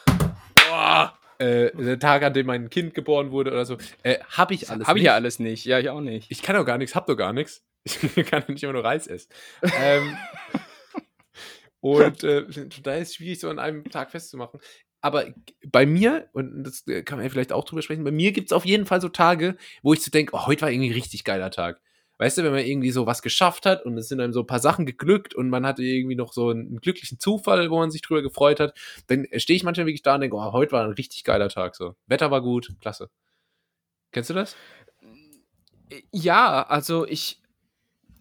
Boah! 0.69 1.17
Äh, 1.39 1.71
der 1.75 1.99
Tag, 1.99 2.23
an 2.23 2.33
dem 2.33 2.45
mein 2.47 2.69
Kind 2.69 2.93
geboren 2.93 3.31
wurde 3.31 3.51
oder 3.51 3.65
so. 3.65 3.77
Äh, 4.03 4.19
habe 4.29 4.53
ich 4.53 4.69
alles 4.69 4.87
Hab 4.87 4.97
ich 4.97 5.03
ja 5.03 5.13
alles 5.15 5.39
nicht. 5.39 5.65
Ja, 5.65 5.79
ich 5.79 5.89
auch 5.89 5.99
nicht. 6.01 6.31
Ich 6.31 6.41
kann 6.41 6.55
doch 6.55 6.65
gar 6.65 6.77
nichts, 6.77 6.95
hab 6.95 7.07
doch 7.07 7.15
gar 7.17 7.33
nichts. 7.33 7.63
Ich 8.15 8.25
kann 8.27 8.43
nicht 8.47 8.63
immer 8.63 8.73
nur 8.73 8.83
Reis 8.85 9.07
essen. 9.07 9.29
ähm, 9.77 10.17
und 11.81 12.23
äh, 12.23 12.45
da 12.83 12.95
ist 12.95 13.09
es 13.09 13.15
schwierig, 13.15 13.39
so 13.41 13.49
an 13.49 13.59
einem 13.59 13.83
Tag 13.89 14.11
festzumachen. 14.11 14.59
Aber 15.03 15.25
bei 15.67 15.85
mir, 15.85 16.29
und 16.31 16.63
das 16.63 16.87
äh, 16.87 17.03
kann 17.03 17.17
man 17.17 17.25
ja 17.25 17.29
vielleicht 17.29 17.51
auch 17.51 17.65
drüber 17.65 17.81
sprechen, 17.81 18.05
bei 18.05 18.11
mir 18.11 18.31
gibt 18.31 18.47
es 18.47 18.53
auf 18.53 18.65
jeden 18.65 18.85
Fall 18.85 19.01
so 19.01 19.09
Tage, 19.09 19.57
wo 19.81 19.93
ich 19.93 20.01
so 20.01 20.09
denke, 20.09 20.33
oh, 20.33 20.47
heute 20.47 20.61
war 20.61 20.71
irgendwie 20.71 20.91
ein 20.91 20.93
richtig 20.93 21.25
geiler 21.25 21.51
Tag. 21.51 21.81
Weißt 22.19 22.37
du, 22.37 22.43
wenn 22.43 22.53
man 22.53 22.63
irgendwie 22.63 22.91
so 22.91 23.05
was 23.05 23.21
geschafft 23.21 23.65
hat 23.65 23.83
und 23.83 23.97
es 23.97 24.07
sind 24.07 24.21
einem 24.21 24.31
so 24.31 24.39
ein 24.39 24.47
paar 24.47 24.61
Sachen 24.61 24.85
geglückt 24.85 25.35
und 25.35 25.49
man 25.49 25.65
hatte 25.65 25.83
irgendwie 25.83 26.15
noch 26.15 26.31
so 26.31 26.51
einen, 26.51 26.79
glücklichen 26.79 27.19
Zufall, 27.19 27.69
wo 27.69 27.79
man 27.79 27.91
sich 27.91 28.01
drüber 28.01 28.21
gefreut 28.21 28.61
hat, 28.61 28.77
dann 29.07 29.27
stehe 29.35 29.57
ich 29.57 29.65
manchmal 29.65 29.87
wirklich 29.87 30.03
da 30.03 30.15
und 30.15 30.21
denke, 30.21 30.37
oh, 30.37 30.53
heute 30.53 30.71
war 30.71 30.85
ein 30.85 30.91
richtig 30.91 31.25
geiler 31.25 31.49
Tag. 31.49 31.75
So. 31.75 31.95
Wetter 32.07 32.31
war 32.31 32.41
gut, 32.41 32.73
klasse. 32.79 33.09
Kennst 34.13 34.29
du 34.29 34.33
das? 34.33 34.55
Ja, 36.13 36.63
also 36.63 37.05
ich. 37.05 37.42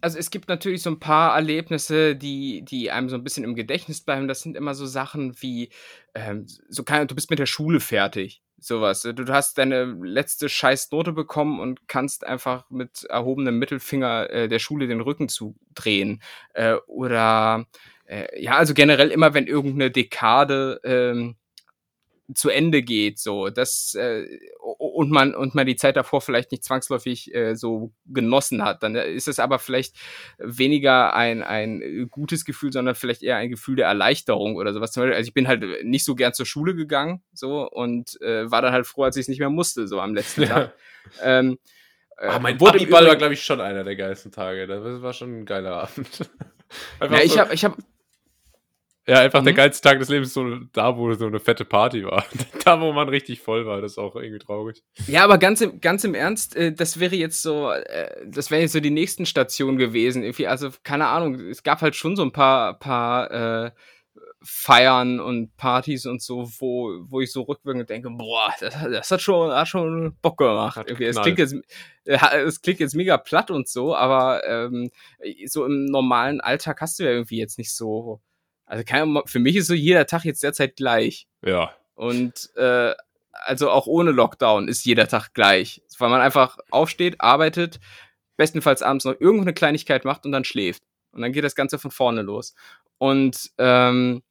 Also 0.03 0.19
es 0.19 0.31
gibt 0.31 0.49
natürlich 0.49 0.81
so 0.81 0.89
ein 0.89 0.99
paar 0.99 1.33
Erlebnisse, 1.33 2.15
die, 2.17 2.61
die 2.63 2.91
einem 2.91 3.07
so 3.07 3.15
ein 3.15 3.23
bisschen 3.23 3.45
im 3.45 3.55
Gedächtnis 3.55 4.01
bleiben. 4.01 4.27
Das 4.27 4.41
sind 4.41 4.57
immer 4.57 4.75
so 4.75 4.85
Sachen 4.85 5.41
wie, 5.41 5.69
ähm, 6.13 6.45
so 6.67 6.83
kann, 6.83 7.07
du 7.07 7.15
bist 7.15 7.29
mit 7.29 7.39
der 7.39 7.45
Schule 7.45 7.79
fertig. 7.79 8.41
Sowas. 8.59 9.01
Du, 9.01 9.25
hast 9.29 9.57
deine 9.57 9.85
letzte 9.85 10.49
Scheißnote 10.49 11.13
bekommen 11.13 11.59
und 11.59 11.87
kannst 11.87 12.25
einfach 12.25 12.69
mit 12.69 13.05
erhobenem 13.05 13.57
Mittelfinger 13.59 14.29
äh, 14.29 14.47
der 14.49 14.59
Schule 14.59 14.87
den 14.87 15.01
Rücken 15.01 15.29
zudrehen. 15.29 16.21
Äh, 16.53 16.75
oder 16.87 17.65
äh, 18.05 18.41
ja, 18.41 18.57
also 18.57 18.73
generell 18.73 19.09
immer, 19.09 19.33
wenn 19.33 19.47
irgendeine 19.47 19.89
Dekade 19.89 20.81
ähm, 20.83 21.37
zu 22.35 22.49
Ende 22.49 22.83
geht, 22.83 23.19
so 23.19 23.49
das 23.49 23.95
äh, 23.95 24.27
und 24.93 25.11
man 25.11 25.33
und 25.35 25.55
man 25.55 25.65
die 25.65 25.75
Zeit 25.75 25.95
davor 25.95 26.21
vielleicht 26.21 26.51
nicht 26.51 26.63
zwangsläufig 26.63 27.33
äh, 27.33 27.55
so 27.55 27.91
genossen 28.05 28.63
hat, 28.63 28.83
dann 28.83 28.95
ist 28.95 29.27
es 29.27 29.39
aber 29.39 29.59
vielleicht 29.59 29.95
weniger 30.37 31.13
ein 31.15 31.43
ein 31.43 32.07
gutes 32.09 32.45
Gefühl, 32.45 32.71
sondern 32.71 32.95
vielleicht 32.95 33.23
eher 33.23 33.37
ein 33.37 33.49
Gefühl 33.49 33.75
der 33.75 33.87
Erleichterung 33.87 34.55
oder 34.55 34.73
sowas. 34.73 34.97
Also 34.97 35.27
ich 35.27 35.33
bin 35.33 35.47
halt 35.47 35.83
nicht 35.83 36.05
so 36.05 36.15
gern 36.15 36.33
zur 36.33 36.45
Schule 36.45 36.75
gegangen, 36.75 37.23
so 37.33 37.69
und 37.69 38.21
äh, 38.21 38.49
war 38.49 38.61
dann 38.61 38.73
halt 38.73 38.87
froh, 38.87 39.03
als 39.03 39.17
ich 39.17 39.21
es 39.21 39.27
nicht 39.27 39.39
mehr 39.39 39.49
musste, 39.49 39.87
so 39.87 39.99
am 39.99 40.13
letzten 40.15 40.45
Tag. 40.45 40.73
Ähm, 41.21 41.57
Ah, 42.15 42.39
mein 42.39 42.61
Abiball 42.61 43.07
war, 43.07 43.15
glaube 43.15 43.33
ich, 43.33 43.43
schon 43.43 43.59
einer 43.59 43.83
der 43.83 43.95
geilsten 43.95 44.31
Tage. 44.31 44.67
Das 44.67 45.01
war 45.01 45.13
schon 45.13 45.41
ein 45.41 45.45
geiler 45.45 45.83
Abend. 45.83 46.29
ja, 47.01 47.21
ich 47.21 47.37
habe 47.37 47.53
ich 47.53 47.65
hab, 47.65 47.75
ja, 49.05 49.19
einfach 49.19 49.41
mhm. 49.41 49.45
der 49.45 49.53
geilste 49.53 49.87
Tag 49.87 49.99
des 49.99 50.07
Lebens, 50.07 50.33
so 50.33 50.59
da, 50.71 50.97
wo 50.97 51.11
so 51.13 51.27
eine 51.27 51.39
fette 51.39 51.65
Party 51.65 52.05
war. 52.05 52.25
da, 52.63 52.79
wo 52.79 52.93
man 52.93 53.09
richtig 53.09 53.41
voll 53.41 53.65
war, 53.65 53.81
das 53.81 53.93
ist 53.93 53.97
auch 53.97 54.15
irgendwie 54.15 54.39
traurig. 54.39 54.81
Ja, 55.07 55.25
aber 55.25 55.37
ganz 55.37 55.59
im, 55.59 55.81
ganz 55.81 56.05
im 56.05 56.15
Ernst, 56.15 56.55
äh, 56.55 56.71
das 56.71 56.99
wäre 56.99 57.15
jetzt 57.15 57.41
so, 57.41 57.71
äh, 57.71 58.25
das 58.25 58.49
wäre 58.49 58.61
jetzt 58.61 58.71
so 58.71 58.79
die 58.79 58.91
nächsten 58.91 59.25
Stationen 59.25 59.77
gewesen. 59.77 60.23
Irgendwie, 60.23 60.47
also, 60.47 60.69
keine 60.83 61.07
Ahnung, 61.07 61.35
es 61.35 61.63
gab 61.63 61.81
halt 61.81 61.95
schon 61.95 62.15
so 62.15 62.23
ein 62.23 62.31
paar, 62.31 62.79
paar 62.79 63.65
äh, 63.65 63.71
Feiern 64.41 65.19
und 65.19 65.55
Partys 65.57 66.05
und 66.05 66.21
so, 66.21 66.49
wo, 66.59 66.99
wo 67.07 67.21
ich 67.21 67.31
so 67.31 67.43
rückwirkend 67.43 67.89
denke, 67.89 68.09
boah, 68.09 68.53
das, 68.59 68.73
das 68.73 69.11
hat 69.11 69.21
schon, 69.21 69.51
hat 69.51 69.67
schon 69.67 70.17
Bock 70.21 70.37
gemacht. 70.37 70.89
Es 70.99 71.19
klingt 71.21 71.39
jetzt, 71.39 71.55
äh, 72.05 72.39
es 72.39 72.61
klingt 72.61 72.79
jetzt 72.79 72.95
mega 72.95 73.17
platt 73.17 73.51
und 73.51 73.67
so, 73.67 73.95
aber 73.95 74.45
ähm, 74.45 74.91
so 75.45 75.65
im 75.65 75.85
normalen 75.85 76.39
Alltag 76.39 76.79
hast 76.81 76.99
du 76.99 77.03
ja 77.03 77.11
irgendwie 77.11 77.39
jetzt 77.39 77.57
nicht 77.57 77.73
so 77.73 78.21
also 78.65 78.83
kann, 78.85 79.21
für 79.25 79.39
mich 79.39 79.55
ist 79.55 79.67
so 79.67 79.73
jeder 79.73 80.05
Tag 80.05 80.25
jetzt 80.25 80.43
derzeit 80.43 80.75
gleich. 80.75 81.27
Ja. 81.45 81.73
Und 81.95 82.49
äh, 82.55 82.93
also 83.31 83.69
auch 83.69 83.87
ohne 83.87 84.11
Lockdown 84.11 84.67
ist 84.67 84.85
jeder 84.85 85.07
Tag 85.07 85.33
gleich. 85.33 85.81
Weil 85.97 86.09
man 86.09 86.21
einfach 86.21 86.57
aufsteht, 86.71 87.19
arbeitet, 87.19 87.79
bestenfalls 88.37 88.81
abends 88.81 89.05
noch 89.05 89.19
irgendwo 89.19 89.43
eine 89.43 89.53
Kleinigkeit 89.53 90.05
macht 90.05 90.25
und 90.25 90.31
dann 90.31 90.45
schläft. 90.45 90.83
Und 91.11 91.21
dann 91.21 91.33
geht 91.33 91.43
das 91.43 91.55
Ganze 91.55 91.77
von 91.77 91.91
vorne 91.91 92.21
los. 92.21 92.55
Und 92.97 93.51
ähm, 93.57 94.23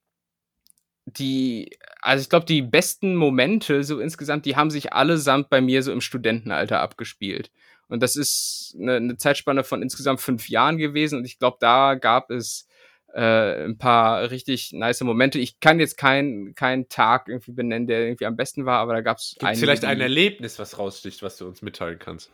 die, 1.05 1.77
also 2.01 2.23
ich 2.23 2.29
glaube, 2.29 2.47
die 2.47 2.63
besten 2.63 3.15
Momente 3.17 3.85
so 3.85 4.01
insgesamt, 4.01 4.47
die 4.47 4.57
haben 4.57 4.71
sich 4.71 4.93
allesamt 4.93 5.51
bei 5.51 5.61
mir 5.61 5.83
so 5.83 5.93
im 5.93 6.01
Studentenalter 6.01 6.81
abgespielt. 6.81 7.51
Und 7.89 8.03
das 8.03 8.17
ist 8.17 8.75
eine, 8.81 8.97
eine 8.97 9.17
Zeitspanne 9.17 9.65
von 9.65 9.83
insgesamt 9.83 10.21
fünf 10.21 10.49
Jahren 10.49 10.79
gewesen. 10.79 11.19
Und 11.19 11.25
ich 11.25 11.39
glaube, 11.39 11.59
da 11.61 11.95
gab 11.95 12.31
es 12.31 12.67
äh, 13.15 13.65
ein 13.65 13.79
paar 13.79 14.31
richtig 14.31 14.73
nice 14.73 15.01
Momente. 15.03 15.39
Ich 15.39 15.61
kann 15.61 15.81
jetzt 15.81 15.97
keinen 15.97 16.55
keinen 16.55 16.89
Tag 16.89 17.29
irgendwie 17.29 17.53
benennen, 17.53 17.87
der 17.87 18.05
irgendwie 18.07 18.27
am 18.27 18.37
besten 18.37 18.65
war, 18.65 18.79
aber 18.79 18.95
da 18.95 19.01
gab 19.01 19.19
es 19.19 19.37
vielleicht 19.55 19.85
ein 19.85 20.01
Erlebnis, 20.01 20.59
was 20.59 20.79
raussticht, 20.79 21.23
was 21.23 21.37
du 21.37 21.47
uns 21.47 21.63
mitteilen 21.63 21.99
kannst. 21.99 22.33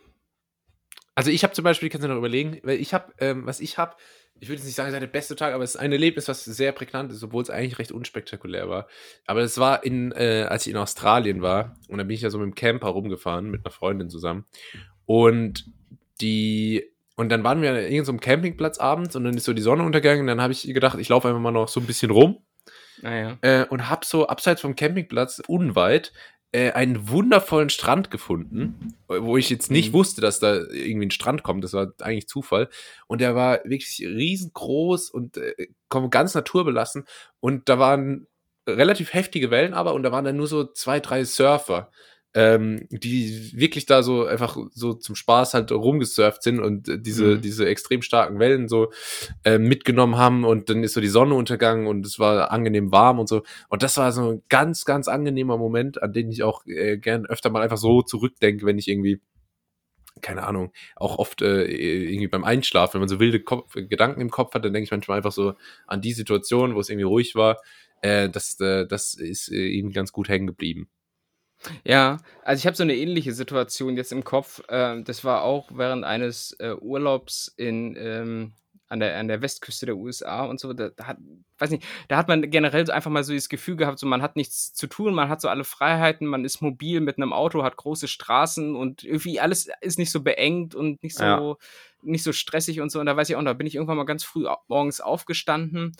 Also 1.15 1.31
ich 1.31 1.43
habe 1.43 1.53
zum 1.53 1.65
Beispiel, 1.65 1.89
kannst 1.89 2.05
du 2.05 2.07
noch 2.07 2.15
überlegen, 2.15 2.59
weil 2.63 2.79
ich 2.79 2.93
habe, 2.93 3.11
ähm, 3.19 3.45
was 3.45 3.59
ich 3.59 3.77
habe, 3.77 3.95
ich 4.39 4.47
würde 4.47 4.59
jetzt 4.59 4.67
nicht 4.67 4.75
sagen, 4.75 4.87
es 4.87 4.93
ist 4.93 5.01
der 5.01 5.07
beste 5.07 5.35
Tag, 5.35 5.53
aber 5.53 5.65
es 5.65 5.75
ist 5.75 5.81
ein 5.81 5.91
Erlebnis, 5.91 6.29
was 6.29 6.45
sehr 6.45 6.71
prägnant 6.71 7.11
ist, 7.11 7.21
obwohl 7.21 7.43
es 7.43 7.49
eigentlich 7.49 7.77
recht 7.77 7.91
unspektakulär 7.91 8.69
war. 8.69 8.87
Aber 9.25 9.41
es 9.41 9.57
war 9.57 9.83
in, 9.83 10.13
äh, 10.13 10.45
als 10.47 10.65
ich 10.65 10.71
in 10.71 10.77
Australien 10.77 11.41
war 11.41 11.75
und 11.89 11.97
da 11.97 12.05
bin 12.05 12.15
ich 12.15 12.21
ja 12.21 12.29
so 12.29 12.37
mit 12.37 12.45
dem 12.45 12.55
Camper 12.55 12.87
rumgefahren 12.87 13.49
mit 13.49 13.65
einer 13.65 13.71
Freundin 13.71 14.09
zusammen 14.09 14.45
und 15.05 15.65
die 16.21 16.89
und 17.19 17.27
dann 17.27 17.43
waren 17.43 17.61
wir 17.61 17.71
an 17.71 17.75
irgendeinem 17.75 18.21
Campingplatz 18.21 18.77
abends 18.77 19.13
und 19.13 19.25
dann 19.25 19.35
ist 19.35 19.43
so 19.43 19.51
die 19.51 19.61
Sonne 19.61 19.83
untergegangen 19.83 20.21
und 20.21 20.27
dann 20.27 20.41
habe 20.41 20.53
ich 20.53 20.63
gedacht, 20.63 20.97
ich 20.97 21.09
laufe 21.09 21.27
einfach 21.27 21.41
mal 21.41 21.51
noch 21.51 21.67
so 21.67 21.81
ein 21.81 21.85
bisschen 21.85 22.11
rum. 22.11 22.45
Ah, 23.03 23.35
äh, 23.41 23.65
und 23.65 23.89
habe 23.89 24.05
so 24.05 24.27
abseits 24.27 24.61
vom 24.61 24.77
Campingplatz 24.77 25.41
unweit 25.45 26.13
äh, 26.53 26.71
einen 26.71 27.09
wundervollen 27.09 27.69
Strand 27.69 28.09
gefunden, 28.09 28.95
wo 29.09 29.35
ich 29.35 29.49
jetzt 29.49 29.69
nicht 29.69 29.89
mhm. 29.89 29.97
wusste, 29.97 30.21
dass 30.21 30.39
da 30.39 30.61
irgendwie 30.71 31.07
ein 31.07 31.11
Strand 31.11 31.43
kommt. 31.43 31.61
Das 31.65 31.73
war 31.73 31.91
eigentlich 31.99 32.29
Zufall. 32.29 32.69
Und 33.07 33.19
der 33.19 33.35
war 33.35 33.65
wirklich 33.65 33.99
riesengroß 33.99 35.09
und 35.09 35.35
äh, 35.35 35.67
ganz 36.09 36.35
naturbelassen. 36.35 37.03
Und 37.41 37.67
da 37.67 37.79
waren 37.79 38.27
relativ 38.65 39.13
heftige 39.13 39.51
Wellen 39.51 39.73
aber 39.73 39.93
und 39.93 40.03
da 40.03 40.13
waren 40.13 40.23
dann 40.23 40.37
nur 40.37 40.47
so 40.47 40.71
zwei, 40.71 41.01
drei 41.01 41.25
Surfer 41.25 41.91
ähm, 42.35 42.87
die 42.91 43.51
wirklich 43.55 43.85
da 43.85 44.03
so 44.03 44.25
einfach 44.25 44.57
so 44.71 44.93
zum 44.93 45.15
Spaß 45.15 45.55
halt 45.55 45.71
rumgesurft 45.71 46.43
sind 46.43 46.59
und 46.59 46.87
äh, 46.87 46.99
diese, 46.99 47.37
mhm. 47.37 47.41
diese 47.41 47.67
extrem 47.67 48.01
starken 48.01 48.39
Wellen 48.39 48.67
so 48.67 48.91
äh, 49.43 49.57
mitgenommen 49.57 50.17
haben 50.17 50.45
und 50.45 50.69
dann 50.69 50.83
ist 50.83 50.93
so 50.93 51.01
die 51.01 51.07
Sonne 51.07 51.33
untergegangen 51.33 51.87
und 51.87 52.05
es 52.05 52.19
war 52.19 52.51
angenehm 52.51 52.91
warm 52.91 53.19
und 53.19 53.27
so. 53.27 53.41
Und 53.69 53.81
das 53.81 53.97
war 53.97 54.11
so 54.11 54.33
ein 54.33 54.43
ganz, 54.49 54.85
ganz 54.85 55.07
angenehmer 55.07 55.57
Moment, 55.57 56.01
an 56.03 56.13
den 56.13 56.29
ich 56.31 56.43
auch 56.43 56.65
äh, 56.67 56.97
gern 56.97 57.25
öfter 57.25 57.49
mal 57.49 57.63
einfach 57.63 57.77
so 57.77 58.01
zurückdenke, 58.03 58.65
wenn 58.65 58.77
ich 58.77 58.87
irgendwie 58.87 59.21
keine 60.21 60.45
Ahnung, 60.45 60.73
auch 60.97 61.17
oft 61.17 61.41
äh, 61.41 61.63
irgendwie 61.63 62.27
beim 62.27 62.43
Einschlafen, 62.43 62.95
wenn 62.95 63.01
man 63.01 63.09
so 63.09 63.21
wilde 63.21 63.39
Kopf, 63.39 63.73
Gedanken 63.73 64.19
im 64.19 64.29
Kopf 64.29 64.53
hat, 64.53 64.65
dann 64.65 64.73
denke 64.73 64.83
ich 64.83 64.91
manchmal 64.91 65.17
einfach 65.17 65.31
so 65.31 65.53
an 65.87 66.01
die 66.01 66.11
Situation, 66.11 66.75
wo 66.75 66.81
es 66.81 66.89
irgendwie 66.89 67.05
ruhig 67.05 67.35
war. 67.35 67.61
Äh, 68.01 68.29
das, 68.29 68.59
äh, 68.59 68.85
das 68.85 69.13
ist 69.13 69.49
äh, 69.49 69.55
irgendwie 69.55 69.95
ganz 69.95 70.11
gut 70.11 70.27
hängen 70.27 70.47
geblieben. 70.47 70.89
Ja, 71.83 72.17
also 72.43 72.59
ich 72.59 72.65
habe 72.65 72.77
so 72.77 72.83
eine 72.83 72.95
ähnliche 72.95 73.33
Situation 73.33 73.97
jetzt 73.97 74.11
im 74.11 74.23
Kopf. 74.23 74.61
Ähm, 74.69 75.03
das 75.03 75.23
war 75.23 75.43
auch 75.43 75.69
während 75.73 76.05
eines 76.05 76.55
äh, 76.59 76.73
Urlaubs 76.73 77.53
in, 77.57 77.95
ähm, 77.97 78.53
an, 78.87 78.99
der, 78.99 79.17
an 79.17 79.27
der 79.27 79.41
Westküste 79.41 79.85
der 79.85 79.97
USA 79.97 80.45
und 80.45 80.59
so. 80.59 80.73
Da, 80.73 80.89
da, 80.89 81.07
hat, 81.07 81.17
weiß 81.57 81.71
nicht, 81.71 81.83
da 82.07 82.17
hat 82.17 82.27
man 82.27 82.49
generell 82.49 82.85
so 82.85 82.93
einfach 82.93 83.11
mal 83.11 83.23
so 83.23 83.33
das 83.33 83.49
Gefühl 83.49 83.75
gehabt, 83.75 83.99
so 83.99 84.07
man 84.07 84.21
hat 84.21 84.35
nichts 84.35 84.73
zu 84.73 84.87
tun, 84.87 85.13
man 85.13 85.29
hat 85.29 85.41
so 85.41 85.49
alle 85.49 85.63
Freiheiten, 85.63 86.27
man 86.27 86.45
ist 86.45 86.61
mobil 86.61 87.01
mit 87.01 87.17
einem 87.17 87.33
Auto, 87.33 87.63
hat 87.63 87.77
große 87.77 88.07
Straßen 88.07 88.75
und 88.75 89.03
irgendwie 89.03 89.39
alles 89.39 89.69
ist 89.81 89.99
nicht 89.99 90.11
so 90.11 90.21
beengt 90.21 90.75
und 90.75 91.03
nicht 91.03 91.17
so, 91.17 91.23
ja. 91.23 91.55
nicht 92.01 92.23
so 92.23 92.31
stressig 92.31 92.79
und 92.79 92.89
so. 92.89 92.99
Und 92.99 93.05
da 93.05 93.17
weiß 93.17 93.29
ich 93.29 93.35
auch, 93.35 93.43
da 93.43 93.53
bin 93.53 93.67
ich 93.67 93.75
irgendwann 93.75 93.97
mal 93.97 94.05
ganz 94.05 94.23
früh 94.23 94.47
morgens 94.67 95.01
aufgestanden 95.01 95.91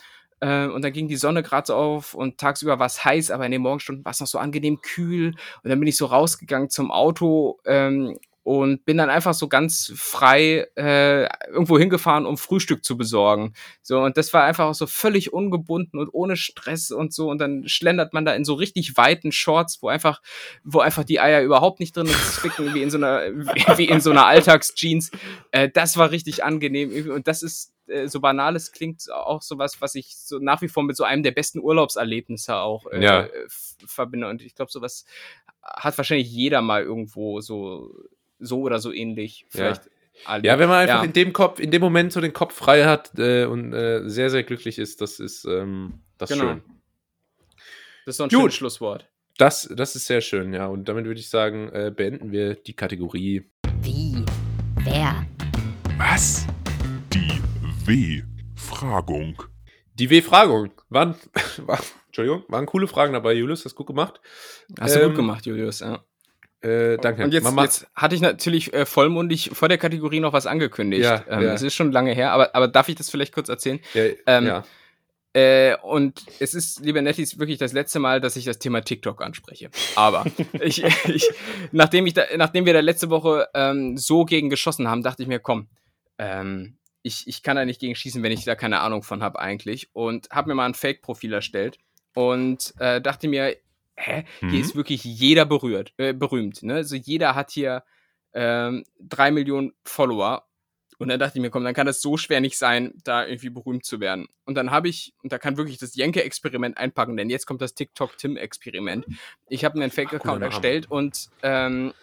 äh, 0.42 0.68
und 0.68 0.84
dann 0.84 0.94
ging 0.94 1.08
die 1.08 1.16
Sonne 1.16 1.44
gerade 1.44 1.68
so 1.68 1.76
auf 1.76 2.14
und 2.14 2.38
tagsüber 2.38 2.80
war 2.80 2.88
es 2.88 3.04
heiß, 3.04 3.32
aber 3.32 3.46
in 3.46 3.52
den 3.52 3.62
Morgenstunden 3.62 4.06
war 4.06 4.12
es 4.12 4.20
noch 4.20 4.28
so 4.28 4.38
angenehm 4.38 4.82
kühl. 4.82 5.36
Und 5.64 5.70
dann 5.70 5.80
bin 5.80 5.88
ich 5.88 5.98
so 5.98 6.06
rausgegangen 6.06 6.70
zum 6.70 6.92
Auto 6.92 7.60
ähm, 7.66 8.18
und 8.50 8.84
bin 8.84 8.98
dann 8.98 9.12
einfach 9.12 9.36
so 9.36 9.48
ganz 9.48 9.94
frei 9.96 10.66
äh, 10.76 11.26
irgendwo 11.50 11.78
hingefahren, 11.78 12.26
um 12.26 12.36
Frühstück 12.36 12.84
zu 12.84 12.98
besorgen. 12.98 13.54
So, 13.84 14.00
und 14.00 14.18
das 14.18 14.34
war 14.34 14.44
einfach 14.44 14.66
auch 14.66 14.74
so 14.74 14.88
völlig 14.88 15.32
ungebunden 15.32 16.00
und 16.00 16.10
ohne 16.12 16.36
Stress 16.36 16.90
und 16.90 17.14
so. 17.14 17.30
Und 17.30 17.38
dann 17.38 17.68
schlendert 17.68 18.12
man 18.12 18.26
da 18.26 18.34
in 18.34 18.46
so 18.46 18.56
richtig 18.56 18.98
weiten 18.98 19.32
Shorts, 19.32 19.84
wo 19.84 19.88
einfach, 19.88 20.24
wo 20.64 20.80
einfach 20.80 21.04
die 21.04 21.20
Eier 21.20 21.44
überhaupt 21.44 21.80
nicht 21.80 21.96
drin 21.96 22.08
zwicken, 22.08 22.74
wie 22.74 22.82
in 22.82 22.90
so 22.90 22.98
einer, 22.98 23.22
wie 23.78 23.86
in 23.86 24.02
so 24.02 24.10
einer 24.10 24.26
Alltagsjeans. 24.26 25.12
Äh, 25.52 25.70
das 25.70 25.96
war 25.98 26.10
richtig 26.10 26.44
angenehm. 26.44 27.12
Und 27.12 27.28
das 27.28 27.44
ist, 27.44 27.72
äh, 27.86 28.08
so 28.08 28.20
banal 28.20 28.56
es 28.56 28.72
klingt, 28.72 29.12
auch 29.12 29.44
sowas, 29.44 29.80
was 29.80 29.94
ich 29.94 30.18
so 30.18 30.40
nach 30.40 30.64
wie 30.64 30.70
vor 30.70 30.82
mit 30.82 30.98
so 30.98 31.04
einem 31.04 31.22
der 31.22 31.34
besten 31.34 31.60
Urlaubserlebnisse 31.60 32.56
auch 32.56 32.88
äh, 32.88 33.04
ja. 33.04 33.28
verbinde. 33.86 34.28
Und 34.28 34.42
ich 34.42 34.56
glaube, 34.56 34.72
sowas 34.72 35.06
hat 35.62 35.96
wahrscheinlich 36.00 36.32
jeder 36.32 36.64
mal 36.64 36.82
irgendwo 36.82 37.42
so 37.42 37.94
so 38.40 38.62
oder 38.62 38.80
so 38.80 38.92
ähnlich. 38.92 39.46
Vielleicht 39.50 39.86
ja. 39.86 39.92
Alle. 40.26 40.44
Ja, 40.44 40.60
wenn 40.60 40.68
man 40.68 40.80
einfach 40.80 41.02
ja. 41.02 41.04
in 41.04 41.14
dem 41.14 41.34
Kopf, 41.34 41.60
in 41.60 41.72
dem 41.72 41.82
Moment 41.82 42.12
so 42.12 42.22
den 42.22 42.34
Kopf 42.34 42.54
frei 42.54 42.86
hat 42.86 43.18
äh, 43.18 43.46
und 43.46 43.74
äh, 43.74 44.02
sehr, 44.10 44.30
sehr 44.30 44.44
glücklich 44.44 44.78
ist, 44.78 45.02
das 45.02 45.20
ist 45.20 45.46
ähm, 45.46 46.02
das 46.18 46.30
genau. 46.30 46.44
schön. 46.44 46.62
Das 48.06 48.14
ist 48.14 48.18
so 48.18 48.24
ein 48.24 48.30
Gut. 48.30 48.40
schönes 48.40 48.56
Schlusswort. 48.56 49.10
Das, 49.38 49.70
das 49.74 49.96
ist 49.96 50.08
sehr 50.08 50.20
schön, 50.20 50.54
ja. 50.54 50.68
Und 50.68 50.90
damit 50.90 51.06
würde 51.06 51.20
ich 51.20 51.30
sagen, 51.30 51.70
äh, 51.70 51.94
beenden 51.96 52.32
wir 52.32 52.56
die 52.56 52.74
Kategorie. 52.74 53.50
Wie? 53.82 54.26
Wer? 54.84 55.26
Was? 55.98 56.46
Die 57.14 57.42
W-Fragung. 57.86 59.42
Die 59.94 60.10
W-Fragung. 60.10 60.72
Waren, 60.90 61.16
war, 61.58 61.80
Entschuldigung, 62.08 62.44
waren 62.50 62.66
coole 62.66 62.88
Fragen 62.88 63.14
dabei, 63.14 63.34
Julius. 63.34 63.64
Hast 63.64 63.74
du 63.74 63.78
gut 63.78 63.88
gemacht. 63.88 64.20
Hast 64.78 64.96
ähm, 64.96 65.00
du 65.00 65.06
gut 65.06 65.12
ähm, 65.12 65.16
gemacht, 65.16 65.46
Julius, 65.46 65.80
ja. 65.80 66.04
Äh, 66.62 66.98
danke. 66.98 67.24
Und 67.24 67.34
jetzt, 67.34 67.50
jetzt, 67.58 67.88
hatte 67.96 68.16
ich 68.16 68.22
natürlich 68.22 68.74
äh, 68.74 68.86
vollmundig 68.86 69.52
vor 69.54 69.70
der 69.70 69.78
Kategorie 69.78 70.20
noch 70.20 70.34
was 70.34 70.46
angekündigt. 70.46 71.04
Ja, 71.04 71.24
ähm, 71.30 71.42
ja. 71.44 71.54
Es 71.54 71.62
ist 71.62 71.76
schon 71.76 71.92
lange 71.92 72.14
her, 72.14 72.32
aber, 72.34 72.54
aber 72.54 72.68
darf 72.68 72.90
ich 72.90 72.96
das 72.96 73.10
vielleicht 73.10 73.34
kurz 73.34 73.48
erzählen? 73.48 73.80
Ja. 73.94 74.04
Ähm, 74.26 74.46
ja. 74.46 74.64
Äh, 75.34 75.78
und 75.84 76.24
es 76.40 76.54
ist, 76.54 76.80
liebe 76.84 77.02
Nettis, 77.02 77.38
wirklich 77.38 77.60
das 77.60 77.72
letzte 77.72 78.00
Mal, 78.00 78.20
dass 78.20 78.36
ich 78.36 78.46
das 78.46 78.60
Thema 78.60 78.82
TikTok 78.82 79.22
anspreche. 79.22 79.70
Aber 79.96 80.26
ich, 80.60 80.84
ich, 81.08 81.30
nachdem, 81.72 82.08
ich 82.08 82.14
da, 82.14 82.24
nachdem 82.36 82.66
wir 82.66 82.74
da 82.74 82.80
letzte 82.80 83.10
Woche 83.10 83.48
ähm, 83.54 83.98
so 83.98 84.26
gegen 84.26 84.50
geschossen 84.50 84.88
haben, 84.88 85.04
dachte 85.04 85.22
ich 85.22 85.30
mir, 85.30 85.40
komm, 85.40 85.68
ähm, 86.18 86.78
ich, 87.04 87.28
ich 87.28 87.44
kann 87.44 87.56
da 87.56 87.64
nicht 87.64 87.80
gegen 87.80 87.96
schießen, 87.96 88.24
wenn 88.24 88.32
ich 88.32 88.44
da 88.44 88.56
keine 88.56 88.82
Ahnung 88.82 89.04
von 89.04 89.24
habe 89.24 89.40
eigentlich. 89.40 89.90
Und 89.94 90.30
habe 90.32 90.50
mir 90.50 90.56
mal 90.56 90.66
ein 90.66 90.74
Fake-Profil 90.74 91.32
erstellt 91.32 91.78
und 92.16 92.74
äh, 92.80 93.00
dachte 93.00 93.28
mir, 93.28 93.56
hä, 94.00 94.24
hier 94.40 94.50
Mhm. 94.50 94.62
ist 94.62 94.76
wirklich 94.76 95.04
jeder 95.04 95.46
berührt, 95.46 95.94
äh, 95.98 96.14
berühmt. 96.14 96.64
Ne? 96.64 96.76
Also 96.76 96.96
jeder 96.96 97.36
hat 97.36 97.52
hier 97.52 97.84
ähm, 98.34 98.84
drei 99.00 99.32
Millionen 99.32 99.74
Follower. 99.84 100.46
Und 101.00 101.08
dann 101.08 101.20
dachte 101.20 101.38
ich 101.38 101.42
mir, 101.42 101.50
komm, 101.50 101.64
dann 101.64 101.74
kann 101.74 101.88
das 101.88 102.02
so 102.02 102.18
schwer 102.18 102.42
nicht 102.42 102.58
sein, 102.58 102.94
da 103.06 103.26
irgendwie 103.26 103.50
berühmt 103.50 103.86
zu 103.86 104.02
werden. 104.02 104.28
Und 104.46 104.56
dann 104.56 104.70
habe 104.70 104.90
ich, 104.90 105.14
und 105.24 105.32
da 105.32 105.38
kann 105.40 105.56
wirklich 105.56 105.78
das 105.78 105.96
Jenke-Experiment 105.96 106.78
einpacken, 106.78 107.16
denn 107.16 107.30
jetzt 107.30 107.46
kommt 107.46 107.62
das 107.62 107.74
TikTok-Tim-Experiment. 107.74 109.06
Ich 109.48 109.64
habe 109.64 109.78
mir 109.78 109.86
einen 109.86 109.94
Fake-Account 109.94 110.44
erstellt 110.44 110.92
und 110.92 111.30
ähm, 111.42 111.94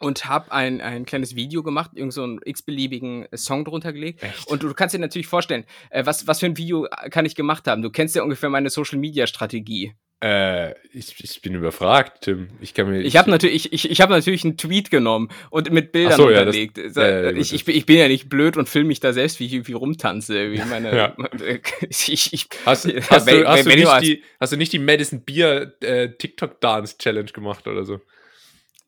und 0.00 0.26
habe 0.26 0.50
ein, 0.52 0.80
ein 0.80 1.06
kleines 1.06 1.34
Video 1.36 1.62
gemacht, 1.62 1.92
irgend 1.94 2.12
so 2.12 2.24
einen 2.24 2.40
x-beliebigen 2.44 3.26
Song 3.34 3.64
drunter 3.64 3.92
gelegt. 3.92 4.22
Echt? 4.22 4.46
Und 4.48 4.62
du 4.62 4.74
kannst 4.74 4.94
dir 4.94 4.98
natürlich 4.98 5.28
vorstellen, 5.28 5.64
äh, 5.90 6.04
was, 6.04 6.26
was 6.26 6.40
für 6.40 6.46
ein 6.46 6.56
Video 6.58 6.86
äh, 6.86 7.08
kann 7.10 7.24
ich 7.24 7.34
gemacht 7.36 7.66
haben. 7.68 7.80
Du 7.80 7.90
kennst 7.90 8.14
ja 8.16 8.22
ungefähr 8.22 8.50
meine 8.50 8.70
Social-Media-Strategie. 8.70 9.94
Äh, 10.22 10.70
ich, 10.92 11.22
ich 11.22 11.42
bin 11.42 11.54
überfragt, 11.54 12.22
Tim. 12.22 12.48
Ich 12.60 12.72
kann 12.72 12.88
mir. 12.88 13.00
Ich 13.02 13.16
habe 13.16 13.30
natürlich, 13.30 13.66
ich, 13.66 13.84
ich, 13.84 13.90
ich 13.90 14.00
hab 14.00 14.08
natürlich 14.08 14.42
einen 14.44 14.56
Tweet 14.56 14.90
genommen 14.90 15.28
und 15.50 15.70
mit 15.70 15.92
Bildern 15.92 16.16
so, 16.16 16.30
ja, 16.30 16.44
das- 16.44 16.56
unterlegt. 16.56 16.78
ja, 16.96 17.08
ja, 17.08 17.30
gut, 17.32 17.40
ich, 17.40 17.52
ich, 17.52 17.60
das- 17.60 17.64
bin- 17.66 17.76
ich 17.76 17.84
bin 17.86 17.98
ja 17.98 18.08
nicht 18.08 18.28
blöd 18.30 18.56
und 18.56 18.68
filme 18.68 18.88
mich 18.88 19.00
da 19.00 19.12
selbst, 19.12 19.38
wie 19.40 19.46
ich 19.46 19.52
irgendwie 19.52 19.72
rumtanze. 19.74 20.52
Wie 20.52 20.58
meine, 20.70 20.96
Ja. 20.96 21.16
ich, 21.90 22.32
ich, 22.32 22.48
Hast, 22.64 22.86
Ja, 22.86 23.00
hast, 23.10 23.26
wenn- 23.26 23.40
du, 23.40 23.48
hast, 23.48 23.64
wenn 23.66 23.72
du 23.72 23.76
nicht 23.78 23.88
als- 23.88 24.04
die, 24.04 24.22
hast 24.40 24.52
du 24.52 24.56
nicht 24.56 24.72
die 24.72 24.78
Madison 24.78 25.22
Beer 25.24 25.74
äh, 25.82 26.08
TikTok 26.16 26.58
Dance 26.60 26.96
Challenge 26.96 27.30
gemacht 27.30 27.66
oder 27.66 27.84
so? 27.84 28.00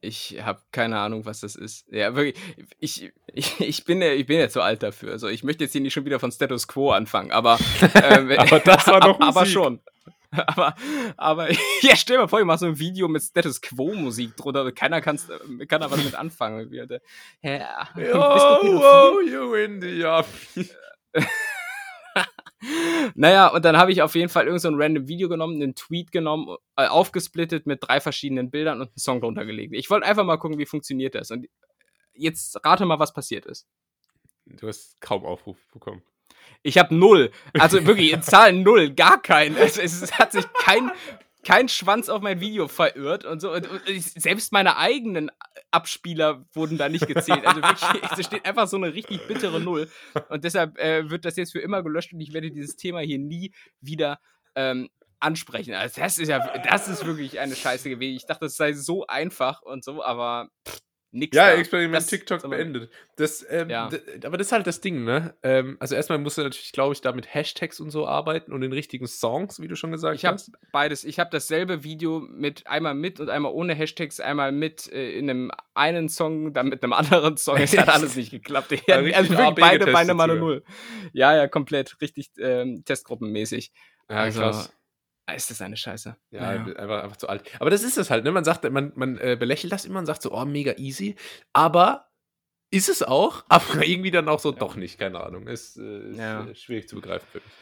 Ich 0.01 0.39
habe 0.41 0.61
keine 0.72 0.99
Ahnung, 0.99 1.27
was 1.27 1.41
das 1.41 1.57
ist. 1.57 1.87
Ja, 1.91 2.14
wirklich. 2.14 2.37
Ich, 2.79 3.11
ich, 3.35 3.61
ich, 3.61 3.85
bin, 3.85 4.01
ja- 4.01 4.12
ich 4.12 4.24
bin 4.27 4.39
ja 4.39 4.49
zu 4.49 4.62
alt 4.62 4.83
dafür. 4.83 5.12
Also 5.12 5.29
ich 5.29 5.43
möchte 5.45 5.64
jetzt 5.64 5.72
hier 5.72 5.81
nicht 5.83 5.93
schon 5.93 6.05
wieder 6.07 6.20
von 6.20 6.31
Status 6.33 6.66
Quo 6.68 6.93
anfangen, 6.93 7.31
aber. 7.33 7.59
ähm, 7.95 8.31
Aber 8.39 8.61
das 8.61 8.87
war 8.87 9.01
doch 9.01 9.20
Aber 9.20 9.41
Musik. 9.41 9.53
schon. 9.53 9.81
Aber, 10.47 10.74
aber, 11.16 11.51
ja, 11.83 11.97
stell 11.97 12.16
dir 12.16 12.22
mal 12.22 12.29
vor, 12.29 12.41
ich 12.41 12.45
mach 12.45 12.59
so 12.59 12.66
ein 12.66 12.79
Video 12.79 13.09
mit 13.09 13.22
Status 13.22 13.61
Quo-Musik 13.61 14.37
drunter 14.37 14.64
und 14.64 14.74
keiner 14.74 15.01
kann's, 15.01 15.29
äh, 15.29 15.66
kann 15.66 15.81
da 15.81 15.91
was 15.91 16.05
mit 16.05 16.14
anfangen. 16.14 16.72
Ja, 16.72 16.87
pädophil? 17.95 18.14
oh, 18.14 19.20
you 19.20 19.55
in 19.55 19.81
the. 19.81 20.05
Naja, 23.14 23.49
und 23.49 23.64
dann 23.64 23.77
habe 23.77 23.93
ich 23.93 24.03
auf 24.03 24.14
jeden 24.14 24.29
Fall 24.29 24.47
irgend 24.47 24.62
so 24.62 24.68
ein 24.68 24.81
random 24.81 25.09
Video 25.09 25.29
genommen, 25.29 25.62
einen 25.62 25.74
Tweet 25.74 26.11
genommen, 26.11 26.57
äh, 26.77 26.87
aufgesplittet 26.87 27.66
mit 27.66 27.79
drei 27.83 28.01
verschiedenen 28.01 28.51
Bildern 28.51 28.81
und 28.81 28.89
einen 28.89 28.99
Song 28.99 29.20
drunter 29.20 29.45
gelegt. 29.45 29.74
Ich 29.74 29.91
wollte 29.91 30.07
einfach 30.07 30.24
mal 30.24 30.39
gucken, 30.39 30.59
wie 30.59 30.66
funktioniert 30.66 31.14
das. 31.14 31.31
Und 31.31 31.47
jetzt 32.14 32.59
rate 32.64 32.87
mal, 32.87 32.99
was 32.99 33.12
passiert 33.12 33.47
ist. 33.47 33.66
Du 34.47 34.68
hast 34.68 35.01
kaum 35.01 35.24
Aufruf 35.24 35.59
bekommen. 35.72 36.03
Ich 36.62 36.79
habe 36.79 36.95
null. 36.95 37.31
Also 37.55 37.85
wirklich, 37.87 38.12
in 38.12 38.22
Zahlen 38.22 38.62
null, 38.62 38.91
gar 38.91 39.22
keinen. 39.22 39.57
Also 39.57 39.81
es 39.81 40.12
hat 40.18 40.33
sich 40.33 40.45
kein, 40.55 40.91
kein 41.45 41.68
Schwanz 41.68 42.09
auf 42.09 42.22
mein 42.22 42.41
Video 42.41 42.66
verirrt 42.66 43.24
und 43.24 43.41
so. 43.41 43.53
Und, 43.53 43.70
und 43.70 43.89
ich, 43.89 44.07
selbst 44.07 44.53
meine 44.53 44.77
eigenen 44.77 45.31
Abspieler 45.70 46.45
wurden 46.53 46.77
da 46.77 46.89
nicht 46.89 47.07
gezählt. 47.07 47.47
Also 47.47 47.62
wirklich, 47.62 48.18
es 48.18 48.27
steht 48.27 48.45
einfach 48.45 48.66
so 48.66 48.77
eine 48.77 48.93
richtig 48.93 49.27
bittere 49.29 49.61
Null. 49.61 49.89
Und 50.29 50.43
deshalb 50.43 50.77
äh, 50.79 51.09
wird 51.09 51.24
das 51.24 51.37
jetzt 51.37 51.53
für 51.53 51.61
immer 51.61 51.83
gelöscht 51.83 52.12
und 52.12 52.20
ich 52.20 52.33
werde 52.33 52.51
dieses 52.51 52.77
Thema 52.77 53.01
hier 53.01 53.18
nie 53.18 53.55
wieder 53.81 54.18
ähm, 54.57 54.89
ansprechen. 55.20 55.74
Also 55.74 56.01
das 56.01 56.18
ist 56.18 56.29
ja, 56.29 56.41
das 56.59 56.89
ist 56.89 57.07
wirklich 57.07 57.39
eine 57.39 57.55
Scheiße 57.55 57.89
gewesen. 57.89 58.16
Ich 58.16 58.27
dachte, 58.27 58.47
es 58.47 58.57
sei 58.57 58.72
so 58.72 59.07
einfach 59.07 59.62
und 59.62 59.85
so, 59.85 60.03
aber 60.03 60.49
pff, 60.66 60.81
nix. 61.17 61.37
Ja, 61.37 61.47
da. 61.51 61.55
Experiment 61.57 61.97
Das- 61.97 62.07
TikTok 62.07 62.49
beendet. 62.49 62.91
Das, 63.17 63.45
ähm, 63.49 63.71
Ja. 63.71 63.89
aber 64.25 64.37
das 64.37 64.49
ist 64.49 64.53
halt 64.53 64.67
das 64.67 64.81
Ding, 64.81 65.05
ne? 65.05 65.35
Ähm, 65.43 65.77
also 65.81 65.95
erstmal 65.95 66.19
musst 66.19 66.39
du 66.39 66.43
natürlich, 66.43 66.73
glaube 66.73 66.93
ich, 66.95 67.01
da 67.01 67.12
mit 67.12 67.33
Hashtags 67.35 67.81
und 67.81 67.91
so 67.91 68.07
arbeiten 68.07 68.53
und 68.53 68.61
den 68.61 68.73
richtigen 68.73 69.07
Songs, 69.07 69.61
wie 69.61 69.69
du 69.69 69.77
schon 69.77 69.91
gesagt 69.93 70.17
Ich 70.17 70.25
habe 70.25 70.35
hast. 70.35 70.53
beides. 70.73 71.05
Ich 71.05 71.19
habe 71.19 71.31
dasselbe 71.33 71.83
Video 71.83 72.21
mit 72.21 72.67
einmal 72.67 72.95
mit 72.95 73.19
und 73.21 73.31
einmal 73.31 73.53
ohne 73.53 73.75
Hashtags, 73.75 74.21
einmal 74.21 74.53
mit 74.53 74.93
äh, 74.93 75.12
in 75.19 75.31
einem 75.31 75.51
einen 75.75 76.09
Song, 76.09 76.53
dann 76.53 76.69
mit 76.69 76.83
einem 76.83 76.93
anderen 76.93 77.37
Song. 77.37 77.57
Es 77.57 77.77
hat 77.77 77.89
alles 77.89 78.17
nicht 78.17 78.31
geklappt. 78.31 78.73
Ich, 78.73 78.87
Ja, 78.87 78.97
also 78.97 79.31
wirklich 79.31 79.37
beide 79.57 79.79
getestet 79.79 79.93
Beine 79.93 80.14
mal 80.14 80.25
eine 80.25 80.35
sogar. 80.35 80.49
Null. 80.49 80.62
Ja, 81.12 81.35
ja, 81.37 81.49
komplett. 81.49 82.01
Richtig 82.01 82.31
ähm, 82.39 82.85
Testgruppenmäßig. 82.85 83.73
Ja, 84.11 84.17
also, 84.17 84.41
krass. 84.41 84.73
Ist 85.35 85.51
das 85.51 85.61
eine 85.61 85.77
Scheiße. 85.77 86.16
Ja, 86.31 86.41
Naja. 86.41 86.62
einfach, 86.77 87.03
einfach 87.03 87.16
zu 87.16 87.29
alt. 87.29 87.43
Aber 87.61 87.70
das 87.70 87.83
ist 87.83 87.99
es 87.99 88.11
halt, 88.11 88.22
ne? 88.24 88.31
Man 88.33 88.45
sagt, 88.45 88.62
man, 88.70 88.93
man 88.95 89.18
äh, 89.18 89.37
belächelt 89.39 89.72
das 89.72 89.85
immer 89.85 89.99
und 89.99 90.07
sagt 90.07 90.22
so, 90.22 90.33
oh, 90.33 90.45
mega 90.45 90.74
easy. 90.77 91.16
Aber 91.53 92.09
ist 92.70 92.89
es 92.89 93.03
auch, 93.03 93.45
aber 93.49 93.85
irgendwie 93.87 94.11
dann 94.12 94.29
auch 94.29 94.39
so, 94.39 94.53
doch 94.53 94.77
nicht, 94.77 94.99
keine 94.99 95.20
Ahnung. 95.20 95.47
Ist, 95.49 95.77
äh, 95.79 96.11
ist 96.11 96.18
Ja. 96.18 96.45
äh, 96.47 96.55
schwierig 96.55 96.89
zu 96.89 96.97
begreifen 96.97 97.27
für 97.33 97.39
mich. 97.39 97.53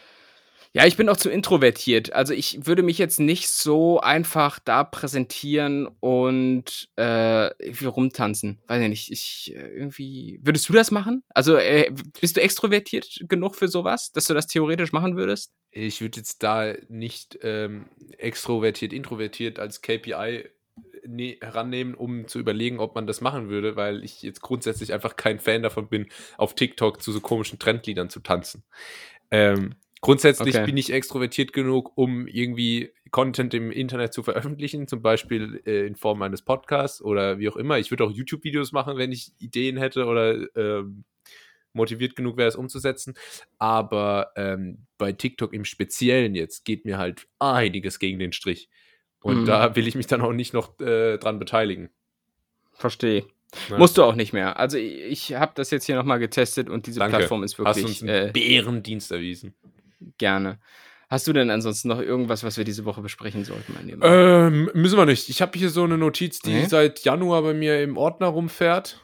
Ja, 0.77 0.85
ich 0.87 0.97
bin 0.97 1.09
auch 1.09 1.17
zu 1.17 1.31
introvertiert. 1.31 2.13
Also 2.13 2.35
ich 2.35 2.67
würde 2.67 2.83
mich 2.83 2.99
jetzt 2.99 3.21
nicht 3.21 3.49
so 3.49 4.01
einfach 4.01 4.59
da 4.59 4.83
präsentieren 4.83 5.87
und 6.01 6.89
äh, 6.97 7.51
rumtanzen. 7.87 8.59
Weiß 8.67 8.83
ich 8.83 8.89
nicht. 8.89 9.13
Ich 9.13 9.55
äh, 9.55 9.69
irgendwie. 9.69 10.41
Würdest 10.43 10.69
du 10.69 10.73
das 10.73 10.91
machen? 10.91 11.23
Also 11.29 11.57
äh, 11.57 11.93
bist 12.21 12.37
du 12.37 12.41
extrovertiert 12.41 13.21
genug 13.29 13.55
für 13.55 13.69
sowas, 13.69 14.11
dass 14.11 14.25
du 14.25 14.35
das 14.35 14.49
theoretisch 14.49 14.91
machen 14.91 15.17
würdest? 15.17 15.53
Ich 15.71 16.01
würde 16.01 16.19
jetzt 16.19 16.43
da 16.43 16.75
nicht 16.89 17.39
ähm, 17.43 17.87
extrovertiert, 18.19 18.93
introvertiert 18.93 19.61
als 19.61 19.81
KPI 19.81 20.49
ne 21.07 21.39
herannehmen, 21.41 21.95
um 21.95 22.27
zu 22.27 22.41
überlegen, 22.41 22.81
ob 22.81 22.97
man 22.97 23.07
das 23.07 23.21
machen 23.21 23.49
würde, 23.49 23.77
weil 23.77 24.03
ich 24.03 24.23
jetzt 24.23 24.41
grundsätzlich 24.41 24.93
einfach 24.93 25.15
kein 25.15 25.39
Fan 25.39 25.63
davon 25.63 25.89
bin, 25.89 26.09
auf 26.37 26.57
TikTok 26.57 27.01
zu 27.01 27.13
so 27.13 27.21
komischen 27.21 27.61
Trendliedern 27.61 28.11
zu 28.11 28.19
tanzen. 28.19 28.65
Ähm, 29.31 29.77
grundsätzlich 30.05 30.55
Okay. 30.55 30.67
bin 30.67 30.77
ich 30.77 30.93
extrovertiert 30.93 31.53
genug, 31.53 31.93
um 31.97 32.27
irgendwie 32.27 32.93
Content 33.11 33.55
im 33.55 33.71
Internet 33.71 34.13
zu 34.13 34.23
veröffentlichen, 34.23 34.87
zum 34.87 35.03
Beispiel 35.03 35.63
äh, 35.67 35.87
in 35.87 35.97
Form 35.97 36.21
eines 36.23 36.43
Podcasts 36.43 37.01
oder 37.03 37.39
wie 37.39 37.49
auch 37.49 37.57
immer. 37.57 37.79
Ich 37.79 37.91
würde 37.91 38.05
auch 38.05 38.11
YouTube-Videos 38.11 38.73
machen, 38.73 38.97
wenn 38.99 39.13
ich 39.13 39.33
Ideen 39.39 39.77
hätte 39.77 40.05
oder 40.07 40.37
ähm, 40.57 41.05
motiviert 41.73 42.17
genug 42.17 42.37
wäre, 42.37 42.49
es 42.49 42.57
umzusetzen. 42.57 43.15
Aber 43.59 44.31
ähm, 44.37 44.87
bei 44.99 45.13
TikTok 45.13 45.53
im 45.53 45.65
Speziellen 45.65 46.35
jetzt 46.35 46.65
geht 46.65 46.85
mir 46.85 46.99
halt 46.99 47.27
einiges 47.39 47.99
gegen 47.99 48.19
den 48.19 48.33
Strich. 48.33 48.69
Und 49.21 49.43
Mhm. 49.43 49.47
da 49.47 49.75
will 49.75 49.89
ich 49.89 49.95
mich 49.95 50.07
dann 50.07 50.21
auch 50.21 50.33
nicht 50.33 50.53
noch 50.53 50.79
äh, 50.81 51.17
dran 51.19 51.39
beteiligen. 51.39 51.89
Verstehe. 52.73 53.25
Ne? 53.71 53.79
Musst 53.79 53.97
du 53.97 54.03
auch 54.03 54.17
nicht 54.17 54.33
mehr. 54.33 54.59
Also 54.59 54.77
ich, 54.77 55.31
ich 55.31 55.35
habe 55.35 55.53
das 55.55 55.71
jetzt 55.71 55.87
hier 55.87 55.95
nochmal 55.95 56.19
getestet 56.19 56.69
und 56.69 56.87
diese 56.87 56.99
Danke. 56.99 57.17
Plattform 57.19 57.43
ist 57.45 57.59
Hast 57.59 57.77
wirklich 57.77 58.03
uns 58.03 58.03
einen 58.03 58.29
äh, 58.29 58.31
Bärendienst 58.33 59.13
erwiesen. 59.13 59.55
Gerne. 60.19 60.59
Hast 61.11 61.27
du 61.27 61.33
denn 61.33 61.51
ansonsten 61.51 61.89
noch 61.89 62.01
irgendwas, 62.01 62.43
was 62.45 62.57
wir 62.57 62.65
diese 62.65 62.85
Woche 62.85 63.03
besprechen 63.03 63.45
sollten? 63.45 63.75
Ähm, 64.03 64.71
müssen 64.75 64.97
wir 64.99 65.07
nicht. 65.07 65.29
Ich 65.29 65.43
habe 65.43 65.57
hier 65.59 65.71
so 65.71 65.85
eine 65.85 65.99
Notiz, 65.99 66.41
die 66.41 66.53
Nee? 66.55 66.67
seit 66.67 67.01
Januar 67.05 67.43
bei 67.43 67.55
mir 67.55 67.83
im 67.83 67.97
Ordner 67.97 68.29
rumfährt. 68.29 69.01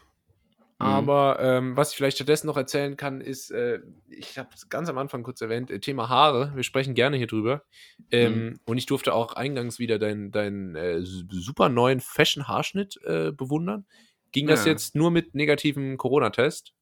Mhm. 0.80 0.86
Aber 0.86 1.38
ähm, 1.40 1.76
was 1.76 1.90
ich 1.90 1.96
vielleicht 1.96 2.16
stattdessen 2.16 2.46
noch 2.46 2.56
erzählen 2.56 2.96
kann, 2.96 3.20
ist, 3.20 3.50
äh, 3.50 3.80
ich 4.08 4.38
habe 4.38 4.48
es 4.54 4.70
ganz 4.70 4.88
am 4.88 4.96
Anfang 4.96 5.22
kurz 5.22 5.40
erwähnt, 5.42 5.70
äh, 5.70 5.78
Thema 5.78 6.08
Haare. 6.08 6.52
Wir 6.56 6.62
sprechen 6.62 6.94
gerne 6.94 7.18
hier 7.18 7.26
drüber. 7.26 7.62
Ähm, 8.10 8.32
Mhm. 8.46 8.60
Und 8.64 8.78
ich 8.78 8.86
durfte 8.86 9.12
auch 9.12 9.34
eingangs 9.34 9.78
wieder 9.78 9.98
deinen 9.98 10.32
dein, 10.32 10.74
äh, 10.74 11.00
super 11.02 11.68
neuen 11.68 12.00
Fashion-Haarschnitt 12.00 12.98
äh, 13.04 13.30
bewundern. 13.30 13.84
Ging 14.32 14.46
das 14.46 14.64
Ja. 14.64 14.72
jetzt 14.72 14.96
nur 14.96 15.10
mit 15.10 15.34
negativem 15.34 15.98
Corona-Test? 15.98 16.72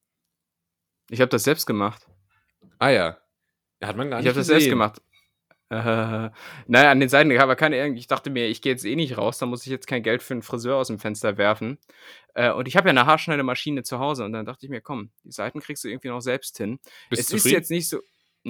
Ich 1.10 1.20
habe 1.20 1.28
das 1.30 1.42
selbst 1.42 1.66
gemacht. 1.66 2.06
Ah 2.78 2.90
ja. 2.90 3.18
Hat 3.82 3.96
man 3.96 4.10
gar 4.10 4.20
Ich 4.20 4.24
nicht 4.24 4.30
habe 4.30 4.40
das 4.40 4.46
selbst 4.46 4.68
gemacht. 4.68 5.00
Äh, 5.70 5.74
naja, 6.66 6.90
an 6.90 7.00
den 7.00 7.08
Seiten 7.08 7.36
aber 7.38 7.56
keine. 7.56 7.94
Ich 7.94 8.06
dachte 8.06 8.30
mir, 8.30 8.48
ich 8.48 8.62
gehe 8.62 8.72
jetzt 8.72 8.84
eh 8.84 8.96
nicht 8.96 9.18
raus, 9.18 9.38
da 9.38 9.46
muss 9.46 9.66
ich 9.66 9.70
jetzt 9.70 9.86
kein 9.86 10.02
Geld 10.02 10.22
für 10.22 10.34
einen 10.34 10.42
Friseur 10.42 10.76
aus 10.76 10.88
dem 10.88 10.98
Fenster 10.98 11.36
werfen. 11.36 11.78
Äh, 12.34 12.52
und 12.52 12.68
ich 12.68 12.76
habe 12.76 12.88
ja 12.88 12.90
eine 12.90 13.06
Haarschneidemaschine 13.06 13.82
zu 13.82 13.98
Hause 13.98 14.24
und 14.24 14.32
dann 14.32 14.46
dachte 14.46 14.66
ich 14.66 14.70
mir, 14.70 14.80
komm, 14.80 15.10
die 15.24 15.32
Seiten 15.32 15.60
kriegst 15.60 15.84
du 15.84 15.88
irgendwie 15.88 16.08
noch 16.08 16.20
selbst 16.20 16.56
hin. 16.56 16.78
Bist 17.10 17.22
es 17.22 17.44
ist 17.44 17.50
jetzt 17.50 17.70
nicht 17.70 17.88
so. 17.88 18.00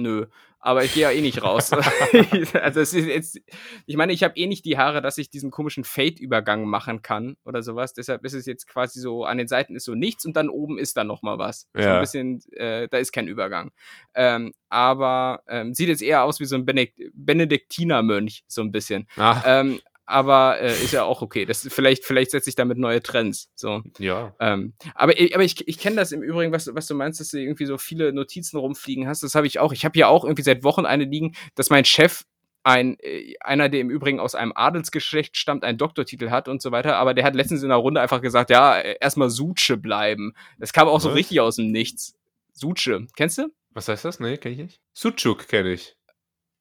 Nö, 0.01 0.25
aber 0.61 0.83
ich 0.83 0.93
gehe 0.93 1.03
ja 1.03 1.11
eh 1.11 1.21
nicht 1.21 1.41
raus. 1.41 1.71
also 2.53 2.79
es 2.81 2.93
ist 2.93 3.05
jetzt, 3.07 3.39
ich 3.85 3.95
meine, 3.95 4.11
ich 4.13 4.23
habe 4.23 4.35
eh 4.35 4.45
nicht 4.47 4.65
die 4.65 4.77
Haare, 4.77 5.01
dass 5.01 5.17
ich 5.17 5.29
diesen 5.29 5.51
komischen 5.51 5.83
Fade-Übergang 5.83 6.65
machen 6.65 7.01
kann 7.01 7.37
oder 7.45 7.63
sowas. 7.63 7.93
Deshalb 7.93 8.25
ist 8.25 8.33
es 8.33 8.45
jetzt 8.45 8.67
quasi 8.67 8.99
so, 8.99 9.23
an 9.23 9.37
den 9.37 9.47
Seiten 9.47 9.75
ist 9.75 9.85
so 9.85 9.95
nichts 9.95 10.25
und 10.25 10.35
dann 10.35 10.49
oben 10.49 10.77
ist 10.77 10.97
dann 10.97 11.07
noch 11.07 11.21
mal 11.21 11.37
was. 11.37 11.67
So 11.73 11.81
Ja. 11.81 11.95
ein 11.95 12.01
bisschen, 12.01 12.41
äh, 12.53 12.87
da 12.89 12.97
ist 12.97 13.11
kein 13.13 13.27
Übergang. 13.27 13.71
Ähm, 14.15 14.53
aber 14.67 15.43
ähm, 15.47 15.73
sieht 15.73 15.87
jetzt 15.89 16.01
eher 16.01 16.23
aus 16.23 16.39
wie 16.39 16.45
so 16.45 16.55
ein 16.55 16.65
Benedikt 16.65 16.99
Benediktinermönch, 17.13 18.43
so 18.47 18.61
ein 18.61 18.71
bisschen. 18.71 19.07
Ach, 19.17 19.43
Ähm, 19.45 19.79
aber 20.09 20.59
äh, 20.59 20.71
ist 20.71 20.91
ja 20.91 21.03
auch 21.03 21.21
okay. 21.21 21.45
Das, 21.45 21.67
vielleicht 21.69 22.03
vielleicht 22.03 22.31
setze 22.31 22.49
ich 22.49 22.55
damit 22.55 22.77
neue 22.77 23.01
Trends. 23.01 23.49
So. 23.55 23.81
ja. 23.99 24.33
Ähm, 24.39 24.73
aber 24.95 25.13
aber 25.33 25.43
ich, 25.43 25.67
ich 25.67 25.77
kenne 25.77 25.95
das 25.97 26.11
im 26.11 26.23
Übrigen, 26.23 26.51
was, 26.51 26.73
was 26.73 26.87
du 26.87 26.95
meinst, 26.95 27.19
dass 27.19 27.29
du 27.29 27.39
irgendwie 27.39 27.65
so 27.65 27.77
viele 27.77 28.11
Notizen 28.11 28.57
rumfliegen 28.57 29.07
hast. 29.07 29.23
Das 29.23 29.35
habe 29.35 29.47
ich 29.47 29.59
auch. 29.59 29.71
Ich 29.71 29.85
habe 29.85 29.97
ja 29.97 30.07
auch 30.07 30.23
irgendwie 30.23 30.43
seit 30.43 30.63
Wochen 30.63 30.85
eine 30.85 31.05
liegen, 31.05 31.35
dass 31.55 31.69
mein 31.69 31.85
Chef 31.85 32.23
ein, 32.63 32.97
äh, 32.99 33.35
einer, 33.39 33.69
der 33.69 33.81
im 33.81 33.89
Übrigen 33.89 34.19
aus 34.19 34.35
einem 34.35 34.51
Adelsgeschlecht 34.53 35.37
stammt, 35.37 35.63
einen 35.63 35.77
Doktortitel 35.77 36.29
hat 36.29 36.47
und 36.47 36.61
so 36.61 36.71
weiter, 36.71 36.97
aber 36.97 37.13
der 37.13 37.23
hat 37.23 37.35
letztens 37.35 37.63
in 37.63 37.69
der 37.69 37.77
Runde 37.77 38.01
einfach 38.01 38.21
gesagt, 38.21 38.49
ja, 38.49 38.77
äh, 38.79 38.97
erstmal 38.99 39.29
Suche 39.29 39.77
bleiben. 39.77 40.33
Das 40.57 40.73
kam 40.73 40.87
auch 40.87 40.99
so 40.99 41.09
Was? 41.09 41.15
richtig 41.15 41.39
aus 41.39 41.55
dem 41.55 41.71
Nichts. 41.71 42.15
Suche. 42.53 43.07
Kennst 43.15 43.37
du? 43.37 43.47
Was 43.71 43.87
heißt 43.87 44.05
das? 44.05 44.19
Nee, 44.19 44.37
kenn 44.37 44.53
ich 44.53 44.57
nicht. 44.57 44.81
Sucuk 44.93 45.47
kenne 45.47 45.73
ich. 45.73 45.95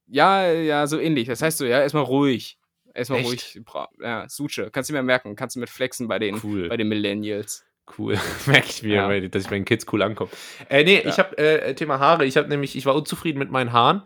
Ja, 0.06 0.50
ja, 0.52 0.86
so 0.86 0.98
ähnlich. 0.98 1.26
Das 1.26 1.42
heißt 1.42 1.58
so, 1.58 1.66
ja, 1.66 1.80
erstmal 1.80 2.04
ruhig. 2.04 2.57
Erstmal 2.98 3.22
ruhig. 3.22 3.60
Ja, 4.02 4.28
Suche. 4.28 4.70
Kannst 4.70 4.90
du 4.90 4.94
mir 4.94 5.02
merken. 5.02 5.36
Kannst 5.36 5.56
du 5.56 5.60
mit 5.60 5.70
flexen 5.70 6.08
bei 6.08 6.18
den, 6.18 6.40
Cool. 6.42 6.68
bei 6.68 6.76
den 6.76 6.88
Millennials. 6.88 7.64
Cool. 7.96 8.18
Merke 8.46 8.66
ich 8.68 8.82
mir, 8.82 8.94
Ja. 8.94 9.28
dass 9.28 9.44
ich 9.44 9.50
meinen 9.50 9.64
Kids 9.64 9.86
cool 9.92 10.02
ankomme. 10.02 10.30
Äh, 10.68 10.84
nee, 10.84 11.00
Ja. 11.02 11.08
ich 11.08 11.18
habe 11.18 11.38
äh, 11.38 11.74
Thema 11.74 11.98
Haare. 11.98 12.26
Ich 12.26 12.36
habe 12.36 12.48
nämlich, 12.48 12.76
ich 12.76 12.84
war 12.86 12.94
unzufrieden 12.94 13.38
mit 13.38 13.50
meinen 13.50 13.72
Haaren. 13.72 14.02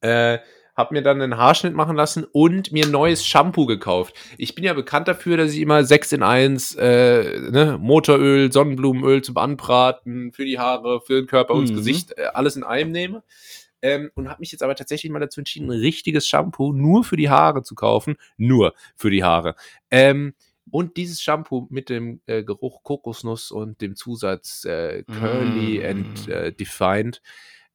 Äh, 0.00 0.38
hab 0.76 0.92
mir 0.92 1.00
dann 1.00 1.22
einen 1.22 1.38
Haarschnitt 1.38 1.72
machen 1.74 1.96
lassen 1.96 2.24
und 2.32 2.70
mir 2.70 2.84
ein 2.84 2.90
neues 2.90 3.24
Shampoo 3.26 3.64
gekauft. 3.64 4.14
Ich 4.36 4.54
bin 4.54 4.62
ja 4.62 4.74
bekannt 4.74 5.08
dafür, 5.08 5.38
dass 5.38 5.52
ich 5.52 5.60
immer 5.60 5.84
6 5.84 6.12
in 6.12 6.22
1 6.22 6.74
äh, 6.74 7.40
ne, 7.50 7.78
Motoröl, 7.80 8.52
Sonnenblumenöl 8.52 9.22
zum 9.22 9.38
Anbraten, 9.38 10.32
für 10.32 10.44
die 10.44 10.58
Haare, 10.58 11.00
für 11.00 11.14
den 11.14 11.26
Körper 11.26 11.54
und 11.54 11.62
das 11.62 11.70
Mhm. 11.70 11.76
Gesicht, 11.76 12.18
äh, 12.18 12.24
alles 12.34 12.56
in 12.56 12.62
einem 12.62 12.90
nehme. 12.92 13.22
Ähm, 13.82 14.10
und 14.14 14.28
habe 14.28 14.40
mich 14.40 14.52
jetzt 14.52 14.62
aber 14.62 14.74
tatsächlich 14.74 15.12
mal 15.12 15.18
dazu 15.18 15.40
entschieden, 15.40 15.70
ein 15.70 15.78
richtiges 15.78 16.26
Shampoo 16.26 16.72
nur 16.72 17.04
für 17.04 17.16
die 17.16 17.28
Haare 17.30 17.62
zu 17.62 17.74
kaufen. 17.74 18.16
Nur 18.36 18.74
für 18.96 19.10
die 19.10 19.22
Haare. 19.24 19.54
Ähm, 19.90 20.34
und 20.70 20.96
dieses 20.96 21.22
Shampoo 21.22 21.66
mit 21.70 21.88
dem 21.90 22.20
äh, 22.26 22.42
Geruch 22.42 22.82
Kokosnuss 22.82 23.50
und 23.52 23.80
dem 23.80 23.94
Zusatz 23.94 24.64
äh, 24.64 25.04
Curly 25.04 25.78
Mm. 25.78 25.84
and 25.86 26.28
äh, 26.28 26.52
Defined. 26.52 27.22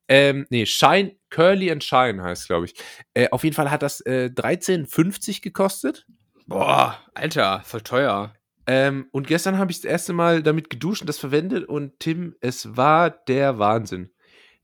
Ähm, 0.09 0.45
nee, 0.49 0.65
Shine, 0.65 1.15
Curly 1.29 1.71
and 1.71 1.83
Shine 1.83 2.21
heißt, 2.21 2.47
glaube 2.47 2.65
ich. 2.65 2.73
Äh, 3.13 3.29
auf 3.29 3.45
jeden 3.45 3.55
Fall 3.55 3.71
hat 3.71 3.81
das 3.81 4.01
äh, 4.01 4.29
13,50 4.35 5.41
gekostet. 5.41 6.05
Boah, 6.47 6.99
Alter, 7.13 7.61
voll 7.63 7.81
teuer. 7.81 8.33
Ähm, 8.67 9.07
und 9.11 9.27
gestern 9.27 9.57
habe 9.57 9.71
ich 9.71 9.77
das 9.81 9.89
erste 9.89 10.11
Mal 10.11 10.43
damit 10.43 10.69
geduscht 10.69 11.01
und 11.01 11.07
das 11.07 11.17
verwendet 11.17 11.65
und 11.69 11.97
Tim, 11.99 12.35
es 12.41 12.75
war 12.75 13.09
der 13.09 13.57
Wahnsinn. 13.57 14.11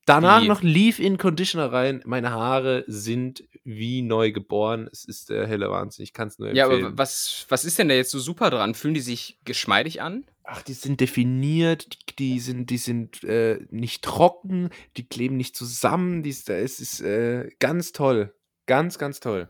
Danach 0.08 0.44
noch 0.44 0.62
Leave-In 0.64 1.18
Conditioner 1.18 1.72
rein. 1.72 2.02
Meine 2.06 2.32
Haare 2.32 2.84
sind 2.88 3.44
wie 3.64 4.02
neu 4.02 4.32
geboren. 4.32 4.88
Es 4.92 5.04
ist 5.06 5.30
der 5.30 5.46
helle 5.48 5.70
Wahnsinn. 5.70 6.04
Ich 6.04 6.14
kann 6.14 6.30
es 6.30 6.40
nur 6.40 6.54
Ja, 6.54 6.66
empfehlen. 6.66 6.86
aber 6.88 6.98
was, 6.98 7.46
was 7.50 7.66
ist 7.66 7.78
denn 7.78 7.90
da 7.90 7.96
jetzt 7.96 8.12
so 8.12 8.20
super 8.20 8.50
dran? 8.50 8.74
Fühlen 8.74 8.94
die 8.94 9.02
sich 9.02 9.38
geschmeidig 9.44 10.02
an? 10.02 10.26
Ach, 10.44 10.62
die 10.62 10.74
sind 10.74 11.02
definiert, 11.02 11.90
die, 12.10 12.16
die 12.16 12.40
sind, 12.40 12.70
die 12.70 12.78
sind 12.78 13.22
äh, 13.26 13.60
nicht 13.70 14.02
trocken, 14.02 14.70
die 14.96 15.08
kleben 15.08 15.36
nicht 15.36 15.56
zusammen. 15.58 16.24
Die, 16.24 16.30
ist- 16.30 16.50
es 16.50 16.80
ist 16.80 17.02
äh, 17.02 17.50
ganz 17.60 17.92
toll. 17.92 18.34
Ganz, 18.66 18.98
ganz 18.98 19.20
toll. 19.20 19.50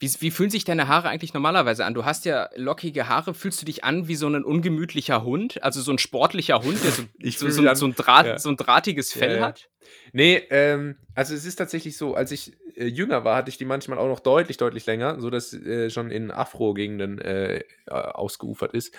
Wie, 0.00 0.10
wie 0.20 0.30
fühlen 0.30 0.50
sich 0.50 0.64
deine 0.64 0.88
Haare 0.88 1.08
eigentlich 1.08 1.34
normalerweise 1.34 1.84
an? 1.84 1.94
Du 1.94 2.04
hast 2.04 2.24
ja 2.24 2.50
lockige 2.56 3.08
Haare. 3.08 3.32
Fühlst 3.34 3.62
du 3.62 3.66
dich 3.66 3.84
an 3.84 4.08
wie 4.08 4.16
so 4.16 4.26
ein 4.26 4.44
ungemütlicher 4.44 5.22
Hund? 5.22 5.62
Also 5.62 5.80
so 5.80 5.92
ein 5.92 5.98
sportlicher 5.98 6.62
Hund, 6.62 6.82
der 6.82 6.90
so, 6.90 7.02
Ich 7.18 7.38
so, 7.38 7.48
so, 7.48 7.74
so, 7.74 7.86
ein, 7.86 7.94
Draht, 7.94 8.26
ja. 8.26 8.38
so 8.38 8.48
ein 8.48 8.56
drahtiges 8.56 9.12
Fell 9.12 9.32
Ja, 9.32 9.36
ja. 9.36 9.46
hat? 9.46 9.68
Nee, 10.12 10.42
ähm, 10.50 10.96
also 11.14 11.34
es 11.34 11.44
ist 11.44 11.56
tatsächlich 11.56 11.96
so, 11.96 12.14
als 12.14 12.32
ich 12.32 12.56
äh, 12.76 12.86
jünger 12.86 13.24
war, 13.24 13.36
hatte 13.36 13.50
ich 13.50 13.58
die 13.58 13.64
manchmal 13.64 13.98
auch 13.98 14.08
noch 14.08 14.20
deutlich, 14.20 14.56
deutlich 14.56 14.86
länger, 14.86 15.20
so 15.20 15.30
dass 15.30 15.52
äh, 15.52 15.90
schon 15.90 16.10
in 16.10 16.30
Afro-Gegenden 16.30 17.18
äh, 17.20 17.58
äh, 17.58 17.64
ausgeufert 17.90 18.74
ist. 18.74 18.94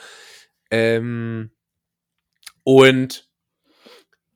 Ähm, 0.71 1.51
und 2.63 3.28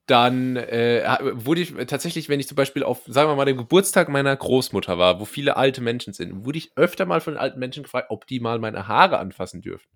dann 0.05 0.57
äh, 0.57 1.05
wurde 1.33 1.61
ich 1.61 1.73
tatsächlich, 1.87 2.27
wenn 2.27 2.39
ich 2.39 2.47
zum 2.47 2.55
Beispiel 2.55 2.83
auf, 2.83 3.01
sagen 3.07 3.29
wir 3.29 3.35
mal, 3.35 3.45
dem 3.45 3.57
Geburtstag 3.57 4.09
meiner 4.09 4.35
Großmutter 4.35 4.97
war, 4.97 5.19
wo 5.19 5.25
viele 5.25 5.55
alte 5.55 5.81
Menschen 5.81 6.13
sind, 6.13 6.45
wurde 6.45 6.57
ich 6.57 6.71
öfter 6.75 7.05
mal 7.05 7.21
von 7.21 7.37
alten 7.37 7.59
Menschen 7.59 7.83
gefragt, 7.83 8.07
ob 8.09 8.27
die 8.27 8.39
mal 8.41 8.59
meine 8.59 8.87
Haare 8.87 9.17
anfassen 9.19 9.61
dürfen. 9.61 9.87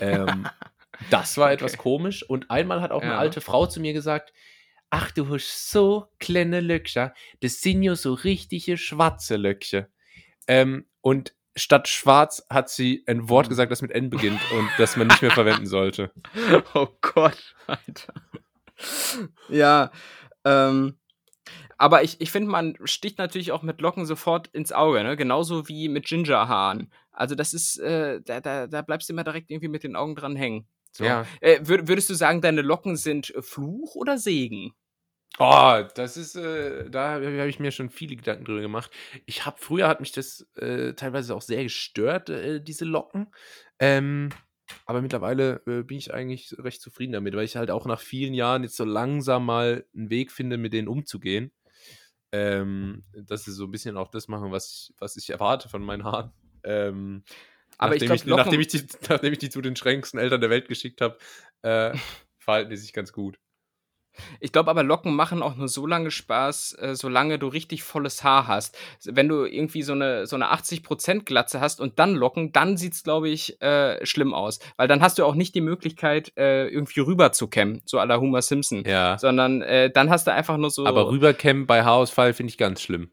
ähm, 0.00 0.46
das 1.10 1.36
war 1.38 1.50
etwas 1.52 1.76
komisch. 1.76 2.22
Und 2.28 2.50
einmal 2.50 2.80
hat 2.80 2.92
auch 2.92 3.02
eine 3.02 3.12
Ja. 3.12 3.18
alte 3.18 3.40
Frau 3.40 3.66
zu 3.66 3.80
mir 3.80 3.92
gesagt, 3.92 4.32
ach, 4.90 5.10
du 5.10 5.28
hast 5.34 5.70
so 5.70 6.06
kleine 6.20 6.60
Löcher, 6.60 7.12
das 7.40 7.60
sind 7.60 7.82
ja 7.82 7.96
so 7.96 8.14
richtige 8.14 8.76
schwarze 8.78 9.36
Löcher. 9.36 9.88
Ähm, 10.46 10.86
und 11.00 11.34
statt 11.56 11.88
schwarz 11.88 12.46
hat 12.50 12.68
sie 12.70 13.02
ein 13.06 13.28
Wort 13.28 13.48
gesagt, 13.48 13.72
das 13.72 13.82
mit 13.82 13.90
N 13.90 14.10
beginnt 14.10 14.40
und 14.52 14.68
das 14.78 14.96
man 14.96 15.08
nicht 15.08 15.22
mehr 15.22 15.32
verwenden 15.32 15.66
sollte. 15.66 16.12
Oh 16.74 16.88
Gott, 17.00 17.54
Alter. 17.66 18.14
Ja, 19.48 19.90
ähm, 20.44 20.98
aber 21.78 22.02
ich, 22.02 22.20
ich 22.20 22.30
finde, 22.30 22.50
man 22.50 22.76
sticht 22.84 23.18
natürlich 23.18 23.52
auch 23.52 23.62
mit 23.62 23.80
Locken 23.80 24.06
sofort 24.06 24.48
ins 24.48 24.72
Auge, 24.72 25.02
ne? 25.02 25.16
Genauso 25.16 25.68
wie 25.68 25.88
mit 25.88 26.06
Gingerhaaren. 26.06 26.92
Also 27.12 27.34
das 27.34 27.54
ist, 27.54 27.78
äh, 27.78 28.20
da, 28.22 28.40
da, 28.40 28.66
da 28.66 28.82
bleibst 28.82 29.08
du 29.08 29.12
immer 29.12 29.24
direkt 29.24 29.50
irgendwie 29.50 29.68
mit 29.68 29.84
den 29.84 29.96
Augen 29.96 30.14
dran 30.14 30.36
hängen. 30.36 30.66
So. 30.92 31.04
Ja. 31.04 31.26
Äh, 31.40 31.60
würd, 31.62 31.88
würdest 31.88 32.08
du 32.08 32.14
sagen, 32.14 32.40
deine 32.40 32.62
Locken 32.62 32.96
sind 32.96 33.34
äh, 33.34 33.42
Fluch 33.42 33.94
oder 33.94 34.18
Segen? 34.18 34.72
Oh, 35.38 35.82
das 35.94 36.16
ist, 36.16 36.34
äh, 36.36 36.88
da 36.88 37.10
habe 37.10 37.40
hab 37.40 37.46
ich 37.46 37.58
mir 37.58 37.70
schon 37.70 37.90
viele 37.90 38.16
Gedanken 38.16 38.46
drüber 38.46 38.62
gemacht. 38.62 38.90
Ich 39.26 39.44
habe 39.44 39.58
früher 39.60 39.86
hat 39.86 40.00
mich 40.00 40.12
das 40.12 40.46
äh, 40.56 40.94
teilweise 40.94 41.34
auch 41.34 41.42
sehr 41.42 41.62
gestört, 41.62 42.30
äh, 42.30 42.62
diese 42.62 42.86
Locken. 42.86 43.34
Ähm, 43.78 44.30
aber 44.84 45.02
mittlerweile 45.02 45.62
äh, 45.66 45.82
bin 45.82 45.98
ich 45.98 46.12
eigentlich 46.12 46.54
recht 46.58 46.80
zufrieden 46.80 47.12
damit, 47.12 47.34
weil 47.34 47.44
ich 47.44 47.56
halt 47.56 47.70
auch 47.70 47.86
nach 47.86 48.00
vielen 48.00 48.34
Jahren 48.34 48.62
jetzt 48.62 48.76
so 48.76 48.84
langsam 48.84 49.46
mal 49.46 49.84
einen 49.94 50.10
Weg 50.10 50.32
finde, 50.32 50.56
mit 50.58 50.72
denen 50.72 50.88
umzugehen. 50.88 51.52
Ähm, 52.32 53.04
dass 53.12 53.44
sie 53.44 53.52
so 53.52 53.64
ein 53.64 53.70
bisschen 53.70 53.96
auch 53.96 54.08
das 54.10 54.28
machen, 54.28 54.50
was 54.50 54.70
ich, 54.90 54.94
was 54.98 55.16
ich 55.16 55.30
erwarte 55.30 55.68
von 55.68 55.82
meinen 55.82 56.04
Haaren. 56.04 56.32
Ähm, 56.64 57.22
Aber 57.78 57.94
ich 57.96 58.02
nachdem, 58.02 58.16
glaub, 58.26 58.38
Locken- 58.40 58.44
nachdem, 58.44 58.60
ich 58.60 58.68
die, 58.68 58.86
nachdem 59.08 59.32
ich 59.32 59.38
die 59.38 59.48
zu 59.50 59.60
den 59.62 59.76
schränksten 59.76 60.18
Eltern 60.18 60.40
der 60.40 60.50
Welt 60.50 60.68
geschickt 60.68 61.00
habe, 61.00 61.18
äh, 61.62 61.96
verhalten 62.38 62.70
die 62.70 62.76
sich 62.76 62.92
ganz 62.92 63.12
gut. 63.12 63.38
Ich 64.40 64.52
glaube 64.52 64.70
aber, 64.70 64.82
Locken 64.82 65.14
machen 65.14 65.42
auch 65.42 65.56
nur 65.56 65.68
so 65.68 65.86
lange 65.86 66.10
Spaß, 66.10 66.76
äh, 66.80 66.94
solange 66.94 67.38
du 67.38 67.48
richtig 67.48 67.82
volles 67.82 68.24
Haar 68.24 68.46
hast. 68.46 68.76
Wenn 69.04 69.28
du 69.28 69.44
irgendwie 69.44 69.82
so 69.82 69.92
eine, 69.92 70.26
so 70.26 70.36
eine 70.36 70.52
80% 70.52 71.24
Glatze 71.24 71.60
hast 71.60 71.80
und 71.80 71.98
dann 71.98 72.14
Locken, 72.14 72.52
dann 72.52 72.76
sieht's, 72.76 73.02
glaube 73.02 73.28
ich, 73.28 73.60
äh, 73.62 74.04
schlimm 74.04 74.34
aus. 74.34 74.58
Weil 74.76 74.88
dann 74.88 75.00
hast 75.00 75.18
du 75.18 75.24
auch 75.24 75.34
nicht 75.34 75.54
die 75.54 75.60
Möglichkeit, 75.60 76.32
äh, 76.36 76.68
irgendwie 76.68 77.00
rüber 77.00 77.32
zu 77.32 77.48
kämmen, 77.48 77.82
so 77.84 77.98
à 77.98 78.04
la 78.04 78.20
Homer 78.20 78.42
Simpson. 78.42 78.84
Ja. 78.86 79.18
Sondern 79.18 79.62
äh, 79.62 79.90
dann 79.90 80.10
hast 80.10 80.26
du 80.26 80.32
einfach 80.32 80.56
nur 80.56 80.70
so. 80.70 80.86
Aber 80.86 81.10
rüberkämmen 81.10 81.66
bei 81.66 81.84
Haarausfall 81.84 82.32
finde 82.32 82.50
ich 82.50 82.58
ganz 82.58 82.82
schlimm. 82.82 83.10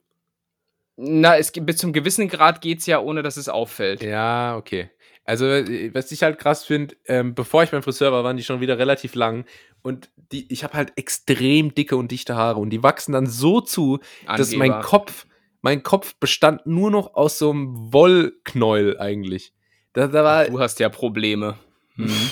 Na, 0.95 1.37
es 1.37 1.51
bis 1.51 1.77
zum 1.77 1.91
gewissen 1.91 2.27
Grad 2.27 2.61
geht's 2.61 2.85
ja, 2.85 2.99
ohne 2.99 3.23
dass 3.23 3.37
es 3.37 3.49
auffällt. 3.49 4.03
Ja, 4.03 4.55
okay. 4.57 4.91
Also, 5.25 5.45
äh, 5.45 5.93
was 5.93 6.11
ich 6.11 6.21
halt 6.23 6.37
krass 6.39 6.65
finde, 6.65 6.95
ähm, 7.05 7.33
bevor 7.35 7.63
ich 7.63 7.71
beim 7.71 7.83
Friseur 7.83 8.11
war, 8.11 8.23
waren 8.23 8.37
die 8.37 8.43
schon 8.43 8.59
wieder 8.61 8.77
relativ 8.77 9.15
lang. 9.15 9.45
Und 9.81 10.09
die, 10.31 10.51
ich 10.51 10.63
habe 10.63 10.73
halt 10.73 10.93
extrem 10.97 11.73
dicke 11.73 11.95
und 11.95 12.11
dichte 12.11 12.35
Haare. 12.35 12.59
Und 12.59 12.69
die 12.71 12.83
wachsen 12.83 13.11
dann 13.13 13.27
so 13.27 13.61
zu, 13.61 13.99
dass 14.37 14.51
mein 14.55 14.71
Angeber. 14.71 14.87
Kopf, 14.87 15.25
mein 15.61 15.83
Kopf 15.83 16.15
bestand 16.15 16.65
nur 16.65 16.91
noch 16.91 17.13
aus 17.15 17.37
so 17.39 17.51
einem 17.51 17.93
Wollknäuel 17.93 18.99
eigentlich. 18.99 19.53
Da, 19.93 20.07
da 20.07 20.23
war, 20.23 20.45
Du 20.45 20.59
hast 20.59 20.79
ja 20.79 20.89
Probleme. 20.89 21.57
Mhm. 21.95 22.31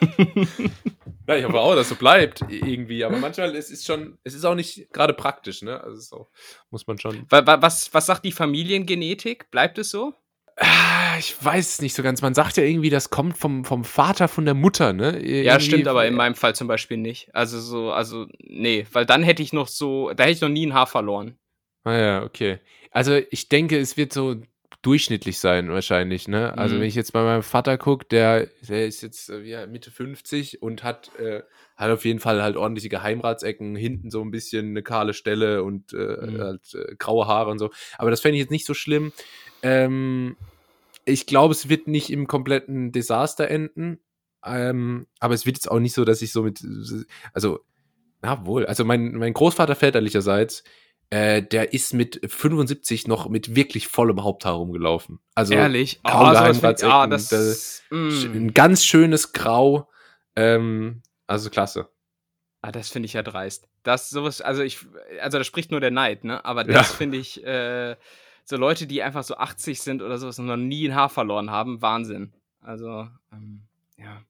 ja, 1.26 1.36
ich 1.36 1.44
hoffe 1.44 1.58
auch, 1.58 1.74
dass 1.74 1.88
so 1.88 1.94
bleibt 1.94 2.42
irgendwie. 2.48 3.04
Aber 3.04 3.18
manchmal 3.18 3.54
es 3.56 3.70
ist 3.70 3.86
schon, 3.86 4.18
es 4.24 4.34
ist 4.34 4.44
auch 4.44 4.54
nicht 4.54 4.92
gerade 4.92 5.14
praktisch, 5.14 5.62
ne? 5.62 5.82
Also, 5.82 6.16
auch, 6.16 6.30
muss 6.70 6.86
man 6.86 6.98
schon. 6.98 7.26
Wa- 7.28 7.46
wa- 7.46 7.62
Was, 7.62 7.92
was 7.94 8.06
sagt 8.06 8.24
die 8.24 8.32
Familiengenetik? 8.32 9.50
Bleibt 9.50 9.78
es 9.78 9.90
so? 9.90 10.14
Ah, 10.62 11.16
Ich 11.18 11.42
weiß 11.42 11.68
es 11.74 11.80
nicht 11.82 11.94
so 11.94 12.02
ganz. 12.02 12.22
Man 12.22 12.34
sagt 12.34 12.56
ja 12.56 12.62
irgendwie, 12.62 12.90
das 12.90 13.10
kommt 13.10 13.36
vom, 13.38 13.64
vom 13.64 13.84
Vater, 13.84 14.28
von 14.28 14.44
der 14.44 14.54
Mutter, 14.54 14.92
ne? 14.92 15.12
Ja, 15.26 15.54
Irgendwie- 15.54 15.60
stimmt, 15.66 15.88
aber 15.88 16.06
in 16.06 16.14
meinem 16.14 16.34
Fall 16.34 16.54
zum 16.54 16.68
Beispiel 16.68 16.96
nicht. 16.98 17.34
Also 17.34 17.58
so, 17.60 17.92
also, 17.92 18.26
nee, 18.42 18.86
weil 18.92 19.06
dann 19.06 19.22
hätte 19.22 19.42
ich 19.42 19.52
noch 19.52 19.68
so, 19.68 20.12
da 20.14 20.24
hätte 20.24 20.32
ich 20.34 20.40
noch 20.40 20.48
nie 20.48 20.66
ein 20.66 20.74
Haar 20.74 20.86
verloren. 20.86 21.38
Ah 21.84 21.96
ja, 21.96 22.22
okay. 22.22 22.58
Also 22.90 23.18
ich 23.30 23.48
denke, 23.48 23.78
es 23.78 23.96
wird 23.96 24.12
so 24.12 24.36
durchschnittlich 24.82 25.38
sein 25.40 25.70
wahrscheinlich, 25.70 26.26
ne? 26.28 26.56
Also 26.56 26.76
Mhm. 26.76 26.80
wenn 26.80 26.86
ich 26.88 26.94
jetzt 26.94 27.12
bei 27.12 27.22
meinem 27.22 27.42
Vater 27.42 27.76
gucke, 27.78 28.06
der, 28.06 28.46
der 28.68 28.86
ist 28.86 29.02
jetzt 29.02 29.28
äh, 29.30 29.40
ja, 29.42 29.66
Mitte 29.66 29.90
50 29.90 30.62
und 30.62 30.82
hat, 30.82 31.14
äh, 31.18 31.42
hat 31.76 31.90
auf 31.90 32.04
jeden 32.04 32.20
Fall 32.20 32.42
halt 32.42 32.56
ordentliche 32.56 32.88
Geheimratsecken, 32.88 33.76
hinten 33.76 34.10
so 34.10 34.22
ein 34.22 34.30
bisschen 34.30 34.68
eine 34.70 34.82
kahle 34.82 35.12
Stelle 35.14 35.62
und 35.64 35.92
äh, 35.92 35.96
Mhm. 36.22 36.40
halt, 36.40 36.74
äh, 36.74 36.94
graue 36.98 37.26
Haare 37.26 37.50
und 37.50 37.58
so. 37.58 37.70
Aber 37.98 38.10
das 38.10 38.20
fände 38.20 38.36
ich 38.36 38.42
jetzt 38.42 38.50
nicht 38.50 38.66
so 38.66 38.74
schlimm. 38.74 39.12
Ähm, 39.62 40.36
ich 41.04 41.26
glaube, 41.26 41.52
es 41.52 41.68
wird 41.68 41.88
nicht 41.88 42.10
im 42.10 42.26
kompletten 42.26 42.92
Desaster 42.92 43.48
enden. 43.48 44.00
Ähm, 44.44 45.06
aber 45.18 45.34
es 45.34 45.46
wird 45.46 45.56
jetzt 45.56 45.70
auch 45.70 45.80
nicht 45.80 45.94
so, 45.94 46.04
dass 46.04 46.22
ich 46.22 46.32
so 46.32 46.42
mit, 46.42 46.62
also, 47.34 47.60
na 48.22 48.44
wohl, 48.46 48.66
also 48.66 48.84
mein, 48.84 49.12
mein 49.14 49.32
Großvater 49.32 49.74
väterlicherseits, 49.76 50.64
äh, 51.10 51.42
der 51.42 51.72
ist 51.72 51.92
mit 51.92 52.20
75 52.26 53.06
noch 53.08 53.28
mit 53.28 53.54
wirklich 53.56 53.88
vollem 53.88 54.22
Haupthaar 54.22 54.54
rumgelaufen. 54.54 55.18
Also 55.34 55.54
Ehrlich? 55.54 56.00
kaum 56.02 56.26
find 56.26 56.32
ich- 56.34 56.38
Geheimratsecken, 56.40 56.92
ah, 56.94 57.06
das, 57.06 57.32
sch- 57.32 57.82
mm. 57.94 58.32
ein 58.36 58.54
ganz 58.54 58.84
schönes 58.84 59.32
Grau. 59.32 59.88
Ähm, 60.36 61.02
also 61.26 61.50
klasse. 61.50 61.88
ah, 62.62 62.70
das 62.72 62.88
finde 62.90 63.06
ich 63.06 63.14
ja 63.14 63.22
dreist. 63.22 63.68
Das 63.82 64.10
sowas, 64.10 64.40
also 64.40 64.62
ich, 64.62 64.78
also 65.20 65.38
da 65.38 65.44
spricht 65.44 65.70
nur 65.70 65.80
der 65.80 65.90
Neid, 65.90 66.22
ne? 66.24 66.44
Aber 66.44 66.66
Ja. 66.66 66.74
das 66.78 66.92
finde 66.92 67.18
ich, 67.18 67.44
äh, 67.44 67.96
so 68.44 68.56
Leute, 68.56 68.86
die 68.86 69.02
einfach 69.02 69.24
so 69.24 69.36
80 69.36 69.80
sind 69.80 70.02
oder 70.02 70.18
sowas 70.18 70.38
und 70.38 70.46
noch 70.46 70.56
nie 70.56 70.88
ein 70.88 70.94
Haar 70.94 71.08
verloren 71.08 71.50
haben, 71.50 71.80
Wahnsinn. 71.82 72.32
Also, 72.60 73.08
ähm, 73.32 73.62
ja. 73.96 74.22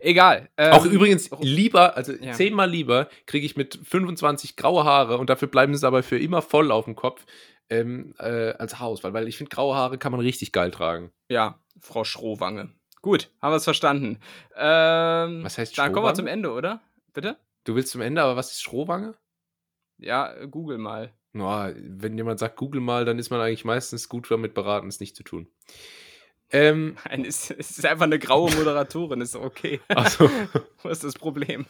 Egal. 0.00 0.48
Auch 0.56 0.84
ähm, 0.84 0.90
übrigens 0.92 1.30
ro- 1.32 1.38
lieber, 1.42 1.96
also 1.96 2.12
Ja. 2.12 2.32
zehnmal 2.32 2.70
lieber, 2.70 3.08
kriege 3.26 3.44
ich 3.46 3.56
mit 3.56 3.78
25 3.84 4.56
graue 4.56 4.84
Haare 4.84 5.18
und 5.18 5.30
dafür 5.30 5.48
bleiben 5.48 5.72
es 5.74 5.84
aber 5.84 6.02
für 6.02 6.18
immer 6.18 6.42
voll 6.42 6.70
auf 6.70 6.84
dem 6.84 6.94
Kopf 6.96 7.24
ähm, 7.70 8.14
äh, 8.18 8.52
als 8.52 8.78
Haarausfall, 8.78 9.12
weil 9.14 9.26
ich 9.28 9.36
finde, 9.38 9.50
graue 9.50 9.74
Haare 9.74 9.98
kann 9.98 10.12
man 10.12 10.20
richtig 10.20 10.52
geil 10.52 10.70
tragen. 10.70 11.10
Ja, 11.28 11.58
Frau 11.80 12.04
Schrohwange. 12.04 12.70
Gut, 13.02 13.30
haben 13.42 13.52
wir 13.52 13.56
es 13.56 13.64
verstanden. 13.64 14.18
Ähm, 14.56 15.44
Was 15.44 15.58
heißt 15.58 15.76
Dann 15.78 15.92
kommen 15.92 15.96
wir 16.04 16.08
Schrohwange? 16.10 16.14
zum 16.16 16.26
Ende, 16.26 16.52
oder? 16.52 16.80
Bitte? 17.12 17.36
Du 17.64 17.74
willst 17.74 17.92
zum 17.92 18.00
Ende, 18.00 18.22
aber 18.22 18.36
was 18.36 18.50
ist 18.52 18.62
Strohwange? 18.62 19.14
Ja, 19.98 20.32
äh, 20.34 20.46
google 20.48 20.78
mal. 20.78 21.12
Na, 21.32 21.72
wenn 21.76 22.16
jemand 22.16 22.38
sagt, 22.38 22.56
google 22.56 22.80
mal, 22.80 23.04
dann 23.04 23.18
ist 23.18 23.30
man 23.30 23.40
eigentlich 23.40 23.64
meistens 23.64 24.08
gut 24.08 24.30
damit 24.30 24.54
beraten, 24.54 24.88
es 24.88 25.00
nicht 25.00 25.16
zu 25.16 25.22
tun. 25.24 25.48
Ähm, 26.54 26.96
Nein, 27.08 27.24
es, 27.24 27.50
ist 27.50 27.84
einfach 27.84 28.04
eine 28.04 28.18
graue 28.18 28.50
Moderatorin, 28.54 29.20
ist 29.20 29.34
okay. 29.36 29.80
also, 29.88 30.30
Was 30.82 30.92
ist 30.98 31.04
das 31.04 31.14
Problem? 31.14 31.66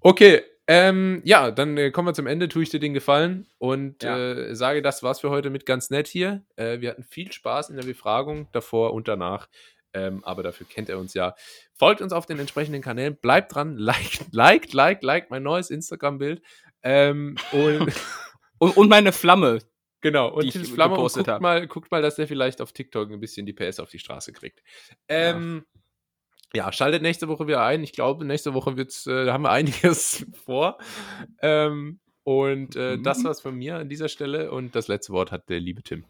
okay, 0.00 0.42
ähm, 0.66 1.20
ja, 1.24 1.50
dann 1.50 1.76
äh, 1.76 1.90
kommen 1.90 2.08
wir 2.08 2.14
zum 2.14 2.26
Ende, 2.26 2.48
tue 2.48 2.62
ich 2.62 2.70
dir 2.70 2.80
den 2.80 2.94
Gefallen 2.94 3.46
und 3.58 4.02
Ja. 4.02 4.16
äh, 4.18 4.54
sage, 4.56 4.82
das 4.82 5.02
war's 5.02 5.20
für 5.20 5.30
heute 5.30 5.50
mit 5.50 5.64
ganz 5.66 5.90
nett 5.90 6.08
hier. 6.08 6.42
Äh, 6.56 6.80
wir 6.80 6.90
hatten 6.90 7.04
viel 7.04 7.30
Spaß 7.32 7.70
in 7.70 7.76
der 7.76 7.84
Befragung, 7.84 8.48
davor 8.52 8.94
und 8.94 9.06
danach. 9.06 9.48
Ähm, 9.92 10.24
aber 10.24 10.42
dafür 10.42 10.66
kennt 10.68 10.88
er 10.88 10.98
uns 10.98 11.14
ja. 11.14 11.34
Folgt 11.74 12.00
uns 12.00 12.12
auf 12.12 12.26
den 12.26 12.40
entsprechenden 12.40 12.82
Kanälen, 12.82 13.16
bleibt 13.16 13.54
dran, 13.54 13.76
liked, 13.78 14.26
liked, 14.32 14.72
liked, 14.72 15.04
liked 15.04 15.30
mein 15.30 15.42
neues 15.44 15.70
Instagram-Bild. 15.70 16.42
Ähm, 16.82 17.36
und 17.52 17.92
Und, 18.58 18.76
und 18.76 18.88
meine 18.88 19.12
Flamme. 19.12 19.58
Genau, 20.04 20.28
und 20.28 20.50
Tills 20.50 20.68
Flamme 20.68 20.96
und 20.96 21.10
guckt 21.14 21.40
mal, 21.40 21.66
guckt 21.66 21.90
mal, 21.90 22.02
dass 22.02 22.16
der 22.16 22.28
vielleicht 22.28 22.60
auf 22.60 22.72
TikTok 22.72 23.10
ein 23.10 23.20
bisschen 23.20 23.46
die 23.46 23.54
PS 23.54 23.80
auf 23.80 23.88
die 23.88 23.98
Straße 23.98 24.34
kriegt. 24.34 24.62
Ähm, 25.08 25.64
ja. 26.52 26.70
schaltet 26.72 27.00
nächste 27.00 27.26
Woche 27.28 27.46
wieder 27.46 27.64
ein. 27.64 27.82
Ich 27.82 27.92
glaube, 27.92 28.26
nächste 28.26 28.52
Woche 28.52 28.76
wird's, 28.76 29.06
äh, 29.06 29.30
haben 29.30 29.44
wir 29.44 29.50
einiges 29.50 30.26
vor. 30.44 30.76
Ähm, 31.40 32.00
und 32.22 32.76
äh, 32.76 32.98
das 33.00 33.20
Mhm. 33.20 33.24
war's 33.24 33.40
von 33.40 33.54
mir 33.54 33.76
an 33.76 33.88
dieser 33.88 34.08
Stelle 34.10 34.50
und 34.52 34.74
das 34.76 34.88
letzte 34.88 35.14
Wort 35.14 35.32
hat 35.32 35.48
der 35.48 35.58
liebe 35.58 35.82
Tim. 35.82 36.04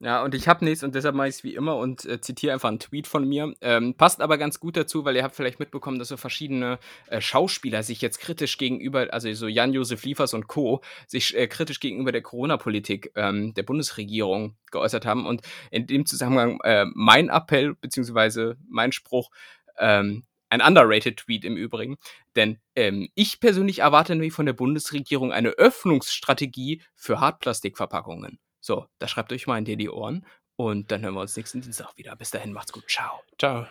Ja, 0.00 0.22
und 0.22 0.32
ich 0.36 0.46
habe 0.46 0.64
nichts 0.64 0.84
und 0.84 0.94
deshalb 0.94 1.16
mache 1.16 1.26
ich 1.26 1.34
es 1.34 1.44
wie 1.44 1.56
immer 1.56 1.76
und 1.76 2.04
äh, 2.04 2.20
zitiere 2.20 2.52
einfach 2.52 2.68
einen 2.68 2.78
Tweet 2.78 3.08
von 3.08 3.28
mir. 3.28 3.52
Ähm, 3.60 3.94
passt 3.94 4.20
aber 4.20 4.38
ganz 4.38 4.60
gut 4.60 4.76
dazu, 4.76 5.04
weil 5.04 5.16
ihr 5.16 5.24
habt 5.24 5.34
vielleicht 5.34 5.58
mitbekommen, 5.58 5.98
dass 5.98 6.06
so 6.06 6.16
verschiedene 6.16 6.78
äh, 7.08 7.20
Schauspieler 7.20 7.82
sich 7.82 8.00
jetzt 8.00 8.20
kritisch 8.20 8.58
gegenüber, 8.58 9.08
also 9.10 9.32
so 9.32 9.48
Jan-Josef 9.48 10.04
Liefers 10.04 10.34
und 10.34 10.46
Co., 10.46 10.82
sich 11.08 11.36
äh, 11.36 11.48
kritisch 11.48 11.80
gegenüber 11.80 12.12
der 12.12 12.22
Corona-Politik 12.22 13.10
ähm, 13.16 13.54
der 13.54 13.64
Bundesregierung 13.64 14.56
geäußert 14.70 15.04
haben. 15.04 15.26
Und 15.26 15.42
in 15.72 15.88
dem 15.88 16.06
Zusammenhang 16.06 16.60
äh, 16.62 16.86
mein 16.94 17.28
Appell, 17.28 17.74
beziehungsweise 17.74 18.56
mein 18.68 18.92
Spruch, 18.92 19.30
ähm, 19.78 20.22
ein 20.48 20.62
underrated 20.62 21.16
Tweet 21.16 21.44
im 21.44 21.56
Übrigen, 21.56 21.96
denn 22.36 22.58
ähm, 22.76 23.08
ich 23.16 23.40
persönlich 23.40 23.80
erwarte 23.80 24.14
nämlich 24.14 24.32
von 24.32 24.46
der 24.46 24.52
Bundesregierung 24.52 25.32
eine 25.32 25.50
Öffnungsstrategie 25.50 26.82
für 26.94 27.18
Hartplastikverpackungen. 27.18 28.38
So, 28.68 28.86
da 28.98 29.08
schreibt 29.08 29.32
euch 29.32 29.46
mal 29.46 29.56
in 29.56 29.64
dir 29.64 29.78
die 29.78 29.88
Ohren 29.88 30.26
und 30.56 30.92
dann 30.92 31.00
hören 31.00 31.14
wir 31.14 31.22
uns 31.22 31.34
nächsten 31.38 31.62
Dienstag 31.62 31.96
wieder. 31.96 32.14
Bis 32.16 32.30
dahin, 32.30 32.52
macht's 32.52 32.70
gut. 32.70 32.84
Ciao. 32.86 33.22
Ciao. 33.38 33.66